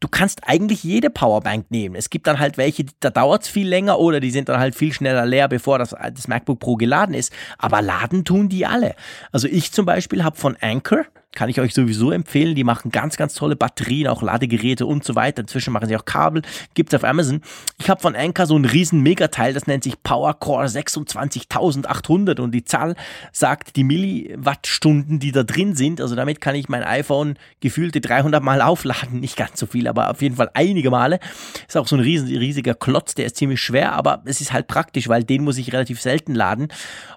Du 0.00 0.08
kannst 0.08 0.42
eigentlich 0.46 0.84
jede 0.84 1.10
Powerbank 1.10 1.70
nehmen. 1.70 1.94
Es 1.94 2.10
gibt 2.10 2.26
dann 2.26 2.38
halt 2.38 2.56
welche, 2.56 2.84
da 3.00 3.10
dauert 3.10 3.42
es 3.42 3.48
viel 3.48 3.68
länger 3.68 3.98
oder 3.98 4.20
die 4.20 4.30
sind 4.30 4.48
dann 4.48 4.60
halt 4.60 4.74
viel 4.74 4.92
schneller 4.92 5.26
leer, 5.26 5.48
bevor 5.48 5.78
das, 5.78 5.90
das 5.90 6.28
MacBook 6.28 6.60
Pro 6.60 6.76
geladen 6.76 7.14
ist. 7.14 7.32
Aber 7.58 7.82
laden 7.82 8.24
tun 8.24 8.48
die 8.48 8.66
alle. 8.66 8.94
Also 9.32 9.48
ich 9.48 9.72
zum 9.72 9.86
Beispiel 9.86 10.24
habe 10.24 10.36
von 10.36 10.56
Anchor, 10.60 11.04
kann 11.38 11.48
ich 11.48 11.60
euch 11.60 11.72
sowieso 11.72 12.10
empfehlen. 12.10 12.56
Die 12.56 12.64
machen 12.64 12.90
ganz, 12.90 13.16
ganz 13.16 13.32
tolle 13.34 13.54
Batterien, 13.54 14.08
auch 14.08 14.22
Ladegeräte 14.22 14.86
und 14.86 15.04
so 15.04 15.14
weiter. 15.14 15.42
Inzwischen 15.42 15.72
machen 15.72 15.86
sie 15.86 15.96
auch 15.96 16.04
Kabel. 16.04 16.42
Gibt's 16.74 16.94
auf 16.94 17.04
Amazon. 17.04 17.42
Ich 17.78 17.88
habe 17.88 18.00
von 18.00 18.16
Anker 18.16 18.44
so 18.44 18.58
ein 18.58 18.64
riesen 18.64 19.04
Megateil, 19.04 19.54
das 19.54 19.68
nennt 19.68 19.84
sich 19.84 20.02
PowerCore 20.02 20.68
26800 20.68 22.40
und 22.40 22.50
die 22.50 22.64
Zahl 22.64 22.96
sagt 23.30 23.76
die 23.76 23.84
Milliwattstunden, 23.84 25.20
die 25.20 25.30
da 25.30 25.44
drin 25.44 25.76
sind. 25.76 26.00
Also 26.00 26.16
damit 26.16 26.40
kann 26.40 26.56
ich 26.56 26.68
mein 26.68 26.82
iPhone 26.82 27.38
gefühlte 27.60 28.00
300 28.00 28.42
Mal 28.42 28.60
aufladen. 28.60 29.20
Nicht 29.20 29.36
ganz 29.36 29.60
so 29.60 29.66
viel, 29.66 29.86
aber 29.86 30.10
auf 30.10 30.20
jeden 30.20 30.34
Fall 30.34 30.50
einige 30.54 30.90
Male. 30.90 31.20
Ist 31.68 31.76
auch 31.76 31.86
so 31.86 31.94
ein 31.94 32.00
riesen, 32.00 32.26
riesiger 32.26 32.74
Klotz, 32.74 33.14
der 33.14 33.26
ist 33.26 33.36
ziemlich 33.36 33.60
schwer, 33.60 33.92
aber 33.92 34.22
es 34.24 34.40
ist 34.40 34.52
halt 34.52 34.66
praktisch, 34.66 35.08
weil 35.08 35.22
den 35.22 35.44
muss 35.44 35.56
ich 35.56 35.72
relativ 35.72 36.00
selten 36.00 36.34
laden. 36.34 36.66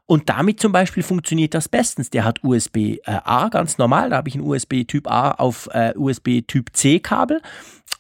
Und 0.06 0.30
damit 0.30 0.60
zum 0.60 0.72
Beispiel 0.74 1.04
funktioniert 1.04 1.54
das 1.54 1.70
bestens. 1.70 2.10
Der 2.10 2.26
hat 2.26 2.44
USB-A 2.44 3.50
ganz 3.50 3.78
normal 3.78 4.10
da 4.10 4.18
habe 4.18 4.30
ich 4.30 4.36
ein 4.36 4.42
USB 4.42 4.84
Typ 4.86 5.10
A 5.10 5.32
auf 5.32 5.70
äh, 5.72 5.94
USB 5.96 6.42
Typ 6.46 6.76
C 6.76 7.00
Kabel 7.00 7.42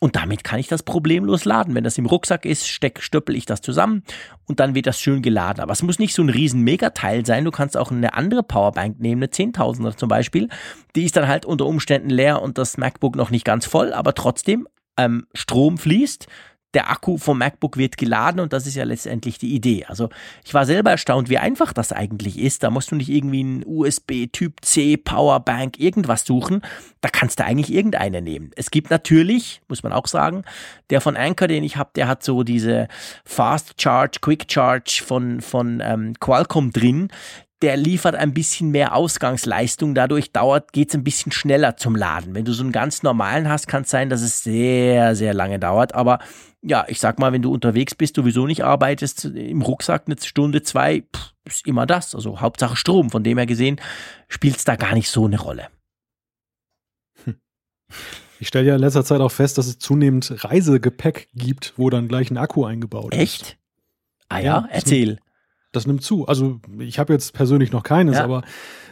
und 0.03 0.15
damit 0.15 0.43
kann 0.43 0.59
ich 0.59 0.67
das 0.67 0.81
problemlos 0.81 1.45
laden. 1.45 1.75
Wenn 1.75 1.83
das 1.83 1.99
im 1.99 2.07
Rucksack 2.07 2.45
ist, 2.45 2.67
steck, 2.67 3.03
stöppel 3.03 3.35
ich 3.35 3.45
das 3.45 3.61
zusammen 3.61 4.03
und 4.47 4.59
dann 4.59 4.73
wird 4.73 4.87
das 4.87 4.99
schön 4.99 5.21
geladen. 5.21 5.61
Aber 5.61 5.73
es 5.73 5.83
muss 5.83 5.99
nicht 5.99 6.15
so 6.15 6.23
ein 6.23 6.29
riesen 6.29 6.61
Megateil 6.61 7.23
sein. 7.23 7.45
Du 7.45 7.51
kannst 7.51 7.77
auch 7.77 7.91
eine 7.91 8.15
andere 8.15 8.41
Powerbank 8.41 8.99
nehmen, 8.99 9.21
eine 9.21 9.31
10.000er 9.31 9.95
zum 9.95 10.09
Beispiel. 10.09 10.49
Die 10.95 11.05
ist 11.05 11.15
dann 11.15 11.27
halt 11.27 11.45
unter 11.45 11.67
Umständen 11.67 12.09
leer 12.09 12.41
und 12.41 12.57
das 12.57 12.77
MacBook 12.77 13.15
noch 13.15 13.29
nicht 13.29 13.45
ganz 13.45 13.67
voll, 13.67 13.93
aber 13.93 14.15
trotzdem 14.15 14.67
ähm, 14.97 15.27
Strom 15.33 15.77
fließt 15.77 16.27
der 16.73 16.89
Akku 16.89 17.17
vom 17.17 17.37
MacBook 17.37 17.77
wird 17.77 17.97
geladen 17.97 18.39
und 18.39 18.53
das 18.53 18.65
ist 18.65 18.75
ja 18.75 18.83
letztendlich 18.83 19.37
die 19.37 19.53
Idee. 19.53 19.85
Also 19.85 20.09
ich 20.45 20.53
war 20.53 20.65
selber 20.65 20.91
erstaunt, 20.91 21.29
wie 21.29 21.37
einfach 21.37 21.73
das 21.73 21.91
eigentlich 21.91 22.39
ist. 22.39 22.63
Da 22.63 22.69
musst 22.69 22.91
du 22.91 22.95
nicht 22.95 23.09
irgendwie 23.09 23.43
ein 23.43 23.63
USB 23.65 24.27
Typ 24.31 24.63
C 24.63 24.97
Powerbank 24.97 25.79
irgendwas 25.79 26.25
suchen. 26.25 26.61
Da 27.01 27.09
kannst 27.09 27.39
du 27.39 27.45
eigentlich 27.45 27.73
irgendeine 27.73 28.21
nehmen. 28.21 28.51
Es 28.55 28.71
gibt 28.71 28.89
natürlich, 28.89 29.61
muss 29.67 29.83
man 29.83 29.91
auch 29.91 30.07
sagen, 30.07 30.43
der 30.89 31.01
von 31.01 31.17
Anker, 31.17 31.47
den 31.47 31.63
ich 31.63 31.77
habe, 31.77 31.91
der 31.95 32.07
hat 32.07 32.23
so 32.23 32.43
diese 32.43 32.87
Fast 33.25 33.81
Charge, 33.81 34.19
Quick 34.21 34.45
Charge 34.49 35.01
von, 35.05 35.41
von 35.41 35.81
ähm, 35.83 36.13
Qualcomm 36.19 36.71
drin 36.71 37.09
der 37.61 37.77
liefert 37.77 38.15
ein 38.15 38.33
bisschen 38.33 38.71
mehr 38.71 38.95
Ausgangsleistung. 38.95 39.93
Dadurch 39.93 40.31
dauert, 40.31 40.73
geht's 40.73 40.95
ein 40.95 41.03
bisschen 41.03 41.31
schneller 41.31 41.77
zum 41.77 41.95
Laden. 41.95 42.33
Wenn 42.33 42.45
du 42.45 42.53
so 42.53 42.63
einen 42.63 42.71
ganz 42.71 43.03
normalen 43.03 43.47
hast, 43.47 43.67
kann 43.67 43.83
es 43.83 43.91
sein, 43.91 44.09
dass 44.09 44.21
es 44.21 44.43
sehr, 44.43 45.15
sehr 45.15 45.33
lange 45.33 45.59
dauert. 45.59 45.93
Aber 45.93 46.19
ja, 46.61 46.85
ich 46.87 46.99
sag 46.99 47.19
mal, 47.19 47.31
wenn 47.31 47.41
du 47.41 47.51
unterwegs 47.51 47.95
bist, 47.95 48.15
sowieso 48.15 48.45
nicht 48.45 48.63
arbeitest, 48.63 49.25
im 49.25 49.61
Rucksack 49.61 50.03
eine 50.05 50.15
Stunde, 50.21 50.61
zwei, 50.61 51.01
pff, 51.01 51.33
ist 51.43 51.67
immer 51.67 51.85
das. 51.85 52.13
Also 52.13 52.39
Hauptsache 52.39 52.75
Strom. 52.75 53.09
Von 53.09 53.23
dem 53.23 53.37
her 53.37 53.47
gesehen, 53.47 53.79
spielt 54.27 54.57
es 54.57 54.63
da 54.63 54.75
gar 54.75 54.93
nicht 54.93 55.09
so 55.09 55.25
eine 55.25 55.39
Rolle. 55.39 55.67
Ich 58.39 58.47
stelle 58.47 58.67
ja 58.67 58.75
in 58.75 58.81
letzter 58.81 59.05
Zeit 59.05 59.21
auch 59.21 59.31
fest, 59.31 59.59
dass 59.59 59.67
es 59.67 59.77
zunehmend 59.77 60.43
Reisegepäck 60.43 61.29
gibt, 61.35 61.73
wo 61.77 61.91
dann 61.91 62.07
gleich 62.07 62.31
ein 62.31 62.37
Akku 62.37 62.65
eingebaut 62.65 63.13
Echt? 63.13 63.41
ist. 63.41 63.49
Echt? 63.49 63.57
Ah 64.29 64.39
ja, 64.39 64.43
ja 64.43 64.67
erzähl. 64.71 65.19
Das 65.71 65.85
nimmt 65.85 66.03
zu. 66.03 66.27
Also 66.27 66.59
ich 66.79 66.97
habe 66.97 67.13
jetzt 67.13 67.33
persönlich 67.33 67.71
noch 67.71 67.83
keines, 67.83 68.15
ja. 68.15 68.23
aber 68.23 68.43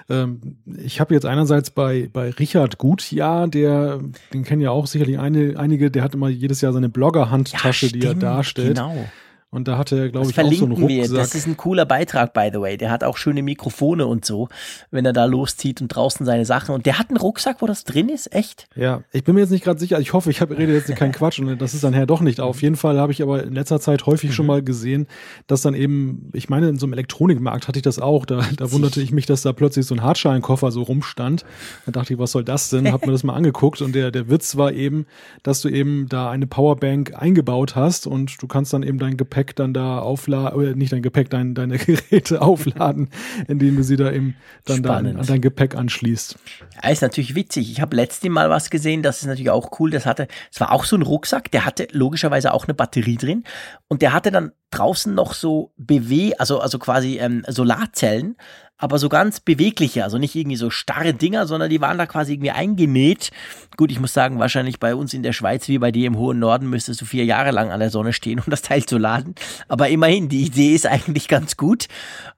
ähm, 0.10 0.57
ich 0.84 0.99
habe 0.99 1.14
jetzt 1.14 1.26
einerseits 1.26 1.70
bei, 1.70 2.10
bei 2.12 2.32
Richard 2.32 2.78
Gutjahr, 2.78 3.47
der, 3.47 3.99
den 4.34 4.43
kennen 4.43 4.62
ja 4.62 4.72
auch 4.72 4.88
sicherlich 4.88 5.20
eine, 5.20 5.57
einige, 5.57 5.91
der 5.91 6.03
hat 6.03 6.16
immer 6.16 6.30
jedes 6.30 6.62
Jahr 6.62 6.74
seine 6.74 6.89
Blogger-Handtasche, 6.89 7.88
ja, 7.88 7.91
die 7.91 8.05
er 8.05 8.16
darstellt. 8.16 8.78
Genau. 8.78 9.05
Und 9.52 9.68
da 9.68 9.80
hatte 9.80 9.97
er, 9.97 10.10
glaube 10.10 10.30
ich, 10.30 10.39
auch 10.39 10.54
so 10.54 10.66
einen 10.66 10.74
Rucksack. 10.74 11.10
Wir. 11.10 11.18
Das 11.18 11.34
ist 11.34 11.47
ein 11.47 11.58
cooler 11.58 11.86
Beitrag, 11.86 12.34
by 12.34 12.52
the 12.54 12.62
way. 12.62 12.78
Der 12.78 12.91
hat 12.91 13.04
auch 13.04 13.18
schöne 13.18 13.41
Mikrofone 13.41 14.06
und 14.06 14.24
so, 14.24 14.47
wenn 14.91 15.06
er 15.08 15.14
da 15.14 15.26
loszieht 15.26 15.82
und 15.82 15.88
draußen 15.88 16.24
seine 16.24 16.45
Sachen. 16.45 16.76
Und 16.76 16.86
der 16.86 17.00
hat 17.00 17.10
einen 17.10 17.18
Rucksack, 17.18 17.64
wo 17.64 17.66
das 17.66 17.84
drin 17.84 18.10
ist, 18.10 18.32
echt? 18.32 18.68
Ja, 18.76 19.02
ich 19.12 19.24
bin 19.24 19.34
mir 19.34 19.41
jetzt 19.41 19.50
nicht 19.50 19.64
gerade 19.64 19.80
sicher. 19.80 20.00
Ich 20.00 20.14
hoffe, 20.14 20.30
ich 20.30 20.41
hab, 20.41 20.52
rede 20.52 20.72
jetzt 20.72 20.95
keinen 20.95 21.14
Quatsch 21.14 21.39
und 21.39 21.60
das 21.60 21.74
ist 21.74 21.84
dann 21.84 21.95
her 21.95 22.06
doch 22.06 22.22
nicht. 22.22 22.39
Auf 22.39 22.62
jeden 22.62 22.76
Fall 22.76 23.00
habe 23.00 23.12
ich 23.12 23.24
aber 23.24 23.41
in 23.41 23.56
letzter 23.56 23.80
Zeit 23.80 24.06
häufig 24.06 24.30
mhm. 24.30 24.34
schon 24.34 24.45
mal 24.45 24.62
gesehen, 24.62 25.08
dass 25.47 25.64
dann 25.64 25.74
eben, 25.74 26.30
ich 26.34 26.47
meine, 26.50 26.70
in 26.70 26.78
so 26.78 26.86
einem 26.86 26.93
Elektronikmarkt 26.93 27.68
hatte 27.68 27.80
ich 27.80 27.84
das 27.84 27.97
auch. 27.97 28.28
Da, 28.28 28.45
da 28.56 28.72
wunderte 28.72 29.02
ich 29.02 29.12
mich, 29.12 29.26
dass 29.26 29.41
da 29.41 29.52
plötzlich 29.52 29.88
so 29.88 29.95
ein 29.95 30.04
Hartschalenkoffer 30.04 30.72
so 30.72 30.84
rumstand. 30.84 31.43
Da 31.88 31.91
dachte 31.91 32.14
ich, 32.14 32.20
was 32.20 32.34
soll 32.34 32.43
das 32.43 32.70
denn? 32.70 32.91
Hab 32.91 33.04
mir 33.04 33.14
das 33.14 33.24
mal 33.24 33.34
angeguckt 33.34 33.82
und 33.82 33.95
der, 33.95 34.12
der 34.12 34.30
Witz 34.30 34.58
war 34.58 34.74
eben, 34.74 35.08
dass 35.41 35.62
du 35.62 35.70
eben 35.70 36.08
da 36.08 36.30
eine 36.30 36.45
Powerbank 36.45 37.16
eingebaut 37.16 37.76
hast 37.76 38.06
und 38.06 38.39
du 38.43 38.45
kannst 38.45 38.74
dann 38.74 38.84
eben 38.84 39.00
dein 39.00 39.18
Gepäck 39.18 39.38
dann 39.55 39.73
da 39.73 39.99
auf 39.99 40.19
aufladen, 40.19 40.59
oder 40.59 40.75
nicht 40.75 40.91
dein 40.91 41.01
Gepäck, 41.01 41.29
dein, 41.29 41.55
deine 41.55 41.77
Geräte 41.77 42.41
aufladen, 42.41 43.09
indem 43.47 43.77
du 43.77 43.83
sie 43.83 43.95
da 43.95 44.11
eben 44.11 44.35
dann 44.65 44.83
da 44.83 44.97
an 44.97 45.21
dein 45.25 45.41
Gepäck 45.41 45.75
anschließt. 45.75 46.37
Ja, 46.83 46.89
ist 46.89 47.01
natürlich 47.01 47.35
witzig. 47.35 47.71
Ich 47.71 47.81
habe 47.81 47.95
letztes 47.95 48.29
Mal 48.29 48.49
was 48.49 48.69
gesehen, 48.69 49.01
das 49.01 49.21
ist 49.21 49.27
natürlich 49.27 49.49
auch 49.49 49.79
cool. 49.79 49.91
Das 49.91 50.05
hatte, 50.05 50.27
es 50.51 50.59
war 50.59 50.71
auch 50.71 50.83
so 50.83 50.95
ein 50.95 51.01
Rucksack, 51.01 51.51
der 51.51 51.65
hatte 51.65 51.87
logischerweise 51.91 52.53
auch 52.53 52.65
eine 52.65 52.73
Batterie 52.73 53.17
drin 53.17 53.43
und 53.87 54.01
der 54.01 54.13
hatte 54.13 54.31
dann 54.31 54.51
draußen 54.71 55.13
noch 55.13 55.33
so 55.33 55.71
BW, 55.77 56.33
also, 56.35 56.59
also 56.59 56.77
quasi 56.77 57.17
ähm, 57.17 57.43
Solarzellen, 57.47 58.35
aber 58.80 58.97
so 58.97 59.09
ganz 59.09 59.41
bewegliche, 59.41 60.05
also 60.05 60.17
nicht 60.17 60.34
irgendwie 60.36 60.55
so 60.55 60.69
starre 60.69 61.13
Dinger, 61.13 61.45
sondern 61.45 61.69
die 61.69 61.82
waren 61.82 61.97
da 61.97 62.05
quasi 62.05 62.34
irgendwie 62.34 62.51
eingenäht. 62.51 63.30
Gut, 63.77 63.91
ich 63.91 63.99
muss 63.99 64.13
sagen, 64.13 64.39
wahrscheinlich 64.39 64.80
bei 64.80 64.95
uns 64.95 65.13
in 65.13 65.21
der 65.21 65.34
Schweiz 65.34 65.67
wie 65.67 65.77
bei 65.77 65.91
dir 65.91 66.07
im 66.07 66.17
hohen 66.17 66.39
Norden 66.39 66.69
müsstest 66.69 67.01
du 67.01 67.05
vier 67.05 67.25
Jahre 67.25 67.51
lang 67.51 67.71
an 67.71 67.82
der 67.82 67.89
Sonne 67.91 68.13
stehen, 68.13 68.39
um 68.45 68.49
das 68.49 68.61
Teil 68.61 68.86
zu 68.86 68.97
laden. 68.97 69.36
Aber 69.67 69.89
immerhin, 69.89 70.30
die 70.30 70.45
Idee 70.45 70.73
ist 70.73 70.88
eigentlich 70.88 71.27
ganz 71.27 71.57
gut. 71.57 71.88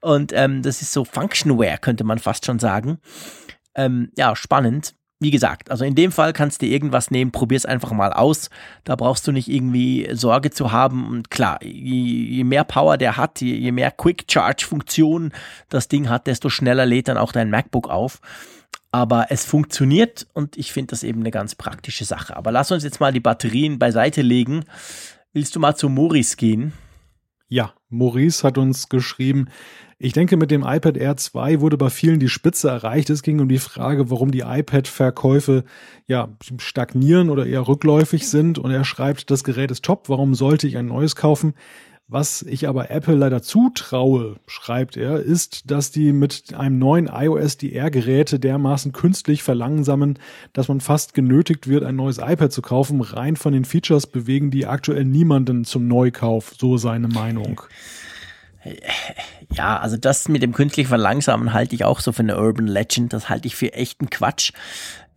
Und 0.00 0.32
ähm, 0.34 0.62
das 0.62 0.82
ist 0.82 0.92
so 0.92 1.04
Functionware, 1.04 1.78
könnte 1.78 2.04
man 2.04 2.18
fast 2.18 2.44
schon 2.44 2.58
sagen. 2.58 2.98
Ähm, 3.74 4.10
ja, 4.16 4.36
spannend 4.36 4.94
wie 5.22 5.30
gesagt, 5.30 5.70
also 5.70 5.84
in 5.84 5.94
dem 5.94 6.12
Fall 6.12 6.32
kannst 6.32 6.62
du 6.62 6.66
irgendwas 6.66 7.10
nehmen, 7.10 7.32
probier 7.32 7.56
es 7.56 7.66
einfach 7.66 7.92
mal 7.92 8.12
aus. 8.12 8.50
Da 8.84 8.96
brauchst 8.96 9.26
du 9.26 9.32
nicht 9.32 9.48
irgendwie 9.48 10.08
Sorge 10.12 10.50
zu 10.50 10.72
haben. 10.72 11.06
Und 11.08 11.30
klar, 11.30 11.62
je, 11.62 11.70
je 11.70 12.44
mehr 12.44 12.64
Power 12.64 12.96
der 12.96 13.16
hat, 13.16 13.40
je, 13.40 13.54
je 13.54 13.72
mehr 13.72 13.90
Quick 13.90 14.24
Charge 14.30 14.66
Funktion 14.66 15.32
das 15.68 15.88
Ding 15.88 16.08
hat, 16.08 16.26
desto 16.26 16.48
schneller 16.48 16.86
lädt 16.86 17.08
dann 17.08 17.18
auch 17.18 17.32
dein 17.32 17.50
MacBook 17.50 17.88
auf. 17.88 18.20
Aber 18.90 19.26
es 19.30 19.44
funktioniert 19.44 20.26
und 20.34 20.58
ich 20.58 20.72
finde 20.72 20.90
das 20.90 21.02
eben 21.02 21.20
eine 21.20 21.30
ganz 21.30 21.54
praktische 21.54 22.04
Sache. 22.04 22.36
Aber 22.36 22.52
lass 22.52 22.70
uns 22.72 22.84
jetzt 22.84 23.00
mal 23.00 23.12
die 23.12 23.20
Batterien 23.20 23.78
beiseite 23.78 24.22
legen. 24.22 24.64
Willst 25.32 25.56
du 25.56 25.60
mal 25.60 25.74
zu 25.74 25.88
Maurice 25.88 26.36
gehen? 26.36 26.74
Ja, 27.48 27.74
Maurice 27.88 28.46
hat 28.46 28.58
uns 28.58 28.88
geschrieben, 28.88 29.48
ich 30.02 30.12
denke, 30.12 30.36
mit 30.36 30.50
dem 30.50 30.64
iPad 30.66 30.96
Air 30.96 31.16
2 31.16 31.60
wurde 31.60 31.76
bei 31.76 31.88
vielen 31.88 32.18
die 32.18 32.28
Spitze 32.28 32.68
erreicht. 32.68 33.08
Es 33.08 33.22
ging 33.22 33.38
um 33.38 33.48
die 33.48 33.58
Frage, 33.58 34.10
warum 34.10 34.32
die 34.32 34.40
iPad-Verkäufe 34.40 35.62
ja 36.08 36.28
stagnieren 36.58 37.30
oder 37.30 37.46
eher 37.46 37.68
rückläufig 37.68 38.28
sind. 38.28 38.58
Und 38.58 38.72
er 38.72 38.84
schreibt, 38.84 39.30
das 39.30 39.44
Gerät 39.44 39.70
ist 39.70 39.84
top, 39.84 40.08
warum 40.08 40.34
sollte 40.34 40.66
ich 40.66 40.76
ein 40.76 40.86
neues 40.86 41.14
kaufen? 41.14 41.54
Was 42.08 42.42
ich 42.42 42.68
aber 42.68 42.90
Apple 42.90 43.14
leider 43.14 43.42
zutraue, 43.42 44.36
schreibt 44.48 44.96
er, 44.96 45.20
ist, 45.20 45.70
dass 45.70 45.92
die 45.92 46.12
mit 46.12 46.52
einem 46.52 46.80
neuen 46.80 47.06
iOS 47.06 47.56
die 47.56 47.72
R-Geräte 47.72 48.40
dermaßen 48.40 48.90
künstlich 48.90 49.44
verlangsamen, 49.44 50.18
dass 50.52 50.66
man 50.66 50.80
fast 50.80 51.14
genötigt 51.14 51.68
wird, 51.68 51.84
ein 51.84 51.96
neues 51.96 52.18
iPad 52.18 52.52
zu 52.52 52.60
kaufen. 52.60 53.00
Rein 53.02 53.36
von 53.36 53.52
den 53.52 53.64
Features 53.64 54.08
bewegen 54.08 54.50
die 54.50 54.66
aktuell 54.66 55.04
niemanden 55.04 55.64
zum 55.64 55.86
Neukauf, 55.86 56.54
so 56.58 56.76
seine 56.76 57.06
Meinung. 57.06 57.62
Ja, 59.54 59.78
also 59.78 59.96
das 59.96 60.28
mit 60.28 60.42
dem 60.42 60.52
künstlich 60.52 60.88
Verlangsamen 60.88 61.52
halte 61.52 61.74
ich 61.74 61.84
auch 61.84 62.00
so 62.00 62.12
für 62.12 62.22
eine 62.22 62.38
Urban 62.38 62.66
Legend. 62.66 63.12
Das 63.12 63.28
halte 63.28 63.46
ich 63.46 63.56
für 63.56 63.72
echten 63.72 64.08
Quatsch. 64.08 64.52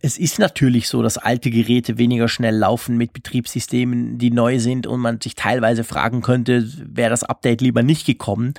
Es 0.02 0.18
ist 0.18 0.38
natürlich 0.38 0.88
so, 0.88 1.02
dass 1.02 1.16
alte 1.16 1.50
Geräte 1.50 1.96
weniger 1.96 2.28
schnell 2.28 2.54
laufen 2.54 2.96
mit 2.96 3.12
Betriebssystemen, 3.12 4.18
die 4.18 4.30
neu 4.30 4.58
sind 4.58 4.86
und 4.86 5.00
man 5.00 5.20
sich 5.20 5.34
teilweise 5.34 5.84
fragen 5.84 6.22
könnte, 6.22 6.70
wäre 6.84 7.10
das 7.10 7.24
Update 7.24 7.60
lieber 7.60 7.82
nicht 7.82 8.04
gekommen 8.04 8.54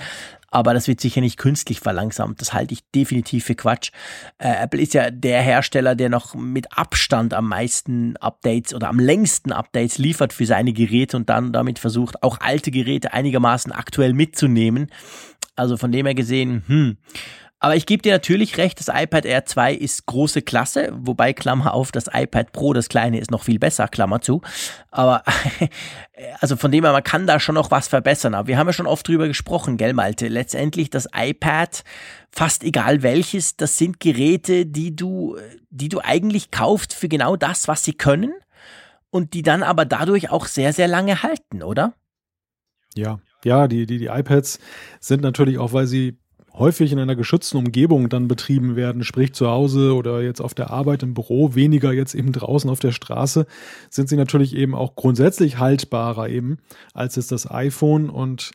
aber 0.50 0.74
das 0.74 0.88
wird 0.88 1.00
sicher 1.00 1.20
nicht 1.20 1.36
künstlich 1.36 1.80
verlangsamt. 1.80 2.40
Das 2.40 2.52
halte 2.52 2.72
ich 2.74 2.88
definitiv 2.90 3.44
für 3.44 3.54
Quatsch. 3.54 3.90
Äh, 4.38 4.62
Apple 4.62 4.80
ist 4.80 4.94
ja 4.94 5.10
der 5.10 5.42
Hersteller, 5.42 5.94
der 5.94 6.08
noch 6.08 6.34
mit 6.34 6.76
Abstand 6.76 7.34
am 7.34 7.48
meisten 7.48 8.16
Updates 8.16 8.74
oder 8.74 8.88
am 8.88 8.98
längsten 8.98 9.52
Updates 9.52 9.98
liefert 9.98 10.32
für 10.32 10.46
seine 10.46 10.72
Geräte 10.72 11.16
und 11.16 11.28
dann 11.28 11.52
damit 11.52 11.78
versucht, 11.78 12.22
auch 12.22 12.40
alte 12.40 12.70
Geräte 12.70 13.12
einigermaßen 13.12 13.72
aktuell 13.72 14.14
mitzunehmen. 14.14 14.90
Also 15.54 15.76
von 15.76 15.92
dem 15.92 16.06
her 16.06 16.14
gesehen, 16.14 16.62
hm, 16.66 16.96
Aber 17.60 17.74
ich 17.74 17.86
gebe 17.86 18.02
dir 18.02 18.12
natürlich 18.12 18.56
recht, 18.56 18.78
das 18.78 18.88
iPad 18.88 19.24
Air 19.24 19.44
2 19.44 19.74
ist 19.74 20.06
große 20.06 20.42
Klasse, 20.42 20.90
wobei 20.92 21.32
Klammer 21.32 21.74
auf, 21.74 21.90
das 21.90 22.06
iPad 22.12 22.52
Pro, 22.52 22.72
das 22.72 22.88
kleine, 22.88 23.18
ist 23.18 23.32
noch 23.32 23.42
viel 23.42 23.58
besser, 23.58 23.88
Klammer 23.88 24.20
zu. 24.20 24.42
Aber 24.92 25.24
also 26.40 26.56
von 26.56 26.70
dem 26.70 26.84
her, 26.84 26.92
man 26.92 27.02
kann 27.02 27.26
da 27.26 27.40
schon 27.40 27.56
noch 27.56 27.72
was 27.72 27.88
verbessern. 27.88 28.34
Aber 28.34 28.46
wir 28.46 28.58
haben 28.58 28.68
ja 28.68 28.72
schon 28.72 28.86
oft 28.86 29.08
drüber 29.08 29.26
gesprochen, 29.26 29.76
gell, 29.76 29.92
Malte? 29.92 30.28
Letztendlich 30.28 30.88
das 30.90 31.08
iPad, 31.12 31.82
fast 32.30 32.62
egal 32.62 33.02
welches, 33.02 33.56
das 33.56 33.76
sind 33.76 33.98
Geräte, 33.98 34.64
die 34.64 34.94
du, 34.94 35.36
die 35.70 35.88
du 35.88 36.00
eigentlich 36.00 36.52
kaufst 36.52 36.94
für 36.94 37.08
genau 37.08 37.34
das, 37.34 37.66
was 37.66 37.82
sie 37.82 37.94
können 37.94 38.34
und 39.10 39.34
die 39.34 39.42
dann 39.42 39.64
aber 39.64 39.84
dadurch 39.84 40.30
auch 40.30 40.46
sehr, 40.46 40.72
sehr 40.72 40.86
lange 40.86 41.24
halten, 41.24 41.64
oder? 41.64 41.94
Ja, 42.94 43.18
ja, 43.44 43.66
die, 43.66 43.86
die, 43.86 43.98
die 43.98 44.06
iPads 44.06 44.60
sind 45.00 45.22
natürlich 45.22 45.58
auch, 45.58 45.72
weil 45.72 45.86
sie 45.86 46.18
häufig 46.54 46.92
in 46.92 46.98
einer 46.98 47.16
geschützten 47.16 47.56
Umgebung 47.56 48.08
dann 48.08 48.28
betrieben 48.28 48.76
werden, 48.76 49.04
sprich 49.04 49.32
zu 49.32 49.48
Hause 49.48 49.94
oder 49.94 50.22
jetzt 50.22 50.40
auf 50.40 50.54
der 50.54 50.70
Arbeit 50.70 51.02
im 51.02 51.14
Büro, 51.14 51.54
weniger 51.54 51.92
jetzt 51.92 52.14
eben 52.14 52.32
draußen 52.32 52.68
auf 52.68 52.80
der 52.80 52.92
Straße, 52.92 53.46
sind 53.90 54.08
sie 54.08 54.16
natürlich 54.16 54.56
eben 54.56 54.74
auch 54.74 54.96
grundsätzlich 54.96 55.58
haltbarer 55.58 56.28
eben 56.28 56.58
als 56.94 57.16
ist 57.16 57.32
das 57.32 57.50
iPhone 57.50 58.10
und 58.10 58.52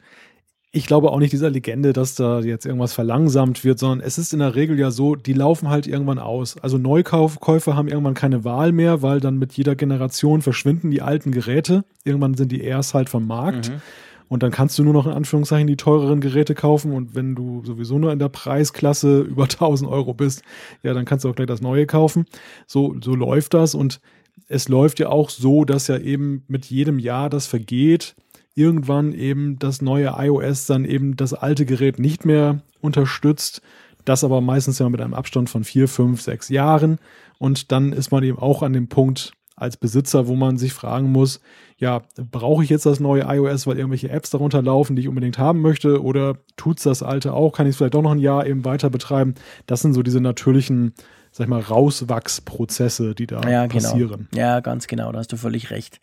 ich 0.75 0.87
glaube 0.87 1.11
auch 1.11 1.19
nicht 1.19 1.31
dieser 1.31 1.51
Legende, 1.51 1.93
dass 1.93 2.15
da 2.15 2.39
jetzt 2.39 2.65
irgendwas 2.65 2.93
verlangsamt 2.93 3.63
wird, 3.63 3.77
sondern 3.77 3.99
es 4.05 4.17
ist 4.17 4.33
in 4.33 4.39
der 4.39 4.55
Regel 4.55 4.79
ja 4.79 4.89
so, 4.89 5.15
die 5.15 5.33
laufen 5.33 5.69
halt 5.69 5.85
irgendwann 5.85 6.17
aus. 6.17 6.57
Also 6.57 6.79
Neukäufer 6.79 7.75
haben 7.75 7.87
irgendwann 7.87 8.15
keine 8.15 8.43
Wahl 8.43 8.71
mehr, 8.71 9.03
weil 9.03 9.19
dann 9.19 9.37
mit 9.37 9.53
jeder 9.53 9.75
Generation 9.75 10.41
verschwinden 10.41 10.89
die 10.89 11.03
alten 11.03 11.31
Geräte. 11.31 11.85
Irgendwann 12.03 12.33
sind 12.33 12.51
die 12.51 12.61
erst 12.61 12.95
halt 12.95 13.09
vom 13.09 13.27
Markt. 13.27 13.69
Mhm. 13.69 13.81
Und 14.27 14.43
dann 14.43 14.51
kannst 14.51 14.77
du 14.77 14.83
nur 14.83 14.93
noch 14.93 15.05
in 15.05 15.13
Anführungszeichen 15.13 15.67
die 15.67 15.77
teureren 15.77 16.21
Geräte 16.21 16.55
kaufen. 16.55 16.91
Und 16.93 17.15
wenn 17.15 17.35
du 17.35 17.63
sowieso 17.65 17.99
nur 17.99 18.11
in 18.11 18.19
der 18.19 18.29
Preisklasse 18.29 19.21
über 19.29 19.43
1000 19.43 19.89
Euro 19.89 20.13
bist, 20.13 20.43
ja, 20.81 20.93
dann 20.93 21.05
kannst 21.05 21.25
du 21.25 21.29
auch 21.29 21.35
gleich 21.35 21.47
das 21.47 21.61
neue 21.61 21.85
kaufen. 21.85 22.25
So, 22.67 22.95
so 23.01 23.15
läuft 23.15 23.53
das. 23.53 23.75
Und 23.75 23.99
es 24.47 24.69
läuft 24.69 24.99
ja 24.99 25.09
auch 25.09 25.29
so, 25.29 25.65
dass 25.65 25.87
ja 25.87 25.97
eben 25.97 26.43
mit 26.47 26.65
jedem 26.65 26.99
Jahr, 26.99 27.29
das 27.29 27.47
vergeht, 27.47 28.15
irgendwann 28.55 29.13
eben 29.13 29.57
das 29.59 29.81
neue 29.81 30.13
iOS 30.17 30.65
dann 30.65 30.85
eben 30.85 31.15
das 31.15 31.33
alte 31.33 31.65
Gerät 31.65 31.99
nicht 31.99 32.25
mehr 32.25 32.61
unterstützt. 32.81 33.61
Das 34.05 34.23
aber 34.23 34.41
meistens 34.41 34.79
ja 34.79 34.89
mit 34.89 35.01
einem 35.01 35.13
Abstand 35.13 35.49
von 35.49 35.63
vier, 35.63 35.87
fünf, 35.87 36.21
sechs 36.21 36.49
Jahren. 36.49 36.99
Und 37.39 37.71
dann 37.71 37.93
ist 37.93 38.11
man 38.11 38.23
eben 38.23 38.37
auch 38.37 38.61
an 38.61 38.73
dem 38.73 38.89
Punkt, 38.89 39.33
als 39.55 39.77
Besitzer, 39.77 40.27
wo 40.27 40.35
man 40.35 40.57
sich 40.57 40.73
fragen 40.73 41.11
muss, 41.11 41.39
ja, 41.77 42.01
brauche 42.31 42.63
ich 42.63 42.69
jetzt 42.69 42.85
das 42.85 42.99
neue 42.99 43.23
iOS, 43.23 43.67
weil 43.67 43.77
irgendwelche 43.77 44.09
Apps 44.09 44.29
darunter 44.29 44.61
laufen, 44.61 44.95
die 44.95 45.01
ich 45.01 45.07
unbedingt 45.07 45.37
haben 45.37 45.61
möchte, 45.61 46.01
oder 46.01 46.37
tut 46.55 46.77
es 46.77 46.83
das 46.83 47.03
alte 47.03 47.33
auch? 47.33 47.51
Kann 47.51 47.67
ich 47.67 47.71
es 47.71 47.77
vielleicht 47.77 47.93
doch 47.93 48.01
noch 48.01 48.11
ein 48.11 48.19
Jahr 48.19 48.45
eben 48.45 48.65
weiter 48.65 48.89
betreiben? 48.89 49.35
Das 49.65 49.81
sind 49.81 49.93
so 49.93 50.01
diese 50.01 50.21
natürlichen, 50.21 50.93
sag 51.31 51.45
ich 51.45 51.49
mal, 51.49 51.61
Rauswachsprozesse, 51.61 53.15
die 53.15 53.27
da 53.27 53.41
ja, 53.49 53.67
genau. 53.67 53.89
passieren. 53.89 54.27
Genau. 54.31 54.41
Ja, 54.41 54.59
ganz 54.59 54.87
genau, 54.87 55.11
da 55.11 55.19
hast 55.19 55.31
du 55.31 55.37
völlig 55.37 55.71
recht. 55.71 55.99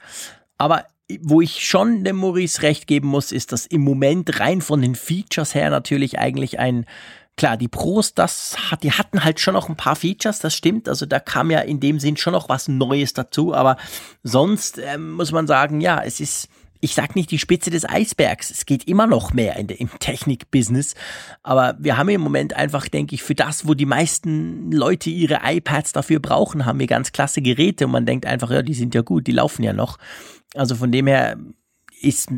Aber 0.59 0.85
wo 1.23 1.41
ich 1.41 1.67
schon 1.67 2.05
dem 2.05 2.17
Maurice 2.17 2.63
recht 2.63 2.87
geben 2.87 3.09
muss, 3.09 3.33
ist, 3.33 3.53
dass 3.53 3.67
im 3.67 3.81
Moment 3.81 4.39
rein 4.39 4.61
von 4.61 4.81
den 4.81 4.95
Features 4.95 5.55
her 5.55 5.71
natürlich 5.71 6.19
eigentlich 6.19 6.59
ein 6.59 6.85
Klar, 7.41 7.57
die 7.57 7.69
Pros, 7.69 8.13
das 8.13 8.55
die 8.83 8.93
hatten 8.93 9.25
halt 9.25 9.41
schon 9.41 9.55
noch 9.55 9.71
ein 9.71 9.75
paar 9.75 9.97
Features, 9.97 10.41
das 10.41 10.55
stimmt. 10.55 10.91
Also 10.91 11.07
da 11.07 11.19
kam 11.21 11.51
ja 11.51 11.61
in 11.61 11.81
dem 11.81 11.99
Sinn 11.99 12.19
schon 12.19 12.35
noch 12.35 12.51
was 12.51 12.69
Neues 12.69 13.15
dazu. 13.15 13.55
Aber 13.55 13.79
sonst 14.23 14.77
ähm, 14.77 15.13
muss 15.13 15.33
man 15.33 15.47
sagen, 15.47 15.81
ja, 15.81 16.03
es 16.05 16.21
ist, 16.21 16.51
ich 16.83 16.95
sag 16.95 17.17
nicht 17.17 17.31
die 17.31 17.39
Spitze 17.39 17.71
des 17.71 17.89
Eisbergs. 17.89 18.51
Es 18.51 18.67
geht 18.67 18.87
immer 18.87 19.07
noch 19.07 19.33
mehr 19.33 19.57
in 19.57 19.69
der, 19.69 19.81
im 19.81 19.89
Technik-Business. 19.99 20.95
Aber 21.43 21.77
wir 21.79 21.97
haben 21.97 22.11
im 22.11 22.21
Moment 22.21 22.53
einfach, 22.53 22.89
denke 22.89 23.15
ich, 23.15 23.23
für 23.23 23.35
das, 23.35 23.67
wo 23.67 23.73
die 23.73 23.87
meisten 23.87 24.71
Leute 24.71 25.09
ihre 25.09 25.41
iPads 25.43 25.93
dafür 25.93 26.21
brauchen, 26.21 26.67
haben 26.67 26.79
wir 26.79 26.89
ganz 26.89 27.11
klasse 27.11 27.41
Geräte 27.41 27.87
und 27.87 27.93
man 27.93 28.05
denkt 28.05 28.27
einfach, 28.27 28.51
ja, 28.51 28.61
die 28.61 28.75
sind 28.75 28.95
ja 28.95 29.01
gut, 29.01 29.27
die 29.27 29.33
laufen 29.33 29.63
ja 29.63 29.73
noch. 29.73 29.97
Also 30.55 30.75
von 30.75 30.93
dem 30.93 31.07
her 31.07 31.39
ist, 32.03 32.29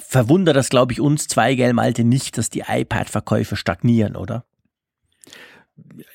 verwundert 0.00 0.56
das, 0.56 0.68
glaube 0.68 0.92
ich, 0.92 1.00
uns 1.00 1.28
zwei, 1.28 1.54
gell, 1.54 1.74
Malte, 1.74 2.02
nicht, 2.02 2.38
dass 2.38 2.50
die 2.50 2.64
iPad-Verkäufe 2.66 3.54
stagnieren, 3.54 4.16
oder? 4.16 4.47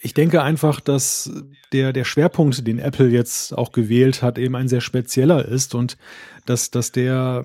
Ich 0.02 0.14
denke 0.14 0.42
einfach, 0.42 0.80
dass 0.80 1.32
der, 1.72 1.94
der 1.94 2.04
Schwerpunkt, 2.04 2.68
den 2.68 2.80
Apple 2.80 3.10
jetzt 3.10 3.58
auch 3.58 3.72
gewählt 3.72 4.22
hat, 4.22 4.38
eben 4.38 4.56
ein 4.56 4.68
sehr 4.68 4.82
spezieller 4.82 5.46
ist 5.46 5.76
und 5.76 5.98
dass, 6.46 6.72
dass 6.72 6.92
der, 6.92 7.44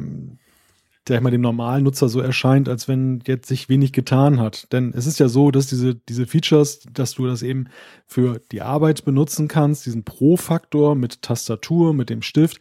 der 1.09 1.21
mal 1.21 1.31
dem 1.31 1.41
normalen 1.41 1.85
Nutzer 1.85 2.09
so 2.09 2.21
erscheint, 2.21 2.69
als 2.69 2.89
wenn 2.89 3.21
jetzt 3.27 3.49
sich 3.49 3.69
wenig 3.69 3.93
getan 3.93 4.41
hat. 4.41 4.73
Denn 4.73 4.93
es 4.95 5.07
ist 5.07 5.19
ja 5.19 5.29
so, 5.29 5.51
dass 5.51 5.67
diese, 5.67 5.95
diese 5.95 6.27
Features, 6.27 6.81
dass 6.93 7.15
du 7.15 7.27
das 7.27 7.43
eben 7.43 7.67
für 8.07 8.41
die 8.53 8.63
Arbeit 8.63 9.05
benutzen 9.05 9.49
kannst, 9.49 9.87
diesen 9.87 10.05
Pro-Faktor 10.05 10.95
mit 10.95 11.23
Tastatur, 11.23 11.95
mit 11.95 12.11
dem 12.11 12.23
Stift, 12.23 12.59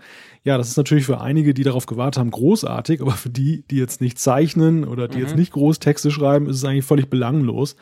ja, 0.48 0.58
das 0.58 0.70
ist 0.70 0.78
natürlich 0.78 1.06
für 1.06 1.20
einige, 1.20 1.54
die 1.54 1.64
darauf 1.64 1.88
gewartet 1.88 2.22
haben, 2.22 2.32
großartig, 2.32 3.02
aber 3.02 3.12
für 3.12 3.30
die, 3.30 3.66
die 3.70 3.76
jetzt 3.76 4.00
nicht 4.00 4.18
zeichnen 4.18 4.86
oder 4.86 5.10
die 5.10 5.18
mhm. 5.18 5.24
jetzt 5.24 5.36
nicht 5.36 5.52
groß 5.52 5.80
Texte 5.80 6.10
schreiben, 6.10 6.48
ist 6.48 6.56
es 6.56 6.64
eigentlich 6.64 6.86
völlig 6.86 7.10
belanglos. 7.10 7.76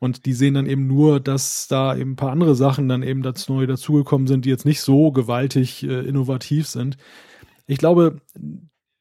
Und 0.00 0.26
die 0.26 0.34
sehen 0.34 0.52
dann 0.52 0.66
eben 0.66 0.86
nur, 0.86 1.18
dass 1.18 1.66
da 1.66 1.96
eben 1.96 2.12
ein 2.12 2.16
paar 2.16 2.32
andere 2.32 2.54
Sachen 2.54 2.90
dann 2.90 3.02
eben 3.02 3.22
dazu 3.22 3.54
neu 3.54 3.66
dazugekommen 3.66 4.26
sind, 4.26 4.44
die 4.44 4.50
jetzt 4.50 4.66
nicht 4.66 4.82
so 4.82 5.12
gewaltig 5.12 5.82
äh, 5.82 6.06
innovativ 6.06 6.66
sind. 6.66 6.98
Ich 7.66 7.78
glaube, 7.78 8.20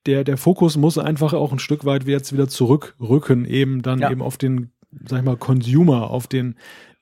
der, 0.09 0.23
der 0.23 0.37
Fokus 0.37 0.75
muss 0.75 0.97
einfach 0.97 1.33
auch 1.33 1.51
ein 1.51 1.59
Stück 1.59 1.85
weit 1.85 2.07
jetzt 2.07 2.33
wieder 2.33 2.47
zurückrücken, 2.47 3.45
eben 3.45 3.83
dann 3.83 3.99
ja. 3.99 4.09
eben 4.09 4.23
auf 4.23 4.37
den, 4.37 4.71
sag 5.05 5.19
ich 5.19 5.25
mal, 5.25 5.37
Consumer, 5.37 6.09
auf 6.09 6.25
den, 6.25 6.55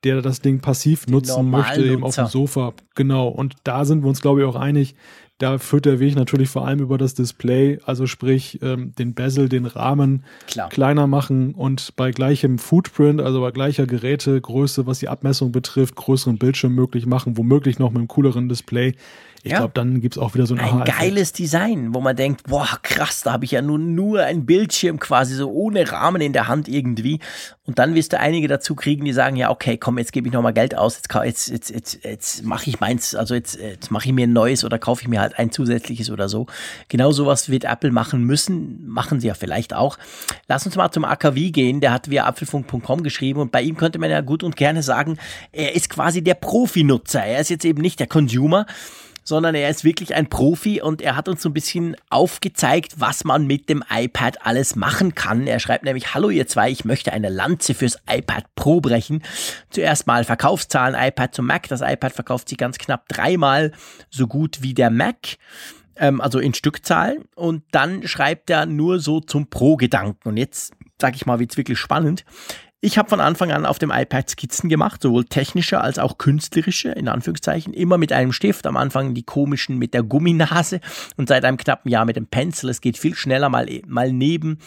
der 0.03 0.21
das 0.21 0.41
Ding 0.41 0.59
passiv 0.59 1.05
Die 1.05 1.13
nutzen 1.13 1.49
möchte, 1.49 1.85
eben 1.85 2.03
auf 2.03 2.15
dem 2.15 2.27
Sofa. 2.27 2.73
Genau. 2.95 3.29
Und 3.29 3.55
da 3.63 3.85
sind 3.85 4.03
wir 4.03 4.09
uns, 4.09 4.19
glaube 4.19 4.41
ich, 4.41 4.45
auch 4.45 4.57
einig, 4.57 4.95
da 5.37 5.57
führt 5.57 5.85
der 5.85 5.99
Weg 5.99 6.15
natürlich 6.15 6.49
vor 6.49 6.67
allem 6.67 6.79
über 6.79 6.97
das 6.97 7.13
Display, 7.13 7.79
also 7.85 8.07
sprich 8.07 8.59
ähm, 8.61 8.93
den 8.97 9.13
Bezel, 9.13 9.47
den 9.47 9.67
Rahmen 9.67 10.25
Klar. 10.47 10.67
kleiner 10.67 11.07
machen 11.07 11.53
und 11.53 11.95
bei 11.95 12.11
gleichem 12.11 12.57
Footprint, 12.57 13.21
also 13.21 13.39
bei 13.39 13.51
gleicher 13.51 13.85
Gerätegröße, 13.85 14.85
was 14.85 14.99
die 14.99 15.07
Abmessung 15.07 15.53
betrifft, 15.53 15.95
größeren 15.95 16.39
Bildschirm 16.39 16.73
möglich 16.75 17.05
machen, 17.05 17.37
womöglich 17.37 17.79
noch 17.79 17.91
mit 17.91 17.99
einem 17.99 18.07
cooleren 18.07 18.49
Display. 18.49 18.95
Ich 19.47 19.53
ja. 19.53 19.59
glaube, 19.59 19.71
dann 19.73 20.01
gibt 20.01 20.17
es 20.17 20.21
auch 20.21 20.33
wieder 20.33 20.45
so 20.45 20.55
ein, 20.55 20.59
ein 20.59 20.83
geiles 20.83 21.31
Design, 21.31 21.93
wo 21.93 22.01
man 22.01 22.17
denkt, 22.17 22.43
boah, 22.47 22.67
krass, 22.83 23.21
da 23.23 23.31
habe 23.31 23.45
ich 23.45 23.51
ja 23.51 23.61
nur, 23.61 23.79
nur 23.79 24.23
ein 24.23 24.45
Bildschirm 24.45 24.99
quasi 24.99 25.35
so 25.35 25.49
ohne 25.49 25.89
Rahmen 25.89 26.21
in 26.21 26.33
der 26.33 26.49
Hand 26.49 26.67
irgendwie. 26.67 27.21
Und 27.65 27.79
dann 27.79 27.95
wirst 27.95 28.11
du 28.11 28.19
einige 28.19 28.47
dazu 28.47 28.75
kriegen, 28.75 29.05
die 29.05 29.13
sagen, 29.13 29.37
ja, 29.37 29.49
okay, 29.49 29.77
komm, 29.77 29.97
jetzt 29.97 30.11
gebe 30.11 30.27
ich 30.27 30.33
nochmal 30.33 30.53
Geld 30.53 30.75
aus, 30.77 30.95
jetzt, 30.97 31.13
jetzt, 31.13 31.49
jetzt, 31.49 31.69
jetzt, 31.69 32.03
jetzt 32.03 32.43
mache 32.43 32.69
ich 32.69 32.79
meins, 32.81 33.15
also 33.15 33.35
jetzt, 33.35 33.59
jetzt 33.59 33.89
mache 33.89 34.07
ich 34.07 34.13
mir 34.13 34.27
ein 34.27 34.33
neues 34.33 34.65
oder 34.65 34.79
kaufe 34.79 35.01
ich 35.01 35.07
mir 35.07 35.21
halt 35.21 35.39
ein 35.39 35.51
zusätzliches 35.51 36.09
oder 36.09 36.27
so. 36.27 36.47
Genau 36.89 37.11
sowas 37.11 37.49
wird 37.49 37.63
Apple 37.63 37.91
machen 37.91 38.23
müssen, 38.23 38.85
machen 38.87 39.21
sie 39.21 39.27
ja 39.27 39.33
vielleicht 39.33 39.73
auch. 39.73 39.97
Lass 40.49 40.65
uns 40.65 40.75
mal 40.75 40.91
zum 40.91 41.05
AKW 41.05 41.51
gehen, 41.51 41.79
der 41.79 41.93
hat 41.93 42.09
via 42.09 42.25
apfelfunk.com 42.25 43.03
geschrieben 43.03 43.39
und 43.39 43.51
bei 43.51 43.61
ihm 43.61 43.77
könnte 43.77 43.99
man 43.99 44.09
ja 44.09 44.19
gut 44.19 44.43
und 44.43 44.57
gerne 44.57 44.83
sagen, 44.83 45.17
er 45.51 45.75
ist 45.75 45.89
quasi 45.89 46.21
der 46.21 46.35
Profi-Nutzer, 46.35 47.23
er 47.23 47.39
ist 47.39 47.49
jetzt 47.49 47.65
eben 47.65 47.81
nicht 47.81 47.99
der 47.99 48.07
Consumer 48.07 48.65
sondern 49.27 49.55
er 49.55 49.69
ist 49.69 49.83
wirklich 49.83 50.15
ein 50.15 50.29
Profi 50.29 50.81
und 50.81 51.01
er 51.01 51.17
hat 51.17 51.27
uns 51.27 51.41
so 51.41 51.49
ein 51.49 51.53
bisschen 51.53 51.97
aufgezeigt, 52.09 52.93
was 53.01 53.25
man 53.25 53.45
mit 53.45 53.67
dem 53.67 53.83
iPad 53.89 54.45
alles 54.45 54.77
machen 54.77 55.15
kann. 55.15 55.47
Er 55.47 55.59
schreibt 55.59 55.83
nämlich, 55.83 56.13
hallo 56.13 56.29
ihr 56.29 56.47
zwei, 56.47 56.71
ich 56.71 56.85
möchte 56.85 57.11
eine 57.11 57.27
Lanze 57.27 57.73
fürs 57.73 57.97
iPad 58.09 58.45
Pro 58.55 58.79
brechen. 58.79 59.21
Zuerst 59.69 60.07
mal 60.07 60.23
Verkaufszahlen 60.23 60.95
iPad 60.97 61.35
zum 61.35 61.45
Mac. 61.45 61.67
Das 61.67 61.81
iPad 61.81 62.13
verkauft 62.13 62.47
sich 62.47 62.57
ganz 62.57 62.77
knapp 62.77 63.09
dreimal 63.09 63.73
so 64.09 64.27
gut 64.27 64.59
wie 64.61 64.73
der 64.73 64.89
Mac 64.89 65.35
ähm, 65.97 66.21
also 66.21 66.39
in 66.39 66.53
Stückzahlen. 66.53 67.25
Und 67.35 67.63
dann 67.71 68.07
schreibt 68.07 68.49
er 68.49 68.65
nur 68.65 69.01
so 69.01 69.19
zum 69.19 69.49
Pro-Gedanken. 69.49 70.29
Und 70.29 70.37
jetzt 70.37 70.71
sage 71.01 71.15
ich 71.15 71.25
mal, 71.25 71.39
wird's 71.39 71.57
wirklich 71.57 71.77
spannend. 71.77 72.23
Ich 72.79 72.99
habe 72.99 73.09
von 73.09 73.19
Anfang 73.19 73.51
an 73.51 73.65
auf 73.65 73.79
dem 73.79 73.89
iPad 73.89 74.29
Skizzen 74.29 74.69
gemacht, 74.69 75.01
sowohl 75.01 75.25
technische 75.25 75.81
als 75.81 75.97
auch 75.97 76.19
künstlerische, 76.19 76.91
in 76.91 77.07
Anführungszeichen, 77.07 77.73
immer 77.73 77.97
mit 77.97 78.13
einem 78.13 78.31
Stift, 78.31 78.67
am 78.67 78.77
Anfang 78.77 79.15
die 79.15 79.23
komischen 79.23 79.79
mit 79.79 79.95
der 79.95 80.03
Gumminase 80.03 80.79
und 81.15 81.27
seit 81.27 81.43
einem 81.43 81.57
knappen 81.57 81.89
Jahr 81.89 82.05
mit 82.05 82.17
dem 82.17 82.27
Pencil. 82.27 82.69
Es 82.69 82.79
geht 82.79 82.99
viel 82.99 83.15
schneller 83.15 83.49
mal, 83.49 83.67
mal 83.87 84.11
neben 84.11 84.59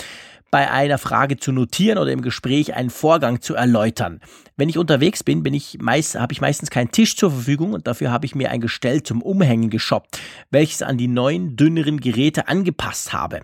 bei 0.51 0.69
einer 0.69 0.99
Frage 0.99 1.37
zu 1.37 1.53
notieren 1.53 1.99
oder 1.99 2.11
im 2.11 2.23
Gespräch 2.23 2.75
einen 2.75 2.91
Vorgang 2.91 3.41
zu 3.41 3.55
erläutern. 3.55 4.21
Wenn 4.57 4.69
ich 4.69 4.79
unterwegs 4.79 5.23
bin, 5.23 5.45
bin 5.45 5.55
ich 5.55 5.79
meist, 5.81 6.19
habe 6.19 6.33
ich 6.33 6.41
meistens 6.41 6.71
keinen 6.71 6.91
Tisch 6.91 7.17
zur 7.17 7.31
Verfügung 7.31 7.73
und 7.75 7.87
dafür 7.87 8.11
habe 8.11 8.27
ich 8.27 8.35
mir 8.35 8.51
ein 8.51 8.61
Gestell 8.61 9.05
zum 9.05 9.23
Umhängen 9.23 9.71
geshoppt, 9.71 10.19
welches 10.51 10.83
an 10.83 10.99
die 10.99 11.07
neuen, 11.07 11.55
dünneren 11.55 12.01
Geräte 12.01 12.49
angepasst 12.49 13.13
habe. 13.13 13.43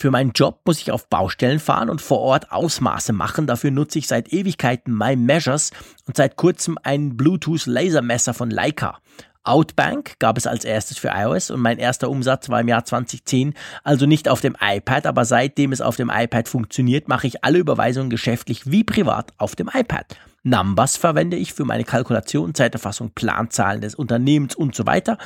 Für 0.00 0.12
meinen 0.12 0.30
Job 0.30 0.60
muss 0.64 0.80
ich 0.80 0.92
auf 0.92 1.08
Baustellen 1.08 1.58
fahren 1.58 1.90
und 1.90 2.00
vor 2.00 2.20
Ort 2.20 2.52
Ausmaße 2.52 3.12
machen. 3.12 3.48
Dafür 3.48 3.72
nutze 3.72 3.98
ich 3.98 4.06
seit 4.06 4.32
Ewigkeiten 4.32 4.96
My 4.96 5.16
Measures 5.16 5.72
und 6.06 6.16
seit 6.16 6.36
kurzem 6.36 6.78
ein 6.84 7.16
Bluetooth 7.16 7.66
Lasermesser 7.66 8.32
von 8.32 8.48
Leica. 8.48 9.00
Outbank 9.42 10.20
gab 10.20 10.38
es 10.38 10.46
als 10.46 10.64
erstes 10.64 10.98
für 10.98 11.08
iOS 11.08 11.50
und 11.50 11.58
mein 11.58 11.78
erster 11.78 12.10
Umsatz 12.10 12.48
war 12.48 12.60
im 12.60 12.68
Jahr 12.68 12.84
2010, 12.84 13.54
also 13.82 14.06
nicht 14.06 14.28
auf 14.28 14.40
dem 14.40 14.56
iPad, 14.60 15.04
aber 15.04 15.24
seitdem 15.24 15.72
es 15.72 15.80
auf 15.80 15.96
dem 15.96 16.12
iPad 16.14 16.48
funktioniert, 16.48 17.08
mache 17.08 17.26
ich 17.26 17.42
alle 17.42 17.58
Überweisungen 17.58 18.08
geschäftlich 18.08 18.70
wie 18.70 18.84
privat 18.84 19.32
auf 19.36 19.56
dem 19.56 19.68
iPad. 19.74 20.16
Numbers 20.44 20.96
verwende 20.96 21.36
ich 21.36 21.52
für 21.52 21.64
meine 21.64 21.84
Kalkulation, 21.84 22.54
Zeiterfassung, 22.54 23.10
Planzahlen 23.14 23.80
des 23.80 23.94
Unternehmens 23.94 24.54
und 24.54 24.74
so 24.74 24.86
weiter. 24.86 25.18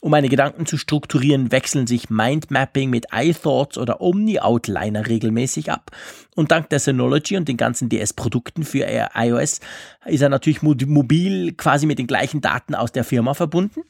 Um 0.00 0.12
meine 0.12 0.28
Gedanken 0.28 0.64
zu 0.64 0.78
strukturieren, 0.78 1.52
wechseln 1.52 1.86
sich 1.86 2.08
Mindmapping 2.08 2.88
mit 2.88 3.06
iThoughts 3.12 3.78
oder 3.78 4.00
OmniOutliner 4.00 5.06
regelmäßig 5.06 5.70
ab. 5.70 5.90
Und 6.36 6.52
dank 6.52 6.70
der 6.70 6.78
Synology 6.78 7.36
und 7.36 7.48
den 7.48 7.56
ganzen 7.56 7.88
DS-Produkten 7.88 8.62
für 8.62 8.86
iOS 9.14 9.60
ist 10.06 10.22
er 10.22 10.28
natürlich 10.28 10.62
mobil 10.62 11.52
quasi 11.52 11.86
mit 11.86 11.98
den 11.98 12.06
gleichen 12.06 12.40
Daten 12.40 12.74
aus 12.74 12.92
der 12.92 13.04
Firma 13.04 13.34
verbunden. 13.34 13.82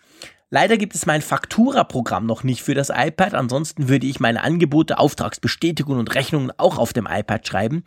Leider 0.52 0.76
gibt 0.76 0.96
es 0.96 1.06
mein 1.06 1.22
Faktura-Programm 1.22 2.26
noch 2.26 2.42
nicht 2.42 2.62
für 2.62 2.74
das 2.74 2.90
iPad. 2.92 3.34
Ansonsten 3.34 3.88
würde 3.88 4.08
ich 4.08 4.18
meine 4.18 4.42
Angebote, 4.42 4.98
Auftragsbestätigungen 4.98 6.00
und 6.00 6.14
Rechnungen 6.16 6.50
auch 6.56 6.76
auf 6.76 6.92
dem 6.92 7.06
iPad 7.08 7.46
schreiben. 7.46 7.84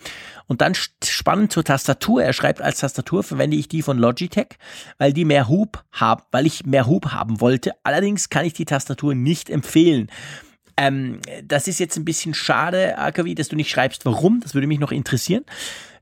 Und 0.47 0.61
dann 0.61 0.73
spannend 1.03 1.51
zur 1.51 1.65
Tastatur. 1.65 2.23
Er 2.23 2.31
schreibt, 2.31 2.61
als 2.61 2.79
Tastatur 2.79 3.23
verwende 3.23 3.57
ich 3.57 3.67
die 3.67 3.81
von 3.81 3.97
Logitech, 3.97 4.57
weil 4.97 5.11
die 5.11 5.25
mehr 5.25 5.49
Hub 5.49 5.83
haben, 5.91 6.23
weil 6.31 6.45
ich 6.45 6.65
mehr 6.65 6.87
Hub 6.87 7.07
haben 7.11 7.41
wollte. 7.41 7.73
Allerdings 7.83 8.29
kann 8.29 8.45
ich 8.45 8.53
die 8.53 8.65
Tastatur 8.65 9.13
nicht 9.13 9.49
empfehlen. 9.49 10.09
Ähm, 10.77 11.19
das 11.43 11.67
ist 11.67 11.79
jetzt 11.79 11.97
ein 11.97 12.05
bisschen 12.05 12.33
schade, 12.33 12.97
Akavi, 12.97 13.35
dass 13.35 13.49
du 13.49 13.57
nicht 13.57 13.69
schreibst, 13.69 14.05
warum. 14.05 14.39
Das 14.39 14.53
würde 14.53 14.67
mich 14.67 14.79
noch 14.79 14.93
interessieren. 14.93 15.43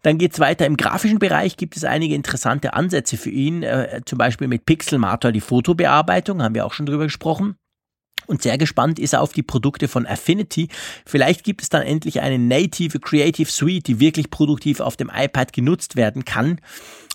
Dann 0.01 0.17
geht's 0.17 0.39
weiter. 0.39 0.65
Im 0.65 0.77
grafischen 0.77 1.19
Bereich 1.19 1.57
gibt 1.57 1.77
es 1.77 1.83
einige 1.83 2.15
interessante 2.15 2.73
Ansätze 2.73 3.17
für 3.17 3.29
ihn, 3.29 3.63
äh, 3.63 4.01
zum 4.05 4.17
Beispiel 4.17 4.47
mit 4.47 4.65
Pixelmator 4.65 5.31
die 5.31 5.41
Fotobearbeitung, 5.41 6.41
haben 6.41 6.55
wir 6.55 6.65
auch 6.65 6.73
schon 6.73 6.85
drüber 6.87 7.03
gesprochen. 7.03 7.55
Und 8.27 8.41
sehr 8.41 8.57
gespannt 8.57 8.99
ist 8.99 9.13
er 9.13 9.21
auf 9.21 9.33
die 9.33 9.43
Produkte 9.43 9.87
von 9.87 10.05
Affinity. 10.05 10.69
Vielleicht 11.05 11.43
gibt 11.43 11.61
es 11.61 11.69
dann 11.69 11.81
endlich 11.81 12.21
eine 12.21 12.39
native 12.39 12.99
Creative 12.99 13.49
Suite, 13.49 13.87
die 13.87 13.99
wirklich 13.99 14.29
produktiv 14.29 14.79
auf 14.79 14.95
dem 14.95 15.11
iPad 15.13 15.53
genutzt 15.53 15.95
werden 15.95 16.23
kann. 16.23 16.59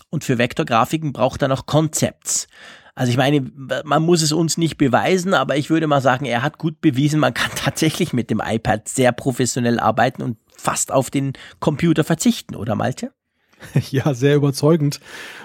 Und 0.09 0.23
für 0.23 0.37
Vektorgrafiken 0.37 1.13
braucht 1.13 1.41
er 1.41 1.47
noch 1.47 1.65
Concepts. 1.65 2.47
Also 2.95 3.11
ich 3.11 3.17
meine, 3.17 3.51
man 3.83 4.01
muss 4.01 4.23
es 4.23 4.31
uns 4.31 4.57
nicht 4.57 4.77
beweisen, 4.77 5.33
aber 5.33 5.55
ich 5.55 5.69
würde 5.69 5.85
mal 5.85 6.01
sagen, 6.01 6.25
er 6.25 6.41
hat 6.41 6.57
gut 6.57 6.81
bewiesen, 6.81 7.19
man 7.19 7.33
kann 7.33 7.51
tatsächlich 7.55 8.11
mit 8.11 8.29
dem 8.29 8.41
iPad 8.43 8.87
sehr 8.87 9.11
professionell 9.11 9.79
arbeiten 9.79 10.23
und 10.23 10.37
fast 10.57 10.91
auf 10.91 11.09
den 11.09 11.33
Computer 11.59 12.03
verzichten, 12.03 12.55
oder 12.55 12.75
Malte? 12.75 13.11
Ja, 13.89 14.13
sehr 14.13 14.35
überzeugend. 14.35 14.99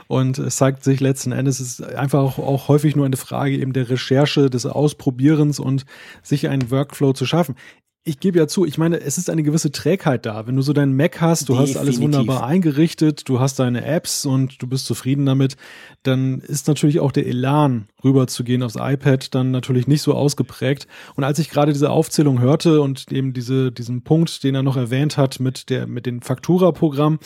Und 0.06 0.38
es 0.38 0.56
zeigt 0.56 0.84
sich 0.84 1.00
letzten 1.00 1.32
Endes, 1.32 1.60
es 1.60 1.80
ist 1.80 1.82
einfach 1.82 2.20
auch, 2.20 2.38
auch, 2.38 2.68
häufig 2.68 2.94
nur 2.94 3.06
eine 3.06 3.16
Frage 3.16 3.56
eben 3.56 3.72
der 3.72 3.88
Recherche, 3.88 4.50
des 4.50 4.66
Ausprobierens 4.66 5.58
und 5.58 5.86
sich 6.22 6.48
einen 6.48 6.70
Workflow 6.70 7.14
zu 7.14 7.24
schaffen 7.24 7.56
ich 8.04 8.18
gebe 8.18 8.38
ja 8.38 8.48
zu, 8.48 8.64
ich 8.64 8.78
meine, 8.78 9.00
es 9.00 9.16
ist 9.16 9.30
eine 9.30 9.44
gewisse 9.44 9.70
Trägheit 9.70 10.26
da. 10.26 10.46
Wenn 10.46 10.56
du 10.56 10.62
so 10.62 10.72
deinen 10.72 10.96
Mac 10.96 11.20
hast, 11.20 11.48
du 11.48 11.52
Definitiv. 11.52 11.76
hast 11.76 11.80
alles 11.80 12.00
wunderbar 12.00 12.44
eingerichtet, 12.44 13.28
du 13.28 13.38
hast 13.38 13.60
deine 13.60 13.84
Apps 13.84 14.26
und 14.26 14.60
du 14.60 14.66
bist 14.66 14.86
zufrieden 14.86 15.24
damit, 15.24 15.56
dann 16.02 16.40
ist 16.40 16.66
natürlich 16.66 16.98
auch 16.98 17.12
der 17.12 17.26
Elan, 17.26 17.86
rüber 18.02 18.26
zu 18.26 18.42
gehen 18.42 18.64
aufs 18.64 18.74
iPad, 18.76 19.32
dann 19.36 19.52
natürlich 19.52 19.86
nicht 19.86 20.02
so 20.02 20.14
ausgeprägt. 20.14 20.88
Und 21.14 21.22
als 21.22 21.38
ich 21.38 21.48
gerade 21.48 21.72
diese 21.72 21.90
Aufzählung 21.90 22.40
hörte 22.40 22.80
und 22.80 23.12
eben 23.12 23.34
diese, 23.34 23.70
diesen 23.70 24.02
Punkt, 24.02 24.42
den 24.42 24.56
er 24.56 24.64
noch 24.64 24.76
erwähnt 24.76 25.16
hat 25.16 25.38
mit 25.38 25.70
der, 25.70 25.86
mit 25.86 26.04
dem 26.04 26.22
Faktura-Programm, 26.22 27.20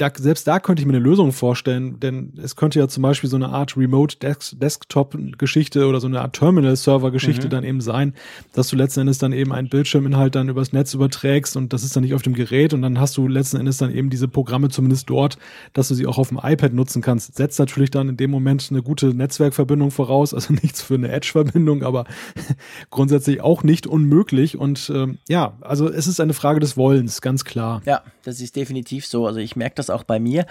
da, 0.00 0.10
selbst 0.14 0.46
da 0.46 0.60
könnte 0.60 0.80
ich 0.80 0.86
mir 0.86 0.94
eine 0.94 1.04
Lösung 1.04 1.32
vorstellen, 1.32 2.00
denn 2.00 2.32
es 2.42 2.56
könnte 2.56 2.78
ja 2.78 2.88
zum 2.88 3.02
Beispiel 3.02 3.28
so 3.28 3.36
eine 3.36 3.50
Art 3.50 3.76
Remote 3.76 4.16
Desktop-Geschichte 4.18 5.86
oder 5.86 6.00
so 6.00 6.06
eine 6.06 6.20
Art 6.20 6.34
Terminal-Server-Geschichte 6.36 7.46
mhm. 7.46 7.50
dann 7.50 7.64
eben 7.64 7.80
sein, 7.80 8.14
dass 8.54 8.68
du 8.68 8.76
letzten 8.76 9.00
Endes 9.00 9.18
dann 9.18 9.32
eben 9.32 9.52
einen 9.52 9.68
Bildschirminhalt 9.68 10.34
dann 10.34 10.48
übers 10.48 10.72
Netz 10.72 10.94
überträgst 10.94 11.56
und 11.56 11.72
das 11.72 11.84
ist 11.84 11.94
dann 11.96 12.02
nicht 12.02 12.14
auf 12.14 12.22
dem 12.22 12.34
Gerät 12.34 12.72
und 12.72 12.80
dann 12.80 12.98
hast 12.98 13.16
du 13.16 13.28
letzten 13.28 13.58
Endes 13.58 13.76
dann 13.76 13.94
eben 13.94 14.08
diese 14.08 14.26
Programme 14.26 14.70
zumindest 14.70 15.10
dort, 15.10 15.36
dass 15.74 15.88
du 15.88 15.94
sie 15.94 16.06
auch 16.06 16.16
auf 16.16 16.28
dem 16.28 16.40
iPad 16.42 16.72
nutzen 16.72 17.02
kannst. 17.02 17.36
Setzt 17.36 17.58
natürlich 17.58 17.90
dann 17.90 18.08
in 18.08 18.16
dem 18.16 18.30
Moment 18.30 18.68
eine 18.70 18.82
gute 18.82 19.08
Netzwerkverbindung 19.08 19.90
voraus, 19.90 20.32
also 20.32 20.52
nichts 20.62 20.80
für 20.80 20.94
eine 20.94 21.10
Edge-Verbindung, 21.10 21.82
aber 21.82 22.06
grundsätzlich 22.90 23.42
auch 23.42 23.62
nicht 23.64 23.86
unmöglich 23.86 24.56
und 24.56 24.90
ähm, 24.94 25.18
ja, 25.28 25.58
also 25.60 25.90
es 25.90 26.06
ist 26.06 26.20
eine 26.20 26.32
Frage 26.32 26.60
des 26.60 26.76
Wollens, 26.78 27.20
ganz 27.20 27.44
klar. 27.44 27.82
Ja, 27.84 28.02
das 28.22 28.40
ist 28.40 28.56
definitiv 28.56 29.06
so. 29.06 29.26
Also 29.26 29.40
ich 29.40 29.56
merke 29.56 29.74
das 29.76 29.89
auch 29.90 30.04
bei 30.04 30.18
mir. 30.18 30.46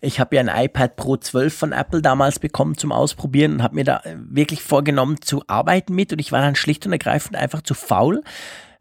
Ich 0.00 0.20
habe 0.20 0.36
ja 0.36 0.42
ein 0.42 0.64
iPad 0.64 0.96
Pro 0.96 1.16
12 1.16 1.54
von 1.54 1.72
Apple 1.72 2.02
damals 2.02 2.38
bekommen 2.38 2.76
zum 2.76 2.92
Ausprobieren 2.92 3.54
und 3.54 3.62
habe 3.62 3.74
mir 3.74 3.84
da 3.84 4.02
wirklich 4.14 4.62
vorgenommen 4.62 5.20
zu 5.22 5.42
arbeiten 5.46 5.94
mit 5.94 6.12
und 6.12 6.18
ich 6.18 6.32
war 6.32 6.40
dann 6.40 6.56
schlicht 6.56 6.86
und 6.86 6.92
ergreifend 6.92 7.36
einfach 7.36 7.62
zu 7.62 7.74
faul 7.74 8.22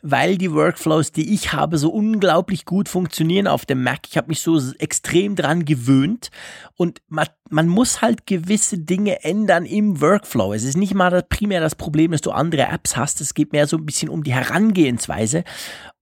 weil 0.02 0.38
die 0.38 0.54
Workflows, 0.54 1.12
die 1.12 1.34
ich 1.34 1.52
habe, 1.54 1.78
so 1.78 1.90
unglaublich 1.90 2.66
gut 2.66 2.88
funktionieren 2.88 3.48
auf 3.48 3.66
dem 3.66 3.84
Mac. 3.84 4.02
Ich 4.08 4.18
habe 4.18 4.30
mich 4.30 4.42
so 4.42 4.60
extrem 4.80 5.36
dran 5.36 5.66
gewöhnt 5.66 6.30
und 6.76 7.02
man, 7.08 7.28
man, 7.50 7.68
muss 7.68 8.02
halt 8.02 8.26
gewisse 8.26 8.78
Dinge 8.78 9.24
ändern 9.24 9.66
im 9.66 10.00
Workflow. 10.00 10.54
Es 10.54 10.64
ist 10.64 10.78
nicht 10.78 10.94
mal 10.94 11.10
das, 11.10 11.24
primär 11.28 11.60
das 11.60 11.76
Problem, 11.76 12.12
dass 12.12 12.22
du 12.22 12.32
andere 12.32 12.64
Apps 12.64 12.96
hast. 12.96 13.20
Es 13.20 13.34
geht 13.34 13.52
mehr 13.52 13.68
so 13.68 13.78
ein 13.78 13.86
bisschen 13.86 14.10
um 14.10 14.24
die 14.24 14.34
Herangehensweise. 14.34 15.44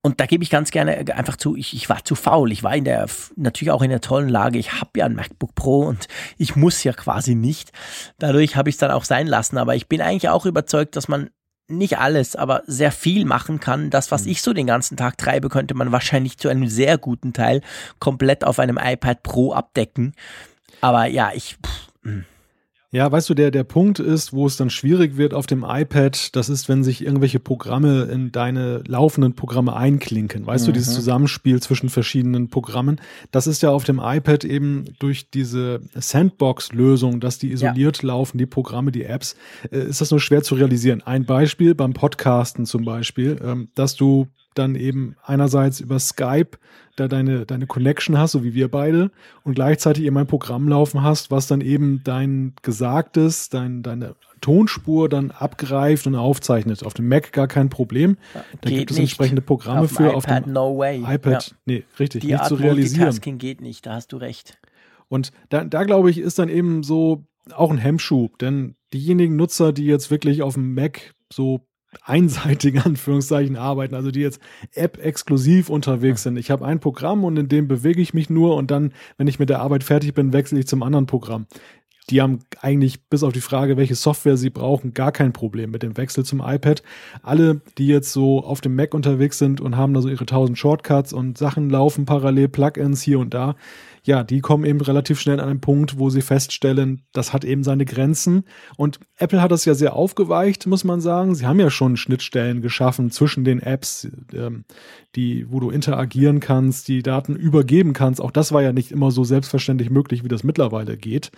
Und 0.04 0.22
da 0.22 0.26
gebe 0.26 0.44
ich 0.44 0.50
ganz 0.50 0.72
gerne 0.72 0.98
einfach 1.16 1.36
zu, 1.36 1.56
ich, 1.56 1.74
ich 1.74 1.90
war 1.90 2.06
zu 2.06 2.16
faul. 2.16 2.52
Ich 2.52 2.64
war 2.64 2.76
in 2.76 2.86
der, 2.86 3.08
natürlich 3.36 3.72
auch 3.72 3.82
in 3.82 3.90
der 3.90 4.00
tollen 4.02 4.30
Lage. 4.30 4.60
Ich 4.60 4.74
habe 4.74 4.92
ja 4.98 5.06
ein 5.06 5.16
MacBook 5.16 5.56
Pro 5.56 5.80
und 5.80 6.08
ich 6.38 6.56
muss 6.56 6.84
ja 6.84 6.94
quasi 6.94 7.36
nicht. 7.36 7.72
Dadurch 8.20 8.56
habe 8.56 8.70
ich 8.70 8.76
es 8.76 8.80
dann 8.80 8.92
auch 8.92 9.04
sein 9.04 9.28
lassen. 9.28 9.58
Aber 9.58 9.76
ich 9.76 9.88
bin 9.88 10.02
eigentlich 10.02 10.30
auch 10.30 10.46
überzeugt, 10.46 10.96
dass 10.96 11.08
man 11.08 11.30
nicht 11.68 11.98
alles, 11.98 12.36
aber 12.36 12.64
sehr 12.66 12.92
viel 12.92 13.26
machen 13.26 13.60
kann. 13.60 13.90
Das, 13.90 14.12
was 14.12 14.26
mhm. 14.26 14.32
ich 14.32 14.42
so 14.42 14.54
den 14.54 14.68
ganzen 14.68 14.98
Tag 14.98 15.18
treibe, 15.18 15.50
könnte 15.50 15.74
man 15.74 15.92
wahrscheinlich 15.92 16.38
zu 16.38 16.50
einem 16.50 16.68
sehr 16.68 16.98
guten 16.98 17.34
Teil 17.34 17.62
komplett 18.00 18.44
auf 18.44 18.60
einem 18.60 18.80
iPad 18.82 19.24
Pro 19.24 19.54
abdecken. 19.54 20.14
Aber 20.82 21.06
ja, 21.06 21.32
ich. 21.34 21.58
Pff, 21.64 21.88
hm. 22.04 22.26
Ja, 22.90 23.12
weißt 23.12 23.30
du, 23.30 23.34
der, 23.34 23.52
der 23.52 23.66
Punkt 23.66 24.00
ist, 24.00 24.32
wo 24.32 24.46
es 24.46 24.56
dann 24.56 24.70
schwierig 24.70 25.18
wird 25.18 25.34
auf 25.34 25.46
dem 25.46 25.66
iPad, 25.68 26.34
das 26.38 26.48
ist, 26.48 26.70
wenn 26.70 26.86
sich 26.86 27.04
irgendwelche 27.04 27.40
Programme 27.40 28.04
in 28.04 28.32
deine 28.32 28.82
laufenden 28.88 29.36
Programme 29.36 29.76
einklinken. 29.76 30.46
Weißt 30.46 30.64
mhm. 30.64 30.68
du, 30.68 30.72
dieses 30.74 30.94
mhm. 30.94 30.96
Zusammenspiel 30.96 31.62
zwischen 31.62 31.90
verschiedenen 31.90 32.50
Programmen. 32.50 33.02
Das 33.32 33.46
ist 33.46 33.62
ja 33.62 33.72
auf 33.72 33.84
dem 33.84 34.00
iPad 34.02 34.46
eben 34.46 34.86
durch 35.00 35.30
diese 35.30 35.82
Sandbox-Lösung, 35.96 37.20
dass 37.20 37.40
die 37.40 37.52
isoliert 37.52 38.04
ja. 38.04 38.08
laufen, 38.08 38.38
die 38.38 38.46
Programme, 38.46 38.94
die 38.94 39.04
Apps, 39.04 39.36
äh, 39.70 39.80
ist 39.80 40.00
das 40.00 40.12
nur 40.12 40.22
schwer 40.22 40.44
zu 40.44 40.56
realisieren. 40.56 41.02
Ein 41.02 41.26
Beispiel 41.26 41.76
beim 41.76 41.92
Podcasten 41.94 42.66
zum 42.66 42.86
Beispiel, 42.86 43.38
ähm, 43.44 43.68
dass 43.76 43.98
du 43.98 44.28
dann 44.58 44.76
eben 44.76 45.16
einerseits 45.24 45.80
über 45.80 46.00
Skype 46.00 46.58
da 46.96 47.08
deine, 47.08 47.46
deine 47.46 47.68
Connection 47.68 48.18
hast, 48.18 48.32
so 48.32 48.44
wie 48.44 48.54
wir 48.54 48.70
beide, 48.70 49.12
und 49.44 49.54
gleichzeitig 49.54 50.04
eben 50.04 50.18
ein 50.18 50.28
Programm 50.28 50.68
laufen 50.68 51.04
hast, 51.04 51.32
was 51.32 51.48
dann 51.48 51.62
eben 51.62 52.02
dein 52.04 52.54
Gesagtes, 52.64 53.50
dein, 53.50 53.84
deine 53.84 54.16
Tonspur 54.42 55.10
dann 55.10 55.32
abgreift 55.32 56.08
und 56.08 56.16
aufzeichnet. 56.16 56.84
Auf 56.84 56.94
dem 56.94 57.08
Mac 57.08 57.32
gar 57.32 57.48
kein 57.48 57.70
Problem. 57.70 58.18
Da 58.62 58.70
geht 58.70 58.80
gibt 58.80 58.92
es 58.92 59.00
entsprechende 59.00 59.42
Programme 59.42 59.82
auf 59.82 59.92
für. 59.92 60.14
Auf 60.14 60.26
dem 60.26 60.52
no 60.52 60.78
way. 60.78 61.00
iPad, 61.00 61.48
ja. 61.48 61.58
nee, 61.66 61.84
richtig, 62.00 62.22
Die 62.22 62.28
nicht 62.28 62.40
Art 62.40 62.50
zu 62.50 62.56
realisieren. 62.56 63.02
Multitasking 63.02 63.38
geht 63.38 63.62
nicht, 63.62 63.86
da 63.86 63.94
hast 63.94 64.12
du 64.12 64.18
recht. 64.18 64.58
Und 65.08 65.32
da, 65.50 65.64
da 65.64 65.84
glaube 65.84 66.10
ich, 66.10 66.18
ist 66.18 66.40
dann 66.40 66.50
eben 66.50 66.84
so 66.84 67.26
auch 67.54 67.72
ein 67.72 67.78
Hemmschub, 67.78 68.38
denn 68.40 68.76
diejenigen 68.94 69.36
Nutzer, 69.36 69.72
die 69.72 69.86
jetzt 69.86 70.12
wirklich 70.12 70.42
auf 70.42 70.56
dem 70.56 70.74
Mac 70.74 71.14
so 71.32 71.62
einseitig 72.04 72.84
Anführungszeichen 72.84 73.56
arbeiten, 73.56 73.96
also 73.96 74.12
die 74.12 74.22
jetzt 74.22 74.40
App-exklusiv 74.74 75.70
unterwegs 75.70 76.24
sind. 76.24 76.38
Ich 76.38 76.52
habe 76.52 76.66
ein 76.66 76.80
Programm 76.80 77.24
und 77.24 77.38
in 77.38 77.48
dem 77.48 77.68
bewege 77.68 78.02
ich 78.02 78.14
mich 78.14 78.30
nur 78.30 78.56
und 78.56 78.72
dann, 78.72 78.94
wenn 79.18 79.28
ich 79.28 79.40
mit 79.40 79.50
der 79.50 79.62
Arbeit 79.62 79.84
fertig 79.84 80.14
bin, 80.14 80.34
wechsle 80.34 80.60
ich 80.60 80.68
zum 80.68 80.84
anderen 80.84 81.06
Programm. 81.06 81.48
Die 82.10 82.22
haben 82.22 82.40
eigentlich 82.62 83.04
bis 83.10 83.24
auf 83.24 83.34
die 83.34 83.42
Frage, 83.42 83.76
welche 83.76 83.96
Software 83.96 84.38
sie 84.38 84.50
brauchen, 84.50 84.94
gar 84.94 85.12
kein 85.12 85.34
Problem 85.34 85.72
mit 85.72 85.84
dem 85.84 85.98
Wechsel 85.98 86.24
zum 86.24 86.40
iPad. 86.40 86.82
Alle, 87.22 87.60
die 87.78 87.88
jetzt 87.88 88.14
so 88.14 88.44
auf 88.44 88.62
dem 88.62 88.76
Mac 88.76 88.94
unterwegs 88.94 89.38
sind 89.38 89.60
und 89.60 89.76
haben 89.76 89.94
da 89.94 90.02
so 90.02 90.08
ihre 90.08 90.26
tausend 90.26 90.58
Shortcuts 90.58 91.12
und 91.12 91.38
Sachen 91.38 91.70
laufen 91.70 92.06
parallel, 92.06 92.48
Plugins 92.48 93.02
hier 93.02 93.20
und 93.20 93.34
da, 93.34 93.56
ja, 94.08 94.24
die 94.24 94.40
kommen 94.40 94.66
eben 94.66 94.82
relativ 94.82 95.20
schnell 95.20 95.40
an 95.40 95.50
einen 95.50 95.62
Punkt, 95.62 96.00
wo 96.00 96.10
sie 96.10 96.22
feststellen, 96.22 97.04
das 97.12 97.34
hat 97.34 97.44
eben 97.44 97.64
seine 97.64 97.86
Grenzen. 97.86 98.46
Und 98.78 99.00
Apple 99.18 99.42
hat 99.42 99.52
das 99.52 99.66
ja 99.66 99.76
sehr 99.76 99.96
aufgeweicht, 99.96 100.66
muss 100.66 100.84
man 100.84 101.02
sagen. 101.02 101.36
Sie 101.36 101.46
haben 101.46 101.60
ja 101.60 101.70
schon 101.70 101.98
Schnittstellen 101.98 102.62
geschaffen 102.62 103.12
zwischen 103.12 103.44
den 103.44 103.62
Apps, 103.62 104.08
ähm, 104.34 104.64
die, 105.16 105.52
wo 105.52 105.60
du 105.60 105.70
interagieren 105.70 106.40
kannst, 106.40 106.88
die 106.88 107.04
Daten 107.04 107.36
übergeben 107.36 107.94
kannst. 107.94 108.22
Auch 108.22 108.32
das 108.32 108.52
war 108.52 108.62
ja 108.64 108.74
nicht 108.74 108.92
immer 108.92 109.12
so 109.12 109.24
selbstverständlich 109.24 109.90
möglich, 109.90 110.24
wie 110.24 110.30
das 110.30 110.44
mittlerweile 110.44 110.98
geht. 110.98 111.32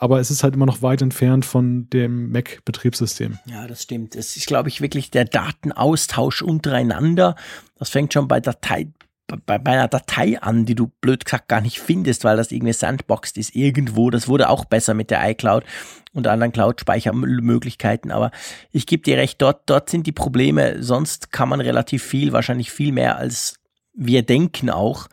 Aber 0.00 0.20
es 0.20 0.30
ist 0.30 0.44
halt 0.44 0.54
immer 0.54 0.66
noch 0.66 0.80
weit 0.80 1.02
entfernt 1.02 1.44
von 1.44 1.90
dem 1.90 2.30
Mac-Betriebssystem. 2.30 3.38
Ja, 3.46 3.66
das 3.66 3.82
stimmt. 3.82 4.14
Es 4.14 4.36
ist, 4.36 4.46
glaube 4.46 4.68
ich, 4.68 4.80
wirklich 4.80 5.10
der 5.10 5.24
Datenaustausch 5.24 6.40
untereinander. 6.40 7.34
Das 7.78 7.90
fängt 7.90 8.14
schon 8.14 8.28
bei 8.28 8.40
Datei, 8.40 8.92
bei, 9.28 9.58
bei 9.58 9.72
einer 9.72 9.88
Datei 9.88 10.40
an, 10.40 10.64
die 10.64 10.74
du 10.74 10.88
blöd 11.00 11.24
gesagt 11.24 11.48
gar 11.48 11.60
nicht 11.60 11.80
findest, 11.80 12.24
weil 12.24 12.36
das 12.36 12.50
irgendwie 12.50 12.72
sandboxed 12.72 13.36
ist 13.36 13.54
irgendwo. 13.54 14.10
Das 14.10 14.28
wurde 14.28 14.48
auch 14.48 14.64
besser 14.64 14.94
mit 14.94 15.10
der 15.10 15.28
iCloud 15.30 15.64
und 16.12 16.26
anderen 16.26 16.52
Cloud-Speichermöglichkeiten. 16.52 18.10
Aber 18.10 18.30
ich 18.72 18.86
gebe 18.86 19.02
dir 19.02 19.18
recht, 19.18 19.40
dort, 19.40 19.62
dort 19.66 19.90
sind 19.90 20.06
die 20.06 20.12
Probleme. 20.12 20.82
Sonst 20.82 21.30
kann 21.30 21.48
man 21.48 21.60
relativ 21.60 22.02
viel, 22.02 22.32
wahrscheinlich 22.32 22.70
viel 22.70 22.92
mehr 22.92 23.16
als 23.18 23.58
wir 23.98 24.22
denken 24.22 24.70
auch, 24.70 25.08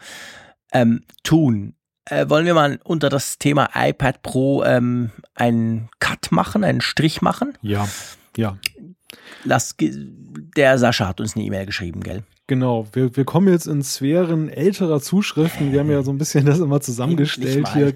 ähm, 0.71 1.03
tun. 1.23 1.75
Äh, 2.05 2.29
wollen 2.29 2.45
wir 2.45 2.53
mal 2.53 2.79
unter 2.83 3.09
das 3.09 3.39
Thema 3.39 3.69
iPad 3.73 4.21
Pro 4.21 4.63
ähm, 4.63 5.11
einen 5.33 5.89
Cut 5.99 6.31
machen, 6.31 6.63
einen 6.63 6.81
Strich 6.81 7.21
machen? 7.21 7.57
Ja, 7.61 7.87
ja. 8.37 8.57
Lass, 9.43 9.75
der 9.79 10.77
Sascha 10.77 11.07
hat 11.07 11.19
uns 11.19 11.35
eine 11.35 11.45
E-Mail 11.45 11.65
geschrieben, 11.65 12.01
gell? 12.01 12.23
Genau, 12.47 12.85
wir, 12.93 13.15
wir 13.17 13.25
kommen 13.25 13.47
jetzt 13.47 13.65
in 13.65 13.81
Sphären 13.81 14.49
älterer 14.49 15.01
Zuschriften. 15.01 15.71
Wir 15.71 15.79
haben 15.79 15.89
ja 15.89 16.03
so 16.03 16.11
ein 16.11 16.19
bisschen 16.19 16.45
das 16.45 16.59
immer 16.59 16.79
zusammengestellt 16.79 17.73
hier. 17.73 17.93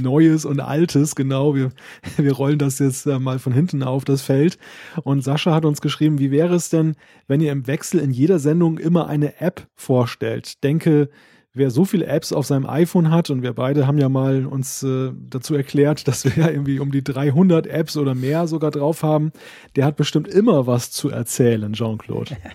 Neues 0.00 0.44
und 0.44 0.60
Altes, 0.60 1.16
genau. 1.16 1.56
Wir, 1.56 1.70
wir 2.16 2.32
rollen 2.32 2.58
das 2.58 2.78
jetzt 2.78 3.06
mal 3.06 3.40
von 3.40 3.52
hinten 3.52 3.82
auf 3.82 4.04
das 4.04 4.22
Feld. 4.22 4.56
Und 5.02 5.24
Sascha 5.24 5.52
hat 5.52 5.64
uns 5.64 5.80
geschrieben, 5.80 6.20
wie 6.20 6.30
wäre 6.30 6.54
es 6.54 6.68
denn, 6.68 6.94
wenn 7.26 7.40
ihr 7.40 7.50
im 7.50 7.66
Wechsel 7.66 7.98
in 7.98 8.12
jeder 8.12 8.38
Sendung 8.38 8.78
immer 8.78 9.08
eine 9.08 9.40
App 9.40 9.66
vorstellt? 9.74 10.62
Denke, 10.62 11.08
wer 11.52 11.72
so 11.72 11.84
viele 11.84 12.06
Apps 12.06 12.32
auf 12.32 12.46
seinem 12.46 12.66
iPhone 12.66 13.10
hat 13.10 13.30
und 13.30 13.42
wir 13.42 13.52
beide 13.52 13.88
haben 13.88 13.98
ja 13.98 14.08
mal 14.08 14.46
uns 14.46 14.80
äh, 14.84 15.10
dazu 15.28 15.56
erklärt, 15.56 16.06
dass 16.06 16.24
wir 16.24 16.44
ja 16.44 16.50
irgendwie 16.50 16.78
um 16.78 16.92
die 16.92 17.02
300 17.02 17.66
Apps 17.66 17.96
oder 17.96 18.14
mehr 18.14 18.46
sogar 18.46 18.70
drauf 18.70 19.02
haben, 19.02 19.32
der 19.74 19.86
hat 19.86 19.96
bestimmt 19.96 20.28
immer 20.28 20.68
was 20.68 20.92
zu 20.92 21.10
erzählen, 21.10 21.72
Jean-Claude. 21.72 22.36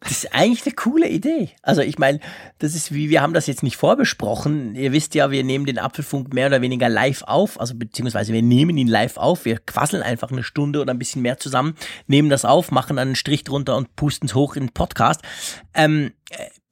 Das 0.00 0.12
ist 0.12 0.32
eigentlich 0.32 0.64
eine 0.64 0.74
coole 0.76 1.08
Idee. 1.08 1.50
Also 1.62 1.80
ich 1.80 1.98
meine, 1.98 2.20
das 2.58 2.76
ist 2.76 2.94
wie, 2.94 3.10
wir 3.10 3.20
haben 3.20 3.34
das 3.34 3.48
jetzt 3.48 3.64
nicht 3.64 3.76
vorbesprochen. 3.76 4.76
Ihr 4.76 4.92
wisst 4.92 5.16
ja, 5.16 5.32
wir 5.32 5.42
nehmen 5.42 5.66
den 5.66 5.78
Apfelfunk 5.78 6.32
mehr 6.32 6.46
oder 6.46 6.60
weniger 6.60 6.88
live 6.88 7.22
auf, 7.22 7.58
also 7.60 7.74
beziehungsweise 7.74 8.32
wir 8.32 8.42
nehmen 8.42 8.76
ihn 8.76 8.86
live 8.86 9.16
auf. 9.16 9.44
Wir 9.44 9.58
quasseln 9.58 10.04
einfach 10.04 10.30
eine 10.30 10.44
Stunde 10.44 10.80
oder 10.80 10.94
ein 10.94 11.00
bisschen 11.00 11.22
mehr 11.22 11.38
zusammen, 11.38 11.74
nehmen 12.06 12.30
das 12.30 12.44
auf, 12.44 12.70
machen 12.70 12.96
dann 12.96 13.08
einen 13.08 13.16
Strich 13.16 13.42
drunter 13.42 13.76
und 13.76 13.96
pusten 13.96 14.28
es 14.28 14.36
hoch 14.36 14.54
in 14.54 14.66
den 14.66 14.72
Podcast. 14.72 15.22
Ähm, 15.74 16.12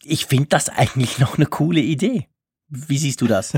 ich 0.04 0.26
finde 0.26 0.46
das 0.50 0.68
eigentlich 0.68 1.18
noch 1.18 1.36
eine 1.36 1.46
coole 1.46 1.80
Idee. 1.80 2.28
Wie 2.68 2.98
siehst 2.98 3.20
du 3.20 3.26
das? 3.26 3.54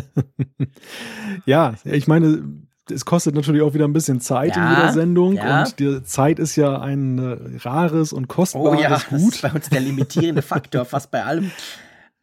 ja, 1.46 1.74
ich 1.84 2.06
meine, 2.06 2.67
es 2.90 3.04
kostet 3.04 3.34
natürlich 3.34 3.62
auch 3.62 3.74
wieder 3.74 3.86
ein 3.86 3.92
bisschen 3.92 4.20
Zeit 4.20 4.56
ja, 4.56 4.62
in 4.62 4.76
jeder 4.76 4.92
Sendung 4.92 5.34
ja. 5.34 5.60
und 5.60 5.78
die 5.78 6.02
Zeit 6.04 6.38
ist 6.38 6.56
ja 6.56 6.80
ein 6.80 7.18
äh, 7.18 7.58
rares 7.60 8.12
und 8.12 8.28
kostbares 8.28 8.78
oh 8.78 8.80
ja, 8.80 8.98
Gut. 9.08 9.10
Das 9.10 9.22
ist 9.34 9.42
bei 9.42 9.52
uns 9.52 9.68
der 9.70 9.80
limitierende 9.80 10.42
Faktor, 10.42 10.84
fast 10.84 11.10
bei 11.10 11.24
allem. 11.24 11.50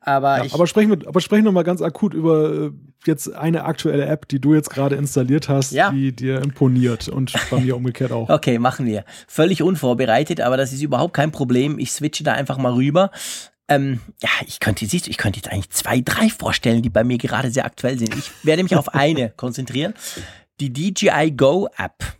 Aber, 0.05 0.45
ja, 0.45 0.53
aber 0.53 0.67
sprechen 0.67 0.91
wir, 0.91 1.07
aber 1.07 1.19
sprechen 1.19 1.45
wir 1.45 1.51
mal 1.51 1.63
ganz 1.63 1.81
akut 1.81 2.13
über 2.13 2.53
äh, 2.53 2.71
jetzt 3.05 3.33
eine 3.33 3.65
aktuelle 3.65 4.05
App, 4.05 4.27
die 4.27 4.39
du 4.39 4.53
jetzt 4.53 4.69
gerade 4.69 4.95
installiert 4.95 5.49
hast, 5.49 5.71
ja. 5.71 5.91
die 5.91 6.15
dir 6.15 6.41
imponiert 6.41 7.07
und 7.07 7.33
bei 7.49 7.59
mir 7.59 7.75
umgekehrt 7.75 8.11
auch. 8.11 8.29
Okay, 8.29 8.59
machen 8.59 8.85
wir. 8.85 9.03
Völlig 9.27 9.63
unvorbereitet, 9.63 10.41
aber 10.41 10.57
das 10.57 10.73
ist 10.73 10.83
überhaupt 10.83 11.15
kein 11.15 11.31
Problem. 11.31 11.79
Ich 11.79 11.91
switche 11.91 12.23
da 12.23 12.33
einfach 12.33 12.57
mal 12.57 12.73
rüber. 12.73 13.09
Ähm, 13.67 13.99
ja, 14.21 14.29
ich 14.45 14.59
könnte, 14.59 14.85
siehst 14.85 15.07
du, 15.07 15.09
ich 15.09 15.17
könnte 15.17 15.39
jetzt 15.39 15.51
eigentlich 15.51 15.71
zwei, 15.71 16.01
drei 16.01 16.29
vorstellen, 16.29 16.83
die 16.83 16.91
bei 16.91 17.03
mir 17.03 17.17
gerade 17.17 17.49
sehr 17.49 17.65
aktuell 17.65 17.97
sind. 17.97 18.15
Ich 18.15 18.31
werde 18.43 18.61
mich 18.61 18.75
auf 18.75 18.89
eine 18.93 19.31
konzentrieren 19.31 19.95
die 20.59 20.71
DJI 20.71 21.31
Go 21.35 21.67
App. 21.77 22.17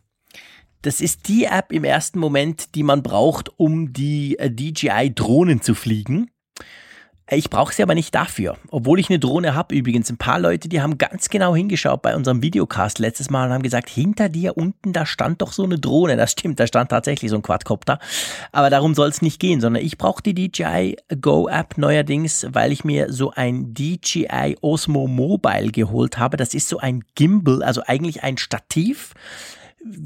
Das 0.81 1.01
ist 1.01 1.27
die 1.27 1.45
App 1.45 1.71
im 1.71 1.83
ersten 1.83 2.19
Moment, 2.19 2.75
die 2.75 2.83
man 2.83 3.01
braucht, 3.01 3.49
um 3.57 3.91
die 3.91 4.37
äh, 4.37 4.51
DJI 4.51 5.13
Drohnen 5.15 5.61
zu 5.61 5.73
fliegen. 5.73 6.29
Ich 7.31 7.49
brauche 7.49 7.73
sie 7.73 7.81
aber 7.81 7.95
nicht 7.95 8.13
dafür. 8.13 8.55
Obwohl 8.69 8.99
ich 8.99 9.09
eine 9.09 9.17
Drohne 9.17 9.55
habe, 9.55 9.73
übrigens. 9.73 10.11
Ein 10.11 10.17
paar 10.17 10.39
Leute, 10.39 10.69
die 10.69 10.81
haben 10.81 10.99
ganz 10.99 11.29
genau 11.29 11.55
hingeschaut 11.55 12.03
bei 12.03 12.15
unserem 12.15 12.43
Videocast 12.43 12.99
letztes 12.99 13.31
Mal 13.31 13.47
und 13.47 13.53
haben 13.53 13.63
gesagt, 13.63 13.89
hinter 13.89 14.29
dir 14.29 14.55
unten, 14.55 14.93
da 14.93 15.07
stand 15.07 15.41
doch 15.41 15.51
so 15.51 15.63
eine 15.63 15.79
Drohne. 15.79 16.17
Das 16.17 16.31
stimmt, 16.31 16.59
da 16.59 16.67
stand 16.67 16.91
tatsächlich 16.91 17.31
so 17.31 17.37
ein 17.37 17.41
Quadcopter. 17.41 17.97
Aber 18.51 18.69
darum 18.69 18.93
soll 18.93 19.09
es 19.09 19.23
nicht 19.23 19.39
gehen, 19.39 19.59
sondern 19.59 19.83
ich 19.83 19.97
brauche 19.97 20.21
die 20.21 20.35
DJI 20.35 20.97
Go 21.19 21.47
App 21.47 21.79
neuerdings, 21.79 22.45
weil 22.51 22.71
ich 22.71 22.83
mir 22.83 23.11
so 23.11 23.31
ein 23.31 23.73
DJI 23.73 24.57
Osmo 24.61 25.07
Mobile 25.07 25.71
geholt 25.71 26.19
habe. 26.19 26.37
Das 26.37 26.53
ist 26.53 26.69
so 26.69 26.77
ein 26.77 27.03
Gimbal, 27.15 27.63
also 27.63 27.81
eigentlich 27.87 28.21
ein 28.21 28.37
Stativ 28.37 29.15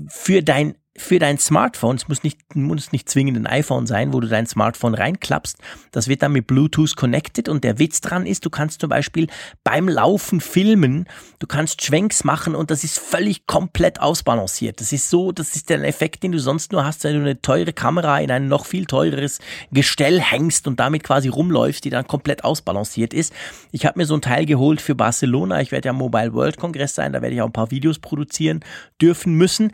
für 0.08 0.42
dein 0.42 0.76
für 1.00 1.18
dein 1.18 1.38
Smartphone, 1.38 1.96
es 1.96 2.08
muss 2.08 2.24
nicht, 2.24 2.56
muss 2.56 2.92
nicht 2.92 3.10
zwingend 3.10 3.38
ein 3.38 3.48
iPhone 3.48 3.88
sein, 3.88 4.14
wo 4.14 4.20
du 4.20 4.28
dein 4.28 4.46
Smartphone 4.46 4.94
reinklappst. 4.94 5.58
Das 5.92 6.08
wird 6.08 6.22
dann 6.22 6.34
mit 6.34 6.46
Bluetooth 6.46 6.96
connected 6.96 7.48
und 7.48 7.64
der 7.64 7.80
Witz 7.80 8.02
dran 8.02 8.26
ist, 8.26 8.46
du 8.46 8.50
kannst 8.50 8.82
zum 8.82 8.90
Beispiel 8.90 9.28
beim 9.64 9.88
Laufen 9.88 10.42
filmen, 10.42 11.08
du 11.40 11.48
kannst 11.48 11.84
Schwenks 11.84 12.24
machen 12.24 12.54
und 12.54 12.70
das 12.70 12.84
ist 12.84 13.00
völlig 13.00 13.48
komplett 13.48 14.02
ausbalanciert. 14.02 14.82
Das 14.82 14.92
ist 14.92 15.10
so, 15.10 15.32
das 15.32 15.56
ist 15.56 15.70
der 15.70 15.82
Effekt, 15.84 16.22
den 16.24 16.34
du 16.34 16.40
sonst 16.40 16.72
nur 16.72 16.86
hast, 16.86 17.04
wenn 17.06 17.16
du 17.16 17.22
eine 17.22 17.42
teure 17.42 17.72
Kamera 17.72 18.20
in 18.20 18.30
ein 18.30 18.48
noch 18.48 18.66
viel 18.66 18.86
teureres 18.86 19.40
Gestell 19.72 20.20
hängst 20.20 20.68
und 20.68 20.80
damit 20.80 21.04
quasi 21.04 21.30
rumläufst, 21.30 21.86
die 21.86 21.90
dann 21.90 22.08
komplett 22.08 22.44
ausbalanciert 22.44 23.14
ist. 23.14 23.34
Ich 23.72 23.86
habe 23.86 24.00
mir 24.00 24.06
so 24.06 24.16
ein 24.16 24.22
Teil 24.22 24.46
geholt 24.46 24.82
für 24.82 24.96
Barcelona. 24.96 25.62
Ich 25.62 25.72
werde 25.72 25.88
ja 25.88 25.94
Mobile 25.94 26.34
World 26.34 26.58
Kongress 26.58 26.96
sein, 26.96 27.14
da 27.14 27.22
werde 27.22 27.36
ich 27.36 27.42
auch 27.42 27.48
ein 27.48 27.54
paar 27.54 27.72
Videos 27.72 28.00
produzieren 28.00 28.60
dürfen 29.02 29.36
müssen 29.36 29.72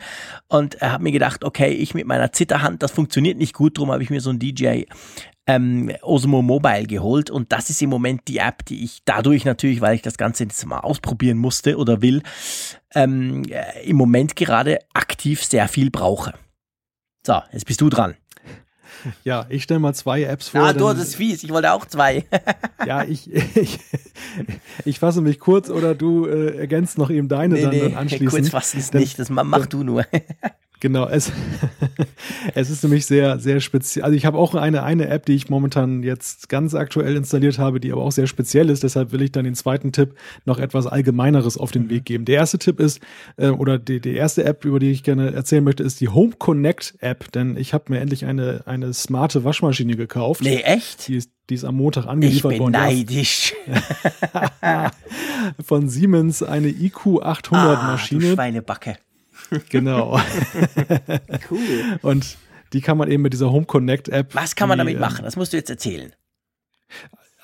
und 0.48 0.80
habe 0.80 1.02
mir 1.02 1.15
gedacht, 1.18 1.44
okay, 1.44 1.70
ich 1.70 1.94
mit 1.94 2.06
meiner 2.06 2.32
Zitterhand, 2.32 2.82
das 2.82 2.92
funktioniert 2.92 3.38
nicht 3.38 3.54
gut, 3.54 3.76
darum 3.76 3.92
habe 3.92 4.02
ich 4.02 4.10
mir 4.10 4.20
so 4.20 4.30
ein 4.30 4.38
DJ 4.38 4.84
ähm, 5.46 5.92
Osmo 6.02 6.42
Mobile 6.42 6.86
geholt 6.86 7.30
und 7.30 7.52
das 7.52 7.70
ist 7.70 7.80
im 7.80 7.90
Moment 7.90 8.22
die 8.28 8.38
App, 8.38 8.64
die 8.64 8.84
ich 8.84 9.02
dadurch 9.04 9.44
natürlich, 9.44 9.80
weil 9.80 9.94
ich 9.94 10.02
das 10.02 10.18
Ganze 10.18 10.44
jetzt 10.44 10.64
mal 10.66 10.80
ausprobieren 10.80 11.38
musste 11.38 11.76
oder 11.76 12.02
will, 12.02 12.22
ähm, 12.94 13.44
äh, 13.44 13.88
im 13.88 13.96
Moment 13.96 14.36
gerade 14.36 14.80
aktiv 14.92 15.44
sehr 15.44 15.68
viel 15.68 15.90
brauche. 15.90 16.34
So, 17.24 17.40
jetzt 17.52 17.66
bist 17.66 17.80
du 17.80 17.88
dran. 17.88 18.16
Ja, 19.24 19.46
ich 19.48 19.62
stelle 19.62 19.80
mal 19.80 19.94
zwei 19.94 20.22
Apps 20.24 20.48
vor. 20.48 20.62
Ah, 20.62 20.72
du, 20.72 20.84
das 20.86 20.98
ist 20.98 21.16
fies. 21.16 21.44
Ich 21.44 21.50
wollte 21.50 21.72
auch 21.72 21.84
zwei. 21.86 22.24
ja, 22.86 23.04
ich, 23.04 23.32
ich, 23.32 23.78
ich 24.84 24.98
fasse 24.98 25.20
mich 25.20 25.38
kurz 25.38 25.68
oder 25.70 25.94
du 25.94 26.26
äh, 26.26 26.56
ergänzt 26.56 26.98
noch 26.98 27.10
eben 27.10 27.28
deine 27.28 27.54
nee, 27.54 27.62
dann, 27.62 27.70
nee, 27.70 27.80
dann 27.80 27.94
anschließend. 27.94 28.30
Kurz 28.30 28.48
fassen 28.48 28.78
ist 28.78 28.94
nicht, 28.94 29.18
das 29.18 29.30
mach 29.30 29.66
du 29.66 29.82
nur. 29.82 30.04
Genau, 30.80 31.06
es, 31.08 31.32
es 32.54 32.70
ist 32.70 32.82
nämlich 32.82 33.06
sehr, 33.06 33.38
sehr 33.38 33.60
speziell. 33.60 34.04
Also 34.04 34.16
ich 34.16 34.26
habe 34.26 34.36
auch 34.36 34.54
eine, 34.54 34.82
eine 34.82 35.08
App, 35.08 35.24
die 35.24 35.34
ich 35.34 35.48
momentan 35.48 36.02
jetzt 36.02 36.48
ganz 36.48 36.74
aktuell 36.74 37.16
installiert 37.16 37.58
habe, 37.58 37.80
die 37.80 37.92
aber 37.92 38.02
auch 38.02 38.12
sehr 38.12 38.26
speziell 38.26 38.68
ist. 38.68 38.82
Deshalb 38.82 39.12
will 39.12 39.22
ich 39.22 39.32
dann 39.32 39.44
den 39.44 39.54
zweiten 39.54 39.92
Tipp 39.92 40.14
noch 40.44 40.58
etwas 40.58 40.86
Allgemeineres 40.86 41.56
auf 41.56 41.70
den 41.70 41.84
mhm. 41.84 41.90
Weg 41.90 42.04
geben. 42.04 42.24
Der 42.26 42.36
erste 42.36 42.58
Tipp 42.58 42.78
ist, 42.78 43.00
äh, 43.36 43.48
oder 43.48 43.78
die, 43.78 44.00
die 44.00 44.14
erste 44.14 44.44
App, 44.44 44.64
über 44.64 44.78
die 44.78 44.90
ich 44.90 45.02
gerne 45.02 45.32
erzählen 45.32 45.64
möchte, 45.64 45.82
ist 45.82 46.00
die 46.00 46.08
Home 46.08 46.32
Connect 46.38 46.94
App. 47.00 47.32
Denn 47.32 47.56
ich 47.56 47.72
habe 47.72 47.84
mir 47.88 48.00
endlich 48.00 48.26
eine, 48.26 48.62
eine 48.66 48.92
smarte 48.92 49.44
Waschmaschine 49.44 49.96
gekauft. 49.96 50.42
Nee, 50.42 50.60
echt? 50.60 51.08
Die 51.08 51.16
ist, 51.16 51.30
die 51.48 51.54
ist 51.54 51.64
am 51.64 51.76
Montag 51.76 52.06
angeliefert 52.06 52.58
worden. 52.58 52.74
Ich 52.74 53.06
bin 53.06 53.16
neidisch. 53.16 53.54
Von 55.64 55.88
Siemens 55.88 56.42
eine 56.42 56.68
IQ 56.68 57.22
800 57.22 57.78
ah, 57.78 57.82
Maschine. 57.92 58.20
Du 58.20 58.34
Schweinebacke. 58.34 58.98
Genau. 59.68 60.20
cool. 61.50 61.98
Und 62.02 62.36
die 62.72 62.80
kann 62.80 62.98
man 62.98 63.10
eben 63.10 63.22
mit 63.22 63.32
dieser 63.32 63.50
Home 63.50 63.66
Connect 63.66 64.08
App. 64.08 64.34
Was 64.34 64.56
kann 64.56 64.68
man 64.68 64.78
damit 64.78 64.98
machen? 64.98 65.24
Das 65.24 65.36
musst 65.36 65.52
du 65.52 65.56
jetzt 65.56 65.70
erzählen. 65.70 66.12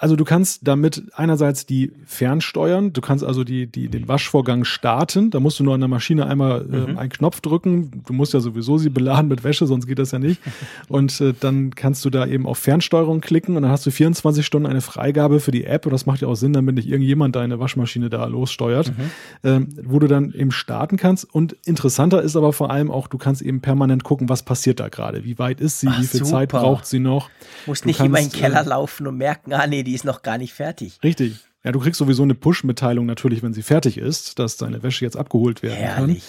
Also 0.03 0.17
du 0.17 0.25
kannst 0.25 0.67
damit 0.67 1.05
einerseits 1.15 1.65
die 1.65 1.93
fernsteuern, 2.07 2.93
du 2.93 3.01
kannst 3.01 3.23
also 3.23 3.45
die, 3.45 3.69
die, 3.69 3.87
den 3.87 4.09
Waschvorgang 4.09 4.65
starten, 4.65 5.31
da 5.31 5.39
musst 5.39 5.61
du 5.61 5.63
nur 5.63 5.75
an 5.75 5.81
der 5.81 5.89
Maschine 5.89 6.27
einmal 6.27 6.63
äh, 6.63 6.91
mhm. 6.91 6.99
einen 6.99 7.11
Knopf 7.11 7.41
drücken, 7.41 8.03
du 8.05 8.13
musst 8.13 8.35
ja 8.35 8.41
sowieso 8.41 8.79
sie 8.79 8.91
beladen 8.91 9.29
mit 9.29 9.45
Wäsche, 9.45 9.65
sonst 9.69 9.87
geht 9.87 10.01
das 10.01 10.11
ja 10.11 10.19
nicht 10.19 10.41
und 10.89 11.21
äh, 11.21 11.35
dann 11.39 11.73
kannst 11.77 12.05
du 12.05 12.11
da 12.11 12.27
eben 12.27 12.49
auf 12.49 12.59
Fernsteuerung 12.59 13.21
klicken 13.21 13.55
und 13.55 13.63
dann 13.63 13.71
hast 13.71 13.87
du 13.87 13.93
24 13.93 14.45
Stunden 14.45 14.67
eine 14.67 14.81
Freigabe 14.81 15.39
für 15.39 15.53
die 15.53 15.67
App 15.67 15.87
und 15.87 15.93
das 15.93 16.05
macht 16.05 16.21
ja 16.21 16.27
auch 16.27 16.35
Sinn, 16.35 16.53
damit 16.53 16.75
nicht 16.75 16.89
irgendjemand 16.89 17.37
deine 17.37 17.61
Waschmaschine 17.61 18.11
da 18.11 18.25
lossteuert, 18.25 18.89
mhm. 18.89 19.11
ähm, 19.45 19.69
wo 19.85 20.01
du 20.01 20.09
dann 20.09 20.33
eben 20.33 20.51
starten 20.51 20.97
kannst 20.97 21.33
und 21.33 21.55
interessanter 21.65 22.23
ist 22.23 22.35
aber 22.35 22.53
vor 22.53 22.73
allem 22.73 22.91
auch, 22.91 23.07
du 23.07 23.19
kannst 23.19 23.41
eben 23.41 23.61
permanent 23.61 24.03
gucken, 24.03 24.29
was 24.29 24.43
passiert 24.43 24.81
da 24.81 24.89
gerade, 24.89 25.23
wie 25.23 25.39
weit 25.39 25.61
ist 25.61 25.79
sie, 25.79 25.87
Ach, 25.89 26.01
wie 26.01 26.07
viel 26.07 26.25
super. 26.25 26.31
Zeit 26.39 26.49
braucht 26.49 26.87
sie 26.87 26.99
noch. 26.99 27.31
Musst 27.67 27.87
nicht 27.87 27.99
kannst, 27.99 28.09
immer 28.09 28.19
in 28.19 28.31
den 28.31 28.33
Keller 28.33 28.67
äh, 28.67 28.69
laufen 28.69 29.07
und 29.07 29.17
merken, 29.17 29.53
ah 29.53 29.69
nee, 29.69 29.85
die 29.85 29.92
die 29.93 29.97
ist 29.97 30.07
noch 30.07 30.23
gar 30.23 30.39
nicht 30.39 30.55
fertig. 30.55 30.99
Richtig. 31.05 31.35
Ja, 31.63 31.71
du 31.71 31.79
kriegst 31.79 31.99
sowieso 31.99 32.23
eine 32.23 32.35
Push-Mitteilung 32.35 33.05
natürlich, 33.05 33.43
wenn 33.43 33.53
sie 33.53 33.61
fertig 33.61 33.99
ist, 33.99 34.39
dass 34.39 34.57
deine 34.57 34.83
Wäsche 34.83 35.05
jetzt 35.05 35.19
abgeholt 35.19 35.63
werden 35.63 35.77
Herrlich. 35.77 36.21
kann. 36.21 36.27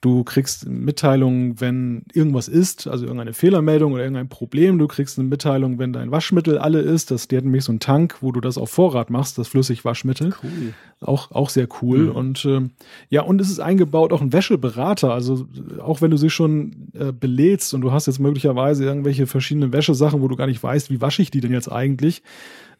Du 0.00 0.24
kriegst 0.24 0.68
Mitteilungen, 0.68 1.60
wenn 1.60 2.02
irgendwas 2.12 2.48
ist, 2.48 2.88
also 2.88 3.04
irgendeine 3.04 3.32
Fehlermeldung 3.32 3.92
oder 3.92 4.02
irgendein 4.02 4.28
Problem. 4.28 4.78
Du 4.78 4.88
kriegst 4.88 5.18
eine 5.18 5.28
Mitteilung, 5.28 5.78
wenn 5.78 5.92
dein 5.92 6.10
Waschmittel 6.10 6.58
alle 6.58 6.80
ist. 6.80 7.12
Das, 7.12 7.28
die 7.28 7.36
hat 7.36 7.44
nämlich 7.44 7.64
so 7.64 7.72
einen 7.72 7.80
Tank, 7.80 8.16
wo 8.22 8.32
du 8.32 8.40
das 8.40 8.58
auf 8.58 8.70
Vorrat 8.70 9.08
machst, 9.08 9.38
das 9.38 9.48
Flüssigwaschmittel. 9.48 10.34
Cool. 10.42 10.74
Auch, 11.00 11.30
auch 11.30 11.48
sehr 11.48 11.68
cool. 11.80 12.06
Mhm. 12.06 12.10
Und 12.10 12.44
äh, 12.44 12.60
ja, 13.08 13.22
und 13.22 13.40
es 13.40 13.50
ist 13.50 13.60
eingebaut 13.60 14.12
auch 14.12 14.20
ein 14.20 14.32
Wäscheberater. 14.32 15.14
Also 15.14 15.46
auch 15.78 16.02
wenn 16.02 16.10
du 16.10 16.16
sie 16.16 16.30
schon 16.30 16.88
äh, 16.92 17.12
belädst 17.12 17.72
und 17.72 17.82
du 17.82 17.92
hast 17.92 18.06
jetzt 18.06 18.18
möglicherweise 18.18 18.84
irgendwelche 18.84 19.26
verschiedenen 19.26 19.72
Wäschesachen, 19.72 20.20
wo 20.22 20.28
du 20.28 20.36
gar 20.36 20.46
nicht 20.46 20.62
weißt, 20.62 20.90
wie 20.90 21.00
wasche 21.00 21.22
ich 21.22 21.30
die 21.30 21.40
denn 21.40 21.52
jetzt 21.52 21.70
eigentlich, 21.72 22.22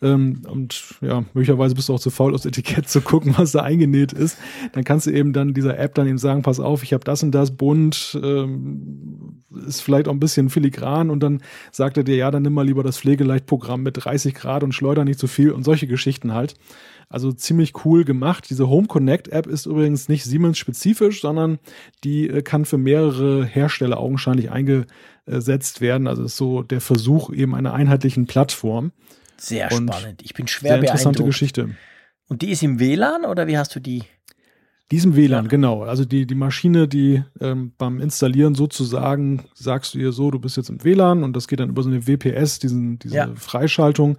ähm, 0.02 0.43
und 0.51 0.97
ja, 1.01 1.24
möglicherweise 1.32 1.74
bist 1.74 1.89
du 1.89 1.94
auch 1.94 2.01
zu 2.01 2.10
faul, 2.10 2.35
aufs 2.35 2.44
Etikett 2.44 2.89
zu 2.89 3.01
gucken, 3.01 3.35
was 3.36 3.52
da 3.52 3.62
eingenäht 3.62 4.12
ist, 4.12 4.39
dann 4.73 4.85
kannst 4.85 5.06
du 5.06 5.10
eben 5.10 5.32
dann 5.32 5.55
dieser 5.55 5.78
App 5.78 5.94
dann 5.94 6.06
eben 6.06 6.18
sagen, 6.18 6.43
pass 6.43 6.60
auf, 6.60 6.82
ich 6.82 6.93
habe 6.93 7.05
das 7.05 7.23
und 7.23 7.32
das 7.32 7.56
bunt, 7.56 8.18
ähm, 8.23 9.43
ist 9.66 9.81
vielleicht 9.81 10.09
auch 10.09 10.12
ein 10.12 10.20
bisschen 10.20 10.51
filigran 10.51 11.10
und 11.10 11.20
dann 11.20 11.43
sagt 11.73 11.97
er 11.97 12.05
dir, 12.05 12.16
ja, 12.16 12.31
dann 12.31 12.43
nimm 12.43 12.52
mal 12.52 12.66
lieber 12.66 12.82
das 12.82 12.98
Pflegeleichtprogramm 12.98 13.82
mit 13.82 14.05
30 14.05 14.35
Grad 14.35 14.62
und 14.62 14.73
schleuder 14.73 15.05
nicht 15.05 15.18
zu 15.18 15.27
so 15.27 15.32
viel 15.32 15.51
und 15.52 15.64
solche 15.64 15.86
Geschichten 15.86 16.35
halt. 16.35 16.55
Also 17.09 17.32
ziemlich 17.32 17.85
cool 17.85 18.05
gemacht. 18.05 18.51
Diese 18.51 18.68
Home 18.68 18.89
Connect 18.89 19.28
App 19.28 19.47
ist 19.47 19.66
übrigens 19.66 20.09
nicht 20.09 20.24
Siemens 20.24 20.59
spezifisch, 20.59 21.20
sondern 21.20 21.59
die 22.02 22.28
äh, 22.28 22.43
kann 22.43 22.64
für 22.64 22.78
mehrere 22.78 23.44
Hersteller 23.44 23.98
augenscheinlich 23.98 24.51
eingesetzt 24.51 25.81
werden. 25.81 26.09
Also 26.09 26.24
ist 26.24 26.36
so 26.36 26.62
der 26.62 26.81
Versuch 26.81 27.32
eben 27.32 27.55
einer 27.55 27.74
einheitlichen 27.74 28.27
Plattform. 28.27 28.90
Sehr 29.39 29.71
Und 29.73 29.93
spannend. 29.93 30.23
Ich 30.23 30.35
bin 30.35 30.47
schwer 30.49 30.73
sehr 30.73 30.81
interessante 30.81 31.25
Geschichte. 31.25 31.71
Und 32.29 32.43
die 32.43 32.51
ist 32.51 32.63
im 32.63 32.81
WLAN 32.81 33.25
oder 33.25 33.47
wie 33.47 33.59
hast 33.59 33.75
du 33.75 33.81
die? 33.81 34.05
Diesem 34.93 35.17
WLAN, 35.17 35.45
ja. 35.45 35.49
genau. 35.49 35.83
Also 35.83 36.05
die, 36.05 36.27
die 36.27 36.35
Maschine, 36.37 36.87
die 36.87 37.23
ähm, 37.41 37.73
beim 37.77 38.01
Installieren 38.01 38.55
sozusagen 38.55 39.45
sagst 39.55 39.95
du 39.95 39.99
ihr 39.99 40.13
so, 40.13 40.31
du 40.31 40.39
bist 40.39 40.57
jetzt 40.57 40.71
im 40.71 40.83
WLAN 40.85 41.25
und 41.25 41.35
das 41.35 41.49
geht 41.49 41.59
dann 41.59 41.71
über 41.71 41.83
so 41.83 41.89
eine 41.89 42.07
WPS, 42.07 42.61
diesen, 42.61 42.99
diese 43.01 43.17
ja. 43.17 43.35
Freischaltung. 43.35 44.17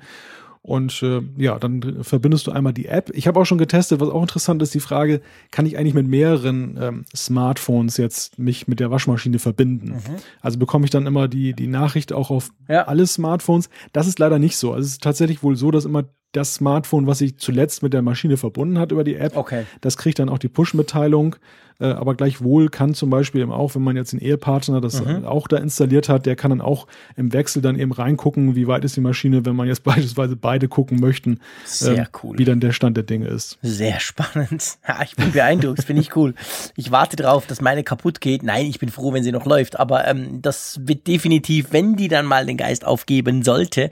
Und 0.67 1.01
äh, 1.01 1.21
ja, 1.37 1.57
dann 1.59 2.03
verbindest 2.03 2.45
du 2.45 2.51
einmal 2.51 2.73
die 2.73 2.87
App. 2.87 3.09
Ich 3.13 3.25
habe 3.25 3.39
auch 3.39 3.45
schon 3.45 3.57
getestet, 3.57 4.01
was 4.01 4.09
auch 4.09 4.21
interessant 4.21 4.61
ist, 4.61 4.73
die 4.73 4.81
Frage, 4.81 5.21
kann 5.49 5.65
ich 5.65 5.77
eigentlich 5.77 5.93
mit 5.93 6.09
mehreren 6.09 6.77
ähm, 6.77 7.05
Smartphones 7.15 7.95
jetzt 7.95 8.37
mich 8.37 8.67
mit 8.67 8.81
der 8.81 8.91
Waschmaschine 8.91 9.39
verbinden? 9.39 9.91
Mhm. 9.91 10.15
Also 10.41 10.59
bekomme 10.59 10.83
ich 10.83 10.91
dann 10.91 11.07
immer 11.07 11.29
die, 11.29 11.53
die 11.53 11.67
Nachricht 11.67 12.11
auch 12.11 12.31
auf 12.31 12.51
ja. 12.67 12.83
alle 12.83 13.07
Smartphones. 13.07 13.69
Das 13.93 14.07
ist 14.07 14.19
leider 14.19 14.39
nicht 14.39 14.57
so. 14.57 14.73
Also 14.73 14.83
es 14.83 14.91
ist 14.91 15.03
tatsächlich 15.03 15.41
wohl 15.41 15.55
so, 15.55 15.71
dass 15.71 15.85
immer 15.85 16.03
das 16.33 16.55
Smartphone, 16.55 17.07
was 17.07 17.19
sich 17.19 17.37
zuletzt 17.37 17.81
mit 17.81 17.93
der 17.93 18.01
Maschine 18.01 18.35
verbunden 18.35 18.77
hat 18.77 18.91
über 18.91 19.05
die 19.05 19.15
App, 19.15 19.37
okay. 19.37 19.63
das 19.79 19.95
kriegt 19.95 20.19
dann 20.19 20.27
auch 20.27 20.37
die 20.37 20.49
Push-Mitteilung. 20.49 21.37
Äh, 21.79 21.87
aber 21.87 22.15
gleichwohl 22.15 22.69
kann 22.69 22.93
zum 22.93 23.09
Beispiel 23.09 23.41
eben 23.41 23.51
auch, 23.51 23.75
wenn 23.75 23.83
man 23.83 23.95
jetzt 23.95 24.13
einen 24.13 24.21
Ehepartner 24.21 24.81
das 24.81 25.03
mhm. 25.03 25.25
auch 25.25 25.47
da 25.47 25.57
installiert 25.57 26.09
hat, 26.09 26.25
der 26.25 26.35
kann 26.35 26.49
dann 26.49 26.61
auch 26.61 26.87
im 27.15 27.33
Wechsel 27.33 27.61
dann 27.61 27.77
eben 27.77 27.91
reingucken, 27.91 28.55
wie 28.55 28.67
weit 28.67 28.83
ist 28.83 28.95
die 28.95 29.01
Maschine, 29.01 29.45
wenn 29.45 29.55
man 29.55 29.67
jetzt 29.67 29.83
beispielsweise 29.83 30.35
beide 30.35 30.67
gucken 30.67 30.99
möchten, 30.99 31.39
Sehr 31.65 32.03
äh, 32.03 32.05
cool. 32.23 32.37
wie 32.37 32.45
dann 32.45 32.59
der 32.59 32.71
Stand 32.71 32.97
der 32.97 33.03
Dinge 33.03 33.27
ist. 33.27 33.57
Sehr 33.61 33.99
spannend. 33.99 34.77
Ja, 34.87 35.01
ich 35.03 35.15
bin 35.15 35.31
beeindruckt, 35.33 35.83
finde 35.83 36.01
ich 36.01 36.15
cool. 36.15 36.33
Ich 36.75 36.91
warte 36.91 37.17
drauf, 37.17 37.45
dass 37.45 37.61
meine 37.61 37.83
kaputt 37.83 38.21
geht. 38.21 38.43
Nein, 38.43 38.67
ich 38.67 38.79
bin 38.79 38.89
froh, 38.89 39.11
wenn 39.11 39.23
sie 39.23 39.31
noch 39.31 39.45
läuft, 39.45 39.77
aber 39.77 40.07
ähm, 40.07 40.41
das 40.41 40.79
wird 40.83 41.07
definitiv, 41.07 41.67
wenn 41.71 41.95
die 41.95 42.07
dann 42.07 42.25
mal 42.25 42.45
den 42.45 42.57
Geist 42.57 42.85
aufgeben 42.85 43.43
sollte, 43.43 43.89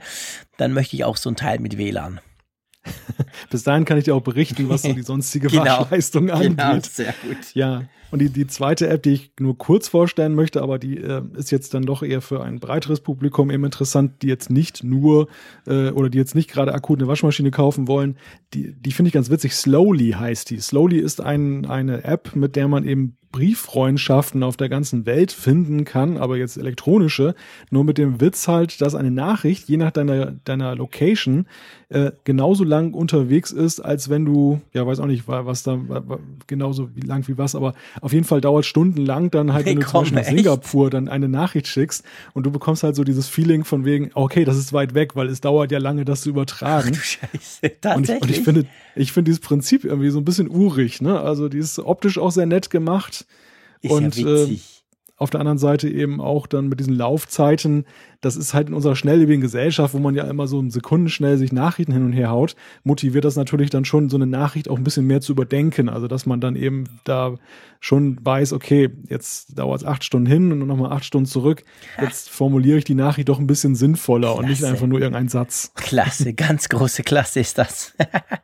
dann 0.56 0.72
möchte 0.72 0.96
ich 0.96 1.04
auch 1.04 1.16
so 1.16 1.28
ein 1.28 1.36
Teil 1.36 1.58
mit 1.58 1.76
WLAN. 1.76 2.20
Bis 3.50 3.62
dahin 3.62 3.84
kann 3.84 3.98
ich 3.98 4.04
dir 4.04 4.14
auch 4.14 4.22
berichten, 4.22 4.68
was 4.68 4.82
so 4.82 4.92
die 4.92 5.02
sonstige 5.02 5.48
genau. 5.48 5.80
Waschleistung 5.80 6.30
angeht. 6.30 6.56
Genau, 6.56 6.78
sehr 6.82 7.14
gut. 7.22 7.54
Ja, 7.54 7.84
und 8.10 8.20
die, 8.20 8.30
die 8.30 8.46
zweite 8.46 8.88
App, 8.88 9.02
die 9.02 9.12
ich 9.12 9.32
nur 9.40 9.58
kurz 9.58 9.88
vorstellen 9.88 10.34
möchte, 10.34 10.62
aber 10.62 10.78
die 10.78 10.96
äh, 10.98 11.22
ist 11.36 11.50
jetzt 11.50 11.74
dann 11.74 11.82
doch 11.82 12.02
eher 12.02 12.20
für 12.20 12.42
ein 12.42 12.60
breiteres 12.60 13.00
Publikum 13.00 13.50
eben 13.50 13.64
interessant, 13.64 14.22
die 14.22 14.28
jetzt 14.28 14.48
nicht 14.50 14.84
nur 14.84 15.28
äh, 15.66 15.90
oder 15.90 16.08
die 16.08 16.18
jetzt 16.18 16.34
nicht 16.34 16.50
gerade 16.50 16.72
akut 16.72 17.00
eine 17.00 17.08
Waschmaschine 17.08 17.50
kaufen 17.50 17.88
wollen. 17.88 18.16
Die, 18.54 18.72
die 18.72 18.92
finde 18.92 19.08
ich 19.08 19.14
ganz 19.14 19.28
witzig. 19.28 19.54
Slowly 19.54 20.12
heißt 20.12 20.50
die. 20.50 20.60
Slowly 20.60 20.98
ist 20.98 21.20
ein, 21.20 21.66
eine 21.66 22.04
App, 22.04 22.36
mit 22.36 22.54
der 22.56 22.68
man 22.68 22.84
eben 22.84 23.16
Brieffreundschaften 23.32 24.42
auf 24.42 24.56
der 24.56 24.70
ganzen 24.70 25.04
Welt 25.04 25.30
finden 25.30 25.84
kann, 25.84 26.16
aber 26.16 26.38
jetzt 26.38 26.56
elektronische, 26.56 27.34
nur 27.70 27.84
mit 27.84 27.98
dem 27.98 28.18
Witz 28.18 28.48
halt, 28.48 28.80
dass 28.80 28.94
eine 28.94 29.10
Nachricht, 29.10 29.68
je 29.68 29.76
nach 29.76 29.90
deiner, 29.90 30.32
deiner 30.32 30.74
Location, 30.74 31.46
äh, 31.88 32.10
genauso 32.24 32.64
lang 32.64 32.94
unterwegs 32.94 33.52
ist, 33.52 33.78
als 33.78 34.08
wenn 34.08 34.24
du, 34.24 34.60
ja, 34.72 34.84
weiß 34.84 34.98
auch 34.98 35.06
nicht, 35.06 35.28
was 35.28 35.62
da, 35.62 35.78
genauso 36.48 36.88
wie 36.96 37.00
lang 37.00 37.28
wie 37.28 37.38
was, 37.38 37.54
aber 37.54 37.74
auf 38.00 38.12
jeden 38.12 38.24
Fall 38.24 38.40
dauert 38.40 38.64
stundenlang 38.64 39.30
dann 39.30 39.52
halt, 39.52 39.66
wenn 39.66 39.76
hey, 39.76 39.84
du 39.84 39.90
komm, 39.90 40.04
zum 40.04 40.16
Beispiel 40.16 40.34
nach 40.34 40.42
Singapur 40.42 40.90
dann 40.90 41.08
eine 41.08 41.28
Nachricht 41.28 41.68
schickst 41.68 42.04
und 42.34 42.44
du 42.44 42.50
bekommst 42.50 42.82
halt 42.82 42.96
so 42.96 43.04
dieses 43.04 43.28
Feeling 43.28 43.62
von 43.62 43.84
wegen, 43.84 44.10
okay, 44.14 44.44
das 44.44 44.56
ist 44.56 44.72
weit 44.72 44.94
weg, 44.94 45.14
weil 45.14 45.28
es 45.28 45.40
dauert 45.40 45.70
ja 45.70 45.78
lange, 45.78 46.04
das 46.04 46.22
zu 46.22 46.30
übertragen. 46.30 46.90
Ach, 46.92 46.96
du 46.96 47.00
Scheiße, 47.00 47.80
tatsächlich. 47.80 47.96
Und 47.96 48.08
ich, 48.08 48.22
und 48.22 48.30
ich 48.30 48.40
finde, 48.40 48.66
ich 48.96 49.12
finde 49.12 49.28
dieses 49.28 49.40
Prinzip 49.40 49.84
irgendwie 49.84 50.10
so 50.10 50.18
ein 50.18 50.24
bisschen 50.24 50.50
urig, 50.50 51.00
ne? 51.00 51.20
Also 51.20 51.48
die 51.48 51.58
ist 51.58 51.78
optisch 51.78 52.18
auch 52.18 52.32
sehr 52.32 52.46
nett 52.46 52.68
gemacht. 52.70 53.26
Ist 53.82 53.92
und 53.92 54.16
ja 54.16 54.26
witzig. 54.26 54.60
Äh, 54.60 54.76
auf 55.18 55.30
der 55.30 55.40
anderen 55.40 55.58
Seite 55.58 55.88
eben 55.88 56.20
auch 56.20 56.46
dann 56.46 56.68
mit 56.68 56.78
diesen 56.78 56.94
Laufzeiten, 56.94 57.86
das 58.20 58.36
ist 58.36 58.54
halt 58.54 58.68
in 58.68 58.74
unserer 58.74 58.96
schnelllebigen 58.96 59.40
Gesellschaft, 59.40 59.94
wo 59.94 59.98
man 59.98 60.14
ja 60.14 60.24
immer 60.24 60.46
so 60.46 60.60
ein 60.60 60.70
Sekundenschnell 60.70 61.38
sich 61.38 61.52
Nachrichten 61.52 61.92
hin 61.92 62.04
und 62.04 62.12
her 62.12 62.30
haut, 62.30 62.56
motiviert 62.84 63.24
das 63.24 63.36
natürlich 63.36 63.70
dann 63.70 63.84
schon, 63.84 64.08
so 64.08 64.16
eine 64.16 64.26
Nachricht 64.26 64.68
auch 64.68 64.76
ein 64.76 64.84
bisschen 64.84 65.06
mehr 65.06 65.20
zu 65.20 65.32
überdenken. 65.32 65.88
Also, 65.88 66.08
dass 66.08 66.26
man 66.26 66.40
dann 66.40 66.56
eben 66.56 66.84
da 67.04 67.34
schon 67.80 68.18
weiß, 68.24 68.52
okay, 68.52 68.90
jetzt 69.08 69.58
dauert 69.58 69.82
es 69.82 69.86
acht 69.86 70.04
Stunden 70.04 70.26
hin 70.26 70.52
und 70.52 70.66
nochmal 70.66 70.92
acht 70.92 71.04
Stunden 71.04 71.26
zurück. 71.26 71.62
Jetzt 72.00 72.30
formuliere 72.30 72.78
ich 72.78 72.84
die 72.84 72.94
Nachricht 72.94 73.28
doch 73.28 73.38
ein 73.38 73.46
bisschen 73.46 73.74
sinnvoller 73.74 74.28
Klasse. 74.28 74.40
und 74.40 74.48
nicht 74.48 74.64
einfach 74.64 74.86
nur 74.86 75.00
irgendeinen 75.00 75.28
Satz. 75.28 75.72
Klasse, 75.74 76.32
ganz 76.34 76.68
große 76.68 77.02
Klasse 77.02 77.40
ist 77.40 77.58
das. 77.58 77.94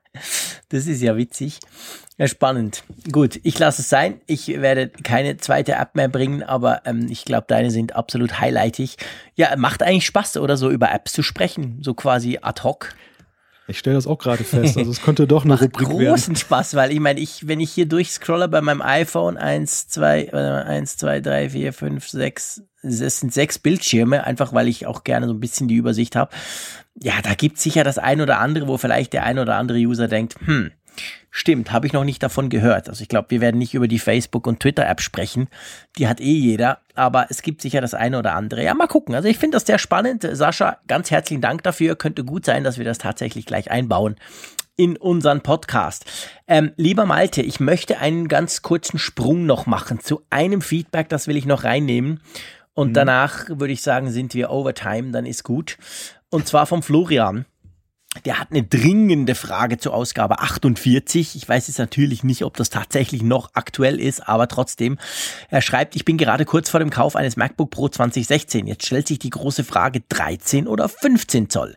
das 0.68 0.86
ist 0.86 1.02
ja 1.02 1.16
witzig. 1.16 1.60
Ja, 2.18 2.28
spannend. 2.28 2.84
Gut, 3.10 3.40
ich 3.42 3.58
lasse 3.58 3.82
es 3.82 3.88
sein. 3.88 4.20
Ich 4.26 4.46
werde 4.46 4.88
keine 4.88 5.38
zweite 5.38 5.72
App 5.72 5.96
mehr 5.96 6.08
bringen, 6.08 6.42
aber 6.42 6.82
ähm, 6.84 7.06
ich 7.10 7.24
glaube, 7.24 7.46
deine 7.48 7.70
sind 7.70 7.96
absolut 7.96 8.38
highlightig. 8.38 8.96
Ja, 9.34 9.56
macht 9.62 9.82
eigentlich 9.82 10.04
Spaß, 10.04 10.36
oder 10.38 10.58
so 10.58 10.70
über 10.70 10.92
Apps 10.92 11.12
zu 11.12 11.22
sprechen, 11.22 11.78
so 11.80 11.94
quasi 11.94 12.38
ad 12.42 12.62
hoc. 12.62 12.94
Ich 13.68 13.78
stelle 13.78 13.94
das 13.94 14.08
auch 14.08 14.18
gerade 14.18 14.42
fest. 14.42 14.76
Also 14.76 14.90
es 14.90 15.00
könnte 15.00 15.26
doch 15.28 15.44
eine 15.44 15.54
Rubrik 15.54 15.86
großen 15.86 15.98
werden. 16.00 16.14
großen 16.14 16.36
Spaß, 16.36 16.74
weil 16.74 16.90
ich 16.90 16.98
meine, 16.98 17.20
ich, 17.20 17.46
wenn 17.46 17.60
ich 17.60 17.70
hier 17.70 17.86
durchscrolle 17.86 18.48
bei 18.48 18.60
meinem 18.60 18.82
iPhone, 18.82 19.36
1, 19.36 19.86
2, 19.88 20.34
1, 20.34 20.96
2, 20.96 21.20
3, 21.20 21.50
4, 21.50 21.72
5, 21.72 22.08
6, 22.08 22.62
es 22.82 23.20
sind 23.20 23.32
sechs 23.32 23.60
Bildschirme, 23.60 24.24
einfach 24.24 24.52
weil 24.52 24.66
ich 24.66 24.86
auch 24.86 25.04
gerne 25.04 25.28
so 25.28 25.32
ein 25.32 25.40
bisschen 25.40 25.68
die 25.68 25.76
Übersicht 25.76 26.16
habe. 26.16 26.34
Ja, 27.00 27.14
da 27.22 27.34
gibt 27.34 27.56
es 27.56 27.62
sicher 27.62 27.84
das 27.84 27.98
ein 27.98 28.20
oder 28.20 28.40
andere, 28.40 28.66
wo 28.66 28.76
vielleicht 28.78 29.12
der 29.12 29.22
ein 29.22 29.38
oder 29.38 29.54
andere 29.54 29.78
User 29.78 30.08
denkt, 30.08 30.34
hm, 30.44 30.72
Stimmt, 31.34 31.72
habe 31.72 31.86
ich 31.86 31.94
noch 31.94 32.04
nicht 32.04 32.22
davon 32.22 32.50
gehört. 32.50 32.90
Also 32.90 33.00
ich 33.00 33.08
glaube, 33.08 33.30
wir 33.30 33.40
werden 33.40 33.56
nicht 33.56 33.72
über 33.72 33.88
die 33.88 33.98
Facebook- 33.98 34.46
und 34.46 34.60
Twitter-App 34.60 35.00
sprechen. 35.00 35.48
Die 35.96 36.06
hat 36.06 36.20
eh 36.20 36.24
jeder, 36.24 36.80
aber 36.94 37.26
es 37.30 37.40
gibt 37.40 37.62
sicher 37.62 37.80
das 37.80 37.94
eine 37.94 38.18
oder 38.18 38.34
andere. 38.34 38.62
Ja, 38.62 38.74
mal 38.74 38.86
gucken. 38.86 39.14
Also 39.14 39.28
ich 39.28 39.38
finde 39.38 39.56
das 39.56 39.66
sehr 39.66 39.78
spannend. 39.78 40.28
Sascha, 40.30 40.76
ganz 40.88 41.10
herzlichen 41.10 41.40
Dank 41.40 41.62
dafür. 41.62 41.96
Könnte 41.96 42.22
gut 42.22 42.44
sein, 42.44 42.64
dass 42.64 42.76
wir 42.76 42.84
das 42.84 42.98
tatsächlich 42.98 43.46
gleich 43.46 43.70
einbauen 43.70 44.16
in 44.76 44.96
unseren 44.96 45.40
Podcast. 45.40 46.04
Ähm, 46.46 46.72
lieber 46.76 47.06
Malte, 47.06 47.40
ich 47.40 47.60
möchte 47.60 47.98
einen 47.98 48.28
ganz 48.28 48.62
kurzen 48.62 48.98
Sprung 48.98 49.46
noch 49.46 49.66
machen 49.66 50.00
zu 50.00 50.22
einem 50.28 50.60
Feedback, 50.60 51.08
das 51.08 51.26
will 51.28 51.36
ich 51.36 51.46
noch 51.46 51.64
reinnehmen. 51.64 52.20
Und 52.74 52.90
mhm. 52.90 52.94
danach 52.94 53.48
würde 53.48 53.72
ich 53.72 53.82
sagen, 53.82 54.10
sind 54.10 54.34
wir 54.34 54.50
Overtime, 54.50 55.12
dann 55.12 55.26
ist 55.26 55.44
gut. 55.44 55.76
Und 56.30 56.46
zwar 56.46 56.66
vom 56.66 56.82
Florian 56.82 57.44
der 58.24 58.38
hat 58.38 58.50
eine 58.50 58.62
dringende 58.62 59.34
Frage 59.34 59.78
zur 59.78 59.94
Ausgabe 59.94 60.40
48. 60.40 61.34
Ich 61.34 61.48
weiß 61.48 61.68
jetzt 61.68 61.78
natürlich 61.78 62.22
nicht, 62.22 62.44
ob 62.44 62.56
das 62.56 62.70
tatsächlich 62.70 63.22
noch 63.22 63.50
aktuell 63.54 63.98
ist, 63.98 64.28
aber 64.28 64.48
trotzdem. 64.48 64.98
Er 65.48 65.62
schreibt, 65.62 65.96
ich 65.96 66.04
bin 66.04 66.18
gerade 66.18 66.44
kurz 66.44 66.70
vor 66.70 66.80
dem 66.80 66.90
Kauf 66.90 67.16
eines 67.16 67.36
MacBook 67.36 67.70
Pro 67.70 67.88
2016. 67.88 68.66
Jetzt 68.66 68.86
stellt 68.86 69.08
sich 69.08 69.18
die 69.18 69.30
große 69.30 69.64
Frage 69.64 70.02
13 70.08 70.68
oder 70.68 70.88
15 70.88 71.50
Zoll. 71.50 71.76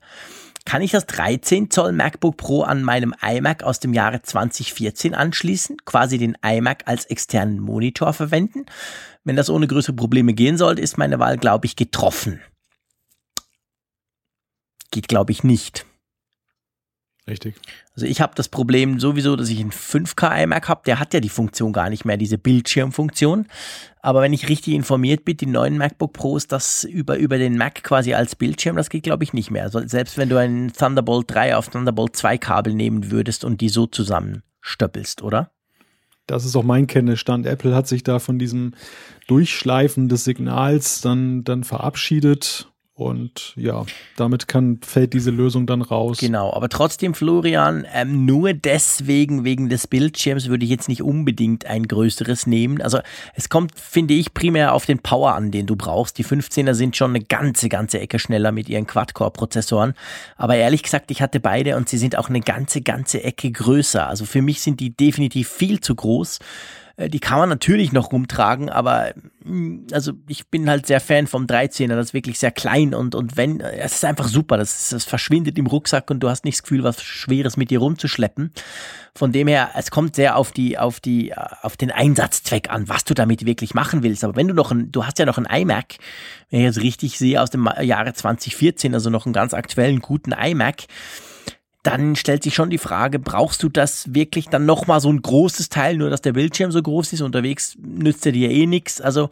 Kann 0.66 0.82
ich 0.82 0.92
das 0.92 1.06
13 1.06 1.70
Zoll 1.70 1.92
MacBook 1.94 2.38
Pro 2.38 2.64
an 2.64 2.84
meinem 2.84 3.14
iMac 3.22 3.64
aus 3.64 3.80
dem 3.80 3.94
Jahre 3.94 4.22
2014 4.22 5.14
anschließen, 5.14 5.78
quasi 5.86 6.18
den 6.18 6.36
iMac 6.44 6.84
als 6.86 7.06
externen 7.06 7.60
Monitor 7.60 8.14
verwenden? 8.14 8.66
Wenn 9.24 9.36
das 9.36 9.50
ohne 9.50 9.68
größere 9.68 9.96
Probleme 9.96 10.34
gehen 10.34 10.58
sollte, 10.58 10.82
ist 10.82 10.98
meine 10.98 11.20
Wahl, 11.20 11.38
glaube 11.38 11.66
ich, 11.66 11.76
getroffen. 11.76 12.42
Geht, 14.92 15.08
glaube 15.08 15.32
ich, 15.32 15.44
nicht. 15.44 15.86
Richtig. 17.28 17.56
Also 17.96 18.06
ich 18.06 18.22
habe 18.22 18.34
das 18.36 18.50
Problem 18.50 19.00
sowieso, 19.00 19.36
dass 19.36 19.50
ich 19.50 19.60
einen 19.60 19.72
5K 19.72 20.44
iMac 20.44 20.70
habe, 20.70 20.82
der 20.86 21.00
hat 21.00 21.14
ja 21.14 21.20
die 21.20 21.30
Funktion 21.30 21.74
gar 21.74 21.90
nicht 21.90 22.06
mehr, 22.06 22.18
diese 22.18 22.38
Bildschirmfunktion. 22.38 23.48
Aber 24.02 24.22
wenn 24.22 24.34
ich 24.34 24.48
richtig 24.48 24.76
informiert 24.76 25.26
bin, 25.26 25.38
die 25.38 25.48
neuen 25.48 25.78
MacBook 25.78 26.14
Pros, 26.14 26.46
das 26.46 26.84
über, 26.84 27.18
über 27.18 27.40
den 27.40 27.58
Mac 27.58 27.84
quasi 27.84 28.14
als 28.14 28.36
Bildschirm, 28.36 28.76
das 28.76 28.92
geht 28.92 29.04
glaube 29.04 29.24
ich 29.24 29.34
nicht 29.34 29.50
mehr. 29.50 29.64
Also 29.64 29.82
selbst 29.88 30.20
wenn 30.20 30.30
du 30.30 30.38
einen 30.38 30.72
Thunderbolt 30.72 31.26
3 31.34 31.56
auf 31.56 31.70
Thunderbolt 31.70 32.16
2 32.16 32.38
Kabel 32.38 32.76
nehmen 32.76 33.10
würdest 33.10 33.44
und 33.44 33.60
die 33.60 33.70
so 33.70 33.88
zusammenstöppelst, 33.88 35.24
oder? 35.24 35.50
Das 36.28 36.46
ist 36.46 36.56
auch 36.56 36.64
mein 36.64 36.86
Kenntnisstand. 36.86 37.48
Apple 37.48 37.76
hat 37.76 37.88
sich 37.88 38.04
da 38.04 38.20
von 38.20 38.38
diesem 38.38 38.74
Durchschleifen 39.28 40.10
des 40.10 40.26
Signals 40.26 41.02
dann, 41.02 41.44
dann 41.44 41.64
verabschiedet 41.64 42.72
Und 42.98 43.52
ja, 43.58 43.86
damit 44.16 44.48
kann, 44.48 44.80
fällt 44.82 45.12
diese 45.12 45.30
Lösung 45.30 45.68
dann 45.68 45.82
raus. 45.82 46.18
Genau, 46.20 46.54
aber 46.54 46.70
trotzdem, 46.70 47.14
Florian, 47.14 47.86
ähm, 47.94 48.26
nur 48.26 48.54
deswegen, 48.54 49.44
wegen 49.44 49.68
des 49.68 49.88
Bildschirms, 49.88 50.48
würde 50.48 50.64
ich 50.64 50.72
jetzt 50.72 50.88
nicht 50.88 51.02
unbedingt 51.02 51.66
ein 51.66 51.90
größeres 51.90 52.48
nehmen. 52.48 52.82
Also 52.82 53.00
es 53.34 53.50
kommt, 53.50 53.78
finde 53.78 54.14
ich, 54.14 54.34
primär 54.34 54.74
auf 54.74 54.86
den 54.86 55.00
Power 55.00 55.34
an, 55.36 55.52
den 55.52 55.66
du 55.66 55.76
brauchst. 55.76 56.18
Die 56.18 56.24
15er 56.24 56.74
sind 56.74 56.96
schon 56.96 57.10
eine 57.10 57.22
ganze, 57.22 57.68
ganze 57.68 58.00
Ecke 58.00 58.18
schneller 58.18 58.54
mit 58.54 58.70
ihren 58.70 58.88
Quad-Core-Prozessoren. 58.88 59.94
Aber 60.38 60.56
ehrlich 60.56 60.82
gesagt, 60.82 61.12
ich 61.12 61.22
hatte 61.22 61.42
beide 61.42 61.76
und 61.76 61.90
sie 61.90 61.98
sind 61.98 62.18
auch 62.18 62.30
eine 62.30 62.40
ganze, 62.40 62.82
ganze 62.82 63.22
Ecke 63.22 63.52
größer. 63.52 64.08
Also 64.08 64.24
für 64.24 64.42
mich 64.42 64.62
sind 64.62 64.80
die 64.80 64.96
definitiv 64.96 65.50
viel 65.50 65.82
zu 65.82 65.96
groß. 65.96 66.40
Äh, 66.98 67.10
die 67.10 67.20
kann 67.20 67.40
man 67.40 67.50
natürlich 67.50 67.92
noch 67.92 68.12
rumtragen, 68.12 68.70
aber 68.70 69.14
mm, 69.44 69.88
also 69.92 70.14
ich 70.28 70.48
bin 70.48 70.70
halt 70.70 70.86
sehr 70.88 71.00
Fan 71.00 71.28
vom 71.28 71.46
13er, 71.46 71.96
das 71.96 72.08
ist 72.08 72.14
wirklich 72.14 72.40
sehr 72.40 72.52
klein 72.52 72.94
und, 72.94 73.16
und 73.16 73.38
wenn, 73.38 73.60
es 73.60 73.96
ist 73.96 74.06
einfach 74.06 74.28
super, 74.28 74.58
das, 74.58 74.90
das 74.90 75.04
verschwindet 75.04 75.58
im 75.58 75.68
Rucksack 75.68 76.10
und 76.10 76.22
du 76.22 76.30
hast 76.30 76.46
nicht 76.46 76.58
das 76.58 76.64
Gefühl, 76.64 76.84
was 76.84 77.02
Schweres 77.04 77.58
mit 77.58 77.70
dir 77.70 77.80
rumzuschleppen. 77.80 78.52
Von 79.18 79.32
dem 79.32 79.48
her, 79.48 79.70
es 79.76 79.92
kommt 79.92 80.16
sehr 80.16 80.36
auf 80.36 80.52
die, 80.52 80.78
auf 80.78 81.00
die, 81.00 81.34
auf 81.38 81.78
den 81.78 81.90
Einsatzzweck 81.90 82.70
an, 82.70 82.90
was 82.90 83.06
du 83.06 83.14
damit 83.14 83.46
wirklich 83.46 83.74
machen 83.74 84.04
willst. 84.04 84.26
Aber 84.26 84.36
wenn 84.36 84.50
du 84.50 84.54
noch 84.54 84.72
ein, 84.72 84.92
du 84.92 85.06
hast 85.06 85.20
ja 85.20 85.26
noch 85.26 85.38
ein 85.38 85.46
iMac, 85.46 85.96
wenn 86.50 86.60
ich 86.60 86.66
jetzt 86.66 86.82
richtig 86.82 87.18
sehe, 87.18 87.42
aus 87.42 87.50
dem 87.50 87.70
Jahre 87.82 88.14
2014, 88.14 88.94
also 88.94 89.10
noch 89.10 89.26
einen 89.26 89.32
ganz 89.32 89.54
aktuellen, 89.54 90.02
guten 90.02 90.34
iMac, 90.34 90.84
dann 91.86 92.16
stellt 92.16 92.44
sich 92.44 92.56
schon 92.56 92.70
die 92.70 92.78
Frage, 92.78 93.20
brauchst 93.20 93.62
du 93.62 93.70
das 93.70 94.14
wirklich 94.14 94.48
dann 94.48 94.66
nochmal 94.66 95.00
so 95.00 95.12
ein 95.12 95.22
großes 95.22 95.70
Teil, 95.70 95.98
nur 95.98 96.10
dass 96.10 96.22
der 96.22 96.34
Bildschirm 96.34 96.72
so 96.72 96.82
groß 96.82 97.14
ist, 97.14 97.22
unterwegs 97.22 97.78
nützt 97.80 98.26
er 98.26 98.32
dir 98.32 98.50
eh 98.50 98.66
nichts. 98.66 99.02
Also 99.02 99.30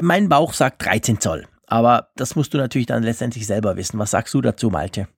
mein 0.00 0.28
Bauch 0.28 0.52
sagt 0.52 0.84
13 0.84 1.20
Zoll. 1.20 1.46
Aber 1.66 2.08
das 2.14 2.36
musst 2.36 2.54
du 2.54 2.58
natürlich 2.58 2.86
dann 2.86 3.02
letztendlich 3.02 3.46
selber 3.46 3.76
wissen. 3.76 3.98
Was 3.98 4.12
sagst 4.12 4.32
du 4.34 4.40
dazu, 4.40 4.70
Malte? 4.70 5.08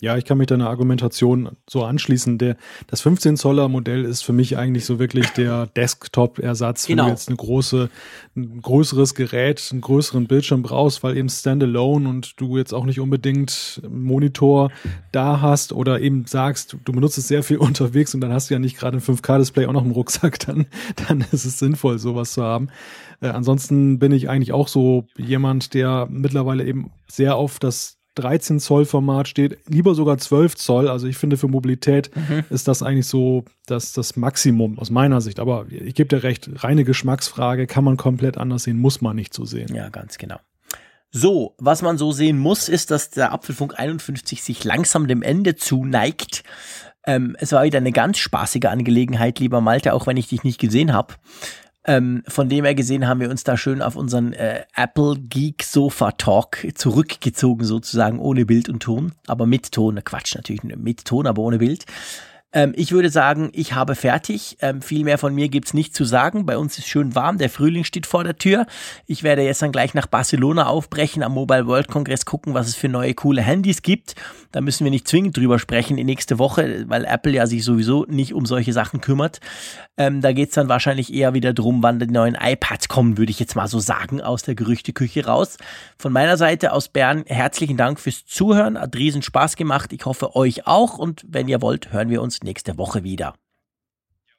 Ja, 0.00 0.18
ich 0.18 0.24
kann 0.24 0.38
mich 0.38 0.48
deiner 0.48 0.68
Argumentation 0.68 1.56
so 1.70 1.84
anschließen. 1.84 2.36
Der, 2.36 2.56
das 2.88 3.00
15 3.00 3.36
Zoller 3.36 3.68
Modell 3.68 4.04
ist 4.04 4.22
für 4.22 4.32
mich 4.32 4.58
eigentlich 4.58 4.84
so 4.84 4.98
wirklich 4.98 5.28
der 5.30 5.66
Desktop-Ersatz, 5.76 6.86
genau. 6.86 7.04
wenn 7.04 7.06
du 7.06 7.12
jetzt 7.12 7.28
eine 7.28 7.36
große, 7.36 7.88
ein 8.36 8.60
größeres 8.60 9.14
Gerät, 9.14 9.68
einen 9.70 9.80
größeren 9.80 10.26
Bildschirm 10.26 10.62
brauchst, 10.62 11.04
weil 11.04 11.16
eben 11.16 11.28
Standalone 11.28 12.08
und 12.08 12.40
du 12.40 12.58
jetzt 12.58 12.74
auch 12.74 12.84
nicht 12.84 12.98
unbedingt 12.98 13.80
Monitor 13.88 14.72
da 15.12 15.40
hast 15.40 15.72
oder 15.72 16.00
eben 16.00 16.26
sagst, 16.26 16.76
du 16.84 16.92
benutzt 16.92 17.16
es 17.16 17.28
sehr 17.28 17.44
viel 17.44 17.56
unterwegs 17.58 18.14
und 18.14 18.20
dann 18.20 18.32
hast 18.32 18.50
du 18.50 18.54
ja 18.54 18.60
nicht 18.60 18.76
gerade 18.76 18.98
ein 18.98 19.02
5K-Display 19.02 19.66
auch 19.66 19.72
noch 19.72 19.84
im 19.84 19.92
Rucksack, 19.92 20.40
dann, 20.40 20.66
dann 21.08 21.24
ist 21.30 21.44
es 21.44 21.60
sinnvoll, 21.60 22.00
sowas 22.00 22.32
zu 22.32 22.42
haben. 22.42 22.68
Äh, 23.20 23.28
ansonsten 23.28 24.00
bin 24.00 24.10
ich 24.10 24.28
eigentlich 24.28 24.52
auch 24.52 24.66
so 24.66 25.06
jemand, 25.16 25.72
der 25.72 26.08
mittlerweile 26.10 26.64
eben 26.64 26.90
sehr 27.06 27.36
auf 27.36 27.60
das 27.60 27.98
13 28.14 28.60
Zoll 28.60 28.84
Format 28.84 29.28
steht, 29.28 29.58
lieber 29.68 29.94
sogar 29.94 30.18
12 30.18 30.56
Zoll. 30.56 30.88
Also 30.88 31.06
ich 31.06 31.16
finde 31.16 31.36
für 31.36 31.48
Mobilität 31.48 32.10
mhm. 32.14 32.44
ist 32.50 32.68
das 32.68 32.82
eigentlich 32.82 33.06
so 33.06 33.44
das, 33.66 33.92
das 33.92 34.16
Maximum 34.16 34.78
aus 34.78 34.90
meiner 34.90 35.20
Sicht. 35.20 35.40
Aber 35.40 35.66
ich 35.70 35.94
gebe 35.94 36.08
dir 36.08 36.22
recht, 36.22 36.50
reine 36.62 36.84
Geschmacksfrage 36.84 37.66
kann 37.66 37.84
man 37.84 37.96
komplett 37.96 38.38
anders 38.38 38.64
sehen, 38.64 38.78
muss 38.78 39.00
man 39.00 39.16
nicht 39.16 39.34
so 39.34 39.44
sehen. 39.44 39.74
Ja, 39.74 39.88
ganz 39.88 40.18
genau. 40.18 40.38
So, 41.10 41.54
was 41.58 41.80
man 41.82 41.96
so 41.96 42.10
sehen 42.10 42.38
muss, 42.38 42.68
ist, 42.68 42.90
dass 42.90 43.10
der 43.10 43.32
Apfelfunk 43.32 43.78
51 43.78 44.42
sich 44.42 44.64
langsam 44.64 45.06
dem 45.06 45.22
Ende 45.22 45.54
zuneigt. 45.54 46.42
Ähm, 47.06 47.36
es 47.38 47.52
war 47.52 47.62
wieder 47.62 47.78
eine 47.78 47.92
ganz 47.92 48.18
spaßige 48.18 48.64
Angelegenheit, 48.64 49.38
lieber 49.38 49.60
Malte, 49.60 49.92
auch 49.92 50.08
wenn 50.08 50.16
ich 50.16 50.28
dich 50.28 50.42
nicht 50.42 50.58
gesehen 50.58 50.92
habe. 50.92 51.14
Ähm, 51.86 52.22
von 52.26 52.48
dem 52.48 52.64
her 52.64 52.74
gesehen 52.74 53.06
haben 53.06 53.20
wir 53.20 53.30
uns 53.30 53.44
da 53.44 53.56
schön 53.56 53.82
auf 53.82 53.94
unseren 53.96 54.32
äh, 54.32 54.64
Apple 54.74 55.16
Geek 55.18 55.62
Sofa 55.62 56.12
Talk 56.12 56.66
zurückgezogen, 56.74 57.64
sozusagen 57.64 58.18
ohne 58.18 58.46
Bild 58.46 58.68
und 58.68 58.82
Ton, 58.82 59.12
aber 59.26 59.46
mit 59.46 59.72
Ton. 59.72 60.00
Quatsch, 60.02 60.34
natürlich 60.34 60.62
mit 60.64 61.04
Ton, 61.04 61.26
aber 61.26 61.42
ohne 61.42 61.58
Bild. 61.58 61.84
Ähm, 62.54 62.72
ich 62.76 62.92
würde 62.92 63.10
sagen, 63.10 63.50
ich 63.52 63.74
habe 63.74 63.96
fertig. 63.96 64.56
Ähm, 64.60 64.80
viel 64.80 65.04
mehr 65.04 65.18
von 65.18 65.34
mir 65.34 65.48
gibt's 65.48 65.74
nicht 65.74 65.94
zu 65.94 66.04
sagen. 66.04 66.46
Bei 66.46 66.56
uns 66.56 66.78
ist 66.78 66.86
schön 66.86 67.14
warm. 67.14 67.36
Der 67.36 67.50
Frühling 67.50 67.84
steht 67.84 68.06
vor 68.06 68.22
der 68.22 68.38
Tür. 68.38 68.66
Ich 69.06 69.24
werde 69.24 69.42
jetzt 69.42 69.60
dann 69.60 69.72
gleich 69.72 69.92
nach 69.92 70.06
Barcelona 70.06 70.66
aufbrechen, 70.66 71.24
am 71.24 71.32
Mobile 71.32 71.66
World 71.66 71.88
Congress 71.88 72.24
gucken, 72.24 72.54
was 72.54 72.68
es 72.68 72.76
für 72.76 72.88
neue 72.88 73.12
coole 73.14 73.42
Handys 73.42 73.82
gibt. 73.82 74.14
Da 74.52 74.60
müssen 74.60 74.84
wir 74.84 74.92
nicht 74.92 75.08
zwingend 75.08 75.36
drüber 75.36 75.58
sprechen 75.58 75.98
in 75.98 76.06
nächste 76.06 76.38
Woche, 76.38 76.84
weil 76.86 77.04
Apple 77.04 77.32
ja 77.32 77.46
sich 77.46 77.64
sowieso 77.64 78.06
nicht 78.08 78.32
um 78.34 78.46
solche 78.46 78.72
Sachen 78.72 79.00
kümmert. 79.00 79.40
Ähm, 79.96 80.20
da 80.20 80.32
geht's 80.32 80.54
dann 80.54 80.68
wahrscheinlich 80.68 81.12
eher 81.12 81.34
wieder 81.34 81.52
drum, 81.52 81.82
wann 81.82 81.98
die 81.98 82.06
neuen 82.06 82.36
iPads 82.40 82.88
kommen, 82.88 83.18
würde 83.18 83.30
ich 83.30 83.40
jetzt 83.40 83.56
mal 83.56 83.66
so 83.66 83.80
sagen, 83.80 84.20
aus 84.20 84.42
der 84.42 84.54
Gerüchteküche 84.54 85.26
raus. 85.26 85.56
Von 85.98 86.12
meiner 86.12 86.36
Seite 86.36 86.72
aus 86.72 86.88
Bern 86.88 87.24
herzlichen 87.26 87.76
Dank 87.76 87.98
fürs 87.98 88.24
Zuhören. 88.26 88.78
Hat 88.78 88.94
riesen 88.94 89.22
Spaß 89.22 89.56
gemacht. 89.56 89.92
Ich 89.92 90.04
hoffe 90.04 90.36
euch 90.36 90.68
auch. 90.68 90.98
Und 90.98 91.24
wenn 91.28 91.48
ihr 91.48 91.60
wollt, 91.60 91.92
hören 91.92 92.10
wir 92.10 92.22
uns 92.22 92.43
nächste 92.44 92.78
Woche 92.78 93.02
wieder. 93.02 93.34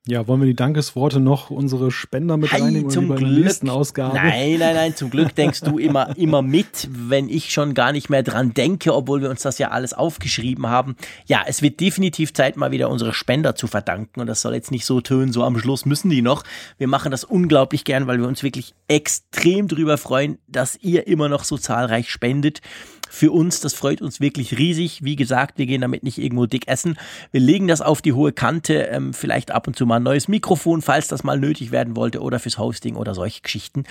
Ja, 0.07 0.27
wollen 0.27 0.40
wir 0.40 0.45
die 0.45 0.56
Dankesworte 0.56 1.19
noch 1.19 1.49
unsere 1.49 1.90
Spender 1.90 2.38
mit 2.38 2.52
hey, 2.52 2.61
reinnehmen 2.61 2.91
zum 2.91 3.07
Glück. 3.07 3.18
der 3.18 3.27
nächsten 3.27 3.72
Ausgabe? 3.72 4.14
Nein, 4.14 4.60
nein, 4.60 4.76
nein, 4.76 4.95
zum 4.95 5.10
Glück 5.10 5.34
denkst 5.34 5.61
du 5.61 5.80
immer, 5.80 6.15
immer 6.18 6.44
mit, 6.44 6.88
wenn 6.91 7.27
ich 7.27 7.52
schon 7.52 7.73
gar 7.73 7.91
nicht 7.91 8.11
mehr 8.11 8.22
dran 8.22 8.53
denke, 8.53 8.94
obwohl 8.94 9.23
wir 9.23 9.32
uns 9.32 9.41
das 9.41 9.57
ja 9.57 9.72
alles 9.72 9.94
aufgeschrieben 9.95 10.68
haben. 10.68 10.95
Ja, 11.26 11.41
es 11.48 11.64
wird 11.64 11.80
definitiv 11.80 12.34
Zeit, 12.34 12.56
mal 12.56 12.69
wieder 12.69 12.91
unsere 12.91 13.15
Spender 13.15 13.56
zu 13.56 13.65
verdanken 13.65 14.19
und 14.19 14.27
das 14.27 14.41
soll 14.41 14.53
jetzt 14.53 14.69
nicht 14.69 14.86
so 14.86 15.02
tönen, 15.02 15.34
so 15.34 15.44
am 15.44 15.57
Schluss 15.57 15.86
müssen 15.86 16.11
die 16.11 16.22
noch. 16.22 16.44
Wir 16.77 16.88
machen 16.88 17.10
das 17.10 17.23
unglaublich 17.23 17.84
gern, 17.84 18.06
weil 18.06 18.19
wir 18.19 18.27
uns 18.27 18.44
wirklich 18.44 18.76
extrem 18.88 19.68
drüber 19.68 19.98
freuen, 19.98 20.38
dass 20.48 20.77
ihr 20.84 21.07
immer 21.07 21.30
noch 21.30 21.44
so 21.44 21.57
zahlreich 21.57 22.11
spendet 22.11 22.61
für 23.10 23.32
uns. 23.32 23.60
Das 23.60 23.73
freut 23.73 24.02
uns 24.02 24.19
wirklich 24.19 24.57
riesig. 24.57 25.03
Wie 25.03 25.15
gesagt, 25.15 25.57
wir 25.57 25.65
gehen 25.65 25.82
damit 25.82 26.03
nicht 26.03 26.18
irgendwo 26.18 26.45
dick 26.45 26.68
essen. 26.68 26.98
Wir 27.32 27.41
legen 27.41 27.68
das 27.68 27.82
auf 27.82 28.02
die 28.02 28.14
hohe 28.14 28.32
Kante. 28.32 28.73
Ähm, 28.84 29.14
vielleicht 29.14 29.52
ab 29.52 29.68
und 29.68 29.76
zu 29.76 29.86
mal 29.86 29.98
ein 29.98 30.03
neues 30.03 30.27
Mikrofon, 30.27 30.82
falls 30.82 31.07
das 31.07 31.23
mal 31.23 31.40
nötig 31.40 31.72
werden 31.72 31.95
wollte 31.95 32.22
oder 32.22 32.40
fürs 32.40 32.57
Hosting 32.57 32.95
oder 32.95 33.15
solche 33.15 33.41
Geschichten. 33.41 33.84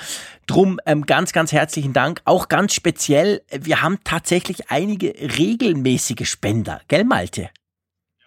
Drum 0.46 0.78
ähm, 0.86 1.06
ganz, 1.06 1.32
ganz 1.32 1.52
herzlichen 1.52 1.92
Dank. 1.92 2.20
Auch 2.24 2.48
ganz 2.48 2.74
speziell, 2.74 3.42
wir 3.50 3.82
haben 3.82 3.98
tatsächlich 4.04 4.70
einige 4.70 5.14
regelmäßige 5.38 6.28
Spender. 6.28 6.80
Gell, 6.88 7.04
Malte? 7.04 7.50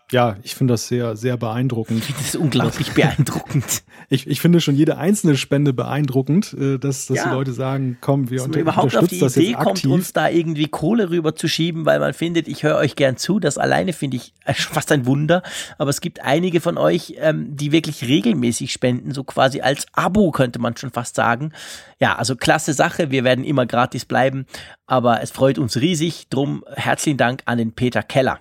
Ja, 0.10 0.38
ich 0.42 0.56
finde 0.56 0.76
das 0.76 0.88
sehr, 0.88 1.18
sehr 1.18 1.36
beeindruckend. 1.36 2.04
Das 2.18 2.28
ist 2.28 2.36
unglaublich 2.36 2.92
beeindruckend. 2.94 3.84
Ich, 4.10 4.26
ich 4.26 4.40
finde 4.40 4.62
schon 4.62 4.76
jede 4.76 4.98
einzelne 4.98 5.36
Spende 5.36 5.74
beeindruckend, 5.74 6.54
äh, 6.54 6.78
dass, 6.78 7.08
dass 7.08 7.18
ja. 7.18 7.24
die 7.26 7.30
Leute 7.36 7.52
sagen, 7.52 7.98
komm, 8.00 8.30
wir 8.30 8.38
dass 8.38 8.46
unter, 8.46 8.60
überhaupt 8.60 8.96
auf 8.96 9.08
die 9.10 9.20
Idee 9.20 9.52
kommt, 9.52 9.86
uns 9.86 10.14
da 10.14 10.30
irgendwie 10.30 10.68
Kohle 10.68 11.10
rüber 11.10 11.36
zu 11.36 11.50
schieben, 11.50 11.86
weil 11.86 12.00
man 12.00 12.14
findet, 12.14 12.48
ich 12.48 12.64
höre 12.64 12.78
euch 12.78 12.96
gern 12.96 13.18
zu. 13.18 13.40
Das 13.40 13.58
alleine 13.58 13.92
finde 13.92 14.16
ich 14.16 14.34
fast 14.46 14.94
ein 14.94 15.06
Wunder. 15.08 15.44
Aber 15.78 15.90
es 15.90 16.00
gibt 16.00 16.22
einige 16.22 16.62
von 16.62 16.78
euch, 16.78 17.16
ähm, 17.18 17.58
die 17.58 17.74
wirklich 17.74 18.08
regelmäßig 18.08 18.72
spenden, 18.72 19.14
so 19.14 19.26
quasi 19.26 19.60
als 19.60 19.88
Abo 19.92 20.32
könnte 20.32 20.60
man 20.60 20.78
schon 20.78 20.92
fast 20.92 21.18
sagen. 21.18 21.52
Ja, 22.00 22.16
also 22.16 22.38
klasse 22.38 22.72
Sache. 22.72 23.12
Wir 23.12 23.26
werden 23.26 23.44
immer 23.44 23.66
gratis 23.66 24.06
bleiben, 24.06 24.46
aber 24.86 25.22
es 25.22 25.32
freut 25.32 25.58
uns 25.58 25.76
riesig. 25.76 26.30
Drum 26.30 26.64
herzlichen 26.76 27.18
Dank 27.18 27.42
an 27.46 27.58
den 27.58 27.74
Peter 27.74 28.04
Keller. 28.04 28.40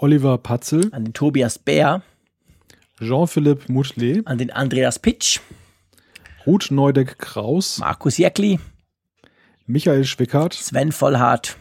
Oliver 0.00 0.38
Patzel, 0.38 0.88
an 0.92 1.04
den 1.06 1.12
Tobias 1.12 1.58
Bär, 1.58 2.02
Jean-Philippe 3.00 3.70
Moutelet, 3.72 4.24
an 4.26 4.38
den 4.38 4.52
Andreas 4.52 5.00
Pitsch, 5.00 5.40
Ruth 6.46 6.70
Neudeck-Kraus, 6.70 7.78
Markus 7.78 8.16
Jäckli, 8.16 8.60
Michael 9.66 10.04
Schwickert, 10.04 10.54
Sven 10.54 10.92
Vollhardt. 10.92 11.56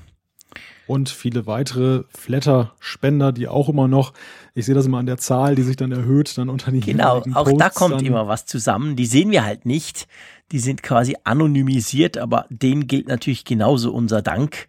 Und 0.85 1.09
viele 1.09 1.47
weitere 1.47 2.03
Flatter-Spender, 2.15 3.31
die 3.31 3.47
auch 3.47 3.69
immer 3.69 3.87
noch, 3.87 4.13
ich 4.53 4.67
sehe 4.67 4.75
das 4.75 4.85
immer 4.85 4.99
an 4.99 5.07
der 5.07 5.17
Zahl, 5.17 5.55
die 5.55 5.63
sich 5.63 5.75
dann 5.75 5.91
erhöht, 5.91 6.37
dann 6.37 6.49
unter 6.49 6.71
die 6.71 6.79
Genau, 6.79 7.23
auch 7.33 7.45
Posts 7.45 7.57
da 7.57 7.69
kommt 7.69 8.03
immer 8.03 8.27
was 8.27 8.45
zusammen. 8.45 8.95
Die 8.95 9.07
sehen 9.07 9.31
wir 9.31 9.43
halt 9.43 9.65
nicht. 9.65 10.07
Die 10.51 10.59
sind 10.59 10.83
quasi 10.83 11.17
anonymisiert, 11.23 12.17
aber 12.17 12.45
denen 12.49 12.87
gilt 12.87 13.07
natürlich 13.07 13.43
genauso 13.43 13.91
unser 13.91 14.21
Dank. 14.21 14.67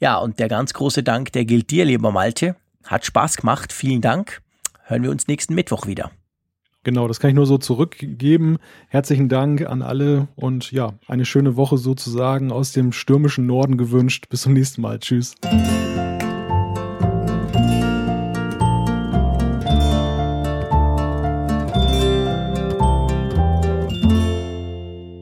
Ja, 0.00 0.16
und 0.18 0.38
der 0.38 0.48
ganz 0.48 0.72
große 0.72 1.02
Dank, 1.02 1.32
der 1.32 1.44
gilt 1.44 1.70
dir, 1.70 1.84
lieber 1.84 2.12
Malte. 2.12 2.54
Hat 2.84 3.04
Spaß 3.04 3.36
gemacht. 3.36 3.72
Vielen 3.72 4.00
Dank. 4.00 4.40
Hören 4.84 5.02
wir 5.02 5.10
uns 5.10 5.28
nächsten 5.28 5.54
Mittwoch 5.54 5.86
wieder. 5.86 6.10
Genau, 6.84 7.08
das 7.08 7.18
kann 7.20 7.30
ich 7.30 7.36
nur 7.36 7.46
so 7.46 7.58
zurückgeben. 7.58 8.56
Herzlichen 8.88 9.28
Dank 9.28 9.66
an 9.66 9.82
alle 9.82 10.28
und 10.36 10.72
ja, 10.72 10.94
eine 11.06 11.26
schöne 11.26 11.56
Woche 11.56 11.76
sozusagen 11.76 12.50
aus 12.50 12.72
dem 12.72 12.92
stürmischen 12.92 13.44
Norden 13.46 13.76
gewünscht. 13.76 14.30
Bis 14.30 14.40
zum 14.42 14.54
nächsten 14.54 14.80
Mal. 14.80 14.98
Tschüss. 14.98 15.34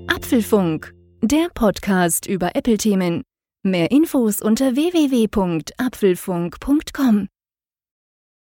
Apfelfunk, 0.07 0.95
der 1.23 1.49
Podcast 1.55 2.27
über 2.27 2.55
Apple-Themen. 2.55 3.23
Mehr 3.63 3.91
Infos 3.91 4.43
unter 4.43 4.77
www.apfelfunk.com. 4.77 7.29